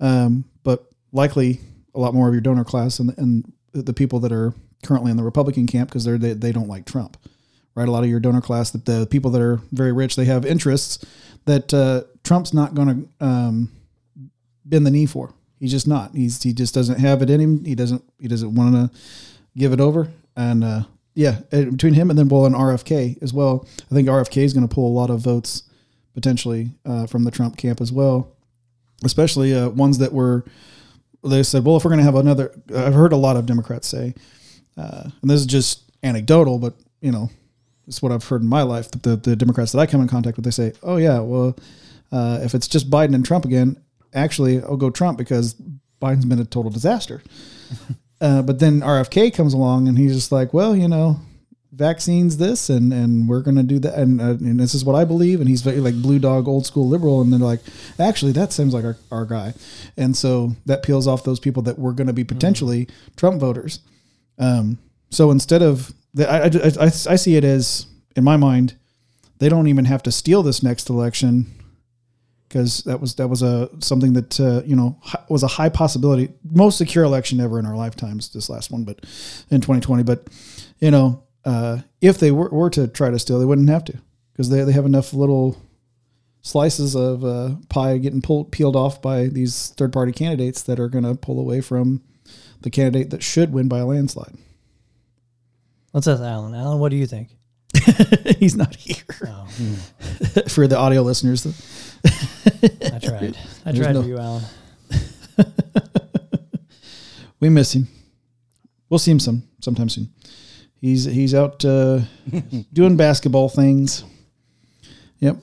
um, 0.00 0.44
but 0.64 0.90
likely 1.12 1.60
a 1.96 2.00
lot 2.00 2.14
more 2.14 2.28
of 2.28 2.34
your 2.34 2.40
donor 2.40 2.64
class 2.64 3.00
and, 3.00 3.16
and 3.18 3.52
the 3.72 3.94
people 3.94 4.20
that 4.20 4.32
are 4.32 4.54
currently 4.84 5.10
in 5.10 5.16
the 5.16 5.24
Republican 5.24 5.66
camp 5.66 5.88
because 5.88 6.04
they're 6.04 6.18
they, 6.18 6.34
they 6.34 6.52
don't 6.52 6.68
like 6.68 6.84
Trump, 6.84 7.16
right? 7.74 7.88
A 7.88 7.90
lot 7.90 8.04
of 8.04 8.10
your 8.10 8.20
donor 8.20 8.40
class, 8.40 8.70
that 8.70 8.84
the 8.84 9.06
people 9.10 9.30
that 9.32 9.42
are 9.42 9.60
very 9.72 9.92
rich, 9.92 10.16
they 10.16 10.26
have 10.26 10.44
interests 10.46 11.04
that 11.46 11.72
uh, 11.72 12.02
Trump's 12.22 12.52
not 12.52 12.74
going 12.74 13.08
to 13.20 13.26
um, 13.26 13.72
bend 14.64 14.86
the 14.86 14.90
knee 14.90 15.06
for. 15.06 15.32
He's 15.58 15.70
just 15.70 15.88
not. 15.88 16.14
He's 16.14 16.42
he 16.42 16.52
just 16.52 16.74
doesn't 16.74 17.00
have 17.00 17.22
it 17.22 17.30
in 17.30 17.40
him. 17.40 17.64
He 17.64 17.74
doesn't 17.74 18.04
he 18.20 18.28
doesn't 18.28 18.54
want 18.54 18.74
to 18.74 18.98
give 19.56 19.72
it 19.72 19.80
over. 19.80 20.08
And 20.36 20.62
uh, 20.62 20.82
yeah, 21.14 21.40
uh, 21.50 21.64
between 21.64 21.94
him 21.94 22.10
and 22.10 22.18
then 22.18 22.28
well 22.28 22.44
and 22.44 22.54
RFK 22.54 23.22
as 23.22 23.32
well, 23.32 23.66
I 23.90 23.94
think 23.94 24.08
RFK 24.08 24.42
is 24.42 24.52
going 24.52 24.68
to 24.68 24.74
pull 24.74 24.86
a 24.86 24.92
lot 24.92 25.08
of 25.08 25.20
votes 25.20 25.62
potentially 26.12 26.70
uh, 26.84 27.06
from 27.06 27.24
the 27.24 27.30
Trump 27.30 27.56
camp 27.56 27.80
as 27.80 27.90
well, 27.90 28.32
especially 29.02 29.54
uh, 29.54 29.70
ones 29.70 29.98
that 29.98 30.12
were. 30.12 30.44
They 31.28 31.42
said, 31.42 31.64
well, 31.64 31.76
if 31.76 31.84
we're 31.84 31.90
going 31.90 31.98
to 31.98 32.04
have 32.04 32.14
another, 32.14 32.52
I've 32.74 32.94
heard 32.94 33.12
a 33.12 33.16
lot 33.16 33.36
of 33.36 33.46
Democrats 33.46 33.88
say, 33.88 34.14
uh, 34.76 35.10
and 35.22 35.30
this 35.30 35.40
is 35.40 35.46
just 35.46 35.82
anecdotal, 36.02 36.58
but 36.58 36.74
you 37.00 37.12
know, 37.12 37.30
it's 37.86 38.02
what 38.02 38.12
I've 38.12 38.24
heard 38.24 38.42
in 38.42 38.48
my 38.48 38.62
life. 38.62 38.90
The, 38.90 38.98
the, 38.98 39.16
the 39.16 39.36
Democrats 39.36 39.72
that 39.72 39.78
I 39.78 39.86
come 39.86 40.00
in 40.00 40.08
contact 40.08 40.36
with, 40.36 40.44
they 40.44 40.50
say, 40.50 40.72
oh 40.82 40.96
yeah, 40.96 41.20
well, 41.20 41.56
uh, 42.12 42.40
if 42.42 42.54
it's 42.54 42.68
just 42.68 42.90
Biden 42.90 43.14
and 43.14 43.24
Trump 43.24 43.44
again, 43.44 43.80
actually, 44.14 44.62
I'll 44.62 44.76
go 44.76 44.90
Trump 44.90 45.18
because 45.18 45.54
Biden's 46.00 46.24
been 46.24 46.40
a 46.40 46.44
total 46.44 46.70
disaster. 46.70 47.22
uh, 48.20 48.42
but 48.42 48.58
then 48.58 48.80
RFK 48.80 49.34
comes 49.34 49.54
along 49.54 49.88
and 49.88 49.98
he's 49.98 50.14
just 50.14 50.32
like, 50.32 50.52
well, 50.52 50.76
you 50.76 50.88
know, 50.88 51.20
vaccines 51.76 52.38
this 52.38 52.70
and 52.70 52.92
and 52.92 53.28
we're 53.28 53.42
going 53.42 53.56
to 53.56 53.62
do 53.62 53.78
that. 53.78 53.94
And, 53.94 54.20
uh, 54.20 54.24
and 54.24 54.58
this 54.58 54.74
is 54.74 54.84
what 54.84 54.96
I 54.96 55.04
believe. 55.04 55.40
And 55.40 55.48
he's 55.48 55.62
very 55.62 55.80
like 55.80 55.94
blue 56.00 56.18
dog 56.18 56.48
old 56.48 56.66
school 56.66 56.88
liberal. 56.88 57.20
And 57.20 57.32
they're 57.32 57.40
like 57.40 57.60
actually 57.98 58.32
that 58.32 58.52
seems 58.52 58.72
like 58.72 58.84
our, 58.84 58.96
our 59.12 59.26
guy. 59.26 59.54
And 59.96 60.16
so 60.16 60.56
that 60.64 60.82
peels 60.82 61.06
off 61.06 61.24
those 61.24 61.38
people 61.38 61.62
that 61.64 61.78
were 61.78 61.92
going 61.92 62.06
to 62.06 62.12
be 62.12 62.24
potentially 62.24 62.88
Trump 63.16 63.40
voters. 63.40 63.80
Um, 64.38 64.78
so 65.10 65.30
instead 65.30 65.62
of 65.62 65.92
the, 66.14 66.28
I, 66.28 66.44
I, 66.44 66.86
I, 66.86 67.12
I 67.12 67.16
see 67.16 67.36
it 67.36 67.44
as 67.44 67.86
in 68.16 68.24
my 68.24 68.36
mind 68.36 68.74
they 69.38 69.48
don't 69.50 69.68
even 69.68 69.84
have 69.84 70.02
to 70.04 70.12
steal 70.12 70.42
this 70.42 70.62
next 70.62 70.88
election 70.88 71.46
because 72.48 72.82
that 72.84 73.00
was 73.00 73.16
that 73.16 73.28
was 73.28 73.42
a 73.42 73.68
something 73.80 74.14
that 74.14 74.40
uh, 74.40 74.62
you 74.64 74.76
know 74.76 74.98
was 75.28 75.42
a 75.42 75.48
high 75.48 75.68
possibility 75.68 76.30
most 76.42 76.78
secure 76.78 77.04
election 77.04 77.40
ever 77.40 77.58
in 77.58 77.66
our 77.66 77.76
lifetimes 77.76 78.32
this 78.32 78.48
last 78.48 78.70
one 78.70 78.84
but 78.84 79.00
in 79.50 79.60
2020 79.60 80.02
but 80.04 80.26
you 80.80 80.90
know 80.90 81.22
uh, 81.46 81.78
if 82.02 82.18
they 82.18 82.30
were, 82.30 82.50
were 82.50 82.68
to 82.70 82.86
try 82.88 83.08
to 83.10 83.18
steal, 83.18 83.38
they 83.38 83.44
wouldn't 83.46 83.70
have 83.70 83.84
to 83.86 83.98
because 84.32 84.50
they, 84.50 84.62
they 84.64 84.72
have 84.72 84.84
enough 84.84 85.14
little 85.14 85.56
slices 86.42 86.94
of 86.94 87.24
uh, 87.24 87.56
pie 87.68 87.96
getting 87.98 88.20
pulled 88.20 88.52
peeled 88.52 88.76
off 88.76 89.00
by 89.00 89.26
these 89.28 89.68
third 89.78 89.92
party 89.92 90.12
candidates 90.12 90.62
that 90.62 90.78
are 90.78 90.88
going 90.88 91.04
to 91.04 91.14
pull 91.14 91.40
away 91.40 91.60
from 91.60 92.02
the 92.60 92.70
candidate 92.70 93.10
that 93.10 93.22
should 93.22 93.52
win 93.52 93.68
by 93.68 93.78
a 93.78 93.86
landslide. 93.86 94.36
Let's 95.92 96.06
ask 96.06 96.20
Alan. 96.20 96.54
Alan, 96.54 96.78
what 96.78 96.90
do 96.90 96.96
you 96.96 97.06
think? 97.06 97.30
He's 98.38 98.54
not 98.56 98.74
here 98.76 98.96
Oh, 99.26 99.46
for 100.48 100.66
the 100.66 100.76
audio 100.76 101.02
listeners. 101.02 101.46
I 102.04 102.98
tried. 102.98 103.36
I 103.64 103.72
There's 103.72 103.78
tried 103.84 103.92
no- 103.94 104.02
for 104.02 104.08
you, 104.08 104.18
Alan. 104.18 104.44
We 107.40 107.48
miss 107.50 107.74
him. 107.74 107.88
We'll 108.88 108.98
see 108.98 109.10
him 109.10 109.20
some 109.20 109.42
sometime 109.60 109.88
soon. 109.88 110.08
He's 110.80 111.04
he's 111.04 111.34
out 111.34 111.64
uh, 111.64 112.00
doing 112.72 112.96
basketball 112.96 113.48
things. 113.48 114.04
Yep, 115.20 115.36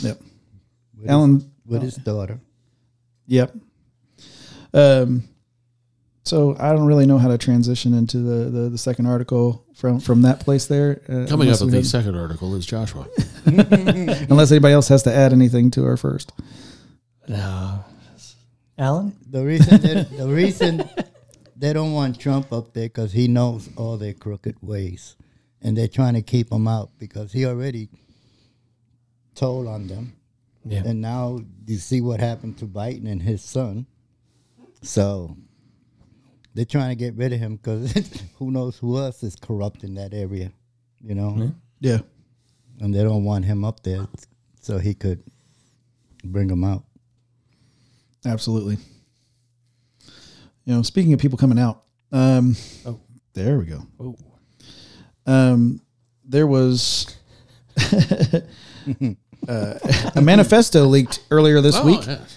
yep. 0.00 0.20
With 0.96 1.10
Alan, 1.10 1.34
his, 1.34 1.44
with 1.66 1.82
his 1.82 1.96
daughter. 1.96 2.40
Yep. 3.26 3.54
Um, 4.74 5.28
so 6.28 6.54
I 6.58 6.72
don't 6.72 6.86
really 6.86 7.06
know 7.06 7.16
how 7.16 7.28
to 7.28 7.38
transition 7.38 7.94
into 7.94 8.18
the, 8.18 8.50
the, 8.50 8.68
the 8.68 8.78
second 8.78 9.06
article 9.06 9.64
from, 9.74 9.98
from 9.98 10.22
that 10.22 10.40
place 10.40 10.66
there. 10.66 11.00
Uh, 11.08 11.26
Coming 11.26 11.48
up 11.50 11.60
with 11.60 11.70
the 11.70 11.82
second 11.84 12.16
article 12.16 12.54
is 12.54 12.66
Joshua. 12.66 13.06
unless 13.46 14.50
anybody 14.50 14.74
else 14.74 14.88
has 14.88 15.04
to 15.04 15.14
add 15.14 15.32
anything 15.32 15.70
to 15.72 15.86
our 15.86 15.96
first. 15.96 16.32
No. 17.28 17.82
Alan? 18.76 19.16
The 19.30 19.44
reason 19.44 19.80
they, 19.80 20.02
the 20.02 20.28
reason 20.28 20.88
they 21.58 21.72
don't 21.72 21.92
want 21.92 22.20
Trump 22.20 22.52
up 22.52 22.72
there 22.72 22.88
because 22.88 23.12
he 23.12 23.26
knows 23.28 23.68
all 23.76 23.96
their 23.96 24.14
crooked 24.14 24.56
ways, 24.62 25.16
and 25.60 25.76
they're 25.76 25.88
trying 25.88 26.14
to 26.14 26.22
keep 26.22 26.52
him 26.52 26.68
out 26.68 26.90
because 26.98 27.32
he 27.32 27.44
already 27.44 27.88
told 29.34 29.66
on 29.66 29.86
them, 29.88 30.12
Yeah. 30.64 30.82
and 30.86 31.00
now 31.00 31.40
you 31.66 31.76
see 31.78 32.00
what 32.00 32.20
happened 32.20 32.58
to 32.58 32.66
Biden 32.66 33.10
and 33.10 33.22
his 33.22 33.42
son. 33.42 33.86
So 34.82 35.36
they're 36.54 36.64
trying 36.64 36.90
to 36.90 36.96
get 36.96 37.14
rid 37.16 37.32
of 37.32 37.40
him 37.40 37.56
because 37.56 37.92
who 38.38 38.50
knows 38.50 38.78
who 38.78 38.98
else 38.98 39.22
is 39.22 39.36
corrupt 39.36 39.82
in 39.84 39.94
that 39.94 40.14
area, 40.14 40.52
you 41.00 41.14
know, 41.14 41.52
Yeah. 41.80 42.00
and 42.80 42.94
they 42.94 43.02
don't 43.02 43.24
want 43.24 43.44
him 43.44 43.64
up 43.64 43.82
there 43.82 44.06
so 44.60 44.78
he 44.78 44.94
could 44.94 45.22
bring 46.24 46.48
them 46.48 46.62
out. 46.64 46.84
Absolutely. 48.24 48.78
You 50.68 50.74
know, 50.74 50.82
speaking 50.82 51.14
of 51.14 51.18
people 51.18 51.38
coming 51.38 51.58
out, 51.58 51.82
um, 52.12 52.54
Oh. 52.84 53.00
there 53.32 53.58
we 53.58 53.64
go. 53.64 53.86
Oh. 53.98 54.14
Um, 55.26 55.80
there 56.26 56.46
was 56.46 57.16
uh, 59.48 59.78
a 60.14 60.20
manifesto 60.20 60.84
leaked 60.84 61.20
earlier 61.30 61.62
this 61.62 61.74
Oh, 61.76 61.86
week. 61.86 62.06
yes. 62.06 62.36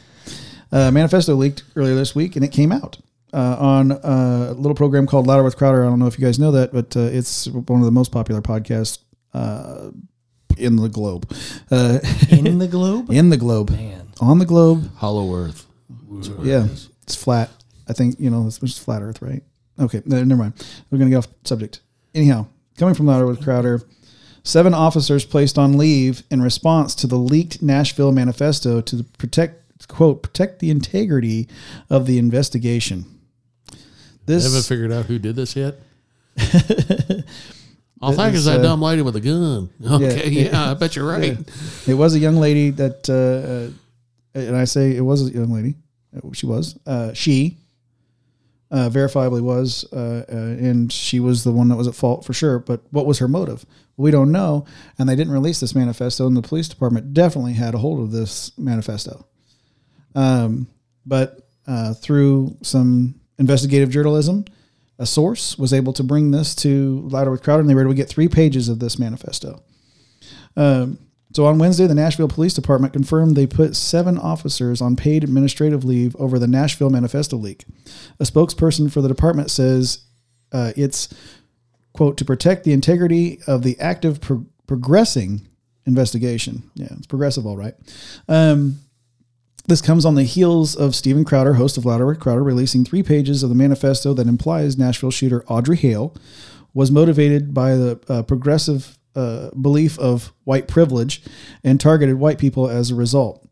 uh, 0.72 0.91
manifesto 0.91 1.36
leaked 1.36 1.64
earlier 1.76 1.94
this 1.95 2.16
week, 2.16 2.38
and 2.38 2.45
it 2.45 2.53
came 2.53 2.72
out 2.72 2.99
uh, 3.34 3.58
on 3.60 3.91
a 3.91 4.53
little 4.53 4.76
program 4.76 5.08
called 5.08 5.28
Louder 5.28 5.44
with 5.44 5.58
Crowder. 5.58 5.84
I 5.84 5.90
don't 5.90 5.99
know 5.99 6.08
if 6.08 6.18
you 6.18 6.26
guys 6.26 6.40
know 6.40 6.52
that, 6.53 6.72
but 6.72 6.95
uh, 6.95 7.02
it's 7.02 7.48
one 7.49 7.82
of 7.82 7.86
the 7.86 7.91
most 7.91 8.14
popular 8.14 8.41
podcasts 8.41 8.99
uh, 9.34 9.91
in 10.58 10.78
the 10.78 10.88
globe. 10.88 11.30
Uh, 11.70 11.99
In 12.30 12.60
the 12.60 12.68
globe? 12.70 13.10
in 13.12 13.30
the 13.30 13.36
globe, 13.36 13.72
Man. 13.72 14.08
on 14.22 14.40
the 14.40 14.45
globe. 14.45 14.90
Hollow 14.95 15.36
Earth. 15.36 15.68
That's 16.10 16.28
it 16.30 16.40
Yeah, 16.44 16.68
it's 17.03 17.16
flat. 17.22 17.49
I 17.91 17.93
think 17.93 18.15
you 18.19 18.30
know 18.30 18.47
it's 18.47 18.57
just 18.57 18.80
flat 18.80 19.01
Earth, 19.01 19.22
right? 19.22 19.43
Okay, 19.77 20.01
no, 20.05 20.23
never 20.23 20.43
mind. 20.43 20.65
We're 20.89 20.97
gonna 20.97 21.09
get 21.09 21.18
off 21.18 21.27
subject. 21.43 21.81
Anyhow, 22.15 22.47
coming 22.77 22.95
from 22.95 23.07
Louder 23.07 23.27
with 23.27 23.43
Crowder, 23.43 23.81
seven 24.43 24.73
officers 24.73 25.26
placed 25.26 25.57
on 25.57 25.77
leave 25.77 26.23
in 26.31 26.41
response 26.41 26.95
to 26.95 27.07
the 27.07 27.18
leaked 27.18 27.61
Nashville 27.61 28.13
manifesto 28.13 28.80
to 28.80 29.03
protect 29.18 29.88
quote 29.89 30.23
protect 30.23 30.59
the 30.59 30.69
integrity 30.69 31.49
of 31.89 32.05
the 32.05 32.18
investigation. 32.18 33.05
I 34.26 34.34
haven't 34.34 34.63
figured 34.63 34.93
out 34.93 35.07
who 35.07 35.19
did 35.19 35.35
this 35.35 35.57
yet. 35.57 35.76
I 38.03 38.15
think 38.15 38.35
it's 38.35 38.45
that 38.45 38.61
uh, 38.61 38.63
dumb 38.63 38.81
lady 38.81 39.01
with 39.01 39.18
a 39.18 39.19
gun. 39.19 39.69
Okay, 39.85 40.30
yeah. 40.30 40.51
yeah, 40.51 40.72
I 40.72 40.73
bet 40.76 40.95
you're 40.95 41.07
right. 41.19 41.38
it 41.85 41.93
was 41.93 42.15
a 42.15 42.19
young 42.19 42.38
lady 42.38 42.69
that, 42.69 43.09
uh, 43.09 44.39
uh, 44.39 44.41
and 44.41 44.55
I 44.55 44.63
say 44.63 44.95
it 44.95 45.01
was 45.01 45.30
a 45.30 45.34
young 45.34 45.51
lady. 45.51 45.76
She 46.34 46.45
was 46.45 46.80
uh, 46.85 47.13
she 47.13 47.57
uh, 48.72 48.89
verifiably 48.89 49.41
was, 49.41 49.85
uh, 49.91 50.23
uh, 50.31 50.35
and 50.35 50.91
she 50.91 51.19
was 51.19 51.43
the 51.43 51.52
one 51.52 51.68
that 51.68 51.76
was 51.76 51.88
at 51.88 51.95
fault 51.95 52.26
for 52.26 52.34
sure. 52.34 52.57
But 52.57 52.81
what 52.91 53.06
was 53.06 53.19
her 53.19 53.27
motive? 53.27 53.65
We 53.98 54.11
don't 54.11 54.31
know, 54.31 54.65
and 54.98 55.07
they 55.07 55.15
didn't 55.15 55.34
release 55.34 55.60
this 55.60 55.76
manifesto. 55.76 56.26
And 56.26 56.38
the 56.38 56.41
police 56.41 56.69
department 56.69 57.14
definitely 57.14 57.53
had 57.53 57.76
a 57.76 57.80
hold 57.80 57.99
of 57.99 58.11
this 58.11 58.57
manifesto. 58.57 59.26
Um, 60.15 60.68
but 61.06 61.49
uh, 61.68 61.93
through 61.93 62.57
some 62.61 63.15
investigative 63.38 63.89
journalism, 63.89 64.45
a 64.98 65.06
source 65.06 65.57
was 65.57 65.73
able 65.73 65.93
to 65.93 66.03
bring 66.03 66.31
this 66.31 66.56
to 66.56 67.02
Louder 67.10 67.31
with 67.31 67.43
Crowder, 67.43 67.61
and 67.61 67.69
they 67.69 67.76
were 67.76 67.81
able 67.81 67.91
to 67.91 67.98
get 67.98 68.07
three 68.10 68.30
pages 68.30 68.69
of 68.69 68.80
this 68.80 68.98
manifesto. 68.98 69.61
Um, 70.56 70.98
so 71.34 71.45
on 71.45 71.60
Wednesday, 71.60 71.88
the 71.88 71.95
Nashville 71.95 72.28
Police 72.28 72.53
Department 72.53 72.94
confirmed 72.94 73.36
they 73.36 73.48
put 73.48 73.76
seven 73.76 74.18
officers 74.18 74.82
on 74.82 74.95
paid 74.95 75.24
administrative 75.24 75.84
leave 75.84 76.16
over 76.18 76.38
the 76.38 76.48
Nashville 76.48 76.90
manifesto 76.90 77.38
leak. 77.38 77.66
A 78.20 78.24
spokesperson 78.24 78.91
for 78.91 79.02
the 79.02 79.08
department 79.08 79.49
says 79.49 80.06
uh, 80.52 80.74
it's 80.76 81.08
quote 81.94 82.18
to 82.18 82.26
protect 82.26 82.64
the 82.64 82.74
integrity 82.74 83.40
of 83.48 83.64
the 83.64 83.80
active 83.80 84.20
pro- 84.22 84.45
progressing 84.68 85.48
investigation. 85.86 86.64
Yeah, 86.76 86.88
it's 86.91 87.08
progressive, 87.08 87.45
all 87.45 87.58
right. 87.58 87.76
Um, 88.28 88.80
this 89.68 89.82
comes 89.82 90.06
on 90.06 90.16
the 90.16 90.24
heels 90.24 90.76
of 90.76 90.95
Steven 90.95 91.24
Crowder, 91.24 91.53
host 91.53 91.78
of 91.78 91.86
Louder 91.86 92.14
Crowder, 92.16 92.44
releasing 92.44 92.84
three 92.84 93.03
pages 93.03 93.44
of 93.44 93.49
the 93.49 93.56
manifesto 93.56 94.14
that 94.14 94.28
implies 94.28 94.78
Nashville 94.78 95.12
shooter 95.12 95.44
Audrey 95.48 95.78
Hale 95.78 96.16
was 96.74 96.91
motivated 96.91 97.53
by 97.53 97.76
the 97.76 97.99
uh, 98.08 98.24
progressive 98.24 98.98
uh, 99.15 99.49
belief 99.51 99.97
of 99.99 100.33
white 100.43 100.67
privilege 100.67 101.21
and 101.63 101.79
targeted 101.79 102.15
white 102.15 102.38
people 102.38 102.69
as 102.69 102.91
a 102.91 102.95
result. 102.95 103.47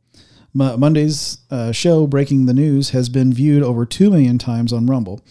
Mo- 0.53 0.77
Monday's 0.77 1.39
uh, 1.51 1.71
show, 1.71 2.07
Breaking 2.07 2.45
the 2.45 2.53
News, 2.53 2.89
has 2.91 3.09
been 3.09 3.33
viewed 3.33 3.63
over 3.63 3.85
2 3.85 4.09
million 4.09 4.37
times 4.37 4.73
on 4.73 4.85
Rumble. 4.85 5.21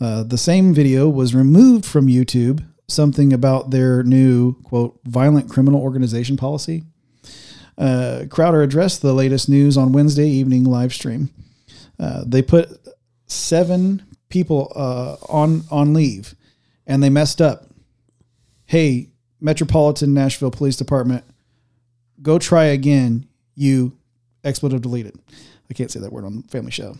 Uh, 0.00 0.22
the 0.22 0.38
same 0.38 0.74
video 0.74 1.08
was 1.08 1.34
removed 1.34 1.84
from 1.84 2.06
YouTube, 2.06 2.64
something 2.88 3.32
about 3.32 3.70
their 3.70 4.02
new, 4.02 4.54
quote, 4.62 4.98
violent 5.04 5.50
criminal 5.50 5.80
organization 5.80 6.36
policy. 6.36 6.84
Uh, 7.78 8.24
Crowder 8.28 8.62
addressed 8.62 9.02
the 9.02 9.12
latest 9.14 9.48
news 9.48 9.76
on 9.76 9.92
Wednesday 9.92 10.28
evening 10.28 10.64
live 10.64 10.92
stream. 10.92 11.30
Uh, 11.98 12.24
they 12.26 12.42
put 12.42 12.68
seven 13.26 14.02
people 14.28 14.72
uh, 14.74 15.16
on 15.28 15.62
on 15.70 15.94
leave, 15.94 16.34
and 16.86 17.02
they 17.02 17.10
messed 17.10 17.40
up. 17.40 17.66
Hey, 18.66 19.11
Metropolitan 19.42 20.14
Nashville 20.14 20.50
Police 20.50 20.76
Department, 20.76 21.24
go 22.22 22.38
try 22.38 22.64
again. 22.66 23.26
You 23.54 23.92
expletive 24.44 24.80
deleted. 24.82 25.18
I 25.70 25.74
can't 25.74 25.90
say 25.90 26.00
that 26.00 26.12
word 26.12 26.24
on 26.24 26.42
Family 26.44 26.70
Show, 26.70 26.96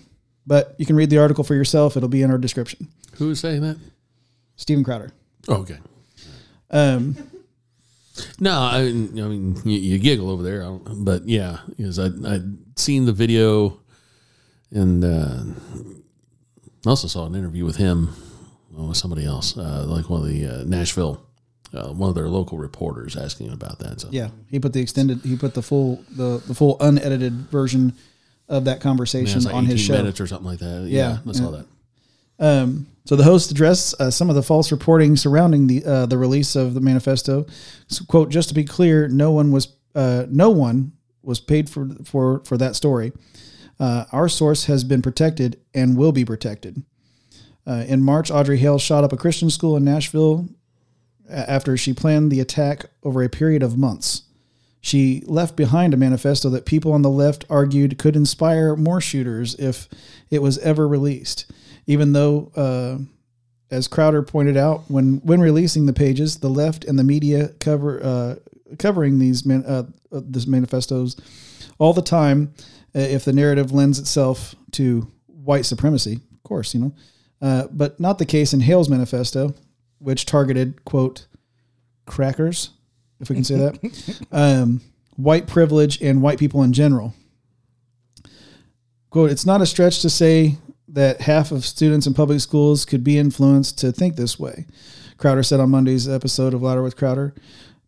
but 0.46 0.74
you 0.78 0.84
can 0.86 0.96
read 0.96 1.08
the 1.10 1.18
article 1.18 1.44
for 1.44 1.54
yourself. 1.54 1.96
It'll 1.96 2.08
be 2.08 2.22
in 2.22 2.30
our 2.30 2.38
description. 2.38 2.88
Who 3.16 3.30
is 3.30 3.40
saying 3.40 3.62
that? 3.62 3.78
Steven 4.56 4.84
Crowder. 4.84 5.12
Okay. 5.48 5.78
Um, 6.70 7.16
No, 8.38 8.52
I, 8.52 8.80
I 8.80 8.82
mean 8.92 9.56
you, 9.64 9.78
you 9.78 9.98
giggle 9.98 10.28
over 10.30 10.42
there, 10.42 10.62
I 10.62 10.66
don't, 10.66 11.04
but 11.04 11.26
yeah, 11.26 11.58
because 11.68 11.98
I 11.98 12.06
I'd 12.06 12.78
seen 12.78 13.06
the 13.06 13.12
video, 13.12 13.80
and 14.70 15.02
uh, 15.02 15.44
I 16.86 16.88
also 16.90 17.08
saw 17.08 17.24
an 17.26 17.34
interview 17.34 17.64
with 17.64 17.76
him, 17.76 18.10
with 18.70 18.96
somebody 18.98 19.24
else, 19.24 19.56
uh, 19.56 19.84
like 19.86 20.10
one 20.10 20.20
of 20.20 20.28
the 20.28 20.46
uh, 20.46 20.64
Nashville, 20.64 21.26
uh, 21.74 21.88
one 21.88 22.08
of 22.08 22.14
their 22.14 22.28
local 22.28 22.58
reporters 22.58 23.16
asking 23.16 23.50
about 23.50 23.78
that. 23.78 24.00
So 24.00 24.08
yeah, 24.10 24.28
he 24.48 24.58
put 24.58 24.72
the 24.72 24.80
extended. 24.80 25.20
He 25.22 25.36
put 25.36 25.54
the 25.54 25.62
full 25.62 26.04
the 26.10 26.42
the 26.46 26.54
full 26.54 26.76
unedited 26.80 27.32
version 27.50 27.94
of 28.48 28.64
that 28.66 28.80
conversation 28.80 29.42
like 29.42 29.54
on 29.54 29.64
his 29.64 29.80
show. 29.80 29.94
minutes 29.94 30.20
or 30.20 30.26
something 30.26 30.46
like 30.46 30.58
that. 30.58 30.86
Yeah, 30.86 31.18
Yeah, 31.24 31.30
I 31.30 31.32
saw 31.32 31.50
yeah. 31.50 31.56
that. 31.58 31.66
Um, 32.38 32.86
so 33.04 33.16
the 33.16 33.24
host 33.24 33.50
addressed 33.50 34.00
uh, 34.00 34.10
some 34.10 34.28
of 34.28 34.36
the 34.36 34.42
false 34.42 34.70
reporting 34.72 35.16
surrounding 35.16 35.66
the 35.66 35.84
uh, 35.84 36.06
the 36.06 36.18
release 36.18 36.56
of 36.56 36.74
the 36.74 36.80
manifesto. 36.80 37.46
So, 37.86 38.04
quote: 38.04 38.30
Just 38.30 38.48
to 38.48 38.54
be 38.54 38.64
clear, 38.64 39.08
no 39.08 39.30
one 39.32 39.50
was 39.50 39.68
uh, 39.94 40.26
no 40.28 40.50
one 40.50 40.92
was 41.22 41.40
paid 41.40 41.70
for 41.70 41.88
for 42.04 42.42
for 42.44 42.56
that 42.58 42.76
story. 42.76 43.12
Uh, 43.80 44.04
our 44.12 44.28
source 44.28 44.66
has 44.66 44.84
been 44.84 45.02
protected 45.02 45.58
and 45.74 45.96
will 45.96 46.12
be 46.12 46.24
protected. 46.24 46.82
Uh, 47.66 47.84
in 47.86 48.02
March, 48.02 48.30
Audrey 48.30 48.58
Hale 48.58 48.78
shot 48.78 49.04
up 49.04 49.12
a 49.12 49.16
Christian 49.16 49.50
school 49.50 49.76
in 49.76 49.84
Nashville 49.84 50.48
after 51.32 51.76
she 51.76 51.92
planned 51.92 52.30
the 52.30 52.40
attack 52.40 52.86
over 53.02 53.22
a 53.22 53.28
period 53.28 53.62
of 53.62 53.78
months. 53.78 54.22
She 54.80 55.22
left 55.26 55.56
behind 55.56 55.94
a 55.94 55.96
manifesto 55.96 56.50
that 56.50 56.66
people 56.66 56.92
on 56.92 57.02
the 57.02 57.10
left 57.10 57.44
argued 57.48 57.98
could 57.98 58.16
inspire 58.16 58.74
more 58.74 59.00
shooters 59.00 59.54
if 59.54 59.88
it 60.28 60.42
was 60.42 60.58
ever 60.58 60.88
released. 60.88 61.50
Even 61.86 62.12
though, 62.12 62.50
uh, 62.56 62.98
as 63.70 63.86
Crowder 63.86 64.22
pointed 64.22 64.56
out, 64.56 64.82
when 64.88 65.18
when 65.18 65.40
releasing 65.40 65.86
the 65.86 65.92
pages, 65.92 66.38
the 66.38 66.50
left 66.50 66.84
and 66.84 66.98
the 66.98 67.04
media 67.04 67.50
cover 67.60 68.02
uh, 68.02 68.34
covering 68.78 69.18
these 69.18 69.46
man, 69.46 69.64
uh, 69.64 69.84
uh, 70.10 70.20
this 70.24 70.46
manifestos 70.46 71.16
all 71.78 71.92
the 71.92 72.02
time. 72.02 72.52
Uh, 72.94 72.98
if 72.98 73.24
the 73.24 73.32
narrative 73.32 73.72
lends 73.72 73.98
itself 73.98 74.54
to 74.72 75.08
white 75.26 75.64
supremacy, 75.64 76.20
of 76.32 76.42
course, 76.42 76.74
you 76.74 76.80
know, 76.80 76.94
uh, 77.40 77.66
but 77.70 77.98
not 77.98 78.18
the 78.18 78.26
case 78.26 78.52
in 78.52 78.60
Hale's 78.60 78.88
manifesto, 78.88 79.54
which 80.02 80.26
targeted 80.26 80.84
quote 80.84 81.26
crackers, 82.06 82.70
if 83.20 83.30
we 83.30 83.36
can 83.36 83.44
say 83.44 83.56
that, 83.56 84.26
um, 84.32 84.80
white 85.16 85.46
privilege 85.46 86.00
and 86.02 86.22
white 86.22 86.38
people 86.38 86.62
in 86.62 86.72
general. 86.72 87.14
Quote, 89.10 89.30
it's 89.30 89.46
not 89.46 89.60
a 89.60 89.66
stretch 89.66 90.00
to 90.02 90.10
say 90.10 90.56
that 90.88 91.20
half 91.20 91.52
of 91.52 91.64
students 91.64 92.06
in 92.06 92.14
public 92.14 92.40
schools 92.40 92.84
could 92.84 93.04
be 93.04 93.18
influenced 93.18 93.78
to 93.78 93.92
think 93.92 94.16
this 94.16 94.38
way. 94.38 94.66
Crowder 95.16 95.42
said 95.42 95.60
on 95.60 95.70
Monday's 95.70 96.08
episode 96.08 96.54
of 96.54 96.62
Louder 96.62 96.82
with 96.82 96.96
Crowder, 96.96 97.34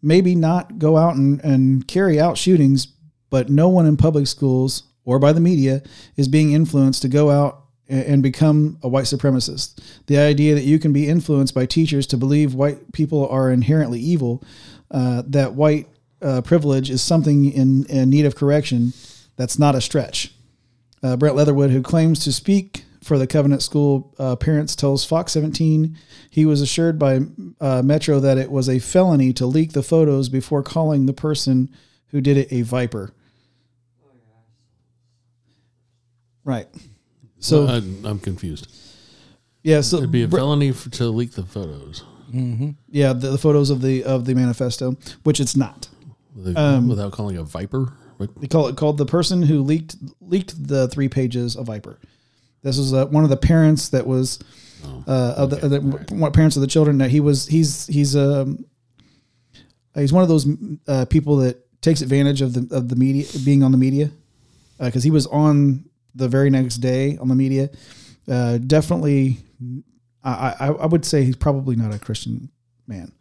maybe 0.03 0.35
not 0.35 0.79
go 0.79 0.97
out 0.97 1.17
and, 1.17 1.41
and 1.43 1.89
carry 1.89 2.21
out 2.21 2.39
shootings, 2.39 2.87
but 3.31 3.49
no 3.49 3.69
one 3.69 3.87
in 3.87 3.97
public 3.97 4.27
schools 4.27 4.85
or 5.05 5.19
by 5.19 5.33
the 5.33 5.41
media 5.41 5.83
is 6.17 6.29
being 6.29 6.53
influenced 6.53 7.03
to 7.03 7.09
go 7.09 7.31
out 7.31 7.64
and 7.89 8.23
become 8.23 8.79
a 8.83 8.89
white 8.89 9.05
supremacist. 9.05 9.79
The 10.07 10.19
idea 10.19 10.55
that 10.55 10.65
you 10.65 10.79
can 10.79 10.93
be 10.93 11.09
influenced 11.09 11.55
by 11.55 11.67
teachers 11.67 12.07
to 12.09 12.17
believe 12.17 12.55
white 12.55 12.93
people 12.93 13.29
are 13.29 13.51
inherently 13.51 14.01
evil, 14.01 14.43
uh, 14.91 15.23
that 15.27 15.55
white 15.55 15.89
uh, 16.23 16.41
privilege 16.41 16.91
is 16.91 17.03
something 17.03 17.53
in, 17.53 17.85
in 17.87 18.11
need 18.11 18.25
of 18.25 18.37
correction, 18.37 18.93
that's 19.37 19.59
not 19.59 19.75
a 19.75 19.81
stretch. 19.81 20.33
Uh, 21.03 21.17
Brent 21.17 21.37
Leatherwood, 21.37 21.71
who 21.71 21.83
claims 21.83 22.25
to 22.25 22.33
speak 22.33 22.85
for 23.03 23.19
the 23.19 23.27
Covenant 23.27 23.63
School 23.63 24.15
uh, 24.19 24.37
parents, 24.37 24.75
tells 24.75 25.05
Fox 25.05 25.33
17 25.33 25.97
he 26.31 26.47
was 26.47 26.63
assured 26.63 26.99
by 26.99 27.21
uh, 27.61 27.83
Metro 27.83 28.19
that 28.21 28.39
it 28.39 28.51
was 28.51 28.69
a 28.69 28.79
felony 28.79 29.33
to 29.35 29.45
leak 29.45 29.73
the 29.73 29.83
photos 29.83 30.31
before 30.31 30.63
calling 30.63 31.05
the 31.05 31.13
person 31.13 31.69
who 32.09 32.21
did 32.21 32.37
it 32.39 32.51
a 32.51 32.63
viper. 32.63 33.13
Right. 36.45 36.69
So 37.45 37.67
I, 37.67 37.77
I'm 38.09 38.19
confused. 38.19 38.69
yeah, 39.63 39.81
so 39.83 39.99
It'd 39.99 40.11
be 40.11 40.23
a 40.23 40.29
felony 40.29 40.73
for, 40.73 40.89
to 40.91 41.09
leak 41.09 41.33
the 41.33 41.45
photos 41.45 42.03
yeah, 42.91 43.13
the, 43.13 43.31
the 43.31 43.39
photos 43.39 43.71
of 43.71 43.81
the 43.81 44.03
of 44.03 44.25
the 44.25 44.35
manifesto, 44.35 44.97
which 45.23 45.39
it's 45.39 45.55
not. 45.57 45.89
With- 46.35 46.57
Um, 46.57 46.89
without 46.89 47.13
calling 47.13 47.37
a 47.37 47.45
viper. 47.45 47.93
They 48.41 48.49
call 48.49 48.67
it 48.69 48.77
called 48.77 48.97
the 48.99 49.07
person 49.07 49.43
who 49.43 49.63
leaked 49.63 49.95
leaked 50.21 50.67
the 50.67 50.89
three 50.89 51.09
pages 51.09 51.55
of 51.57 51.67
Viper. 51.67 52.01
This 52.63 52.77
was 52.79 52.93
uh, 52.93 53.07
one 53.07 53.23
of 53.25 53.31
the 53.31 53.37
parents 53.37 53.91
that 53.91 54.07
was 54.07 54.39
uh, 55.07 55.35
of 55.37 55.51
the, 55.51 55.57
the 55.69 55.81
one 56.15 56.33
parents 56.33 56.57
of 56.57 56.63
the 56.63 56.67
children 56.67 56.99
that 56.99 57.11
he 57.11 57.21
was 57.21 57.47
he's 57.47 57.87
he's 57.87 58.17
um 58.17 58.65
he's 59.95 60.13
one 60.13 60.23
of 60.23 60.29
those 60.29 60.47
uh, 60.89 61.05
people 61.07 61.37
that 61.37 61.57
takes 61.83 62.01
advantage 62.01 62.41
of 62.43 62.55
the 62.55 62.75
of 62.75 62.89
the 62.89 62.97
media 62.97 63.27
being 63.45 63.63
on 63.63 63.71
the 63.71 63.79
media 63.79 64.11
because 64.81 65.05
he 65.05 65.11
was 65.11 65.27
on 65.29 65.85
the 66.15 66.29
very 66.29 66.51
next 66.51 66.79
day 66.79 67.17
on 67.19 67.29
the 67.29 67.35
media. 67.35 67.71
Uh, 68.29 68.59
definitely, 68.59 69.39
I, 70.23 70.55
I 70.59 70.67
I 70.69 70.87
would 70.87 71.05
say 71.05 71.25
he's 71.25 71.37
probably 71.37 71.77
not 71.77 71.95
a 71.95 71.99
Christian 71.99 72.51
man. 72.87 73.13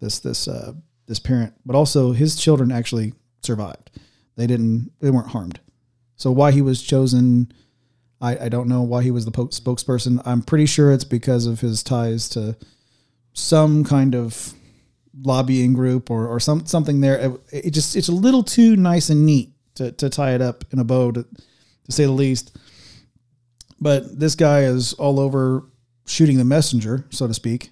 This 0.00 0.20
this 0.20 0.48
uh, 0.48 0.72
this 1.06 1.18
parent, 1.18 1.54
but 1.64 1.76
also 1.76 2.12
his 2.12 2.36
children 2.36 2.70
actually 2.70 3.14
survived. 3.42 3.90
They 4.36 4.46
didn't 4.46 4.92
they 5.00 5.10
weren't 5.10 5.30
harmed. 5.30 5.60
So 6.16 6.30
why 6.30 6.52
he 6.52 6.62
was 6.62 6.82
chosen, 6.82 7.52
I, 8.20 8.44
I 8.44 8.48
don't 8.48 8.68
know 8.68 8.82
why 8.82 9.02
he 9.02 9.10
was 9.10 9.24
the 9.24 9.30
po- 9.30 9.48
spokesperson. 9.48 10.22
I'm 10.24 10.42
pretty 10.42 10.66
sure 10.66 10.92
it's 10.92 11.04
because 11.04 11.46
of 11.46 11.60
his 11.60 11.82
ties 11.82 12.28
to 12.30 12.56
some 13.32 13.84
kind 13.84 14.14
of 14.14 14.54
lobbying 15.22 15.72
group 15.72 16.10
or, 16.10 16.28
or 16.28 16.38
some 16.40 16.66
something 16.66 17.00
there. 17.00 17.18
It, 17.18 17.40
it 17.66 17.70
just 17.70 17.96
it's 17.96 18.08
a 18.08 18.12
little 18.12 18.42
too 18.42 18.76
nice 18.76 19.10
and 19.10 19.26
neat 19.26 19.50
to, 19.74 19.90
to 19.92 20.08
tie 20.08 20.34
it 20.34 20.40
up 20.40 20.64
in 20.70 20.78
a 20.78 20.84
bow 20.84 21.12
to, 21.12 21.26
to 21.84 21.92
say 21.92 22.04
the 22.04 22.12
least. 22.12 22.56
But 23.80 24.18
this 24.18 24.34
guy 24.34 24.60
is 24.62 24.92
all 24.94 25.20
over 25.20 25.64
shooting 26.06 26.38
the 26.38 26.44
messenger, 26.44 27.06
so 27.10 27.26
to 27.26 27.34
speak, 27.34 27.70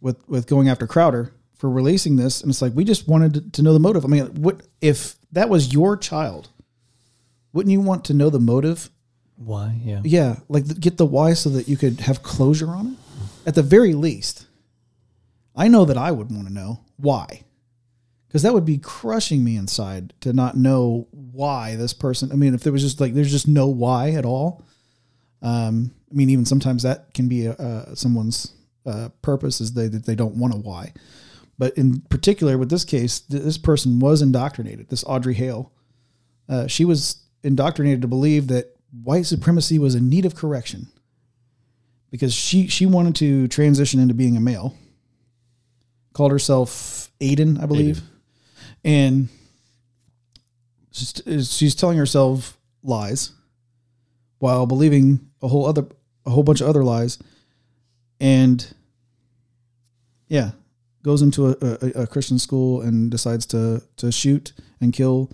with 0.00 0.26
with 0.28 0.46
going 0.46 0.68
after 0.68 0.86
Crowder 0.86 1.32
for 1.56 1.70
releasing 1.70 2.16
this, 2.16 2.40
and 2.40 2.50
it's 2.50 2.60
like 2.60 2.74
we 2.74 2.84
just 2.84 3.06
wanted 3.06 3.54
to, 3.54 3.62
know 3.62 3.72
the 3.72 3.78
motive. 3.78 4.04
I 4.04 4.08
mean, 4.08 4.26
what 4.42 4.62
if 4.80 5.14
that 5.30 5.48
was 5.48 5.72
your 5.72 5.96
child? 5.96 6.48
Wouldn't 7.52 7.72
you 7.72 7.80
want 7.80 8.04
to 8.06 8.14
know 8.14 8.30
the 8.30 8.40
motive? 8.40 8.90
Why? 9.36 9.78
Yeah. 9.84 10.00
Yeah, 10.04 10.36
like 10.48 10.64
th- 10.64 10.80
get 10.80 10.96
the 10.96 11.06
why 11.06 11.34
so 11.34 11.50
that 11.50 11.68
you 11.68 11.76
could 11.76 12.00
have 12.00 12.22
closure 12.22 12.70
on 12.70 12.86
it. 12.88 12.98
At 13.46 13.54
the 13.54 13.62
very 13.62 13.94
least, 13.94 14.46
I 15.54 15.68
know 15.68 15.84
that 15.84 15.96
I 15.96 16.10
would 16.10 16.30
want 16.30 16.48
to 16.48 16.52
know 16.52 16.80
why, 16.96 17.42
because 18.32 18.44
that 18.44 18.54
would 18.54 18.64
be 18.64 18.78
crushing 18.78 19.44
me 19.44 19.56
inside 19.56 20.14
to 20.20 20.32
not 20.32 20.56
know 20.56 21.06
why 21.10 21.76
this 21.76 21.92
person. 21.92 22.32
I 22.32 22.34
mean, 22.34 22.54
if 22.54 22.62
there 22.62 22.72
was 22.72 22.80
just 22.80 22.98
like 22.98 23.12
there's 23.12 23.30
just 23.30 23.46
no 23.46 23.66
why 23.66 24.12
at 24.12 24.24
all. 24.24 24.64
Um, 25.42 25.92
I 26.10 26.14
mean, 26.14 26.30
even 26.30 26.46
sometimes 26.46 26.82
that 26.82 27.12
can 27.12 27.28
be 27.28 27.46
uh, 27.46 27.94
someone's 27.94 28.54
uh, 28.86 29.10
purpose 29.20 29.60
is 29.60 29.74
they 29.74 29.86
that 29.86 30.06
they 30.06 30.14
don't 30.14 30.36
want 30.36 30.54
a 30.54 30.56
why. 30.56 30.94
But 31.58 31.76
in 31.76 32.00
particular, 32.00 32.56
with 32.56 32.70
this 32.70 32.86
case, 32.86 33.20
th- 33.20 33.42
this 33.42 33.58
person 33.58 33.98
was 34.00 34.22
indoctrinated. 34.22 34.88
This 34.88 35.04
Audrey 35.06 35.34
Hale, 35.34 35.70
uh, 36.48 36.66
she 36.68 36.86
was 36.86 37.22
indoctrinated 37.42 38.00
to 38.00 38.08
believe 38.08 38.48
that 38.48 38.74
white 39.02 39.26
supremacy 39.26 39.78
was 39.78 39.94
in 39.94 40.08
need 40.08 40.24
of 40.24 40.34
correction 40.34 40.86
because 42.10 42.32
she 42.32 42.66
she 42.66 42.86
wanted 42.86 43.14
to 43.16 43.46
transition 43.48 44.00
into 44.00 44.14
being 44.14 44.38
a 44.38 44.40
male. 44.40 44.74
Called 46.14 46.32
herself 46.32 47.10
Aiden, 47.20 47.62
I 47.62 47.66
believe, 47.66 48.00
and 48.84 49.28
she's, 50.90 51.74
telling 51.74 51.98
herself 51.98 52.58
lies 52.82 53.32
while 54.38 54.66
believing 54.66 55.20
a 55.40 55.48
whole 55.48 55.66
other 55.66 55.86
a 56.24 56.30
whole 56.30 56.42
bunch 56.42 56.60
of 56.60 56.68
other 56.68 56.84
lies, 56.84 57.18
and 58.20 58.74
yeah, 60.28 60.52
goes 61.02 61.22
into 61.22 61.48
a, 61.48 61.56
a, 61.60 62.02
a 62.02 62.06
Christian 62.06 62.38
school 62.38 62.80
and 62.80 63.10
decides 63.10 63.46
to 63.46 63.82
to 63.96 64.12
shoot 64.12 64.52
and 64.80 64.92
kill. 64.92 65.30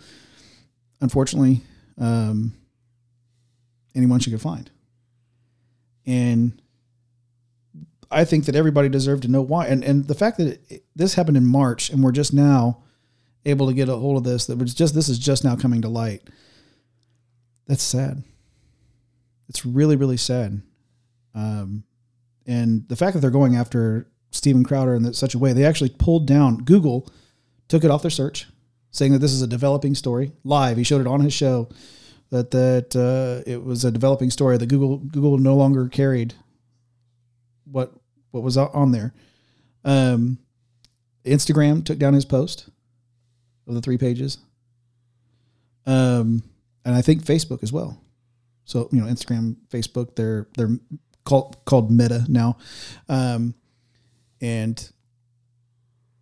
Unfortunately, 1.01 1.62
um, 1.99 2.55
anyone 3.95 4.20
she 4.20 4.31
could 4.31 4.41
find, 4.41 4.70
and 6.07 6.61
I 8.11 8.25
think 8.25 8.47
that 8.47 8.57
everybody 8.57 8.89
deserved 8.89 9.23
to 9.23 9.29
know 9.29 9.43
why. 9.43 9.66
And 9.66 9.85
and 9.85 10.07
the 10.07 10.15
fact 10.15 10.39
that 10.39 10.61
it, 10.70 10.85
this 10.97 11.15
happened 11.15 11.37
in 11.37 11.47
March 11.47 11.91
and 11.91 12.03
we're 12.03 12.12
just 12.12 12.33
now 12.33 12.83
able 13.44 13.66
to 13.66 13.74
get 13.74 13.89
a 13.89 13.97
hold 13.97 14.16
of 14.16 14.24
this, 14.24 14.47
that 14.47 14.59
was 14.59 14.74
just 14.74 14.94
this 14.94 15.09
is 15.09 15.19
just 15.19 15.44
now 15.44 15.56
coming 15.56 15.82
to 15.82 15.89
light. 15.89 16.23
That's 17.66 17.82
sad. 17.82 18.23
It's 19.48 19.65
really 19.65 19.97
really 19.97 20.16
sad. 20.16 20.62
Um, 21.35 21.85
and 22.47 22.89
the 22.89 22.97
fact 22.97 23.15
that 23.15 23.20
they're 23.20 23.31
going 23.31 23.56
after 23.56 24.09
Steven 24.31 24.65
Crowder 24.65 24.94
in 24.94 25.12
such 25.15 25.35
a 25.35 25.39
way, 25.39 25.52
they 25.52 25.65
actually 25.65 25.90
pulled 25.90 26.27
down 26.27 26.65
Google, 26.65 27.09
took 27.69 27.85
it 27.85 27.90
off 27.90 28.02
their 28.02 28.10
search, 28.10 28.47
saying 28.90 29.12
that 29.12 29.19
this 29.19 29.32
is 29.32 29.43
a 29.43 29.47
developing 29.47 29.94
story 29.94 30.32
live. 30.44 30.77
He 30.77 30.85
showed 30.85 31.01
it 31.01 31.06
on 31.06 31.20
his 31.20 31.32
show 31.32 31.69
that 32.31 32.51
that 32.51 32.97
uh, 32.97 33.48
it 33.51 33.65
was 33.65 33.85
a 33.85 33.90
developing 33.90 34.31
story 34.31 34.56
that 34.56 34.66
Google 34.66 34.98
Google 34.98 35.39
no 35.39 35.55
longer 35.55 35.89
carried 35.89 36.35
what 37.65 37.93
what 38.31 38.43
was 38.43 38.56
on 38.56 38.93
there. 38.93 39.15
Um, 39.85 40.39
Instagram 41.24 41.85
took 41.85 41.98
down 41.98 42.15
his 42.15 42.24
post 42.24 42.69
of 43.69 43.74
the 43.74 43.81
three 43.81 43.99
pages, 43.99 44.39
um, 45.86 46.43
and 46.85 46.95
I 46.95 47.03
think 47.03 47.24
Facebook 47.24 47.62
as 47.62 47.73
well. 47.73 48.01
So 48.65 48.89
you 48.93 49.01
know, 49.01 49.07
Instagram, 49.07 49.57
Facebook, 49.70 50.15
they're 50.16 50.49
they're 50.57 50.78
called 51.24 51.57
called 51.65 51.90
Meta 51.90 52.24
now, 52.28 52.57
um, 53.09 53.55
and 54.40 54.90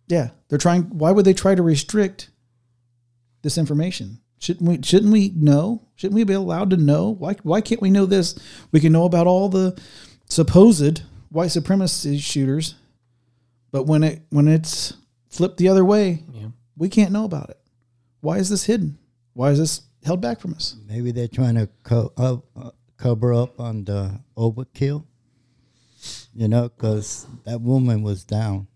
yeah, 0.07 0.29
they're 0.47 0.57
trying. 0.57 0.83
Why 0.83 1.11
would 1.11 1.25
they 1.25 1.33
try 1.33 1.55
to 1.55 1.63
restrict 1.63 2.29
this 3.41 3.57
information? 3.57 4.19
Shouldn't 4.39 4.67
we? 4.69 4.81
Shouldn't 4.83 5.11
we 5.11 5.29
know? 5.35 5.87
Shouldn't 5.95 6.15
we 6.15 6.23
be 6.23 6.33
allowed 6.33 6.69
to 6.69 6.77
know? 6.77 7.09
Why? 7.09 7.33
Why 7.43 7.61
can't 7.61 7.81
we 7.81 7.89
know 7.89 8.05
this? 8.05 8.37
We 8.71 8.79
can 8.79 8.93
know 8.93 9.05
about 9.05 9.27
all 9.27 9.49
the 9.49 9.79
supposed 10.29 11.01
white 11.29 11.51
supremacy 11.51 12.17
shooters, 12.19 12.75
but 13.71 13.83
when 13.83 14.03
it 14.03 14.21
when 14.29 14.47
it's 14.47 14.93
flipped 15.29 15.57
the 15.57 15.67
other 15.67 15.83
way, 15.83 16.23
Yeah. 16.33 16.47
We 16.77 16.89
can't 16.89 17.11
know 17.11 17.25
about 17.25 17.49
it. 17.49 17.59
Why 18.21 18.37
is 18.37 18.49
this 18.49 18.63
hidden? 18.65 18.97
Why 19.33 19.51
is 19.51 19.59
this 19.59 19.81
held 20.03 20.21
back 20.21 20.39
from 20.39 20.53
us? 20.53 20.75
Maybe 20.87 21.11
they're 21.11 21.27
trying 21.27 21.55
to 21.55 21.67
co- 21.83 22.13
up, 22.17 22.45
uh, 22.55 22.71
cover 22.97 23.33
up 23.33 23.59
on 23.59 23.83
the 23.85 24.19
overkill. 24.37 25.03
You 26.35 26.47
know, 26.47 26.69
because 26.69 27.25
that 27.45 27.59
woman 27.61 28.03
was 28.03 28.23
down, 28.23 28.67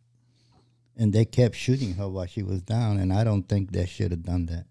and 0.97 1.13
they 1.13 1.25
kept 1.25 1.55
shooting 1.55 1.93
her 1.93 2.09
while 2.09 2.25
she 2.25 2.41
was 2.43 2.61
down, 2.61 2.97
and 2.97 3.13
I 3.13 3.23
don't 3.23 3.43
think 3.47 3.71
they 3.71 3.85
should 3.85 4.11
have 4.11 4.23
done 4.23 4.47
that. 4.47 4.65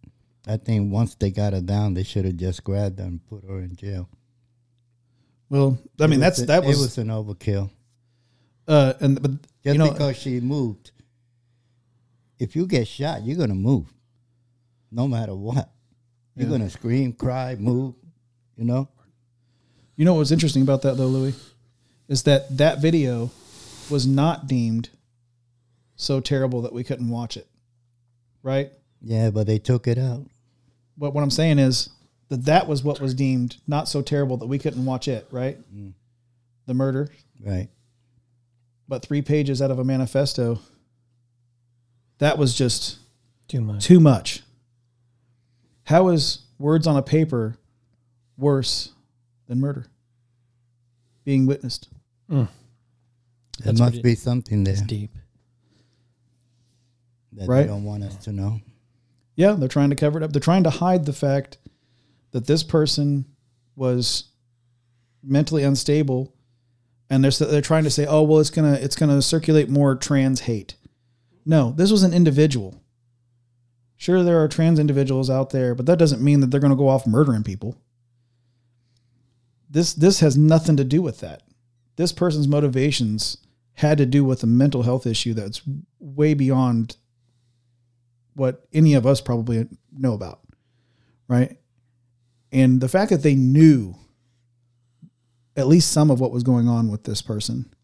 I 0.46 0.56
think 0.56 0.92
once 0.92 1.14
they 1.14 1.30
got 1.30 1.52
her 1.52 1.60
down, 1.60 1.94
they 1.94 2.02
should 2.02 2.24
have 2.24 2.36
just 2.36 2.64
grabbed 2.64 2.98
her 2.98 3.04
and 3.04 3.24
put 3.28 3.44
her 3.44 3.60
in 3.60 3.76
jail. 3.76 4.08
Well, 5.48 5.78
I 6.00 6.06
mean 6.08 6.20
that's 6.20 6.40
a- 6.40 6.46
that 6.46 6.64
was, 6.64 6.78
it 6.78 6.82
was 6.82 6.98
an 6.98 7.08
overkill. 7.08 7.70
Uh, 8.66 8.92
and 9.00 9.20
but 9.22 9.30
Just 9.62 9.74
you 9.74 9.78
know, 9.78 9.90
because 9.92 10.16
she 10.16 10.40
moved. 10.40 10.90
If 12.40 12.56
you 12.56 12.66
get 12.66 12.88
shot, 12.88 13.22
you're 13.22 13.36
gonna 13.36 13.54
move, 13.54 13.92
no 14.90 15.06
matter 15.06 15.34
what. 15.34 15.70
You're 16.34 16.46
Yeah. 16.48 16.56
gonna 16.58 16.70
scream, 16.70 17.12
cry, 17.12 17.54
move. 17.54 17.94
You 18.56 18.64
know. 18.64 18.88
you 19.96 20.04
know 20.04 20.12
what 20.14 20.18
was 20.20 20.32
interesting 20.32 20.62
about 20.62 20.82
that 20.82 20.96
though, 20.96 21.06
Louie, 21.06 21.34
is 22.08 22.22
that 22.24 22.56
that 22.56 22.80
video 22.80 23.30
was 23.90 24.06
not 24.06 24.46
deemed 24.46 24.88
so 25.96 26.20
terrible 26.20 26.62
that 26.62 26.72
we 26.72 26.82
couldn't 26.84 27.08
watch 27.10 27.36
it, 27.36 27.46
right? 28.42 28.72
Yeah, 29.02 29.30
but 29.30 29.46
they 29.46 29.58
took 29.58 29.86
it 29.86 29.98
out. 29.98 30.26
But 30.96 31.12
what 31.14 31.22
I'm 31.22 31.30
saying 31.30 31.58
is 31.58 31.90
that 32.28 32.44
that 32.46 32.66
was 32.68 32.82
what 32.84 33.00
was 33.00 33.14
deemed 33.14 33.56
not 33.66 33.88
so 33.88 34.00
terrible 34.02 34.36
that 34.38 34.46
we 34.46 34.58
couldn't 34.58 34.84
watch 34.84 35.08
it, 35.08 35.26
right? 35.30 35.58
Mm. 35.74 35.92
The 36.66 36.74
murder, 36.74 37.08
Right. 37.44 37.68
but 38.88 39.02
three 39.02 39.22
pages 39.22 39.60
out 39.62 39.70
of 39.70 39.78
a 39.78 39.84
manifesto. 39.84 40.60
That 42.20 42.38
was 42.38 42.54
just 42.54 42.98
Too 43.48 43.60
much. 43.60 43.84
too 43.84 43.98
much. 44.00 44.42
How 45.84 46.08
is 46.08 46.38
words 46.58 46.86
on 46.86 46.96
a 46.96 47.02
paper 47.02 47.56
worse 48.38 48.92
than 49.48 49.58
murder 49.60 49.86
being 51.24 51.46
witnessed? 51.46 51.88
Mm. 52.30 52.48
There 53.58 53.72
must 53.72 53.82
pretty- 53.94 54.02
be 54.02 54.14
something 54.14 54.64
there 54.64 54.74
It's 54.74 54.82
deep. 54.82 55.10
that 57.32 57.48
Right. 57.48 57.62
they 57.62 57.66
don't 57.68 57.84
want 57.84 58.04
us 58.04 58.16
to 58.24 58.32
know. 58.32 58.60
Yeah, 59.36 59.52
they're 59.52 59.68
trying 59.68 59.90
to 59.90 59.96
cover 59.96 60.18
it 60.18 60.22
up. 60.22 60.32
They're 60.32 60.40
trying 60.40 60.64
to 60.64 60.70
hide 60.70 61.06
the 61.06 61.12
fact 61.12 61.58
that 62.32 62.46
this 62.46 62.62
person 62.62 63.24
was 63.76 64.24
mentally 65.22 65.62
unstable, 65.62 66.34
and 67.08 67.24
they're 67.24 67.30
they're 67.30 67.60
trying 67.62 67.84
to 67.84 67.90
say, 67.90 68.06
"Oh, 68.06 68.22
well, 68.22 68.40
it's 68.40 68.50
gonna 68.50 68.74
it's 68.74 68.96
gonna 68.96 69.22
circulate 69.22 69.68
more 69.70 69.94
trans 69.96 70.40
hate." 70.40 70.76
No, 71.50 71.72
this 71.72 71.90
was 71.90 72.04
an 72.04 72.14
individual. 72.14 72.80
Sure, 73.96 74.22
there 74.22 74.40
are 74.40 74.46
trans 74.46 74.78
individuals 74.78 75.28
out 75.28 75.50
there, 75.50 75.74
but 75.74 75.84
that 75.86 75.98
doesn't 75.98 76.22
mean 76.22 76.38
that 76.38 76.52
they're 76.52 76.60
going 76.60 76.70
to 76.70 76.76
go 76.76 76.86
off 76.86 77.08
murdering 77.08 77.42
people. 77.42 77.76
This 79.68 79.92
this 79.92 80.20
has 80.20 80.38
nothing 80.38 80.76
to 80.76 80.84
do 80.84 81.02
with 81.02 81.18
that. 81.18 81.42
This 81.96 82.12
person's 82.12 82.46
motivations 82.46 83.36
had 83.74 83.98
to 83.98 84.06
do 84.06 84.24
with 84.24 84.44
a 84.44 84.46
mental 84.46 84.84
health 84.84 85.08
issue 85.08 85.34
that's 85.34 85.60
way 85.98 86.34
beyond 86.34 86.96
what 88.34 88.68
any 88.72 88.94
of 88.94 89.04
us 89.04 89.20
probably 89.20 89.66
know 89.90 90.12
about, 90.12 90.42
right? 91.26 91.58
And 92.52 92.80
the 92.80 92.88
fact 92.88 93.10
that 93.10 93.24
they 93.24 93.34
knew 93.34 93.96
at 95.56 95.66
least 95.66 95.90
some 95.90 96.12
of 96.12 96.20
what 96.20 96.30
was 96.30 96.44
going 96.44 96.68
on 96.68 96.92
with 96.92 97.02
this 97.02 97.20
person. 97.20 97.74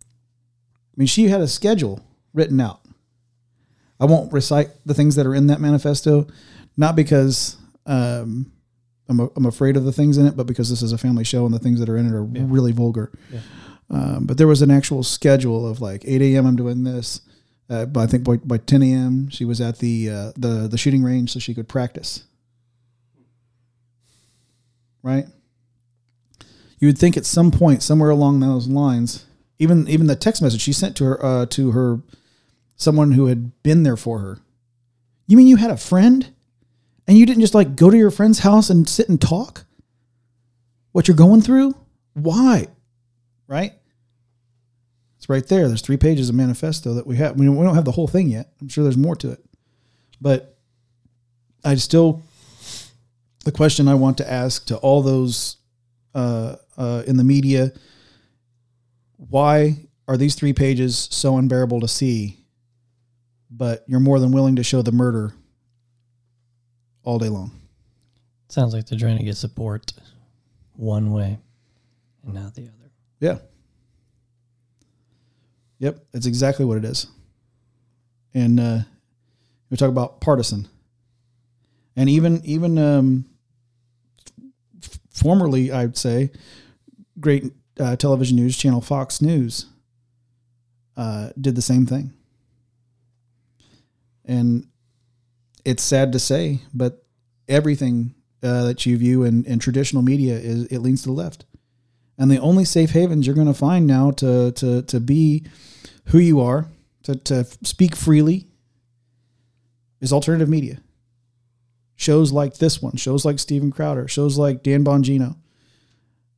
I 0.00 0.94
mean, 0.96 1.06
she 1.06 1.28
had 1.28 1.40
a 1.40 1.46
schedule 1.46 2.00
written 2.34 2.60
out. 2.60 2.80
I 4.00 4.04
won't 4.06 4.32
recite 4.32 4.68
the 4.86 4.94
things 4.94 5.16
that 5.16 5.26
are 5.26 5.34
in 5.34 5.48
that 5.48 5.60
manifesto, 5.60 6.26
not 6.76 6.94
because 6.96 7.56
um, 7.86 8.52
I'm, 9.08 9.20
a, 9.20 9.28
I'm 9.36 9.46
afraid 9.46 9.76
of 9.76 9.84
the 9.84 9.92
things 9.92 10.18
in 10.18 10.26
it, 10.26 10.36
but 10.36 10.46
because 10.46 10.70
this 10.70 10.82
is 10.82 10.92
a 10.92 10.98
family 10.98 11.24
show 11.24 11.44
and 11.46 11.54
the 11.54 11.58
things 11.58 11.80
that 11.80 11.88
are 11.88 11.96
in 11.96 12.06
it 12.06 12.12
are 12.14 12.24
Yeah. 12.32 12.44
really 12.46 12.72
vulgar. 12.72 13.10
Yeah. 13.32 13.40
Um, 13.90 14.26
but 14.26 14.36
there 14.38 14.46
was 14.46 14.60
an 14.62 14.70
actual 14.70 15.02
schedule 15.02 15.66
of 15.66 15.80
like 15.80 16.04
8 16.06 16.20
a.m. 16.22 16.46
I'm 16.46 16.56
doing 16.56 16.84
this. 16.84 17.22
Uh, 17.70 17.86
but 17.86 18.00
I 18.00 18.06
think 18.06 18.22
by, 18.24 18.36
by 18.36 18.58
10 18.58 18.82
a.m. 18.82 19.28
she 19.30 19.44
was 19.44 19.60
at 19.60 19.78
the 19.78 20.08
uh, 20.10 20.32
the 20.36 20.68
the 20.68 20.78
shooting 20.78 21.02
range 21.02 21.32
so 21.32 21.38
she 21.38 21.54
could 21.54 21.68
practice. 21.68 22.24
Right. 25.02 25.26
You 26.78 26.88
would 26.88 26.98
think 26.98 27.16
at 27.16 27.26
some 27.26 27.50
point, 27.50 27.82
somewhere 27.82 28.10
along 28.10 28.40
those 28.40 28.68
lines, 28.68 29.26
even 29.58 29.88
even 29.88 30.06
the 30.06 30.16
text 30.16 30.40
message 30.42 30.60
she 30.60 30.72
sent 30.72 30.96
to 30.96 31.04
her 31.04 31.24
uh, 31.24 31.46
to 31.46 31.72
her 31.72 32.00
someone 32.78 33.12
who 33.12 33.26
had 33.26 33.62
been 33.62 33.82
there 33.82 33.96
for 33.96 34.20
her. 34.20 34.38
You 35.26 35.36
mean 35.36 35.46
you 35.46 35.56
had 35.56 35.70
a 35.70 35.76
friend, 35.76 36.32
and 37.06 37.18
you 37.18 37.26
didn't 37.26 37.42
just 37.42 37.54
like 37.54 37.76
go 37.76 37.90
to 37.90 37.96
your 37.98 38.10
friend's 38.10 38.38
house 38.38 38.70
and 38.70 38.88
sit 38.88 39.10
and 39.10 39.20
talk? 39.20 39.66
What 40.92 41.06
you're 41.06 41.16
going 41.16 41.42
through? 41.42 41.74
Why? 42.14 42.68
Right. 43.46 43.72
It's 45.18 45.28
right 45.28 45.46
there. 45.46 45.68
There's 45.68 45.82
three 45.82 45.96
pages 45.96 46.30
of 46.30 46.34
manifesto 46.34 46.94
that 46.94 47.06
we 47.06 47.16
have. 47.16 47.38
We 47.38 47.44
don't 47.44 47.74
have 47.74 47.84
the 47.84 47.92
whole 47.92 48.08
thing 48.08 48.28
yet. 48.28 48.52
I'm 48.60 48.68
sure 48.68 48.84
there's 48.84 48.96
more 48.96 49.16
to 49.16 49.32
it, 49.32 49.44
but 50.20 50.56
I 51.64 51.74
still 51.74 52.22
the 53.44 53.52
question 53.52 53.88
I 53.88 53.94
want 53.94 54.18
to 54.18 54.30
ask 54.30 54.66
to 54.66 54.76
all 54.76 55.02
those 55.02 55.56
uh, 56.14 56.56
uh, 56.76 57.02
in 57.06 57.16
the 57.16 57.24
media: 57.24 57.72
Why 59.16 59.88
are 60.06 60.16
these 60.16 60.36
three 60.36 60.52
pages 60.52 61.08
so 61.10 61.36
unbearable 61.36 61.80
to 61.80 61.88
see? 61.88 62.38
But 63.50 63.84
you're 63.86 64.00
more 64.00 64.20
than 64.20 64.30
willing 64.30 64.56
to 64.56 64.62
show 64.62 64.82
the 64.82 64.92
murder 64.92 65.34
all 67.02 67.18
day 67.18 67.28
long. 67.28 67.52
Sounds 68.48 68.74
like 68.74 68.86
they're 68.86 68.98
trying 68.98 69.18
to 69.18 69.24
get 69.24 69.36
support 69.36 69.92
one 70.74 71.12
way 71.12 71.38
and 72.24 72.34
not 72.34 72.54
the 72.54 72.62
other. 72.62 72.90
Yeah. 73.20 73.38
Yep, 75.78 76.04
that's 76.12 76.26
exactly 76.26 76.64
what 76.64 76.76
it 76.78 76.84
is. 76.84 77.06
And 78.34 78.60
uh, 78.60 78.78
we 79.70 79.76
talk 79.76 79.88
about 79.88 80.20
partisan, 80.20 80.68
and 81.96 82.08
even 82.10 82.44
even 82.44 82.78
um, 82.78 83.24
f- 84.82 84.98
formerly, 85.10 85.72
I'd 85.72 85.96
say, 85.96 86.30
great 87.20 87.52
uh, 87.80 87.96
television 87.96 88.36
news 88.36 88.56
channel 88.56 88.80
Fox 88.80 89.22
News 89.22 89.66
uh, 90.96 91.30
did 91.40 91.54
the 91.54 91.62
same 91.62 91.86
thing. 91.86 92.12
And 94.28 94.68
it's 95.64 95.82
sad 95.82 96.12
to 96.12 96.18
say, 96.20 96.60
but 96.72 97.04
everything 97.48 98.14
uh, 98.42 98.64
that 98.64 98.86
you 98.86 98.96
view 98.98 99.24
in, 99.24 99.44
in 99.46 99.58
traditional 99.58 100.02
media 100.02 100.34
is 100.38 100.64
it 100.66 100.78
leans 100.78 101.02
to 101.02 101.08
the 101.08 101.12
left 101.14 101.44
and 102.18 102.30
the 102.30 102.38
only 102.38 102.64
safe 102.64 102.90
havens 102.90 103.26
you're 103.26 103.34
going 103.34 103.46
to 103.48 103.54
find 103.54 103.86
now 103.86 104.10
to 104.12 104.52
to 104.52 104.82
to 104.82 105.00
be 105.00 105.44
who 106.06 106.18
you 106.18 106.40
are 106.40 106.68
to 107.02 107.16
to 107.16 107.44
speak 107.64 107.96
freely 107.96 108.46
is 110.00 110.12
alternative 110.12 110.48
media 110.48 110.78
shows 111.96 112.30
like 112.30 112.58
this 112.58 112.80
one 112.82 112.96
shows 112.96 113.24
like 113.24 113.38
Steven 113.40 113.72
Crowder 113.72 114.06
shows 114.06 114.38
like 114.38 114.62
Dan 114.62 114.84
Bongino 114.84 115.36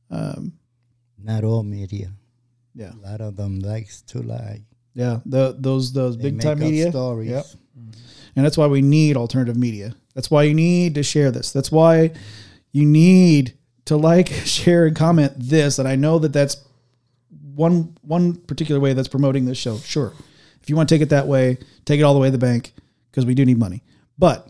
um 0.09 0.53
Not 1.21 1.43
all 1.43 1.61
media. 1.63 2.11
yeah 2.73 2.93
A 2.93 3.01
lot 3.11 3.21
of 3.21 3.35
them 3.35 3.59
likes 3.59 4.01
to 4.03 4.21
lie. 4.23 4.61
yeah 4.95 5.19
the 5.25 5.55
those 5.59 5.93
those 5.93 6.17
They 6.17 6.31
big 6.31 6.41
time 6.41 6.59
media 6.59 6.89
stories. 6.89 7.29
Yep. 7.29 7.45
Mm-hmm. 7.77 7.91
and 8.35 8.45
that's 8.45 8.57
why 8.57 8.67
we 8.67 8.81
need 8.81 9.17
alternative 9.17 9.57
media. 9.57 9.95
That's 10.13 10.29
why 10.29 10.43
you 10.43 10.53
need 10.53 10.95
to 10.95 11.03
share 11.03 11.31
this. 11.31 11.51
That's 11.51 11.71
why 11.71 12.11
you 12.71 12.85
need 12.85 13.57
to 13.85 13.97
like 13.97 14.27
share 14.45 14.85
and 14.85 14.95
comment 14.95 15.33
this 15.37 15.79
and 15.79 15.87
i 15.87 15.95
know 15.95 16.19
that 16.19 16.33
that's 16.33 16.63
one 17.55 17.95
one 18.01 18.35
particular 18.35 18.79
way 18.79 18.93
that's 18.93 19.07
promoting 19.07 19.45
this 19.45 19.57
show. 19.57 19.77
Sure. 19.77 20.13
If 20.61 20.69
you 20.69 20.75
want 20.75 20.89
to 20.89 20.95
take 20.95 21.01
it 21.01 21.09
that 21.09 21.27
way 21.27 21.57
take 21.85 21.99
it 21.99 22.03
all 22.03 22.13
the 22.13 22.19
way 22.19 22.27
to 22.27 22.31
the 22.31 22.37
bank 22.37 22.73
because 23.09 23.25
we 23.25 23.35
do 23.35 23.45
need 23.45 23.57
money. 23.57 23.83
But 24.17 24.47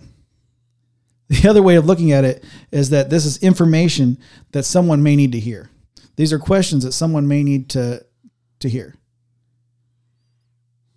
the 1.30 1.48
other 1.49 1.64
way 1.64 1.76
of 1.76 1.85
looking 1.85 2.11
at 2.11 2.23
it 2.23 2.43
is 2.72 2.89
that 2.91 3.10
this 3.10 3.26
is 3.26 3.38
information 3.38 4.18
that 4.52 4.64
someone 4.64 5.02
may 5.02 5.15
need 5.15 5.31
to 5.31 5.39
hear. 5.39 5.69
These 6.15 6.34
are 6.34 6.39
questions 6.39 6.84
that 6.84 6.91
someone 6.91 7.27
may 7.27 7.43
need 7.43 7.69
to 7.69 8.06
to 8.60 8.69
hear 8.69 8.95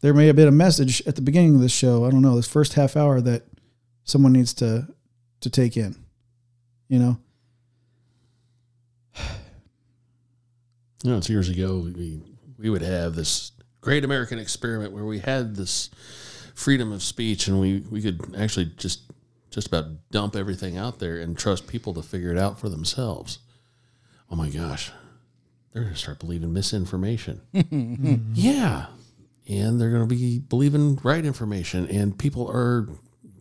there 0.05 0.13
may 0.13 0.27
have 0.27 0.37
been 0.37 0.49
a 0.49 0.53
message 0.53 1.01
at 1.07 1.17
the 1.17 1.23
beginning 1.23 1.55
of 1.55 1.63
this 1.63 1.73
show. 1.73 2.05
I 2.05 2.11
don't 2.11 2.21
know 2.21 2.37
this 2.37 2.47
first 2.47 2.75
half 2.75 2.95
hour 2.95 3.23
that 3.23 3.43
someone 4.05 4.35
needs 4.35 4.53
to 4.55 4.87
to 5.41 5.49
take 5.49 5.79
in. 5.79 5.97
You 6.89 6.99
know, 6.99 7.19
You 11.03 11.11
know, 11.11 11.17
it's 11.17 11.31
years 11.31 11.49
ago 11.49 11.79
we 11.79 12.21
we 12.59 12.69
would 12.69 12.83
have 12.83 13.15
this 13.15 13.53
great 13.81 14.05
American 14.05 14.39
experiment 14.39 14.93
where 14.93 15.07
we 15.07 15.21
had 15.21 15.57
this 15.57 15.89
freedom 16.55 16.93
of 16.93 17.03
speech 17.03 17.49
and 17.49 17.59
we 17.59 17.79
we 17.91 18.03
could 18.03 18.35
actually 18.37 18.73
just 18.77 19.11
just 19.51 19.69
about 19.69 19.87
dump 20.11 20.37
everything 20.37 20.77
out 20.77 20.99
there 20.99 21.19
and 21.19 21.39
trust 21.39 21.67
people 21.67 21.95
to 21.95 22.03
figure 22.03 22.31
it 22.31 22.37
out 22.37 22.61
for 22.61 22.69
themselves. 22.69 23.39
Oh 24.31 24.37
my 24.37 24.51
gosh. 24.51 24.93
They're 25.73 25.85
going 25.85 25.95
to 25.95 25.99
start 25.99 26.19
believing 26.19 26.53
misinformation. 26.53 27.41
Yeah. 28.35 28.89
And 29.49 29.81
they're 29.81 29.91
going 29.91 30.09
to 30.09 30.15
be 30.15 30.39
believing 30.39 30.99
right 31.03 31.25
information 31.25 31.87
and 31.89 32.19
people 32.19 32.51
are 32.51 32.89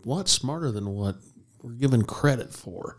a 0.05 0.09
lot 0.09 0.27
smarter 0.27 0.71
than 0.71 0.89
what 0.89 1.15
we're 1.61 1.71
given 1.71 2.03
credit 2.03 2.53
for 2.53 2.97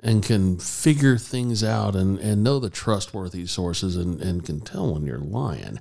and 0.00 0.22
can 0.22 0.58
figure 0.58 1.16
things 1.16 1.64
out 1.64 1.96
and, 1.96 2.18
and 2.18 2.42
know 2.42 2.58
the 2.58 2.70
trustworthy 2.70 3.46
sources 3.46 3.96
and, 3.96 4.20
and 4.20 4.44
can 4.44 4.60
tell 4.60 4.92
when 4.92 5.04
you're 5.06 5.18
lying. 5.18 5.80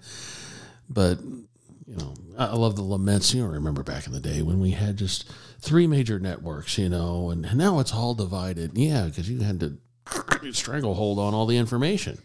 But, 0.90 1.20
you 1.22 1.96
know, 1.98 2.14
I 2.38 2.56
love 2.56 2.76
the 2.76 2.84
laments. 2.84 3.34
You 3.34 3.44
know, 3.44 3.50
remember 3.50 3.84
back 3.84 4.08
in 4.08 4.14
the 4.14 4.20
day 4.20 4.42
when 4.42 4.60
we 4.60 4.72
had 4.72 4.98
just 4.98 5.32
three 5.60 5.88
major 5.88 6.20
networks, 6.20 6.78
you 6.78 6.90
know, 6.90 7.30
and 7.30 7.56
now 7.56 7.80
it's 7.80 7.94
all 7.94 8.14
divided. 8.14 8.78
Yeah, 8.78 9.06
because 9.06 9.30
you 9.30 9.40
had 9.40 9.60
to 9.60 9.78
stranglehold 10.54 11.20
on 11.20 11.34
all 11.34 11.46
the 11.46 11.58
information. 11.58 12.20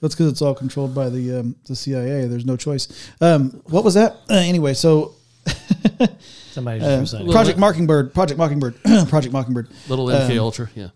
That's 0.00 0.14
because 0.14 0.32
it's 0.32 0.42
all 0.42 0.54
controlled 0.54 0.94
by 0.94 1.10
the 1.10 1.40
um, 1.40 1.56
the 1.66 1.76
CIA. 1.76 2.26
There's 2.26 2.46
no 2.46 2.56
choice. 2.56 2.88
Um, 3.20 3.50
what 3.66 3.84
was 3.84 3.94
that? 3.94 4.12
Uh, 4.30 4.34
anyway, 4.34 4.74
so 4.74 5.14
Somebody 6.50 6.80
uh. 6.80 7.04
Project 7.30 7.58
Mockingbird, 7.58 8.12
Project 8.12 8.38
Mockingbird, 8.38 8.82
Project 9.08 9.32
Mockingbird. 9.32 9.68
Little 9.88 10.06
MK 10.06 10.38
Ultra, 10.38 10.68
yeah. 10.74 10.88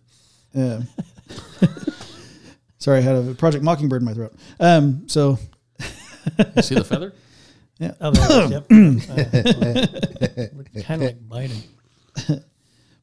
Yeah. 0.52 0.81
Sorry, 2.78 2.98
I 2.98 3.02
had 3.02 3.16
a 3.16 3.35
Project 3.35 3.64
Mockingbird 3.64 4.02
in 4.02 4.06
my 4.06 4.14
throat. 4.14 4.35
Um, 4.60 5.09
so 5.09 5.39
You 6.56 6.62
see 6.62 6.74
the 6.74 6.85
feather? 6.85 7.12
Oh, 8.01 8.12
there 8.12 8.48
yep. 8.48 8.62
uh, 8.70 10.82
kind 10.85 11.02
of 11.02 11.09
like 11.09 11.18
Biden. 11.28 11.60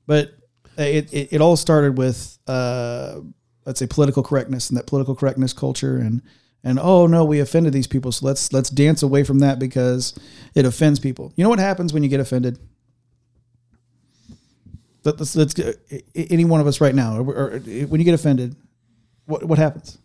but 0.07 0.31
it, 0.77 1.13
it, 1.13 1.33
it 1.33 1.41
all 1.41 1.57
started 1.57 1.97
with 1.97 2.39
uh, 2.47 3.19
let's 3.65 3.79
say 3.79 3.87
political 3.87 4.23
correctness 4.23 4.69
and 4.69 4.77
that 4.77 4.87
political 4.87 5.15
correctness 5.15 5.53
culture 5.53 5.97
and 5.97 6.21
and 6.63 6.79
oh 6.79 7.07
no 7.07 7.23
we 7.25 7.39
offended 7.39 7.73
these 7.73 7.87
people 7.87 8.11
so 8.11 8.25
let's 8.25 8.51
let's 8.53 8.69
dance 8.69 9.01
away 9.03 9.23
from 9.23 9.39
that 9.39 9.59
because 9.59 10.17
it 10.55 10.65
offends 10.65 10.99
people. 10.99 11.33
You 11.35 11.43
know 11.43 11.49
what 11.49 11.59
happens 11.59 11.93
when 11.93 12.03
you 12.03 12.09
get 12.09 12.19
offended? 12.19 12.59
Let- 15.03 15.19
let's 15.19 15.35
let's 15.35 15.55
any 16.15 16.45
one 16.45 16.61
of 16.61 16.67
us 16.67 16.79
right 16.79 16.93
now 16.93 17.17
or, 17.17 17.33
or 17.33 17.59
when 17.59 17.99
you 17.99 18.05
get 18.05 18.13
offended 18.13 18.55
what 19.25 19.43
what 19.43 19.57
happens? 19.57 19.97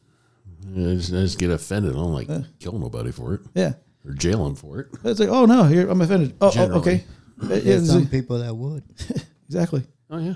I 0.68 0.94
just, 0.94 1.12
I 1.12 1.16
just 1.22 1.38
get 1.38 1.50
offended. 1.50 1.92
I 1.92 1.96
don't 1.96 2.12
like 2.12 2.28
kill 2.58 2.78
nobody 2.78 3.12
for 3.12 3.34
it. 3.34 3.40
Yeah. 3.54 3.74
Or 4.04 4.12
jail 4.12 4.44
them 4.44 4.54
for 4.54 4.80
it. 4.80 4.88
it's 5.04 5.20
like 5.20 5.28
oh 5.28 5.46
no 5.46 5.64
here 5.64 5.88
i'm 5.88 6.00
offended. 6.00 6.34
Oh, 6.40 6.52
oh 6.56 6.72
okay. 6.78 7.04
Yeah, 7.42 7.58
There's 7.58 7.90
some 7.90 8.06
people 8.06 8.38
that 8.38 8.54
would. 8.54 8.82
exactly. 9.48 9.84
Oh 10.10 10.18
yeah. 10.18 10.34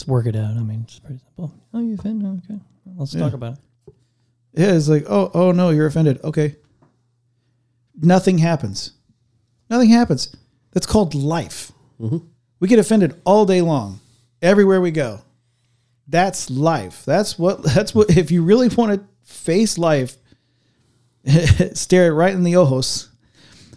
Let's 0.00 0.08
work 0.08 0.24
it 0.24 0.34
out. 0.34 0.56
I 0.56 0.60
mean, 0.60 0.80
it's 0.84 0.98
pretty 0.98 1.20
simple. 1.26 1.52
Oh, 1.74 1.80
you 1.80 1.92
offended? 1.92 2.42
Okay. 2.50 2.58
Let's 2.96 3.12
talk 3.12 3.34
about 3.34 3.58
it. 3.58 3.94
Yeah, 4.54 4.72
it's 4.72 4.88
like, 4.88 5.04
oh, 5.10 5.30
oh 5.34 5.52
no, 5.52 5.68
you're 5.68 5.86
offended. 5.86 6.24
Okay. 6.24 6.56
Nothing 8.00 8.38
happens. 8.38 8.92
Nothing 9.68 9.90
happens. 9.90 10.34
That's 10.72 10.86
called 10.86 11.14
life. 11.14 11.72
Mm-hmm. 12.00 12.16
We 12.60 12.68
get 12.68 12.78
offended 12.78 13.20
all 13.26 13.44
day 13.44 13.60
long, 13.60 14.00
everywhere 14.40 14.80
we 14.80 14.90
go. 14.90 15.20
That's 16.08 16.48
life. 16.48 17.04
That's 17.04 17.38
what. 17.38 17.62
That's 17.74 17.94
what. 17.94 18.16
If 18.16 18.30
you 18.30 18.42
really 18.42 18.68
want 18.68 18.94
to 18.94 19.06
face 19.30 19.76
life, 19.76 20.16
stare 21.74 22.06
it 22.06 22.14
right 22.14 22.32
in 22.32 22.42
the 22.42 22.56
ojos, 22.56 23.10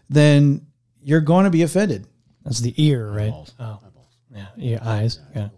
then 0.08 0.68
you're 1.02 1.20
going 1.20 1.44
to 1.44 1.52
be 1.52 1.64
offended. 1.64 2.08
That's 2.46 2.62
the 2.62 2.74
ear, 2.78 3.12
right? 3.12 3.34
Oh, 3.60 3.80
yeah, 4.34 4.46
Your 4.56 4.84
eyes. 4.86 5.20
Yeah. 5.36 5.50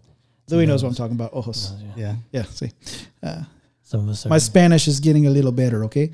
Louie 0.48 0.66
knows 0.66 0.82
what 0.82 0.90
I'm 0.90 0.94
talking 0.94 1.16
about. 1.16 1.32
Ojos. 1.34 1.72
Yeah. 1.96 2.14
Yeah. 2.32 2.42
See, 2.44 2.70
Some 3.82 4.00
of 4.00 4.08
us 4.10 4.26
are. 4.26 4.28
my 4.28 4.38
Spanish 4.38 4.86
is 4.88 5.00
getting 5.00 5.26
a 5.26 5.30
little 5.30 5.52
better. 5.52 5.84
Okay. 5.84 6.10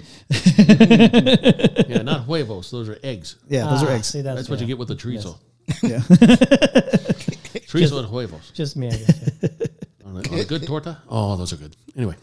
Yeah, 1.89 2.03
not 2.03 2.25
huevos. 2.25 2.71
Those 2.71 2.89
are 2.89 2.99
eggs. 3.03 3.37
Yeah, 3.49 3.67
those 3.69 3.83
are 3.83 3.89
Ah, 3.89 3.95
eggs. 3.97 4.07
See, 4.09 4.21
that's, 4.23 4.37
That's 4.37 4.49
what 4.49 4.61
you 4.61 4.67
get 4.67 4.79
with 4.79 4.89
the 4.89 4.97
chorizo. 4.97 5.37
Yeah. 5.83 5.99
Chorizo 7.69 7.99
and 8.01 8.09
huevos. 8.09 8.51
Just 8.55 8.77
me, 8.77 8.89
I 8.89 8.91
guess. 8.91 9.31
yeah. 9.43 9.49
On 10.07 10.17
a, 10.17 10.31
on 10.33 10.39
a 10.41 10.45
good 10.45 10.67
torta. 10.67 10.99
Oh, 11.09 11.37
those 11.37 11.53
are 11.55 11.57
good. 11.57 11.75
Anyway, 11.97 12.17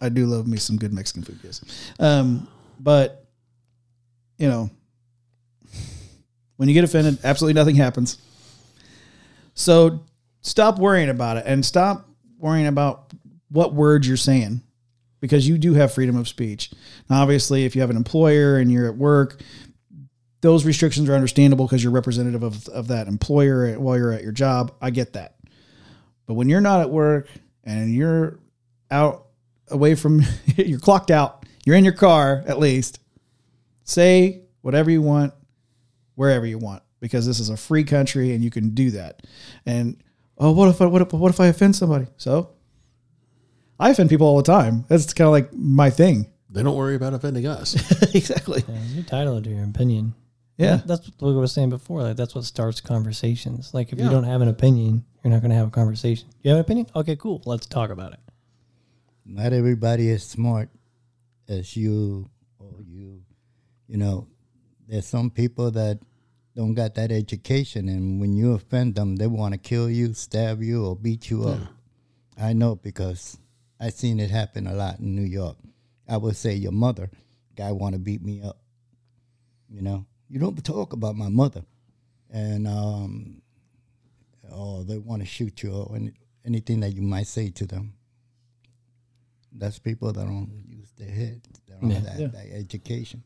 I 0.00 0.08
do 0.08 0.24
love 0.26 0.46
me 0.46 0.56
some 0.56 0.76
good 0.76 0.92
Mexican 0.92 1.24
food, 1.24 1.42
guys. 1.42 1.60
Um, 1.98 2.46
but 2.78 3.26
you 4.38 4.46
know, 4.48 4.70
when 6.56 6.68
you 6.68 6.74
get 6.74 6.84
offended, 6.84 7.18
absolutely 7.24 7.54
nothing 7.54 7.74
happens. 7.74 8.18
So 9.54 10.04
stop 10.44 10.78
worrying 10.78 11.08
about 11.08 11.38
it 11.38 11.44
and 11.46 11.64
stop 11.64 12.08
worrying 12.38 12.66
about 12.66 13.12
what 13.48 13.74
words 13.74 14.06
you're 14.06 14.16
saying 14.16 14.62
because 15.20 15.48
you 15.48 15.58
do 15.58 15.74
have 15.74 15.92
freedom 15.92 16.16
of 16.16 16.28
speech. 16.28 16.70
Now, 17.08 17.22
obviously, 17.22 17.64
if 17.64 17.74
you 17.74 17.80
have 17.80 17.90
an 17.90 17.96
employer 17.96 18.58
and 18.58 18.70
you're 18.70 18.86
at 18.86 18.96
work, 18.96 19.40
those 20.42 20.66
restrictions 20.66 21.08
are 21.08 21.14
understandable 21.14 21.64
because 21.66 21.82
you're 21.82 21.92
representative 21.92 22.42
of, 22.42 22.68
of 22.68 22.88
that 22.88 23.08
employer 23.08 23.78
while 23.80 23.96
you're 23.96 24.12
at 24.12 24.22
your 24.22 24.32
job. 24.32 24.74
I 24.82 24.90
get 24.90 25.14
that. 25.14 25.36
But 26.26 26.34
when 26.34 26.50
you're 26.50 26.60
not 26.60 26.80
at 26.80 26.90
work 26.90 27.28
and 27.64 27.94
you're 27.94 28.38
out 28.90 29.28
away 29.68 29.94
from 29.94 30.20
you're 30.56 30.78
clocked 30.78 31.10
out, 31.10 31.46
you're 31.64 31.76
in 31.76 31.84
your 31.84 31.94
car 31.94 32.44
at 32.46 32.58
least. 32.58 33.00
Say 33.84 34.42
whatever 34.60 34.90
you 34.90 35.00
want, 35.00 35.32
wherever 36.16 36.44
you 36.44 36.58
want, 36.58 36.82
because 37.00 37.26
this 37.26 37.40
is 37.40 37.48
a 37.48 37.56
free 37.56 37.84
country 37.84 38.32
and 38.32 38.44
you 38.44 38.50
can 38.50 38.74
do 38.74 38.90
that. 38.90 39.22
And 39.64 40.03
oh, 40.38 40.52
what 40.52 40.68
if 40.68 40.80
I 40.80 40.86
what 40.86 41.02
if, 41.02 41.12
what 41.12 41.30
if 41.30 41.40
I 41.40 41.46
offend 41.46 41.76
somebody? 41.76 42.06
So 42.16 42.50
I 43.78 43.90
offend 43.90 44.08
people 44.10 44.26
all 44.26 44.36
the 44.36 44.42
time. 44.42 44.84
That's 44.88 45.12
kind 45.12 45.26
of 45.26 45.32
like 45.32 45.52
my 45.52 45.90
thing. 45.90 46.30
they 46.50 46.62
don't 46.62 46.76
worry 46.76 46.94
about 46.94 47.14
offending 47.14 47.46
us. 47.46 47.74
exactly. 48.14 48.62
Yeah, 48.68 48.74
you're 48.88 48.98
entitled 48.98 49.44
to 49.44 49.50
your 49.50 49.64
opinion. 49.64 50.14
Yeah. 50.56 50.80
That's 50.86 51.10
what 51.18 51.30
I 51.32 51.34
was 51.34 51.52
saying 51.52 51.70
before. 51.70 52.02
Like 52.02 52.16
that's 52.16 52.34
what 52.34 52.44
starts 52.44 52.80
conversations. 52.80 53.74
Like 53.74 53.92
if 53.92 53.98
Yeah. 53.98 54.04
you 54.04 54.10
don't 54.10 54.24
have 54.24 54.40
an 54.40 54.48
opinion, 54.48 55.04
you're 55.22 55.32
not 55.32 55.40
going 55.40 55.50
to 55.50 55.56
have 55.56 55.68
a 55.68 55.70
conversation. 55.72 56.28
You 56.42 56.50
have 56.50 56.58
an 56.58 56.64
opinion? 56.64 56.86
Okay, 56.94 57.16
cool. 57.16 57.42
Let's 57.44 57.66
talk 57.66 57.90
about 57.90 58.12
it. 58.12 58.20
Not 59.26 59.52
everybody 59.52 60.08
is 60.10 60.22
smart 60.22 60.68
as 61.48 61.76
you 61.76 62.30
or 62.60 62.82
you. 62.86 63.22
You 63.88 63.96
know, 63.96 64.28
there's 64.86 65.06
some 65.06 65.30
people 65.30 65.70
that 65.72 65.98
don't 66.56 66.74
got 66.74 66.94
that 66.94 67.10
education, 67.10 67.88
and 67.88 68.20
when 68.20 68.36
you 68.36 68.52
offend 68.52 68.94
them, 68.94 69.16
they 69.16 69.26
want 69.26 69.52
to 69.52 69.58
kill 69.58 69.90
you, 69.90 70.12
stab 70.14 70.62
you, 70.62 70.86
or 70.86 70.94
beat 70.96 71.28
you 71.30 71.48
up. 71.48 71.60
I 72.38 72.52
know 72.52 72.76
because 72.76 73.38
I 73.80 73.90
seen 73.90 74.20
it 74.20 74.30
happen 74.30 74.66
a 74.66 74.74
lot 74.74 75.00
in 75.00 75.14
New 75.16 75.22
York. 75.22 75.56
I 76.08 76.16
would 76.16 76.36
say 76.36 76.54
your 76.54 76.72
mother, 76.72 77.10
guy 77.56 77.72
want 77.72 77.94
to 77.94 77.98
beat 77.98 78.22
me 78.22 78.40
up. 78.42 78.58
You 79.68 79.82
know, 79.82 80.06
you 80.28 80.38
don't 80.38 80.62
talk 80.64 80.92
about 80.92 81.16
my 81.16 81.28
mother, 81.28 81.64
and 82.30 82.68
um, 82.68 83.42
or 84.52 84.84
they 84.84 84.98
want 84.98 85.22
to 85.22 85.26
shoot 85.26 85.62
you 85.62 85.72
or 85.72 85.96
any, 85.96 86.12
anything 86.44 86.80
that 86.80 86.90
you 86.90 87.02
might 87.02 87.26
say 87.26 87.50
to 87.50 87.66
them. 87.66 87.94
That's 89.52 89.78
people 89.78 90.12
that 90.12 90.24
don't 90.24 90.50
use 90.68 90.92
their 90.96 91.10
head. 91.10 91.40
They 91.66 91.74
don't 91.80 91.90
have 91.90 92.04
that, 92.04 92.18
Yeah. 92.20 92.26
that 92.28 92.46
education. 92.52 93.22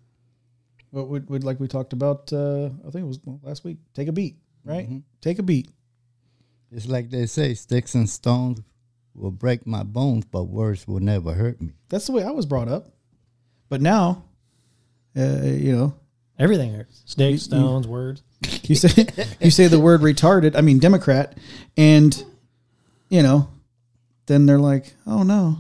What 0.91 1.09
would, 1.09 1.29
would 1.29 1.45
like 1.45 1.61
we 1.61 1.69
talked 1.69 1.93
about? 1.93 2.33
Uh, 2.33 2.67
I 2.87 2.91
think 2.91 3.05
it 3.05 3.07
was 3.09 3.21
last 3.43 3.65
week. 3.65 3.79
Take 3.95 4.09
a 4.09 4.13
beat, 4.13 4.37
right? 4.65 4.89
Take 5.21 5.39
a 5.39 5.43
beat. 5.43 5.69
It's 6.73 6.87
like 6.87 7.11
they 7.11 7.27
say, 7.27 7.55
sticks 7.55 7.95
and 7.95 8.09
stones 8.09 8.61
will 9.15 9.31
break 9.31 9.67
my 9.67 9.83
bones, 9.83 10.25
but 10.25 10.45
words 10.45 10.87
will 10.87 11.01
never 11.01 11.33
hurt 11.35 11.61
me. 11.61 11.73
That's 11.89 12.07
the 12.07 12.13
way 12.13 12.23
I 12.23 12.31
was 12.31 12.47
brought 12.47 12.69
up. 12.69 12.89
But 13.69 13.81
now, 13.83 14.25
uh, 15.17 15.43
you 15.43 15.77
know, 15.77 15.95
Everything 16.39 16.73
hurts. 16.73 17.03
Sticks, 17.05 17.33
You- 17.33 17.39
stones, 17.39 17.89
words. 17.89 18.23
you 18.63 18.77
say 18.77 19.07
you 19.41 19.51
say 19.51 19.67
the 19.67 19.81
word 19.81 20.03
retarded. 20.03 20.55
I 20.57 20.61
mean 20.61 20.79
Democrat, 20.79 21.37
and 21.77 22.23
you 23.09 23.23
know, 23.25 23.49
then 24.27 24.47
they're 24.47 24.59
like, 24.61 24.95
oh 25.07 25.25
no. 25.25 25.59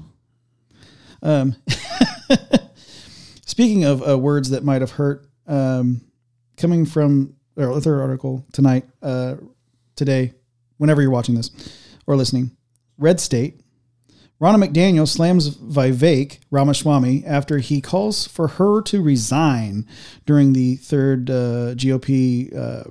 Um, 1.20 1.56
speaking 3.58 3.82
of 3.82 4.08
uh, 4.08 4.16
words 4.16 4.50
that 4.50 4.62
might 4.62 4.80
have 4.80 4.92
hurt, 4.92 5.26
um, 5.48 6.00
coming 6.56 6.86
from 6.86 7.34
the 7.56 7.80
third 7.80 8.00
article 8.00 8.46
tonight, 8.52 8.84
uh, 9.02 9.34
today, 9.96 10.32
whenever 10.76 11.02
you're 11.02 11.10
watching 11.10 11.34
this 11.34 11.50
or 12.06 12.14
listening, 12.14 12.56
Red 12.98 13.18
State. 13.18 13.60
Ronna 14.40 14.64
McDaniel 14.64 15.08
slams 15.08 15.56
Vivek 15.56 16.38
Ramaswamy 16.52 17.24
after 17.26 17.58
he 17.58 17.80
calls 17.80 18.28
for 18.28 18.46
her 18.46 18.80
to 18.82 19.02
resign 19.02 19.88
during 20.24 20.52
the 20.52 20.76
third 20.76 21.28
uh, 21.28 21.74
GOP 21.74 22.56
uh, 22.56 22.84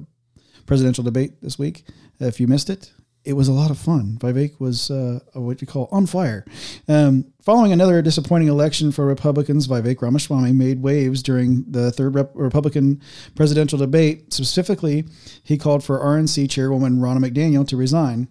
presidential 0.66 1.06
debate 1.06 1.42
this 1.42 1.58
week. 1.58 1.86
If 2.20 2.42
you 2.42 2.48
missed 2.48 2.70
it, 2.70 2.92
it 3.28 3.34
was 3.34 3.50
a 3.50 3.54
lot 3.54 3.70
of 3.70 3.78
fun. 3.78 4.18
Vivek 4.22 4.58
was 4.58 4.90
uh, 4.90 5.20
what 5.34 5.60
you 5.60 5.68
call 5.68 5.90
on 5.92 6.06
fire. 6.06 6.46
Um, 6.88 7.26
following 7.42 7.74
another 7.74 8.02
disappointing 8.02 8.48
election 8.48 8.94
for 8.94 9.06
Republicans, 9.06 9.68
Vivek 9.68 10.02
Ramaswamy 10.02 10.54
made 10.54 10.82
waves 10.82 11.22
during 11.22 11.66
the 11.70 11.92
third 11.92 12.16
Rep- 12.16 12.32
Republican 12.34 13.02
presidential 13.36 13.78
debate. 13.78 14.32
Specifically, 14.32 15.04
he 15.44 15.58
called 15.58 15.84
for 15.84 16.00
RNC 16.00 16.50
chairwoman 16.50 17.00
Ronna 17.00 17.20
McDaniel 17.20 17.68
to 17.68 17.76
resign. 17.76 18.30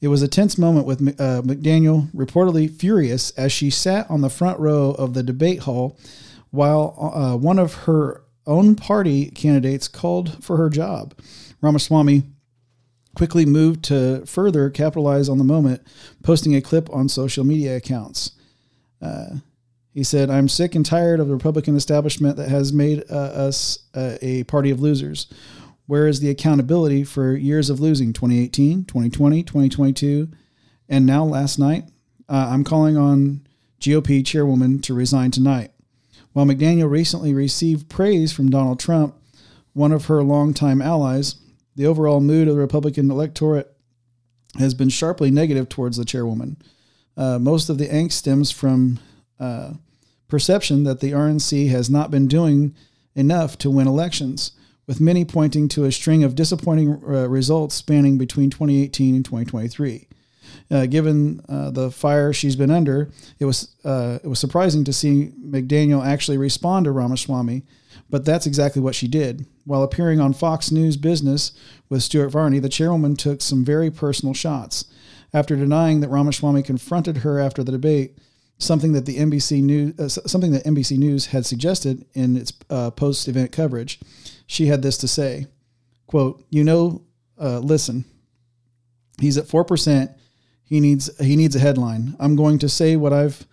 It 0.00 0.08
was 0.08 0.22
a 0.22 0.28
tense 0.28 0.56
moment 0.56 0.86
with 0.86 1.02
uh, 1.20 1.42
McDaniel 1.42 2.10
reportedly 2.12 2.70
furious 2.70 3.32
as 3.32 3.52
she 3.52 3.68
sat 3.68 4.10
on 4.10 4.22
the 4.22 4.30
front 4.30 4.58
row 4.58 4.92
of 4.92 5.12
the 5.12 5.22
debate 5.22 5.60
hall 5.60 5.98
while 6.50 7.12
uh, 7.14 7.36
one 7.36 7.58
of 7.58 7.74
her 7.84 8.22
own 8.46 8.74
party 8.74 9.30
candidates 9.32 9.86
called 9.86 10.42
for 10.42 10.56
her 10.56 10.70
job. 10.70 11.14
Ramaswamy 11.60 12.22
quickly 13.14 13.44
moved 13.44 13.84
to 13.84 14.24
further 14.26 14.70
capitalize 14.70 15.28
on 15.28 15.38
the 15.38 15.44
moment, 15.44 15.82
posting 16.22 16.54
a 16.54 16.60
clip 16.60 16.88
on 16.90 17.08
social 17.08 17.44
media 17.44 17.76
accounts. 17.76 18.32
Uh, 19.02 19.36
he 19.92 20.04
said, 20.04 20.30
I'm 20.30 20.48
sick 20.48 20.74
and 20.74 20.86
tired 20.86 21.18
of 21.18 21.26
the 21.26 21.34
Republican 21.34 21.76
establishment 21.76 22.36
that 22.36 22.48
has 22.48 22.72
made 22.72 23.02
uh, 23.10 23.14
us 23.14 23.80
uh, 23.94 24.16
a 24.22 24.44
party 24.44 24.70
of 24.70 24.80
losers. 24.80 25.26
Where 25.86 26.06
is 26.06 26.20
the 26.20 26.30
accountability 26.30 27.02
for 27.02 27.34
years 27.34 27.68
of 27.68 27.80
losing 27.80 28.12
2018, 28.12 28.84
2020, 28.84 29.42
2022, 29.42 30.28
and 30.88 31.04
now 31.04 31.24
last 31.24 31.58
night? 31.58 31.84
Uh, 32.28 32.50
I'm 32.52 32.62
calling 32.62 32.96
on 32.96 33.44
GOP 33.80 34.24
chairwoman 34.24 34.80
to 34.82 34.94
resign 34.94 35.32
tonight. 35.32 35.72
While 36.32 36.46
McDaniel 36.46 36.88
recently 36.88 37.34
received 37.34 37.88
praise 37.88 38.32
from 38.32 38.50
Donald 38.50 38.78
Trump, 38.78 39.16
one 39.72 39.90
of 39.90 40.04
her 40.04 40.22
longtime 40.22 40.80
allies, 40.80 41.36
the 41.76 41.86
overall 41.86 42.20
mood 42.20 42.48
of 42.48 42.54
the 42.54 42.60
Republican 42.60 43.10
electorate 43.10 43.74
has 44.58 44.74
been 44.74 44.88
sharply 44.88 45.30
negative 45.30 45.68
towards 45.68 45.96
the 45.96 46.04
chairwoman. 46.04 46.56
Uh, 47.16 47.38
most 47.38 47.68
of 47.68 47.78
the 47.78 47.88
angst 47.88 48.12
stems 48.12 48.50
from 48.50 48.98
uh, 49.38 49.72
perception 50.28 50.84
that 50.84 51.00
the 51.00 51.12
RNC 51.12 51.68
has 51.70 51.90
not 51.90 52.10
been 52.10 52.26
doing 52.26 52.74
enough 53.14 53.58
to 53.58 53.70
win 53.70 53.86
elections, 53.86 54.52
with 54.86 55.00
many 55.00 55.24
pointing 55.24 55.68
to 55.68 55.84
a 55.84 55.92
string 55.92 56.24
of 56.24 56.34
disappointing 56.34 57.00
uh, 57.06 57.28
results 57.28 57.76
spanning 57.76 58.18
between 58.18 58.50
2018 58.50 59.14
and 59.14 59.24
2023. 59.24 60.08
Uh, 60.70 60.86
given 60.86 61.40
uh, 61.48 61.68
the 61.70 61.90
fire 61.90 62.32
she's 62.32 62.54
been 62.54 62.70
under, 62.70 63.10
it 63.40 63.44
was 63.44 63.74
uh, 63.84 64.20
it 64.22 64.28
was 64.28 64.38
surprising 64.38 64.84
to 64.84 64.92
see 64.92 65.32
McDaniel 65.44 66.06
actually 66.06 66.38
respond 66.38 66.84
to 66.84 66.92
Ramaswamy, 66.92 67.64
but 68.08 68.24
that's 68.24 68.46
exactly 68.46 68.80
what 68.80 68.94
she 68.94 69.08
did. 69.08 69.46
While 69.64 69.82
appearing 69.82 70.20
on 70.20 70.32
Fox 70.32 70.70
News 70.70 70.96
Business 70.96 71.50
with 71.88 72.04
Stuart 72.04 72.28
Varney, 72.28 72.60
the 72.60 72.68
chairwoman 72.68 73.16
took 73.16 73.40
some 73.40 73.64
very 73.64 73.90
personal 73.90 74.32
shots. 74.32 74.84
After 75.34 75.56
denying 75.56 76.00
that 76.00 76.08
Ramaswamy 76.08 76.62
confronted 76.62 77.18
her 77.18 77.40
after 77.40 77.64
the 77.64 77.72
debate, 77.72 78.18
something 78.58 78.92
that 78.92 79.06
the 79.06 79.16
NBC 79.18 79.62
News 79.62 79.98
uh, 79.98 80.08
something 80.08 80.52
that 80.52 80.64
NBC 80.64 80.98
News 80.98 81.26
had 81.26 81.46
suggested 81.46 82.04
in 82.14 82.36
its 82.36 82.52
uh, 82.68 82.90
post-event 82.92 83.50
coverage, 83.50 83.98
she 84.46 84.66
had 84.66 84.82
this 84.82 84.98
to 84.98 85.08
say: 85.08 85.46
"Quote, 86.06 86.44
you 86.48 86.62
know, 86.62 87.02
uh, 87.40 87.58
listen, 87.58 88.04
he's 89.18 89.36
at 89.36 89.48
four 89.48 89.64
percent. 89.64 90.12
He 90.70 90.80
needs 90.80 91.10
he 91.18 91.36
needs 91.36 91.54
a 91.54 91.58
headline. 91.58 92.16
I'm 92.18 92.36
going 92.36 92.58
to 92.60 92.68
say 92.68 92.96
what 92.96 93.12
I've 93.12 93.46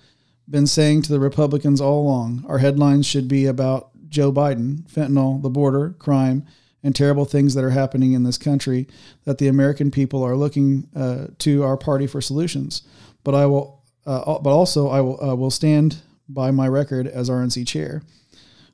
been 0.49 0.67
saying 0.67 1.01
to 1.03 1.11
the 1.11 1.19
Republicans 1.19 1.81
all 1.81 2.01
along. 2.03 2.45
Our 2.47 2.59
headlines 2.59 3.05
should 3.05 3.27
be 3.27 3.45
about 3.47 3.89
Joe 4.07 4.31
Biden, 4.31 4.89
fentanyl, 4.89 5.41
the 5.41 5.49
border, 5.49 5.95
crime." 5.99 6.45
And 6.83 6.95
terrible 6.95 7.25
things 7.25 7.53
that 7.55 7.65
are 7.65 7.71
happening 7.71 8.13
in 8.13 8.23
this 8.23 8.37
country, 8.37 8.87
that 9.25 9.39
the 9.39 9.47
American 9.47 9.91
people 9.91 10.23
are 10.23 10.37
looking 10.37 10.87
uh, 10.95 11.27
to 11.39 11.63
our 11.63 11.75
party 11.75 12.07
for 12.07 12.21
solutions. 12.21 12.83
But 13.25 13.33
I 13.35 13.47
will 13.47 13.77
uh, 14.07 14.39
but 14.39 14.51
also, 14.51 14.87
I 14.87 15.01
will 15.01 15.21
uh, 15.21 15.35
will 15.35 15.51
stand 15.51 15.97
by 16.29 16.49
my 16.51 16.67
record 16.67 17.07
as 17.07 17.29
RNC 17.29 17.67
chair. 17.67 18.01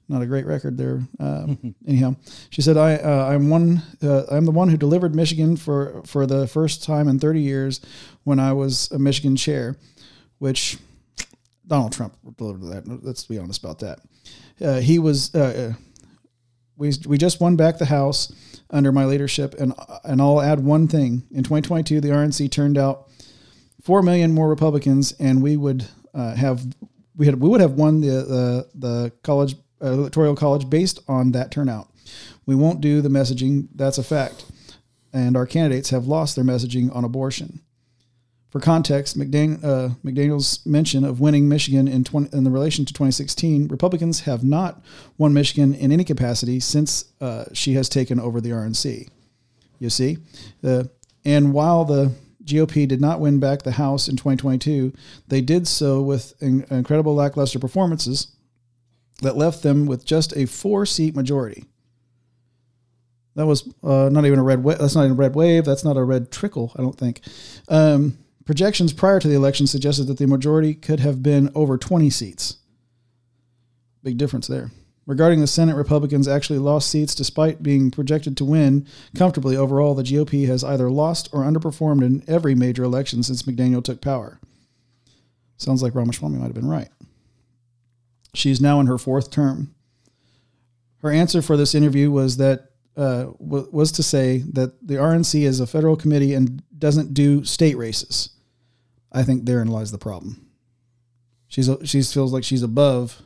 Not 0.10 0.22
a 0.22 0.26
great 0.26 0.46
record 0.46 0.78
there. 0.78 1.02
Uh, 1.20 1.48
anyhow, 1.88 2.16
she 2.50 2.62
said, 2.62 2.78
"I 2.78 2.96
uh, 2.96 3.30
I'm 3.30 3.50
one. 3.50 3.82
Uh, 4.02 4.24
I'm 4.30 4.46
the 4.46 4.52
one 4.52 4.70
who 4.70 4.78
delivered 4.78 5.16
Michigan 5.16 5.56
for 5.58 6.02
for 6.06 6.26
the 6.26 6.48
first 6.48 6.84
time 6.84 7.08
in 7.08 7.20
30 7.20 7.42
years 7.42 7.82
when 8.24 8.40
I 8.40 8.54
was 8.54 8.92
a 8.92 9.00
Michigan 9.00 9.36
chair, 9.36 9.78
which 10.40 10.78
Donald 11.66 11.94
Trump 11.94 12.16
delivered 12.38 12.70
that. 12.70 13.04
Let's 13.04 13.26
be 13.26 13.38
honest 13.38 13.64
about 13.64 13.80
that. 13.80 14.00
Uh, 14.62 14.80
he 14.80 15.00
was. 15.00 15.32
we 16.76 16.92
we 17.06 17.18
just 17.18 17.40
won 17.40 17.56
back 17.56 17.78
the 17.78 17.86
House 17.86 18.34
under 18.70 18.92
my 18.92 19.06
leadership, 19.06 19.56
and 19.60 19.74
and 20.04 20.22
I'll 20.22 20.42
add 20.42 20.60
one 20.60 20.88
thing. 20.88 21.24
In 21.32 21.44
2022, 21.44 22.02
the 22.02 22.10
RNC 22.10 22.52
turned 22.52 22.78
out." 22.78 23.10
four 23.84 24.02
million 24.02 24.32
more 24.32 24.50
Republicans, 24.50 25.12
and 25.20 25.44
we 25.44 25.58
would 25.58 25.86
uh, 26.14 26.34
have 26.36 26.66
we 27.16 27.26
had 27.26 27.40
we 27.40 27.50
would 27.50 27.62
have 27.62 27.74
won 27.74 28.02
the 28.02 28.08
the, 28.08 28.70
the 28.76 29.12
college 29.22 29.54
uh, 29.54 29.58
electoral 29.84 30.36
college 30.36 30.70
based 30.70 31.00
on 31.08 31.32
that 31.32 31.52
turnout. 31.52 31.90
We 32.46 32.56
won't 32.56 32.82
do 32.82 33.02
the 33.02 33.10
messaging. 33.10 33.68
That's 33.76 33.98
a 33.98 34.04
fact, 34.04 34.46
and 35.12 35.38
our 35.38 35.46
candidates 35.46 35.92
have 35.92 36.08
lost 36.08 36.36
their 36.36 36.46
messaging 36.46 36.94
on 36.96 37.04
abortion. 37.04 37.62
For 38.54 38.60
context, 38.60 39.18
McDaniel, 39.18 39.64
uh, 39.64 39.90
McDaniel's 40.06 40.64
mention 40.64 41.04
of 41.04 41.20
winning 41.20 41.50
Michigan 41.50 41.88
in, 41.88 42.04
20, 42.04 42.38
in 42.38 42.44
the 42.44 42.52
relation 42.52 42.86
to 42.86 42.94
2016, 42.94 43.68
Republicans 43.68 44.22
have 44.22 44.44
not 44.44 44.84
won 45.18 45.34
Michigan 45.34 45.74
in 45.74 45.92
any 45.92 46.04
capacity 46.04 46.60
since 46.60 47.06
uh, 47.20 47.46
she 47.54 47.74
has 47.74 47.90
taken 47.90 48.20
over 48.20 48.40
the 48.40 48.52
RNC. 48.52 49.10
You 49.80 49.90
see, 49.90 50.20
uh, 50.64 50.84
and 51.26 51.52
while 51.52 51.84
the 51.84 52.12
GOP 52.46 52.88
did 52.88 53.02
not 53.02 53.20
win 53.20 53.40
back 53.40 53.64
the 53.64 53.72
House 53.72 54.08
in 54.08 54.18
2022, 54.18 54.94
they 55.28 55.42
did 55.42 55.68
so 55.68 56.04
with 56.04 56.36
in- 56.40 56.66
incredible 56.70 57.16
lackluster 57.16 57.58
performances 57.58 58.33
that 59.24 59.38
left 59.38 59.64
them 59.64 59.86
with 59.86 60.06
just 60.06 60.36
a 60.38 60.46
four 60.46 60.86
seat 60.86 61.16
majority. 61.16 61.66
That 63.36 63.48
was 63.48 63.68
uh, 63.84 64.10
not 64.12 64.26
even 64.26 64.40
a 64.40 64.44
red. 64.44 64.64
Wa- 64.64 64.76
that's 64.76 64.96
not 64.96 65.06
even 65.06 65.14
a 65.14 65.20
red 65.20 65.36
wave. 65.36 65.66
That's 65.66 65.84
not 65.84 65.98
a 65.98 66.04
red 66.04 66.32
trickle. 66.32 66.72
I 66.78 66.82
don't 66.82 66.98
think. 66.98 67.22
Um, 67.68 68.18
projections 68.46 68.94
prior 68.94 69.20
to 69.20 69.28
the 69.28 69.36
election 69.36 69.66
suggested 69.66 70.06
that 70.06 70.18
the 70.18 70.28
majority 70.28 70.74
could 70.76 71.00
have 71.00 71.24
been 71.24 71.50
over 71.56 71.78
20 71.78 72.10
seats. 72.10 72.58
Big 74.04 74.18
difference 74.18 74.48
there. 74.48 74.72
Regarding 75.06 75.42
the 75.42 75.48
Senate, 75.48 75.76
Republicans 75.76 76.28
actually 76.28 76.60
lost 76.60 76.90
seats 76.90 77.14
despite 77.14 77.64
being 77.64 77.92
projected 77.92 78.38
to 78.38 78.46
win 78.46 78.88
comfortably. 79.16 79.58
Overall, 79.58 79.96
the 79.96 80.04
GOP 80.04 80.48
has 80.48 80.64
either 80.64 80.90
lost 80.90 81.28
or 81.34 81.44
underperformed 81.44 82.04
in 82.04 82.24
every 82.28 82.56
major 82.56 82.84
election 82.84 83.22
since 83.22 83.44
McDaniel 83.44 83.84
took 83.84 84.00
power. 84.00 84.40
Sounds 85.58 85.84
like 85.84 85.96
Ramaswamy 85.96 86.38
might 86.38 86.46
have 86.46 86.54
been 86.54 86.70
right. 86.70 86.90
She's 88.34 88.62
now 88.62 88.80
in 88.80 88.88
her 88.88 88.98
fourth 88.98 89.32
term. 89.32 89.76
Her 91.00 91.12
answer 91.12 91.42
for 91.42 91.58
this 91.58 91.76
interview 91.76 92.10
was 92.10 92.38
that 92.38 92.70
uh, 92.96 93.26
w- 93.40 93.68
was 93.72 93.92
to 93.94 94.04
say 94.04 94.40
that 94.54 94.86
the 94.86 94.96
RNC 94.96 95.42
is 95.42 95.60
a 95.60 95.68
federal 95.68 95.96
committee 95.96 96.34
and 96.34 96.64
doesn't 96.78 97.14
do 97.14 97.44
state 97.44 97.78
races. 97.78 98.30
I 99.12 99.24
think 99.24 99.46
therein 99.46 99.68
lies 99.68 99.92
the 99.92 99.98
problem. 99.98 100.48
She's 101.48 101.70
she 101.84 102.02
feels 102.02 102.34
like 102.34 102.44
she's 102.44 102.64
above 102.64 103.22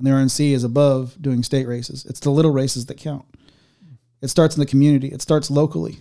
and 0.00 0.06
the 0.06 0.12
RNC 0.12 0.52
is 0.52 0.64
above 0.64 1.20
doing 1.20 1.42
state 1.42 1.68
races. 1.68 2.06
It's 2.06 2.20
the 2.20 2.30
little 2.30 2.50
races 2.52 2.86
that 2.86 2.96
count. 2.96 3.26
It 4.22 4.28
starts 4.28 4.56
in 4.56 4.60
the 4.60 4.66
community. 4.66 5.08
It 5.08 5.20
starts 5.20 5.50
locally. 5.50 5.98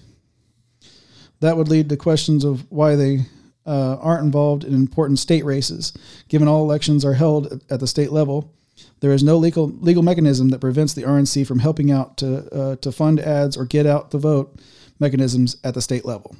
That 1.41 1.57
would 1.57 1.67
lead 1.67 1.89
to 1.89 1.97
questions 1.97 2.45
of 2.45 2.69
why 2.71 2.95
they 2.95 3.25
uh, 3.65 3.97
aren't 4.01 4.25
involved 4.25 4.63
in 4.63 4.73
important 4.73 5.19
state 5.19 5.45
races. 5.45 5.93
Given 6.27 6.47
all 6.47 6.63
elections 6.63 7.05
are 7.05 7.13
held 7.13 7.63
at 7.69 7.79
the 7.79 7.87
state 7.87 8.11
level, 8.11 8.53
there 8.99 9.11
is 9.11 9.23
no 9.23 9.37
legal 9.37 9.67
legal 9.67 10.03
mechanism 10.03 10.49
that 10.49 10.59
prevents 10.59 10.93
the 10.93 11.03
RNC 11.03 11.47
from 11.47 11.59
helping 11.59 11.91
out 11.91 12.17
to 12.17 12.53
uh, 12.53 12.75
to 12.77 12.91
fund 12.91 13.19
ads 13.19 13.57
or 13.57 13.65
get 13.65 13.85
out 13.85 14.11
the 14.11 14.17
vote 14.17 14.59
mechanisms 14.99 15.57
at 15.63 15.73
the 15.73 15.81
state 15.81 16.05
level. 16.05 16.35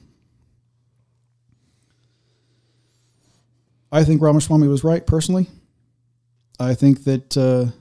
I 3.92 4.04
think 4.04 4.22
Ramaswamy 4.22 4.68
was 4.68 4.84
right 4.84 5.06
personally. 5.06 5.48
I 6.60 6.76
think 6.76 7.06
that 7.06 7.38
uh, 7.38 7.72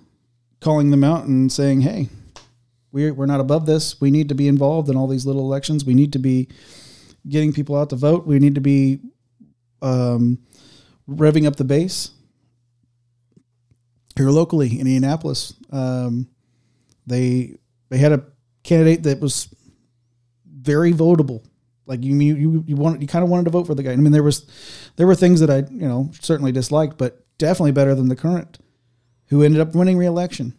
calling 0.60 0.90
them 0.90 1.04
out 1.04 1.24
and 1.24 1.52
saying, 1.52 1.82
"Hey, 1.82 2.08
we're 2.92 3.12
we're 3.12 3.26
not 3.26 3.40
above 3.40 3.66
this. 3.66 4.00
We 4.00 4.10
need 4.10 4.28
to 4.28 4.34
be 4.34 4.48
involved 4.48 4.88
in 4.88 4.96
all 4.96 5.06
these 5.06 5.26
little 5.26 5.42
elections. 5.42 5.84
We 5.84 5.94
need 5.94 6.12
to 6.12 6.18
be 6.18 6.48
getting 7.28 7.52
people 7.52 7.76
out 7.76 7.90
to 7.90 7.96
vote. 7.96 8.26
We 8.26 8.38
need 8.38 8.54
to 8.54 8.60
be 8.60 9.00
um, 9.82 10.38
revving 11.08 11.46
up 11.46 11.56
the 11.56 11.64
base." 11.64 12.10
Here 14.16 14.30
locally 14.30 14.72
in 14.72 14.80
Indianapolis, 14.80 15.54
um, 15.70 16.28
they 17.06 17.56
they 17.88 17.98
had 17.98 18.12
a 18.12 18.24
candidate 18.64 19.04
that 19.04 19.20
was 19.20 19.48
very 20.44 20.92
votable. 20.92 21.44
Like 21.86 22.04
you, 22.04 22.14
you, 22.14 22.64
you 22.66 22.76
wanted, 22.76 23.00
you 23.00 23.08
kind 23.08 23.24
of 23.24 23.30
wanted 23.30 23.44
to 23.44 23.50
vote 23.50 23.66
for 23.66 23.74
the 23.74 23.82
guy. 23.82 23.92
I 23.92 23.96
mean, 23.96 24.12
there 24.12 24.22
was, 24.22 24.44
there 24.96 25.06
were 25.06 25.14
things 25.14 25.40
that 25.40 25.48
I, 25.48 25.58
you 25.70 25.88
know, 25.88 26.10
certainly 26.20 26.52
disliked, 26.52 26.98
but 26.98 27.24
definitely 27.38 27.72
better 27.72 27.94
than 27.94 28.08
the 28.08 28.16
current 28.16 28.58
who 29.28 29.42
ended 29.42 29.60
up 29.62 29.74
winning 29.74 29.96
re-election. 29.96 30.52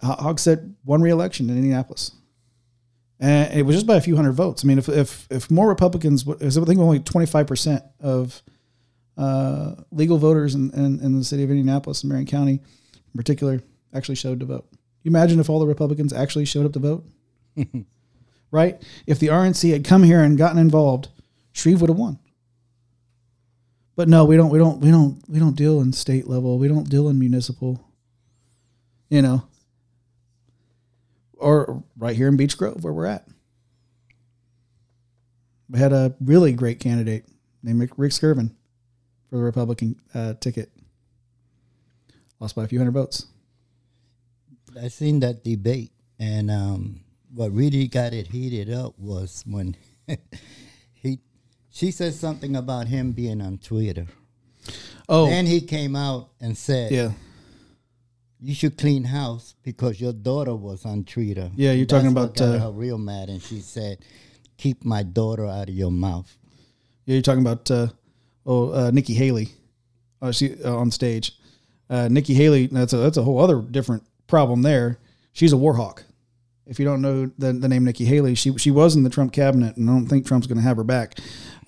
Hogsett 0.00 0.74
won 0.84 1.02
re-election 1.02 1.50
in 1.50 1.56
Indianapolis, 1.56 2.12
and 3.20 3.52
it 3.52 3.62
was 3.62 3.76
just 3.76 3.86
by 3.86 3.96
a 3.96 4.00
few 4.00 4.16
hundred 4.16 4.32
votes. 4.32 4.64
I 4.64 4.66
mean, 4.66 4.78
if 4.78 4.88
if, 4.88 5.28
if 5.30 5.50
more 5.50 5.68
Republicans, 5.68 6.26
I 6.26 6.48
think 6.48 6.80
only 6.80 7.00
twenty 7.00 7.26
five 7.26 7.46
percent 7.46 7.84
of 8.00 8.42
uh, 9.18 9.74
legal 9.92 10.16
voters 10.16 10.54
in, 10.54 10.70
in, 10.70 10.98
in, 11.00 11.18
the 11.18 11.24
city 11.24 11.44
of 11.44 11.50
Indianapolis 11.50 12.02
and 12.02 12.08
Marion 12.08 12.26
County, 12.26 12.52
in 12.52 13.16
particular, 13.16 13.60
actually 13.92 14.14
showed 14.14 14.40
to 14.40 14.46
vote. 14.46 14.66
You 15.02 15.10
imagine 15.10 15.38
if 15.38 15.50
all 15.50 15.60
the 15.60 15.66
Republicans 15.66 16.14
actually 16.14 16.46
showed 16.46 16.64
up 16.64 16.72
to 16.72 16.78
vote, 16.78 17.04
right? 18.50 18.82
If 19.06 19.18
the 19.18 19.26
RNC 19.26 19.72
had 19.72 19.84
come 19.84 20.02
here 20.02 20.22
and 20.22 20.38
gotten 20.38 20.58
involved, 20.58 21.08
Shreve 21.52 21.82
would 21.82 21.90
have 21.90 21.98
won. 21.98 22.18
But 23.94 24.08
no, 24.08 24.24
we 24.24 24.36
don't. 24.36 24.48
We 24.48 24.58
don't. 24.58 24.80
We 24.80 24.90
don't. 24.90 25.22
We 25.28 25.38
don't 25.38 25.56
deal 25.56 25.82
in 25.82 25.92
state 25.92 26.26
level. 26.26 26.58
We 26.58 26.68
don't 26.68 26.88
deal 26.88 27.10
in 27.10 27.18
municipal. 27.18 27.86
You 29.10 29.20
know, 29.20 29.42
or 31.40 31.82
right 31.96 32.16
here 32.16 32.28
in 32.28 32.36
Beech 32.36 32.56
Grove 32.56 32.84
where 32.84 32.92
we're 32.92 33.06
at. 33.06 33.26
We 35.68 35.78
had 35.78 35.92
a 35.92 36.14
really 36.20 36.52
great 36.52 36.80
candidate 36.80 37.24
named 37.62 37.90
Rick 37.96 38.12
Skirvin 38.12 38.52
for 39.28 39.36
the 39.36 39.42
Republican 39.42 40.00
uh, 40.14 40.34
ticket. 40.40 40.70
Lost 42.40 42.56
by 42.56 42.64
a 42.64 42.68
few 42.68 42.78
hundred 42.78 42.92
votes. 42.92 43.26
I 44.80 44.88
seen 44.88 45.20
that 45.20 45.44
debate, 45.44 45.92
and 46.18 46.50
um, 46.50 47.00
what 47.34 47.52
really 47.52 47.86
got 47.88 48.12
it 48.12 48.28
heated 48.28 48.72
up 48.72 48.98
was 48.98 49.44
when 49.46 49.76
he 50.92 51.18
she 51.70 51.90
said 51.90 52.14
something 52.14 52.56
about 52.56 52.88
him 52.88 53.12
being 53.12 53.40
on 53.40 53.58
Twitter. 53.58 54.06
Oh, 55.08 55.26
Then 55.26 55.46
he 55.46 55.60
came 55.60 55.96
out 55.96 56.30
and 56.40 56.56
said, 56.56 56.92
yeah. 56.92 57.12
You 58.42 58.54
should 58.54 58.78
clean 58.78 59.04
house 59.04 59.54
because 59.62 60.00
your 60.00 60.12
daughter 60.12 60.54
was 60.54 60.84
untreated. 60.84 61.52
Yeah, 61.56 61.72
you're 61.72 61.86
talking 61.86 62.10
about, 62.10 62.36
got 62.36 62.44
uh, 62.44 62.58
her 62.58 62.70
real 62.70 62.98
mad, 62.98 63.28
and 63.28 63.42
she 63.42 63.60
said, 63.60 63.98
"Keep 64.56 64.84
my 64.84 65.02
daughter 65.02 65.46
out 65.46 65.68
of 65.68 65.74
your 65.74 65.90
mouth." 65.90 66.36
Yeah, 67.04 67.14
you're 67.14 67.22
talking 67.22 67.42
about 67.42 67.70
uh, 67.70 67.88
oh 68.46 68.72
uh, 68.72 68.90
Nikki 68.90 69.14
Haley. 69.14 69.50
Uh, 70.22 70.32
she 70.32 70.62
uh, 70.64 70.74
on 70.74 70.90
stage. 70.90 71.32
Uh, 71.88 72.08
Nikki 72.08 72.34
Haley. 72.34 72.66
That's 72.66 72.92
a 72.92 72.98
that's 72.98 73.16
a 73.16 73.22
whole 73.22 73.40
other 73.40 73.60
different 73.60 74.04
problem 74.26 74.62
there. 74.62 74.98
She's 75.32 75.52
a 75.52 75.56
war 75.56 75.74
hawk. 75.74 76.04
If 76.66 76.78
you 76.78 76.84
don't 76.84 77.02
know 77.02 77.30
the, 77.36 77.52
the 77.52 77.68
name 77.68 77.84
Nikki 77.84 78.04
Haley, 78.04 78.34
she 78.36 78.56
she 78.58 78.70
was 78.70 78.96
in 78.96 79.02
the 79.02 79.10
Trump 79.10 79.32
cabinet, 79.32 79.76
and 79.76 79.90
I 79.90 79.92
don't 79.92 80.06
think 80.06 80.26
Trump's 80.26 80.46
going 80.46 80.58
to 80.58 80.64
have 80.64 80.76
her 80.76 80.84
back. 80.84 81.18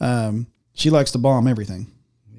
Um, 0.00 0.46
she 0.74 0.90
likes 0.90 1.10
to 1.12 1.18
bomb 1.18 1.46
everything. 1.46 1.92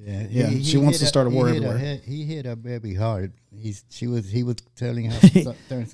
Yeah, 0.06 0.28
Yeah, 0.30 0.60
she 0.62 0.78
wants 0.78 1.00
to 1.00 1.06
start 1.06 1.28
a 1.28 1.30
he 1.30 1.36
war 1.36 1.48
hit 1.48 1.64
her 1.64 1.70
everywhere. 1.70 1.78
head- 1.78 2.02
he 2.06 2.26
hit 2.26 2.46
her 2.46 2.56
very 2.56 2.94
hard. 2.94 3.32
He's 3.58 3.86
she 3.90 4.08
was 4.08 4.30
he 4.30 4.44
was 4.44 4.58
telling 4.76 5.10
her 5.10 5.20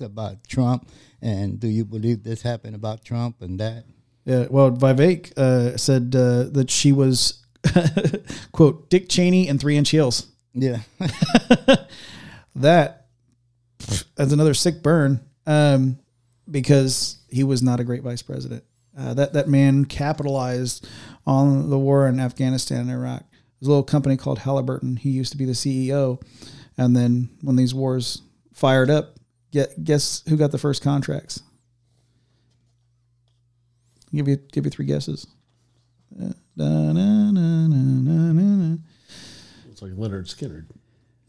about 0.00 0.42
Trump, 0.48 0.88
and 1.22 1.60
do 1.60 1.68
you 1.68 1.84
believe 1.84 2.22
this 2.24 2.42
happened 2.42 2.74
about 2.74 3.04
Trump 3.04 3.40
and 3.42 3.60
that? 3.60 3.84
Yeah, 4.24 4.46
well, 4.50 4.70
Vivek 4.70 5.36
uh, 5.38 5.76
said 5.76 6.14
uh, 6.16 6.44
that 6.50 6.70
she 6.70 6.90
was 6.92 7.44
quote 8.52 8.90
Dick 8.90 9.08
Cheney 9.08 9.48
and 9.48 9.60
three 9.60 9.76
inch 9.76 9.90
heels. 9.90 10.26
Yeah, 10.54 10.78
that 12.56 13.06
as 14.18 14.32
another 14.32 14.54
sick 14.54 14.82
burn 14.82 15.20
um, 15.46 15.98
because 16.50 17.18
he 17.30 17.44
was 17.44 17.62
not 17.62 17.80
a 17.80 17.84
great 17.84 18.02
vice 18.02 18.22
president. 18.22 18.64
Uh, 18.98 19.14
that 19.14 19.32
that 19.34 19.48
man 19.48 19.84
capitalized 19.84 20.86
on 21.26 21.70
the 21.70 21.78
war 21.78 22.08
in 22.08 22.18
Afghanistan 22.18 22.80
and 22.80 22.90
Iraq. 22.90 23.24
There's 23.60 23.68
a 23.68 23.70
little 23.70 23.82
company 23.82 24.16
called 24.16 24.38
Halliburton. 24.40 24.96
He 24.96 25.10
used 25.10 25.32
to 25.32 25.38
be 25.38 25.44
the 25.44 25.52
CEO, 25.52 26.20
and 26.78 26.96
then 26.96 27.28
when 27.42 27.56
these 27.56 27.74
wars 27.74 28.22
fired 28.54 28.88
up, 28.90 29.16
get, 29.52 29.84
guess 29.84 30.22
who 30.28 30.36
got 30.36 30.50
the 30.50 30.58
first 30.58 30.82
contracts? 30.82 31.42
Give 34.14 34.26
you 34.26 34.36
give 34.52 34.64
you 34.64 34.70
three 34.70 34.86
guesses. 34.86 35.26
Da, 36.18 36.26
na, 36.56 36.92
na, 36.92 37.30
na, 37.30 37.66
na, 37.68 38.32
na, 38.32 38.32
na. 38.32 38.76
It's 39.70 39.80
like 39.82 39.92
Lynyrd 39.92 40.26
Skynyrd. 40.26 40.64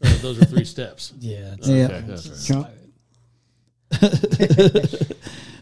Uh, 0.02 0.16
those 0.20 0.40
are 0.40 0.44
three 0.44 0.64
steps. 0.64 1.12
Yeah. 1.20 1.54
it's- 1.54 1.68
Yeah. 1.68 2.00
That's 2.00 2.50
right. 2.50 2.66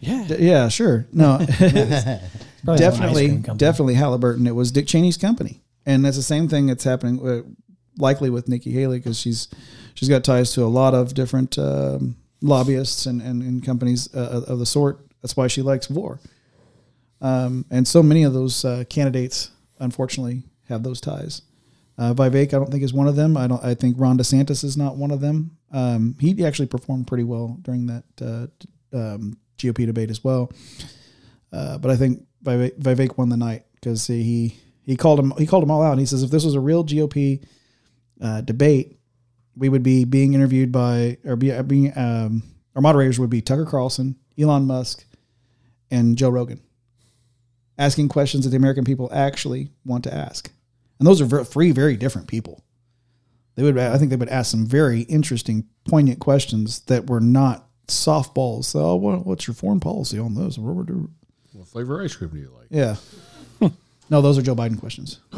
Yeah. 0.01 0.25
D- 0.27 0.35
Yeah, 0.39 0.67
sure. 0.69 1.05
No, 1.13 1.37
Probably 1.47 1.57
some 1.63 2.19
ice 2.65 2.79
definitely, 2.79 3.27
definitely 3.57 3.93
Halliburton. 3.95 4.47
It 4.47 4.55
was 4.55 4.71
Dick 4.71 4.87
Cheney's 4.87 5.17
company, 5.17 5.61
and 5.85 6.05
that's 6.05 6.17
the 6.17 6.23
same 6.23 6.47
thing 6.47 6.67
that's 6.67 6.83
happening, 6.83 7.27
uh, 7.27 7.41
likely 7.97 8.29
with 8.29 8.47
Nikki 8.47 8.71
Haley 8.71 8.99
because 8.99 9.19
she's 9.19 9.47
she's 9.93 10.09
got 10.09 10.23
ties 10.23 10.53
to 10.53 10.63
a 10.63 10.65
lot 10.65 10.93
of 10.93 11.13
different 11.13 11.57
um, 11.57 12.15
lobbyists 12.41 13.05
and, 13.05 13.21
and, 13.21 13.41
and 13.41 13.65
companies 13.65 14.13
uh, 14.15 14.43
of 14.47 14.59
the 14.59 14.65
sort. 14.65 15.05
That's 15.21 15.37
why 15.37 15.47
she 15.47 15.61
likes 15.61 15.89
war, 15.89 16.19
um, 17.21 17.65
and 17.69 17.87
so 17.87 18.01
many 18.01 18.23
of 18.23 18.33
those 18.33 18.65
uh, 18.65 18.83
candidates, 18.89 19.51
unfortunately, 19.79 20.43
have 20.67 20.83
those 20.83 21.01
ties. 21.01 21.43
Uh, 21.97 22.13
Vivek, 22.13 22.47
I 22.47 22.57
don't 22.57 22.71
think 22.71 22.83
is 22.83 22.93
one 22.93 23.07
of 23.07 23.15
them. 23.15 23.37
I 23.37 23.47
don't. 23.47 23.63
I 23.63 23.75
think 23.75 23.95
Ron 23.99 24.17
DeSantis 24.17 24.63
is 24.63 24.77
not 24.77 24.97
one 24.97 25.11
of 25.11 25.21
them. 25.21 25.57
Um, 25.71 26.15
he 26.19 26.43
actually 26.45 26.67
performed 26.67 27.07
pretty 27.07 27.23
well 27.23 27.57
during 27.61 27.85
that 27.87 28.03
uh, 28.21 28.97
um, 28.97 29.37
GOP 29.57 29.85
debate 29.85 30.09
as 30.09 30.23
well. 30.23 30.51
Uh, 31.53 31.77
but 31.77 31.91
I 31.91 31.97
think 31.97 32.25
Vivek, 32.43 32.79
Vivek 32.79 33.17
won 33.17 33.29
the 33.29 33.37
night 33.37 33.65
because 33.75 34.07
he 34.07 34.57
he 34.83 34.95
called 34.95 35.19
him 35.19 35.33
he 35.37 35.45
called 35.45 35.63
them 35.63 35.71
all 35.71 35.83
out. 35.83 35.91
And 35.91 35.99
he 35.99 36.05
says 36.05 36.23
if 36.23 36.31
this 36.31 36.45
was 36.45 36.55
a 36.55 36.59
real 36.59 36.83
GOP 36.83 37.43
uh, 38.21 38.41
debate, 38.41 38.97
we 39.55 39.69
would 39.69 39.83
be 39.83 40.05
being 40.05 40.33
interviewed 40.33 40.71
by 40.71 41.17
or 41.25 41.35
be 41.35 41.51
uh, 41.51 41.63
being 41.63 41.97
um, 41.97 42.43
our 42.75 42.81
moderators 42.81 43.19
would 43.19 43.29
be 43.29 43.41
Tucker 43.41 43.65
Carlson, 43.65 44.15
Elon 44.39 44.65
Musk, 44.65 45.05
and 45.89 46.17
Joe 46.17 46.29
Rogan, 46.29 46.61
asking 47.77 48.09
questions 48.09 48.45
that 48.45 48.51
the 48.51 48.57
American 48.57 48.85
people 48.85 49.09
actually 49.11 49.71
want 49.85 50.03
to 50.05 50.13
ask. 50.13 50.51
And 50.99 51.07
those 51.07 51.21
are 51.21 51.25
ver- 51.25 51.43
three 51.43 51.71
very 51.71 51.97
different 51.97 52.27
people. 52.27 52.63
They 53.55 53.63
would 53.63 53.77
I 53.77 53.97
think 53.97 54.09
they 54.09 54.15
would 54.15 54.29
ask 54.29 54.51
some 54.51 54.65
very 54.65 55.01
interesting, 55.01 55.67
poignant 55.85 56.19
questions 56.19 56.81
that 56.81 57.09
were 57.09 57.19
not 57.19 57.67
softballs. 57.87 58.65
So, 58.65 58.79
oh, 58.79 58.95
what, 58.95 59.25
what's 59.25 59.47
your 59.47 59.53
foreign 59.53 59.79
policy 59.79 60.17
on 60.17 60.35
this? 60.35 60.57
What 60.57 61.67
flavor 61.67 62.01
ice 62.01 62.15
cream 62.15 62.31
do 62.31 62.37
you 62.37 62.53
like? 62.57 62.67
Yeah. 62.69 62.95
No, 64.11 64.21
those 64.21 64.37
are 64.37 64.41
Joe 64.41 64.55
Biden 64.55 64.77
questions. 64.77 65.19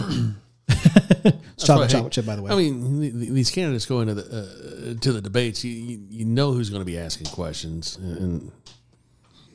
chocolate 1.58 1.92
chocolate 1.92 2.12
chip, 2.12 2.26
by 2.26 2.36
the 2.36 2.42
way. 2.42 2.52
I 2.52 2.56
mean, 2.56 3.00
th- 3.00 3.14
th- 3.14 3.30
these 3.30 3.52
candidates 3.52 3.86
go 3.86 4.02
into 4.02 4.16
the 4.16 4.24
uh, 4.24 5.00
to 5.00 5.14
the 5.14 5.22
debates. 5.22 5.64
You, 5.64 5.72
you 5.72 6.06
you 6.10 6.26
know 6.26 6.52
who's 6.52 6.72
going 6.72 6.82
to 6.82 6.86
be 6.86 6.98
asking 6.98 7.28
questions, 7.28 7.98
and 7.98 8.52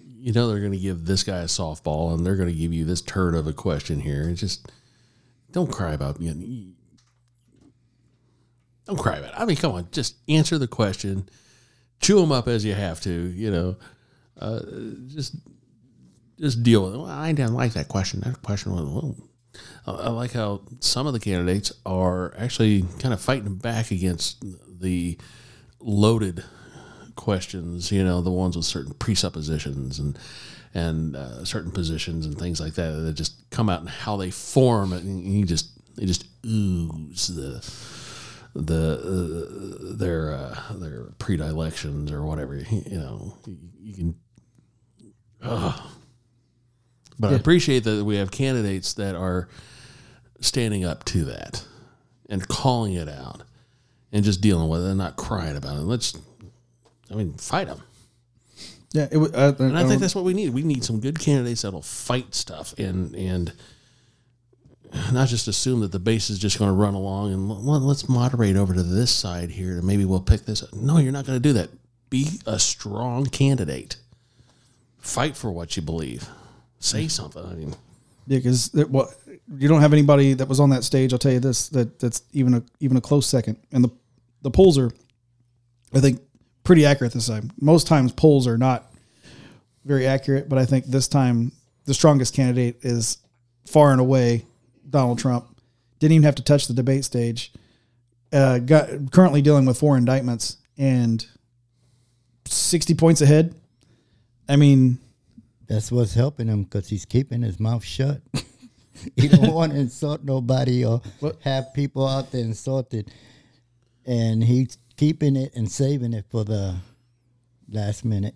you 0.06 0.32
know 0.32 0.48
they're 0.48 0.60
going 0.60 0.72
to 0.72 0.78
give 0.78 1.04
this 1.04 1.24
guy 1.24 1.38
a 1.38 1.46
softball, 1.46 2.14
and 2.14 2.24
they're 2.24 2.36
going 2.36 2.48
to 2.48 2.54
give 2.54 2.72
you 2.72 2.84
this 2.84 3.02
turd 3.02 3.34
of 3.34 3.48
a 3.48 3.52
question 3.52 4.00
here. 4.00 4.28
It's 4.28 4.40
just 4.40 4.70
don't 5.50 5.70
cry 5.70 5.92
about 5.92 6.20
you. 6.20 6.34
know, 6.34 6.72
don't 8.86 8.98
cry 8.98 9.16
about 9.16 9.32
it. 9.32 9.40
I 9.40 9.44
mean, 9.44 9.56
come 9.56 9.72
on, 9.72 9.88
just 9.90 10.14
answer 10.28 10.58
the 10.58 10.68
question, 10.68 11.28
chew 12.00 12.20
them 12.20 12.30
up 12.30 12.46
as 12.46 12.64
you 12.64 12.74
have 12.74 13.00
to. 13.00 13.10
You 13.10 13.50
know, 13.50 13.76
uh, 14.38 14.60
just 15.08 15.34
just 16.40 16.62
deal 16.62 16.84
with 16.84 16.94
it. 16.94 16.98
Well, 16.98 17.06
I 17.06 17.32
didn't 17.32 17.54
like 17.54 17.72
that 17.72 17.88
question. 17.88 18.20
That 18.20 18.42
question 18.42 18.72
was 18.72 19.14
I 19.86 20.10
like 20.10 20.32
how 20.32 20.62
some 20.80 21.06
of 21.06 21.12
the 21.12 21.20
candidates 21.20 21.72
are 21.86 22.34
actually 22.36 22.82
kind 23.00 23.14
of 23.14 23.20
fighting 23.20 23.54
back 23.54 23.90
against 23.90 24.44
the 24.80 25.18
loaded 25.80 26.44
questions. 27.16 27.90
You 27.90 28.04
know, 28.04 28.20
the 28.20 28.30
ones 28.30 28.56
with 28.56 28.66
certain 28.66 28.94
presuppositions 28.94 29.98
and 29.98 30.18
and 30.74 31.16
uh, 31.16 31.44
certain 31.44 31.70
positions 31.72 32.26
and 32.26 32.38
things 32.38 32.60
like 32.60 32.74
that 32.74 32.90
that 32.90 33.12
just 33.14 33.50
come 33.50 33.68
out 33.70 33.80
and 33.80 33.88
how 33.88 34.16
they 34.16 34.30
form, 34.30 34.92
and 34.92 35.24
you 35.24 35.44
just 35.44 35.70
they 35.96 36.04
just 36.04 36.26
ooze 36.44 37.28
the 37.28 37.64
the 38.54 39.92
uh, 39.92 39.96
their 39.96 40.32
uh, 40.32 40.72
their 40.74 41.04
predilections 41.18 42.12
or 42.12 42.22
whatever. 42.22 42.56
You 42.56 42.98
know, 42.98 43.38
you, 43.46 43.58
you 43.80 43.94
can. 43.94 44.14
Ugh. 45.42 45.80
But 47.18 47.32
I 47.32 47.36
appreciate 47.36 47.84
that 47.84 48.04
we 48.04 48.16
have 48.16 48.30
candidates 48.30 48.94
that 48.94 49.16
are 49.16 49.48
standing 50.40 50.84
up 50.84 51.04
to 51.06 51.24
that 51.24 51.64
and 52.28 52.46
calling 52.46 52.94
it 52.94 53.08
out 53.08 53.42
and 54.12 54.24
just 54.24 54.40
dealing 54.40 54.68
with 54.68 54.84
it 54.84 54.88
and 54.88 54.98
not 54.98 55.16
crying 55.16 55.56
about 55.56 55.76
it. 55.76 55.80
Let's, 55.80 56.16
I 57.10 57.14
mean, 57.14 57.34
fight 57.34 57.66
them. 57.66 57.82
yeah, 58.92 59.08
it, 59.10 59.18
uh, 59.34 59.52
And 59.58 59.76
I 59.76 59.86
think 59.86 60.00
that's 60.00 60.14
what 60.14 60.24
we 60.24 60.34
need. 60.34 60.50
We 60.50 60.62
need 60.62 60.84
some 60.84 61.00
good 61.00 61.18
candidates 61.18 61.62
that'll 61.62 61.82
fight 61.82 62.34
stuff 62.34 62.74
and 62.78 63.14
and 63.14 63.52
not 65.12 65.28
just 65.28 65.48
assume 65.48 65.80
that 65.80 65.92
the 65.92 65.98
base 65.98 66.30
is 66.30 66.38
just 66.38 66.58
going 66.58 66.70
to 66.70 66.74
run 66.74 66.94
along 66.94 67.32
and 67.32 67.48
well, 67.48 67.80
let's 67.80 68.08
moderate 68.08 68.56
over 68.56 68.72
to 68.74 68.82
this 68.82 69.10
side 69.10 69.50
here 69.50 69.72
and 69.78 69.84
maybe 69.84 70.04
we'll 70.04 70.20
pick 70.20 70.46
this. 70.46 70.62
up. 70.62 70.72
No, 70.72 70.98
you're 70.98 71.12
not 71.12 71.26
going 71.26 71.36
to 71.36 71.42
do 71.42 71.52
that. 71.54 71.70
Be 72.10 72.28
a 72.46 72.58
strong 72.58 73.26
candidate. 73.26 73.96
Fight 74.98 75.36
for 75.36 75.50
what 75.50 75.76
you 75.76 75.82
believe. 75.82 76.28
Say 76.80 77.08
something. 77.08 77.44
I 77.44 77.54
mean, 77.54 77.74
yeah, 78.26 78.38
because 78.38 78.70
well, 78.88 79.12
you 79.56 79.68
don't 79.68 79.80
have 79.80 79.92
anybody 79.92 80.34
that 80.34 80.48
was 80.48 80.60
on 80.60 80.70
that 80.70 80.84
stage. 80.84 81.12
I'll 81.12 81.18
tell 81.18 81.32
you 81.32 81.40
this 81.40 81.68
that 81.70 81.98
that's 81.98 82.22
even 82.32 82.54
a 82.54 82.62
even 82.80 82.96
a 82.96 83.00
close 83.00 83.26
second, 83.26 83.56
and 83.72 83.82
the 83.82 83.90
the 84.42 84.50
polls 84.50 84.78
are, 84.78 84.90
I 85.92 86.00
think, 86.00 86.20
pretty 86.62 86.86
accurate 86.86 87.12
this 87.12 87.26
time. 87.26 87.50
Most 87.60 87.86
times 87.86 88.12
polls 88.12 88.46
are 88.46 88.58
not 88.58 88.92
very 89.84 90.06
accurate, 90.06 90.48
but 90.48 90.58
I 90.58 90.66
think 90.66 90.84
this 90.86 91.08
time 91.08 91.52
the 91.86 91.94
strongest 91.94 92.34
candidate 92.34 92.78
is 92.82 93.18
far 93.66 93.90
and 93.90 94.00
away 94.00 94.44
Donald 94.88 95.18
Trump. 95.18 95.60
Didn't 95.98 96.12
even 96.12 96.24
have 96.24 96.36
to 96.36 96.42
touch 96.44 96.68
the 96.68 96.74
debate 96.74 97.04
stage. 97.04 97.52
Uh, 98.32 98.58
got 98.58 99.10
currently 99.10 99.42
dealing 99.42 99.64
with 99.64 99.78
four 99.78 99.96
indictments 99.96 100.58
and 100.76 101.26
sixty 102.44 102.94
points 102.94 103.20
ahead. 103.20 103.54
I 104.48 104.56
mean, 104.56 104.98
That's 105.68 105.92
what's 105.92 106.14
helping 106.14 106.48
him 106.48 106.64
because 106.64 106.88
he's 106.88 107.04
keeping 107.04 107.42
his 107.42 107.60
mouth 107.60 107.84
shut. 107.84 108.22
he 109.16 109.28
don't 109.28 109.52
want 109.54 109.72
to 109.72 109.78
insult 109.78 110.24
nobody 110.24 110.84
or 110.84 111.02
have 111.42 111.74
people 111.74 112.06
out 112.06 112.32
there 112.32 112.40
insulted, 112.40 113.10
and 114.06 114.42
he's 114.42 114.78
keeping 114.96 115.36
it 115.36 115.54
and 115.54 115.70
saving 115.70 116.14
it 116.14 116.24
for 116.30 116.44
the 116.44 116.76
last 117.70 118.04
minute. 118.04 118.34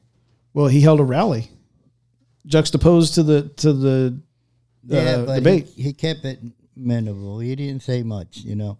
Well, 0.52 0.68
he 0.68 0.82
held 0.82 1.00
a 1.00 1.04
rally 1.04 1.50
juxtaposed 2.46 3.14
to 3.14 3.22
the 3.22 3.42
to 3.56 3.72
the 3.72 4.20
uh, 4.90 4.94
yeah, 4.94 5.16
but 5.24 5.36
debate. 5.36 5.66
He, 5.74 5.84
he 5.84 5.92
kept 5.92 6.24
it 6.24 6.40
minimal. 6.76 7.38
He 7.38 7.54
didn't 7.54 7.82
say 7.82 8.02
much, 8.02 8.38
you 8.38 8.56
know. 8.56 8.78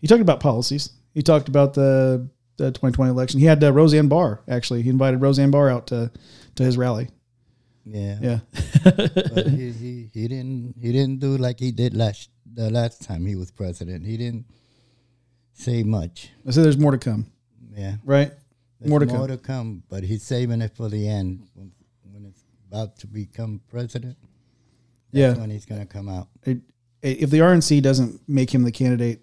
He 0.00 0.06
talked 0.06 0.22
about 0.22 0.40
policies. 0.40 0.90
He 1.14 1.22
talked 1.22 1.48
about 1.48 1.74
the, 1.74 2.28
the 2.56 2.72
2020 2.72 3.10
election. 3.10 3.38
He 3.38 3.46
had 3.46 3.62
uh, 3.62 3.72
Roseanne 3.72 4.08
Barr 4.08 4.40
actually. 4.48 4.82
He 4.82 4.90
invited 4.90 5.20
Roseanne 5.20 5.50
Barr 5.50 5.70
out 5.70 5.86
to 5.88 6.10
to 6.56 6.62
his 6.62 6.76
rally. 6.76 7.08
Yeah, 7.84 8.18
Yeah, 8.20 8.38
but 9.34 9.48
he, 9.48 9.70
he 9.82 10.10
he 10.14 10.28
didn't 10.28 10.74
he 10.80 10.92
didn't 10.92 11.18
do 11.18 11.36
like 11.36 11.58
he 11.58 11.72
did 11.72 11.94
last 11.96 12.30
the 12.54 12.70
last 12.70 13.02
time 13.02 13.26
he 13.26 13.34
was 13.34 13.50
president. 13.50 14.06
He 14.06 14.16
didn't 14.16 14.46
say 15.52 15.82
much. 15.82 16.30
I 16.46 16.50
say 16.52 16.62
there's 16.62 16.78
more 16.78 16.92
to 16.92 16.98
come, 16.98 17.26
Yeah. 17.74 17.96
right? 18.04 18.30
There's 18.78 18.88
More 18.90 19.00
to 19.00 19.06
come. 19.06 19.16
more 19.18 19.26
come. 19.28 19.36
to 19.36 19.42
come, 19.42 19.82
but 19.88 20.02
he's 20.04 20.22
saving 20.22 20.60
it 20.62 20.74
for 20.76 20.88
the 20.88 21.08
end 21.08 21.46
when, 21.54 21.72
when 22.10 22.24
it's 22.26 22.42
about 22.68 22.98
to 23.00 23.06
become 23.06 23.60
president. 23.68 24.16
Yeah. 25.12 25.34
when 25.34 25.50
he's 25.50 25.66
gonna 25.66 25.86
come 25.86 26.08
out. 26.08 26.28
It, 26.44 26.58
if 27.02 27.30
the 27.30 27.38
RNC 27.40 27.82
doesn't 27.82 28.20
make 28.28 28.54
him 28.54 28.62
the 28.62 28.72
candidate, 28.72 29.20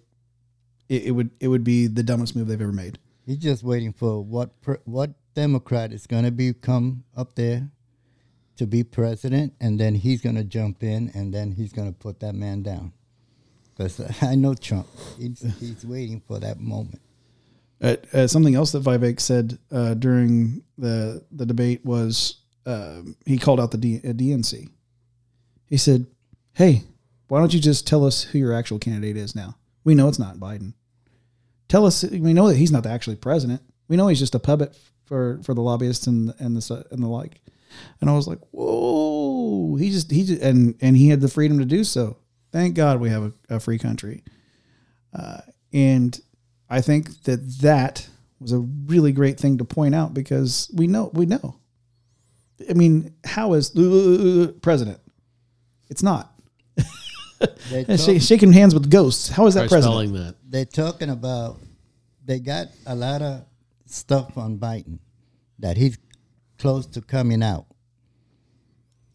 it, 0.88 1.04
it 1.04 1.10
would 1.12 1.30
it 1.40 1.48
would 1.48 1.64
be 1.64 1.86
the 1.86 2.02
dumbest 2.02 2.36
move 2.36 2.46
they've 2.48 2.60
ever 2.60 2.72
made. 2.72 2.98
He's 3.26 3.38
just 3.38 3.62
waiting 3.64 3.92
for 3.92 4.22
what 4.22 4.50
what 4.84 5.12
Democrat 5.34 5.92
is 5.92 6.06
gonna 6.06 6.30
become 6.30 7.04
up 7.16 7.34
there 7.34 7.70
to 8.60 8.66
be 8.66 8.84
president, 8.84 9.54
and 9.58 9.80
then 9.80 9.94
he's 9.94 10.20
gonna 10.20 10.44
jump 10.44 10.82
in, 10.82 11.10
and 11.14 11.32
then 11.32 11.52
he's 11.52 11.72
gonna 11.72 11.92
put 11.92 12.20
that 12.20 12.34
man 12.34 12.62
down. 12.62 12.92
Because 13.74 13.98
I 14.22 14.34
know 14.34 14.52
Trump. 14.52 14.86
He's, 15.18 15.40
he's 15.58 15.86
waiting 15.86 16.20
for 16.20 16.38
that 16.40 16.60
moment. 16.60 17.00
Uh, 17.82 17.96
uh, 18.12 18.26
something 18.26 18.54
else 18.54 18.72
that 18.72 18.82
Vivek 18.82 19.18
said 19.18 19.58
uh, 19.72 19.94
during 19.94 20.62
the 20.76 21.24
the 21.32 21.46
debate 21.46 21.86
was 21.86 22.42
um 22.66 23.16
he 23.24 23.38
called 23.38 23.60
out 23.60 23.70
the 23.70 23.78
D, 23.78 23.96
uh, 24.04 24.12
DNC. 24.12 24.68
He 25.64 25.78
said, 25.78 26.06
"Hey, 26.52 26.82
why 27.28 27.38
don't 27.38 27.54
you 27.54 27.60
just 27.60 27.86
tell 27.86 28.04
us 28.04 28.24
who 28.24 28.38
your 28.38 28.52
actual 28.52 28.78
candidate 28.78 29.16
is 29.16 29.34
now? 29.34 29.56
We 29.84 29.94
know 29.94 30.08
it's 30.08 30.18
not 30.18 30.36
Biden. 30.36 30.74
Tell 31.68 31.86
us. 31.86 32.04
We 32.04 32.34
know 32.34 32.48
that 32.48 32.58
he's 32.58 32.72
not 32.72 32.82
the 32.82 32.90
actually 32.90 33.16
president. 33.16 33.62
We 33.88 33.96
know 33.96 34.08
he's 34.08 34.18
just 34.18 34.34
a 34.34 34.38
puppet 34.38 34.76
for 35.06 35.40
for 35.44 35.54
the 35.54 35.62
lobbyists 35.62 36.06
and 36.06 36.34
and 36.38 36.54
the 36.54 36.86
and 36.90 37.02
the 37.02 37.08
like." 37.08 37.40
And 38.00 38.10
I 38.10 38.14
was 38.14 38.26
like, 38.26 38.38
"Whoa!" 38.50 39.76
He 39.76 39.90
just 39.90 40.10
he 40.10 40.24
just, 40.24 40.42
and 40.42 40.74
and 40.80 40.96
he 40.96 41.08
had 41.08 41.20
the 41.20 41.28
freedom 41.28 41.58
to 41.58 41.64
do 41.64 41.84
so. 41.84 42.18
Thank 42.52 42.74
God 42.74 43.00
we 43.00 43.10
have 43.10 43.22
a, 43.22 43.56
a 43.56 43.60
free 43.60 43.78
country. 43.78 44.24
Uh, 45.14 45.40
and 45.72 46.20
I 46.68 46.80
think 46.80 47.22
that 47.24 47.58
that 47.60 48.08
was 48.40 48.52
a 48.52 48.58
really 48.58 49.12
great 49.12 49.38
thing 49.38 49.58
to 49.58 49.64
point 49.64 49.94
out 49.94 50.14
because 50.14 50.70
we 50.74 50.86
know 50.86 51.10
we 51.12 51.26
know. 51.26 51.56
I 52.68 52.74
mean, 52.74 53.14
how 53.24 53.54
is 53.54 53.76
uh, 53.76 54.52
president? 54.62 55.00
It's 55.88 56.02
not. 56.02 56.32
They 57.70 57.84
And 57.88 58.22
shaking 58.22 58.52
hands 58.52 58.74
with 58.74 58.90
ghosts. 58.90 59.28
How 59.28 59.46
is 59.46 59.54
that 59.54 59.68
president? 59.68 60.12
that. 60.12 60.34
they're 60.46 60.64
talking 60.64 61.10
about 61.10 61.58
they 62.24 62.38
got 62.38 62.68
a 62.86 62.94
lot 62.94 63.22
of 63.22 63.44
stuff 63.86 64.36
on 64.36 64.58
Biden 64.58 64.98
that 65.58 65.76
he's 65.76 65.98
close 66.60 66.86
to 66.86 67.00
coming 67.00 67.42
out. 67.42 67.66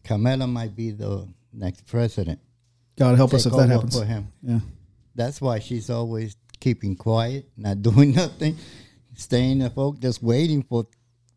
Kamala 0.04 0.46
might 0.46 0.74
be 0.76 0.90
the 0.90 1.26
next 1.52 1.86
president. 1.86 2.40
God 2.98 3.16
help 3.16 3.34
us 3.34 3.46
if 3.46 3.52
that 3.52 3.68
happens. 3.68 3.98
for 3.98 4.04
him. 4.04 4.28
Yeah. 4.42 4.60
That's 5.14 5.40
why 5.40 5.58
she's 5.58 5.90
always 5.90 6.36
keeping 6.60 6.96
quiet, 6.96 7.48
not 7.56 7.82
doing 7.88 8.12
nothing, 8.12 8.56
staying 9.14 9.60
the 9.60 9.70
folk, 9.70 9.98
just 10.00 10.22
waiting 10.22 10.62
for 10.62 10.86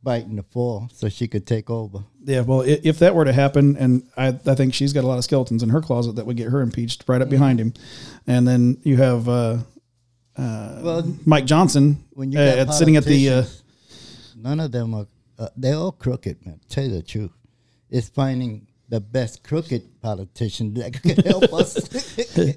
Biden 0.05 0.37
to 0.37 0.43
fall 0.43 0.89
so 0.93 1.09
she 1.09 1.27
could 1.27 1.45
take 1.45 1.69
over. 1.69 1.99
Yeah, 2.23 2.41
well, 2.41 2.61
if 2.61 2.99
that 2.99 3.15
were 3.15 3.25
to 3.25 3.33
happen, 3.33 3.75
and 3.77 4.07
I, 4.15 4.27
I 4.45 4.55
think 4.55 4.73
she's 4.73 4.93
got 4.93 5.03
a 5.03 5.07
lot 5.07 5.17
of 5.17 5.23
skeletons 5.23 5.61
in 5.63 5.69
her 5.69 5.81
closet 5.81 6.15
that 6.15 6.25
would 6.25 6.37
get 6.37 6.49
her 6.49 6.61
impeached 6.61 7.03
right 7.07 7.21
up 7.21 7.29
behind 7.29 7.59
him, 7.59 7.73
and 8.27 8.47
then 8.47 8.77
you 8.83 8.95
have 8.97 9.27
uh, 9.27 9.57
Well, 10.37 11.15
Mike 11.25 11.45
Johnson 11.45 12.03
when 12.11 12.31
you 12.31 12.39
uh, 12.39 12.43
at- 12.43 12.73
sitting 12.73 12.95
at 12.95 13.03
the. 13.05 13.29
Uh, 13.29 13.43
none 14.37 14.59
of 14.59 14.71
them 14.71 14.93
are. 14.93 15.05
Uh, 15.39 15.47
they're 15.55 15.75
all 15.75 15.93
crooked, 15.93 16.45
man. 16.45 16.59
Tell 16.69 16.83
you 16.83 16.91
the 16.91 17.01
truth, 17.01 17.31
it's 17.89 18.09
finding 18.09 18.67
the 18.89 18.99
best 18.99 19.43
crooked 19.43 20.01
politician 20.01 20.73
that 20.73 21.01
can 21.01 21.15
help 21.25 21.53
us. 21.53 21.89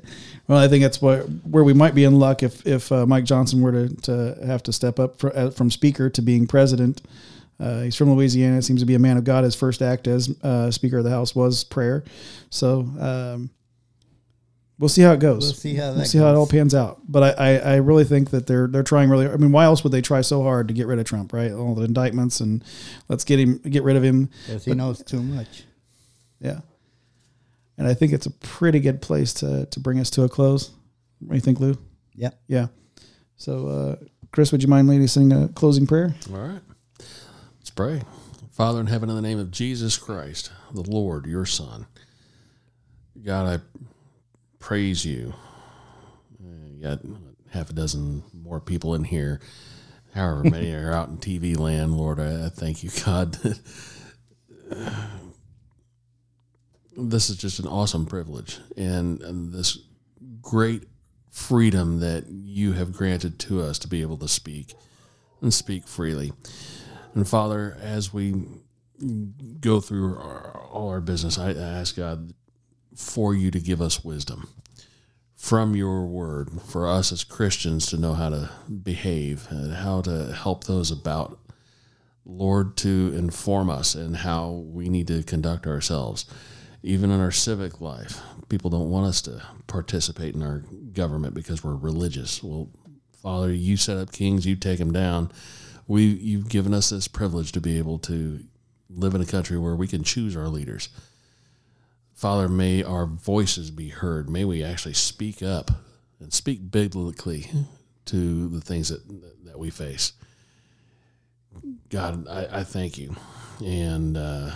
well, 0.48 0.58
I 0.58 0.66
think 0.66 0.82
that's 0.82 1.00
where 1.00 1.22
where 1.22 1.62
we 1.62 1.74
might 1.74 1.94
be 1.94 2.04
in 2.04 2.18
luck 2.18 2.42
if 2.42 2.66
if 2.66 2.90
uh, 2.90 3.06
Mike 3.06 3.24
Johnson 3.24 3.60
were 3.60 3.72
to, 3.72 3.88
to 4.02 4.46
have 4.46 4.62
to 4.64 4.72
step 4.72 4.98
up 4.98 5.18
for, 5.18 5.34
uh, 5.36 5.50
from 5.50 5.70
speaker 5.70 6.10
to 6.10 6.22
being 6.22 6.46
president. 6.46 7.02
Uh, 7.60 7.82
he's 7.82 7.94
from 7.94 8.12
Louisiana. 8.12 8.60
Seems 8.60 8.80
to 8.80 8.86
be 8.86 8.94
a 8.94 8.98
man 8.98 9.16
of 9.16 9.22
God. 9.22 9.44
His 9.44 9.54
first 9.54 9.82
act 9.82 10.08
as 10.08 10.34
uh, 10.42 10.70
Speaker 10.72 10.98
of 10.98 11.04
the 11.04 11.10
House 11.10 11.36
was 11.36 11.62
prayer. 11.62 12.02
So 12.50 12.80
um, 12.98 13.50
we'll 14.82 14.88
see 14.88 15.02
how 15.02 15.12
it 15.12 15.20
goes. 15.20 15.44
We'll 15.44 15.52
see 15.52 15.76
how 15.76 15.90
We'll 15.90 16.00
that 16.00 16.06
see 16.06 16.18
how 16.18 16.28
it 16.28 16.34
all 16.34 16.46
pans 16.46 16.74
out. 16.74 16.98
But 17.06 17.38
I, 17.38 17.52
I, 17.52 17.56
I 17.74 17.76
really 17.76 18.02
think 18.02 18.30
that 18.30 18.48
they're 18.48 18.66
they're 18.66 18.82
trying 18.82 19.08
really. 19.08 19.28
I 19.28 19.36
mean, 19.36 19.52
why 19.52 19.64
else 19.64 19.84
would 19.84 19.92
they 19.92 20.02
try 20.02 20.22
so 20.22 20.42
hard 20.42 20.66
to 20.68 20.74
get 20.74 20.88
rid 20.88 20.98
of 20.98 21.04
Trump? 21.04 21.32
Right? 21.32 21.52
All 21.52 21.76
the 21.76 21.84
indictments 21.84 22.40
and 22.40 22.64
let's 23.08 23.22
get 23.22 23.38
him 23.38 23.58
get 23.58 23.84
rid 23.84 23.94
of 23.94 24.02
him. 24.02 24.28
Because 24.46 24.64
he 24.64 24.74
knows 24.74 25.02
too 25.04 25.22
much. 25.22 25.62
Yeah. 26.40 26.60
And 27.78 27.86
I 27.86 27.94
think 27.94 28.12
it's 28.12 28.26
a 28.26 28.30
pretty 28.30 28.80
good 28.80 29.00
place 29.00 29.32
to 29.34 29.66
to 29.66 29.80
bring 29.80 30.00
us 30.00 30.10
to 30.10 30.24
a 30.24 30.28
close. 30.28 30.72
What 31.20 31.30
do 31.30 31.34
you 31.36 31.40
think, 31.40 31.60
Lou? 31.60 31.78
Yeah, 32.14 32.30
Yeah. 32.48 32.66
So, 33.36 33.68
uh, 33.68 33.96
Chris, 34.32 34.52
would 34.52 34.62
you 34.62 34.68
mind 34.68 34.88
leading 34.88 35.04
us 35.04 35.16
in 35.16 35.32
a 35.32 35.48
closing 35.48 35.86
prayer? 35.86 36.14
All 36.32 36.38
right. 36.38 36.60
Let's 37.58 37.70
pray. 37.70 38.02
Father 38.50 38.80
in 38.80 38.86
heaven, 38.86 39.08
in 39.08 39.16
the 39.16 39.22
name 39.22 39.38
of 39.38 39.50
Jesus 39.50 39.96
Christ, 39.96 40.52
the 40.72 40.82
Lord, 40.82 41.26
your 41.26 41.46
Son, 41.46 41.86
God, 43.24 43.46
I 43.46 43.82
praise 44.62 45.04
you. 45.04 45.34
Uh, 46.42 46.66
You 46.70 46.82
got 46.82 47.00
half 47.50 47.68
a 47.68 47.74
dozen 47.74 48.22
more 48.32 48.60
people 48.60 48.94
in 48.94 49.04
here, 49.04 49.40
however 50.14 50.44
many 50.44 50.72
are 50.72 50.92
out 50.92 51.08
in 51.10 51.18
TV 51.18 51.58
land, 51.58 51.96
Lord. 51.98 52.18
I, 52.20 52.48
thank 52.48 52.82
you, 52.82 52.90
God. 53.04 53.36
this 56.96 57.28
is 57.28 57.36
just 57.36 57.58
an 57.58 57.66
awesome 57.66 58.06
privilege 58.06 58.60
and, 58.76 59.20
and 59.22 59.52
this 59.52 59.78
great 60.40 60.84
freedom 61.30 62.00
that 62.00 62.26
you 62.28 62.72
have 62.72 62.92
granted 62.92 63.38
to 63.40 63.60
us 63.62 63.78
to 63.80 63.88
be 63.88 64.00
able 64.02 64.18
to 64.18 64.28
speak 64.28 64.74
and 65.40 65.52
speak 65.52 65.86
freely. 65.88 66.32
And 67.14 67.28
Father, 67.28 67.76
as 67.80 68.12
we 68.12 68.34
go 69.60 69.80
through 69.80 70.16
our, 70.18 70.60
all 70.70 70.88
our 70.88 71.00
business, 71.00 71.36
I 71.38 71.52
ask 71.52 71.96
God 71.96 72.32
for 72.96 73.34
you 73.34 73.50
to 73.50 73.60
give 73.60 73.80
us 73.80 74.04
wisdom 74.04 74.48
from 75.42 75.74
your 75.74 76.06
word 76.06 76.48
for 76.68 76.86
us 76.86 77.10
as 77.10 77.24
Christians 77.24 77.86
to 77.86 77.96
know 77.96 78.14
how 78.14 78.28
to 78.28 78.48
behave 78.84 79.48
and 79.50 79.74
how 79.74 80.00
to 80.02 80.32
help 80.32 80.64
those 80.64 80.92
about. 80.92 81.36
Lord, 82.24 82.76
to 82.76 83.12
inform 83.16 83.68
us 83.68 83.96
and 83.96 84.18
how 84.18 84.50
we 84.50 84.88
need 84.88 85.08
to 85.08 85.24
conduct 85.24 85.66
ourselves. 85.66 86.26
Even 86.84 87.10
in 87.10 87.18
our 87.18 87.32
civic 87.32 87.80
life, 87.80 88.20
people 88.50 88.70
don't 88.70 88.88
want 88.88 89.06
us 89.06 89.20
to 89.22 89.42
participate 89.66 90.36
in 90.36 90.44
our 90.44 90.58
government 90.92 91.34
because 91.34 91.64
we're 91.64 91.74
religious. 91.74 92.40
Well, 92.40 92.70
Father, 93.20 93.52
you 93.52 93.76
set 93.76 93.96
up 93.96 94.12
kings, 94.12 94.46
you 94.46 94.54
take 94.54 94.78
them 94.78 94.92
down. 94.92 95.32
We, 95.88 96.04
you've 96.04 96.48
given 96.48 96.72
us 96.72 96.90
this 96.90 97.08
privilege 97.08 97.50
to 97.52 97.60
be 97.60 97.78
able 97.78 97.98
to 98.00 98.38
live 98.88 99.16
in 99.16 99.20
a 99.20 99.26
country 99.26 99.58
where 99.58 99.74
we 99.74 99.88
can 99.88 100.04
choose 100.04 100.36
our 100.36 100.46
leaders. 100.46 100.88
Father, 102.22 102.48
may 102.48 102.84
our 102.84 103.04
voices 103.04 103.72
be 103.72 103.88
heard. 103.88 104.30
May 104.30 104.44
we 104.44 104.62
actually 104.62 104.94
speak 104.94 105.42
up 105.42 105.72
and 106.20 106.32
speak 106.32 106.70
biblically 106.70 107.50
to 108.04 108.48
the 108.48 108.60
things 108.60 108.90
that 108.90 109.02
that 109.44 109.58
we 109.58 109.70
face. 109.70 110.12
God, 111.88 112.28
I, 112.28 112.60
I 112.60 112.62
thank 112.62 112.96
you, 112.96 113.16
and 113.60 114.16
uh, 114.16 114.52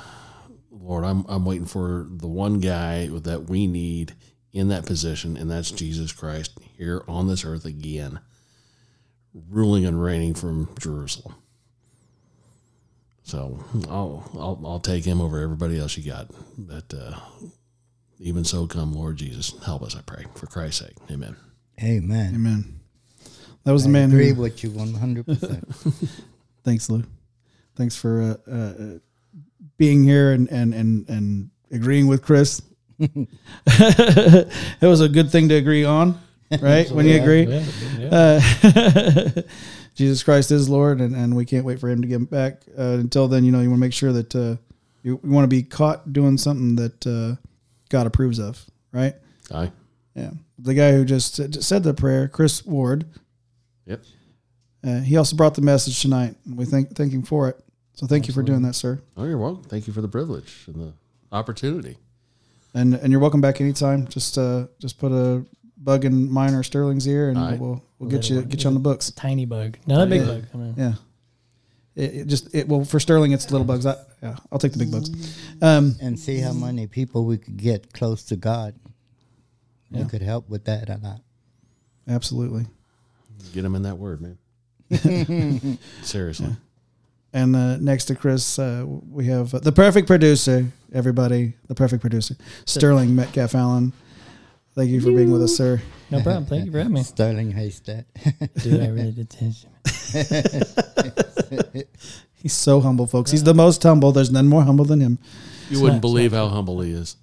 Lord, 0.70 1.04
I'm 1.04 1.26
I'm 1.28 1.44
waiting 1.44 1.66
for 1.66 2.06
the 2.08 2.28
one 2.28 2.60
guy 2.60 3.08
that 3.08 3.50
we 3.50 3.66
need 3.66 4.14
in 4.52 4.68
that 4.68 4.86
position, 4.86 5.36
and 5.36 5.50
that's 5.50 5.72
Jesus 5.72 6.12
Christ 6.12 6.56
here 6.78 7.02
on 7.08 7.26
this 7.26 7.44
earth 7.44 7.64
again, 7.64 8.20
ruling 9.34 9.84
and 9.84 10.00
reigning 10.00 10.34
from 10.34 10.68
Jerusalem. 10.78 11.34
So 13.26 13.58
I'll 13.88 14.30
I'll, 14.34 14.60
I'll 14.64 14.80
take 14.80 15.04
him 15.04 15.20
over 15.20 15.40
everybody 15.40 15.80
else 15.80 15.96
you 15.96 16.04
got. 16.04 16.30
But 16.56 16.94
uh, 16.94 17.16
even 18.20 18.44
so, 18.44 18.68
come 18.68 18.94
Lord 18.94 19.16
Jesus, 19.16 19.52
help 19.64 19.82
us. 19.82 19.96
I 19.96 20.00
pray 20.02 20.26
for 20.36 20.46
Christ's 20.46 20.86
sake. 20.86 20.94
Amen. 21.10 21.34
Amen. 21.82 22.34
Amen. 22.36 22.80
That 23.64 23.72
was 23.72 23.82
the 23.82 23.88
man 23.88 24.10
agree 24.10 24.32
who. 24.32 24.42
with 24.42 24.62
you 24.62 24.70
100%. 24.70 26.12
Thanks, 26.64 26.88
Lou. 26.88 27.02
Thanks 27.74 27.96
for 27.96 28.22
uh, 28.22 28.50
uh, 28.50 28.54
uh, 28.54 28.98
being 29.76 30.04
here 30.04 30.30
and, 30.30 30.48
and, 30.52 30.72
and, 30.72 31.08
and 31.08 31.50
agreeing 31.72 32.06
with 32.06 32.22
Chris. 32.22 32.62
it 33.00 34.48
was 34.80 35.00
a 35.00 35.08
good 35.08 35.32
thing 35.32 35.48
to 35.48 35.56
agree 35.56 35.84
on, 35.84 36.18
right? 36.62 36.88
when 36.92 37.06
you 37.06 37.20
agree. 37.20 37.42
Yeah, 37.42 37.64
yeah. 37.98 38.40
Uh, 39.36 39.42
Jesus 39.96 40.22
Christ 40.22 40.50
is 40.52 40.68
Lord, 40.68 41.00
and, 41.00 41.16
and 41.16 41.34
we 41.34 41.44
can't 41.44 41.64
wait 41.64 41.80
for 41.80 41.88
Him 41.88 42.02
to 42.02 42.06
get 42.08 42.30
back. 42.30 42.62
Uh, 42.78 42.82
until 43.00 43.26
then, 43.28 43.44
you 43.44 43.50
know, 43.50 43.60
you 43.60 43.70
want 43.70 43.78
to 43.78 43.86
make 43.86 43.92
sure 43.94 44.12
that 44.12 44.34
uh, 44.36 44.56
you, 45.02 45.18
you 45.24 45.30
want 45.30 45.44
to 45.44 45.48
be 45.48 45.62
caught 45.62 46.12
doing 46.12 46.36
something 46.38 46.76
that 46.76 47.06
uh, 47.06 47.36
God 47.88 48.06
approves 48.06 48.38
of, 48.38 48.64
right? 48.92 49.14
Aye. 49.52 49.72
Yeah. 50.14 50.30
The 50.58 50.74
guy 50.74 50.92
who 50.92 51.04
just 51.04 51.34
said- 51.34 51.62
said 51.64 51.82
the 51.82 51.94
prayer, 51.94 52.28
Chris 52.28 52.64
Ward, 52.64 53.06
Yep. 53.86 54.02
uh, 54.84 55.00
he 55.00 55.16
also 55.16 55.34
brought 55.36 55.54
the 55.54 55.62
message 55.62 56.00
tonight, 56.02 56.34
and 56.44 56.56
we 56.58 56.64
thank 56.66 56.94
thank 56.94 57.12
him 57.12 57.22
for 57.22 57.48
it. 57.48 57.58
So 57.94 58.06
thank 58.06 58.28
you 58.28 58.34
for 58.34 58.42
doing 58.42 58.62
that, 58.62 58.74
sir. 58.74 59.00
Oh, 59.16 59.24
you're 59.24 59.38
welcome. 59.38 59.64
Thank 59.64 59.86
you 59.86 59.92
for 59.94 60.02
the 60.02 60.08
privilege 60.08 60.64
and 60.66 60.76
the 60.76 60.92
opportunity. 61.32 61.96
And 62.74 62.92
and 62.94 63.10
you're 63.10 63.20
welcome 63.20 63.40
back 63.40 63.60
anytime. 63.62 64.06
Just 64.08 64.36
uh, 64.36 64.66
just 64.78 64.98
put 64.98 65.12
a 65.12 65.44
bugging 65.82 66.28
mine 66.28 66.54
or 66.54 66.62
Sterling's 66.62 67.06
ear, 67.06 67.28
and 67.28 67.38
All 67.38 67.50
right. 67.50 67.58
we'll 67.58 67.82
we'll 67.98 68.10
get 68.10 68.28
you 68.30 68.42
get 68.42 68.62
you 68.64 68.68
on 68.68 68.74
the 68.74 68.80
books. 68.80 69.10
Tiny 69.12 69.44
bug, 69.46 69.78
not 69.86 70.02
a 70.02 70.06
big 70.06 70.20
Yeah. 70.22 70.26
bug. 70.26 70.44
I 70.54 70.56
mean, 70.56 70.74
Yeah. 70.76 70.94
It, 71.94 72.14
it 72.14 72.26
just 72.26 72.54
it 72.54 72.68
well 72.68 72.84
for 72.84 73.00
Sterling 73.00 73.32
it's 73.32 73.50
little 73.50 73.66
bugs. 73.66 73.86
I, 73.86 73.96
yeah, 74.22 74.36
I'll 74.52 74.58
take 74.58 74.72
the 74.72 74.78
big 74.78 74.90
bugs. 74.92 75.10
Um, 75.62 75.96
and 76.00 76.18
see 76.18 76.38
how 76.40 76.52
many 76.52 76.86
people 76.86 77.24
we 77.24 77.38
could 77.38 77.56
get 77.56 77.92
close 77.92 78.22
to 78.24 78.36
God. 78.36 78.74
Yeah. 79.90 80.02
We 80.02 80.08
could 80.08 80.22
help 80.22 80.48
with 80.50 80.64
that 80.64 80.88
a 80.90 80.98
lot. 81.02 81.20
absolutely. 82.08 82.66
Get 83.54 83.62
them 83.62 83.74
in 83.74 83.82
that 83.82 83.96
word, 83.96 84.20
man. 84.20 84.36
Seriously. 86.02 86.56
And 87.32 87.54
uh, 87.54 87.76
next 87.78 88.06
to 88.06 88.14
Chris, 88.14 88.58
uh, 88.58 88.84
we 88.86 89.26
have 89.26 89.52
uh, 89.54 89.58
the 89.58 89.72
perfect 89.72 90.06
producer. 90.06 90.66
Everybody, 90.92 91.54
the 91.68 91.74
perfect 91.74 92.00
producer, 92.00 92.36
Sterling 92.64 93.14
Metcalfe 93.14 93.54
Allen. 93.54 93.92
Thank 94.76 94.90
you 94.90 95.00
for 95.00 95.10
being 95.10 95.32
with 95.32 95.42
us, 95.42 95.56
sir. 95.56 95.80
no 96.10 96.20
problem. 96.22 96.44
Thank 96.44 96.66
you 96.66 96.70
for 96.72 96.76
having 96.78 96.92
me. 96.92 97.02
Sterling 97.14 97.50
Haystack. 97.50 98.04
Dude, 98.62 98.82
I 98.82 98.88
really 98.88 99.10
did 99.10 99.30
taste 99.30 99.64
you. 99.64 99.70
He's 102.34 102.52
so 102.52 102.82
humble, 102.82 103.06
folks. 103.06 103.30
He's 103.30 103.42
the 103.42 103.54
most 103.54 103.82
humble. 103.82 104.12
There's 104.12 104.30
none 104.30 104.46
more 104.46 104.62
humble 104.62 104.84
than 104.84 105.00
him. 105.00 105.18
You 105.70 105.80
wouldn't 105.80 106.02
believe 106.02 106.32
how 106.32 106.48
humble 106.48 106.82
he 106.82 106.92
is. 106.92 107.16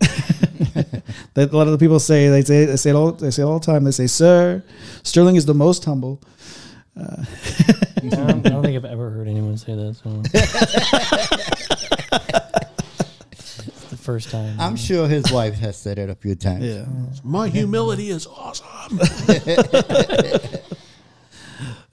That 1.36 1.54
a 1.54 1.56
lot 1.56 1.68
of 1.68 1.74
the 1.74 1.78
people 1.78 2.00
say 2.00 2.28
they 2.30 2.44
say 2.44 2.66
they 2.66 2.76
say 2.76 2.90
it 2.90 2.96
all 2.96 3.12
they 3.12 3.30
say 3.32 3.44
it 3.44 3.46
all 3.46 3.60
the 3.60 3.66
time. 3.66 3.84
They 3.84 3.92
say, 3.92 4.08
"Sir, 4.08 4.64
Sterling 5.04 5.36
is 5.36 5.46
the 5.46 5.54
most 5.54 5.86
humble." 5.86 6.20
I 6.98 7.26
don't, 8.02 8.46
I 8.46 8.50
don't 8.50 8.64
think 8.64 8.76
I've 8.76 8.86
ever 8.86 9.10
heard 9.12 9.28
anyone 9.28 9.58
say 9.58 9.76
that. 9.76 9.96
So. 9.96 10.24
It's 14.04 14.06
the 14.06 14.12
first 14.12 14.32
time. 14.32 14.60
I'm 14.60 14.76
sure 14.76 15.08
his 15.08 15.32
wife 15.32 15.56
has 15.56 15.78
said 15.78 15.98
it 15.98 16.10
a 16.10 16.16
few 16.16 16.36
times. 16.36 16.66
Yeah. 16.66 16.86
My 17.24 17.48
humility 17.48 18.10
is 18.10 18.28
awesome. 18.28 19.00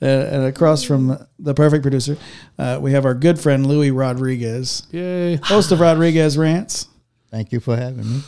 And, 0.02 0.22
and 0.22 0.44
across 0.44 0.82
from 0.82 1.26
the 1.38 1.52
perfect 1.52 1.82
producer, 1.82 2.16
uh, 2.58 2.78
we 2.80 2.92
have 2.92 3.04
our 3.04 3.12
good 3.12 3.38
friend 3.38 3.66
Louie 3.66 3.90
Rodriguez, 3.90 4.84
Yay. 4.92 5.36
host 5.36 5.72
of 5.72 5.80
Rodriguez 5.80 6.38
Rants. 6.38 6.88
Thank 7.30 7.52
you 7.52 7.60
for 7.60 7.76
having 7.76 8.10
me. 8.10 8.20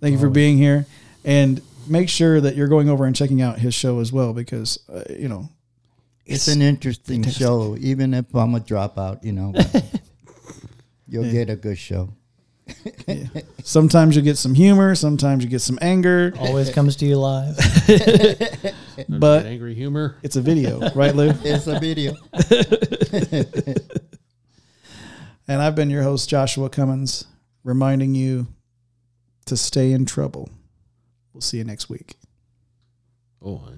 Thank 0.00 0.14
you 0.14 0.18
for 0.18 0.28
being 0.28 0.58
here, 0.58 0.84
and 1.24 1.62
make 1.86 2.08
sure 2.08 2.40
that 2.40 2.56
you're 2.56 2.66
going 2.66 2.88
over 2.88 3.04
and 3.04 3.14
checking 3.14 3.40
out 3.40 3.60
his 3.60 3.72
show 3.72 4.00
as 4.00 4.12
well 4.12 4.32
because 4.32 4.80
uh, 4.92 5.04
you 5.08 5.28
know 5.28 5.48
It's, 6.26 6.48
an 6.48 6.60
interesting 6.60 7.22
show, 7.22 7.76
even 7.78 8.14
if 8.14 8.34
I'm 8.34 8.56
a 8.56 8.60
dropout, 8.60 9.22
you 9.22 9.32
know. 9.32 9.54
you'll 11.06 11.30
get 11.30 11.50
a 11.50 11.56
good 11.56 11.78
show. 11.78 12.08
sometimes 13.62 14.16
you 14.16 14.22
get 14.22 14.38
some 14.38 14.54
humor, 14.54 14.94
sometimes 14.94 15.44
you 15.44 15.50
get 15.50 15.60
some 15.60 15.78
anger, 15.82 16.32
Always 16.38 16.70
comes 16.70 16.96
to 16.96 17.06
you 17.06 17.18
live. 17.18 17.56
but 19.08 19.46
angry 19.46 19.74
humor. 19.74 20.16
it's 20.22 20.36
a 20.36 20.40
video, 20.40 20.80
right, 20.94 21.14
Lou? 21.14 21.30
It's 21.44 21.66
a 21.66 21.78
video. 21.78 22.14
And 25.48 25.60
I've 25.60 25.74
been 25.74 25.90
your 25.90 26.02
host, 26.02 26.28
Joshua 26.28 26.70
Cummins, 26.70 27.26
reminding 27.64 28.14
you 28.14 28.46
to 29.46 29.56
stay 29.56 29.92
in 29.92 30.06
trouble. 30.06 30.48
We'll 31.32 31.40
see 31.40 31.58
you 31.58 31.64
next 31.64 31.88
week. 31.88 32.16
Oh, 33.44 33.68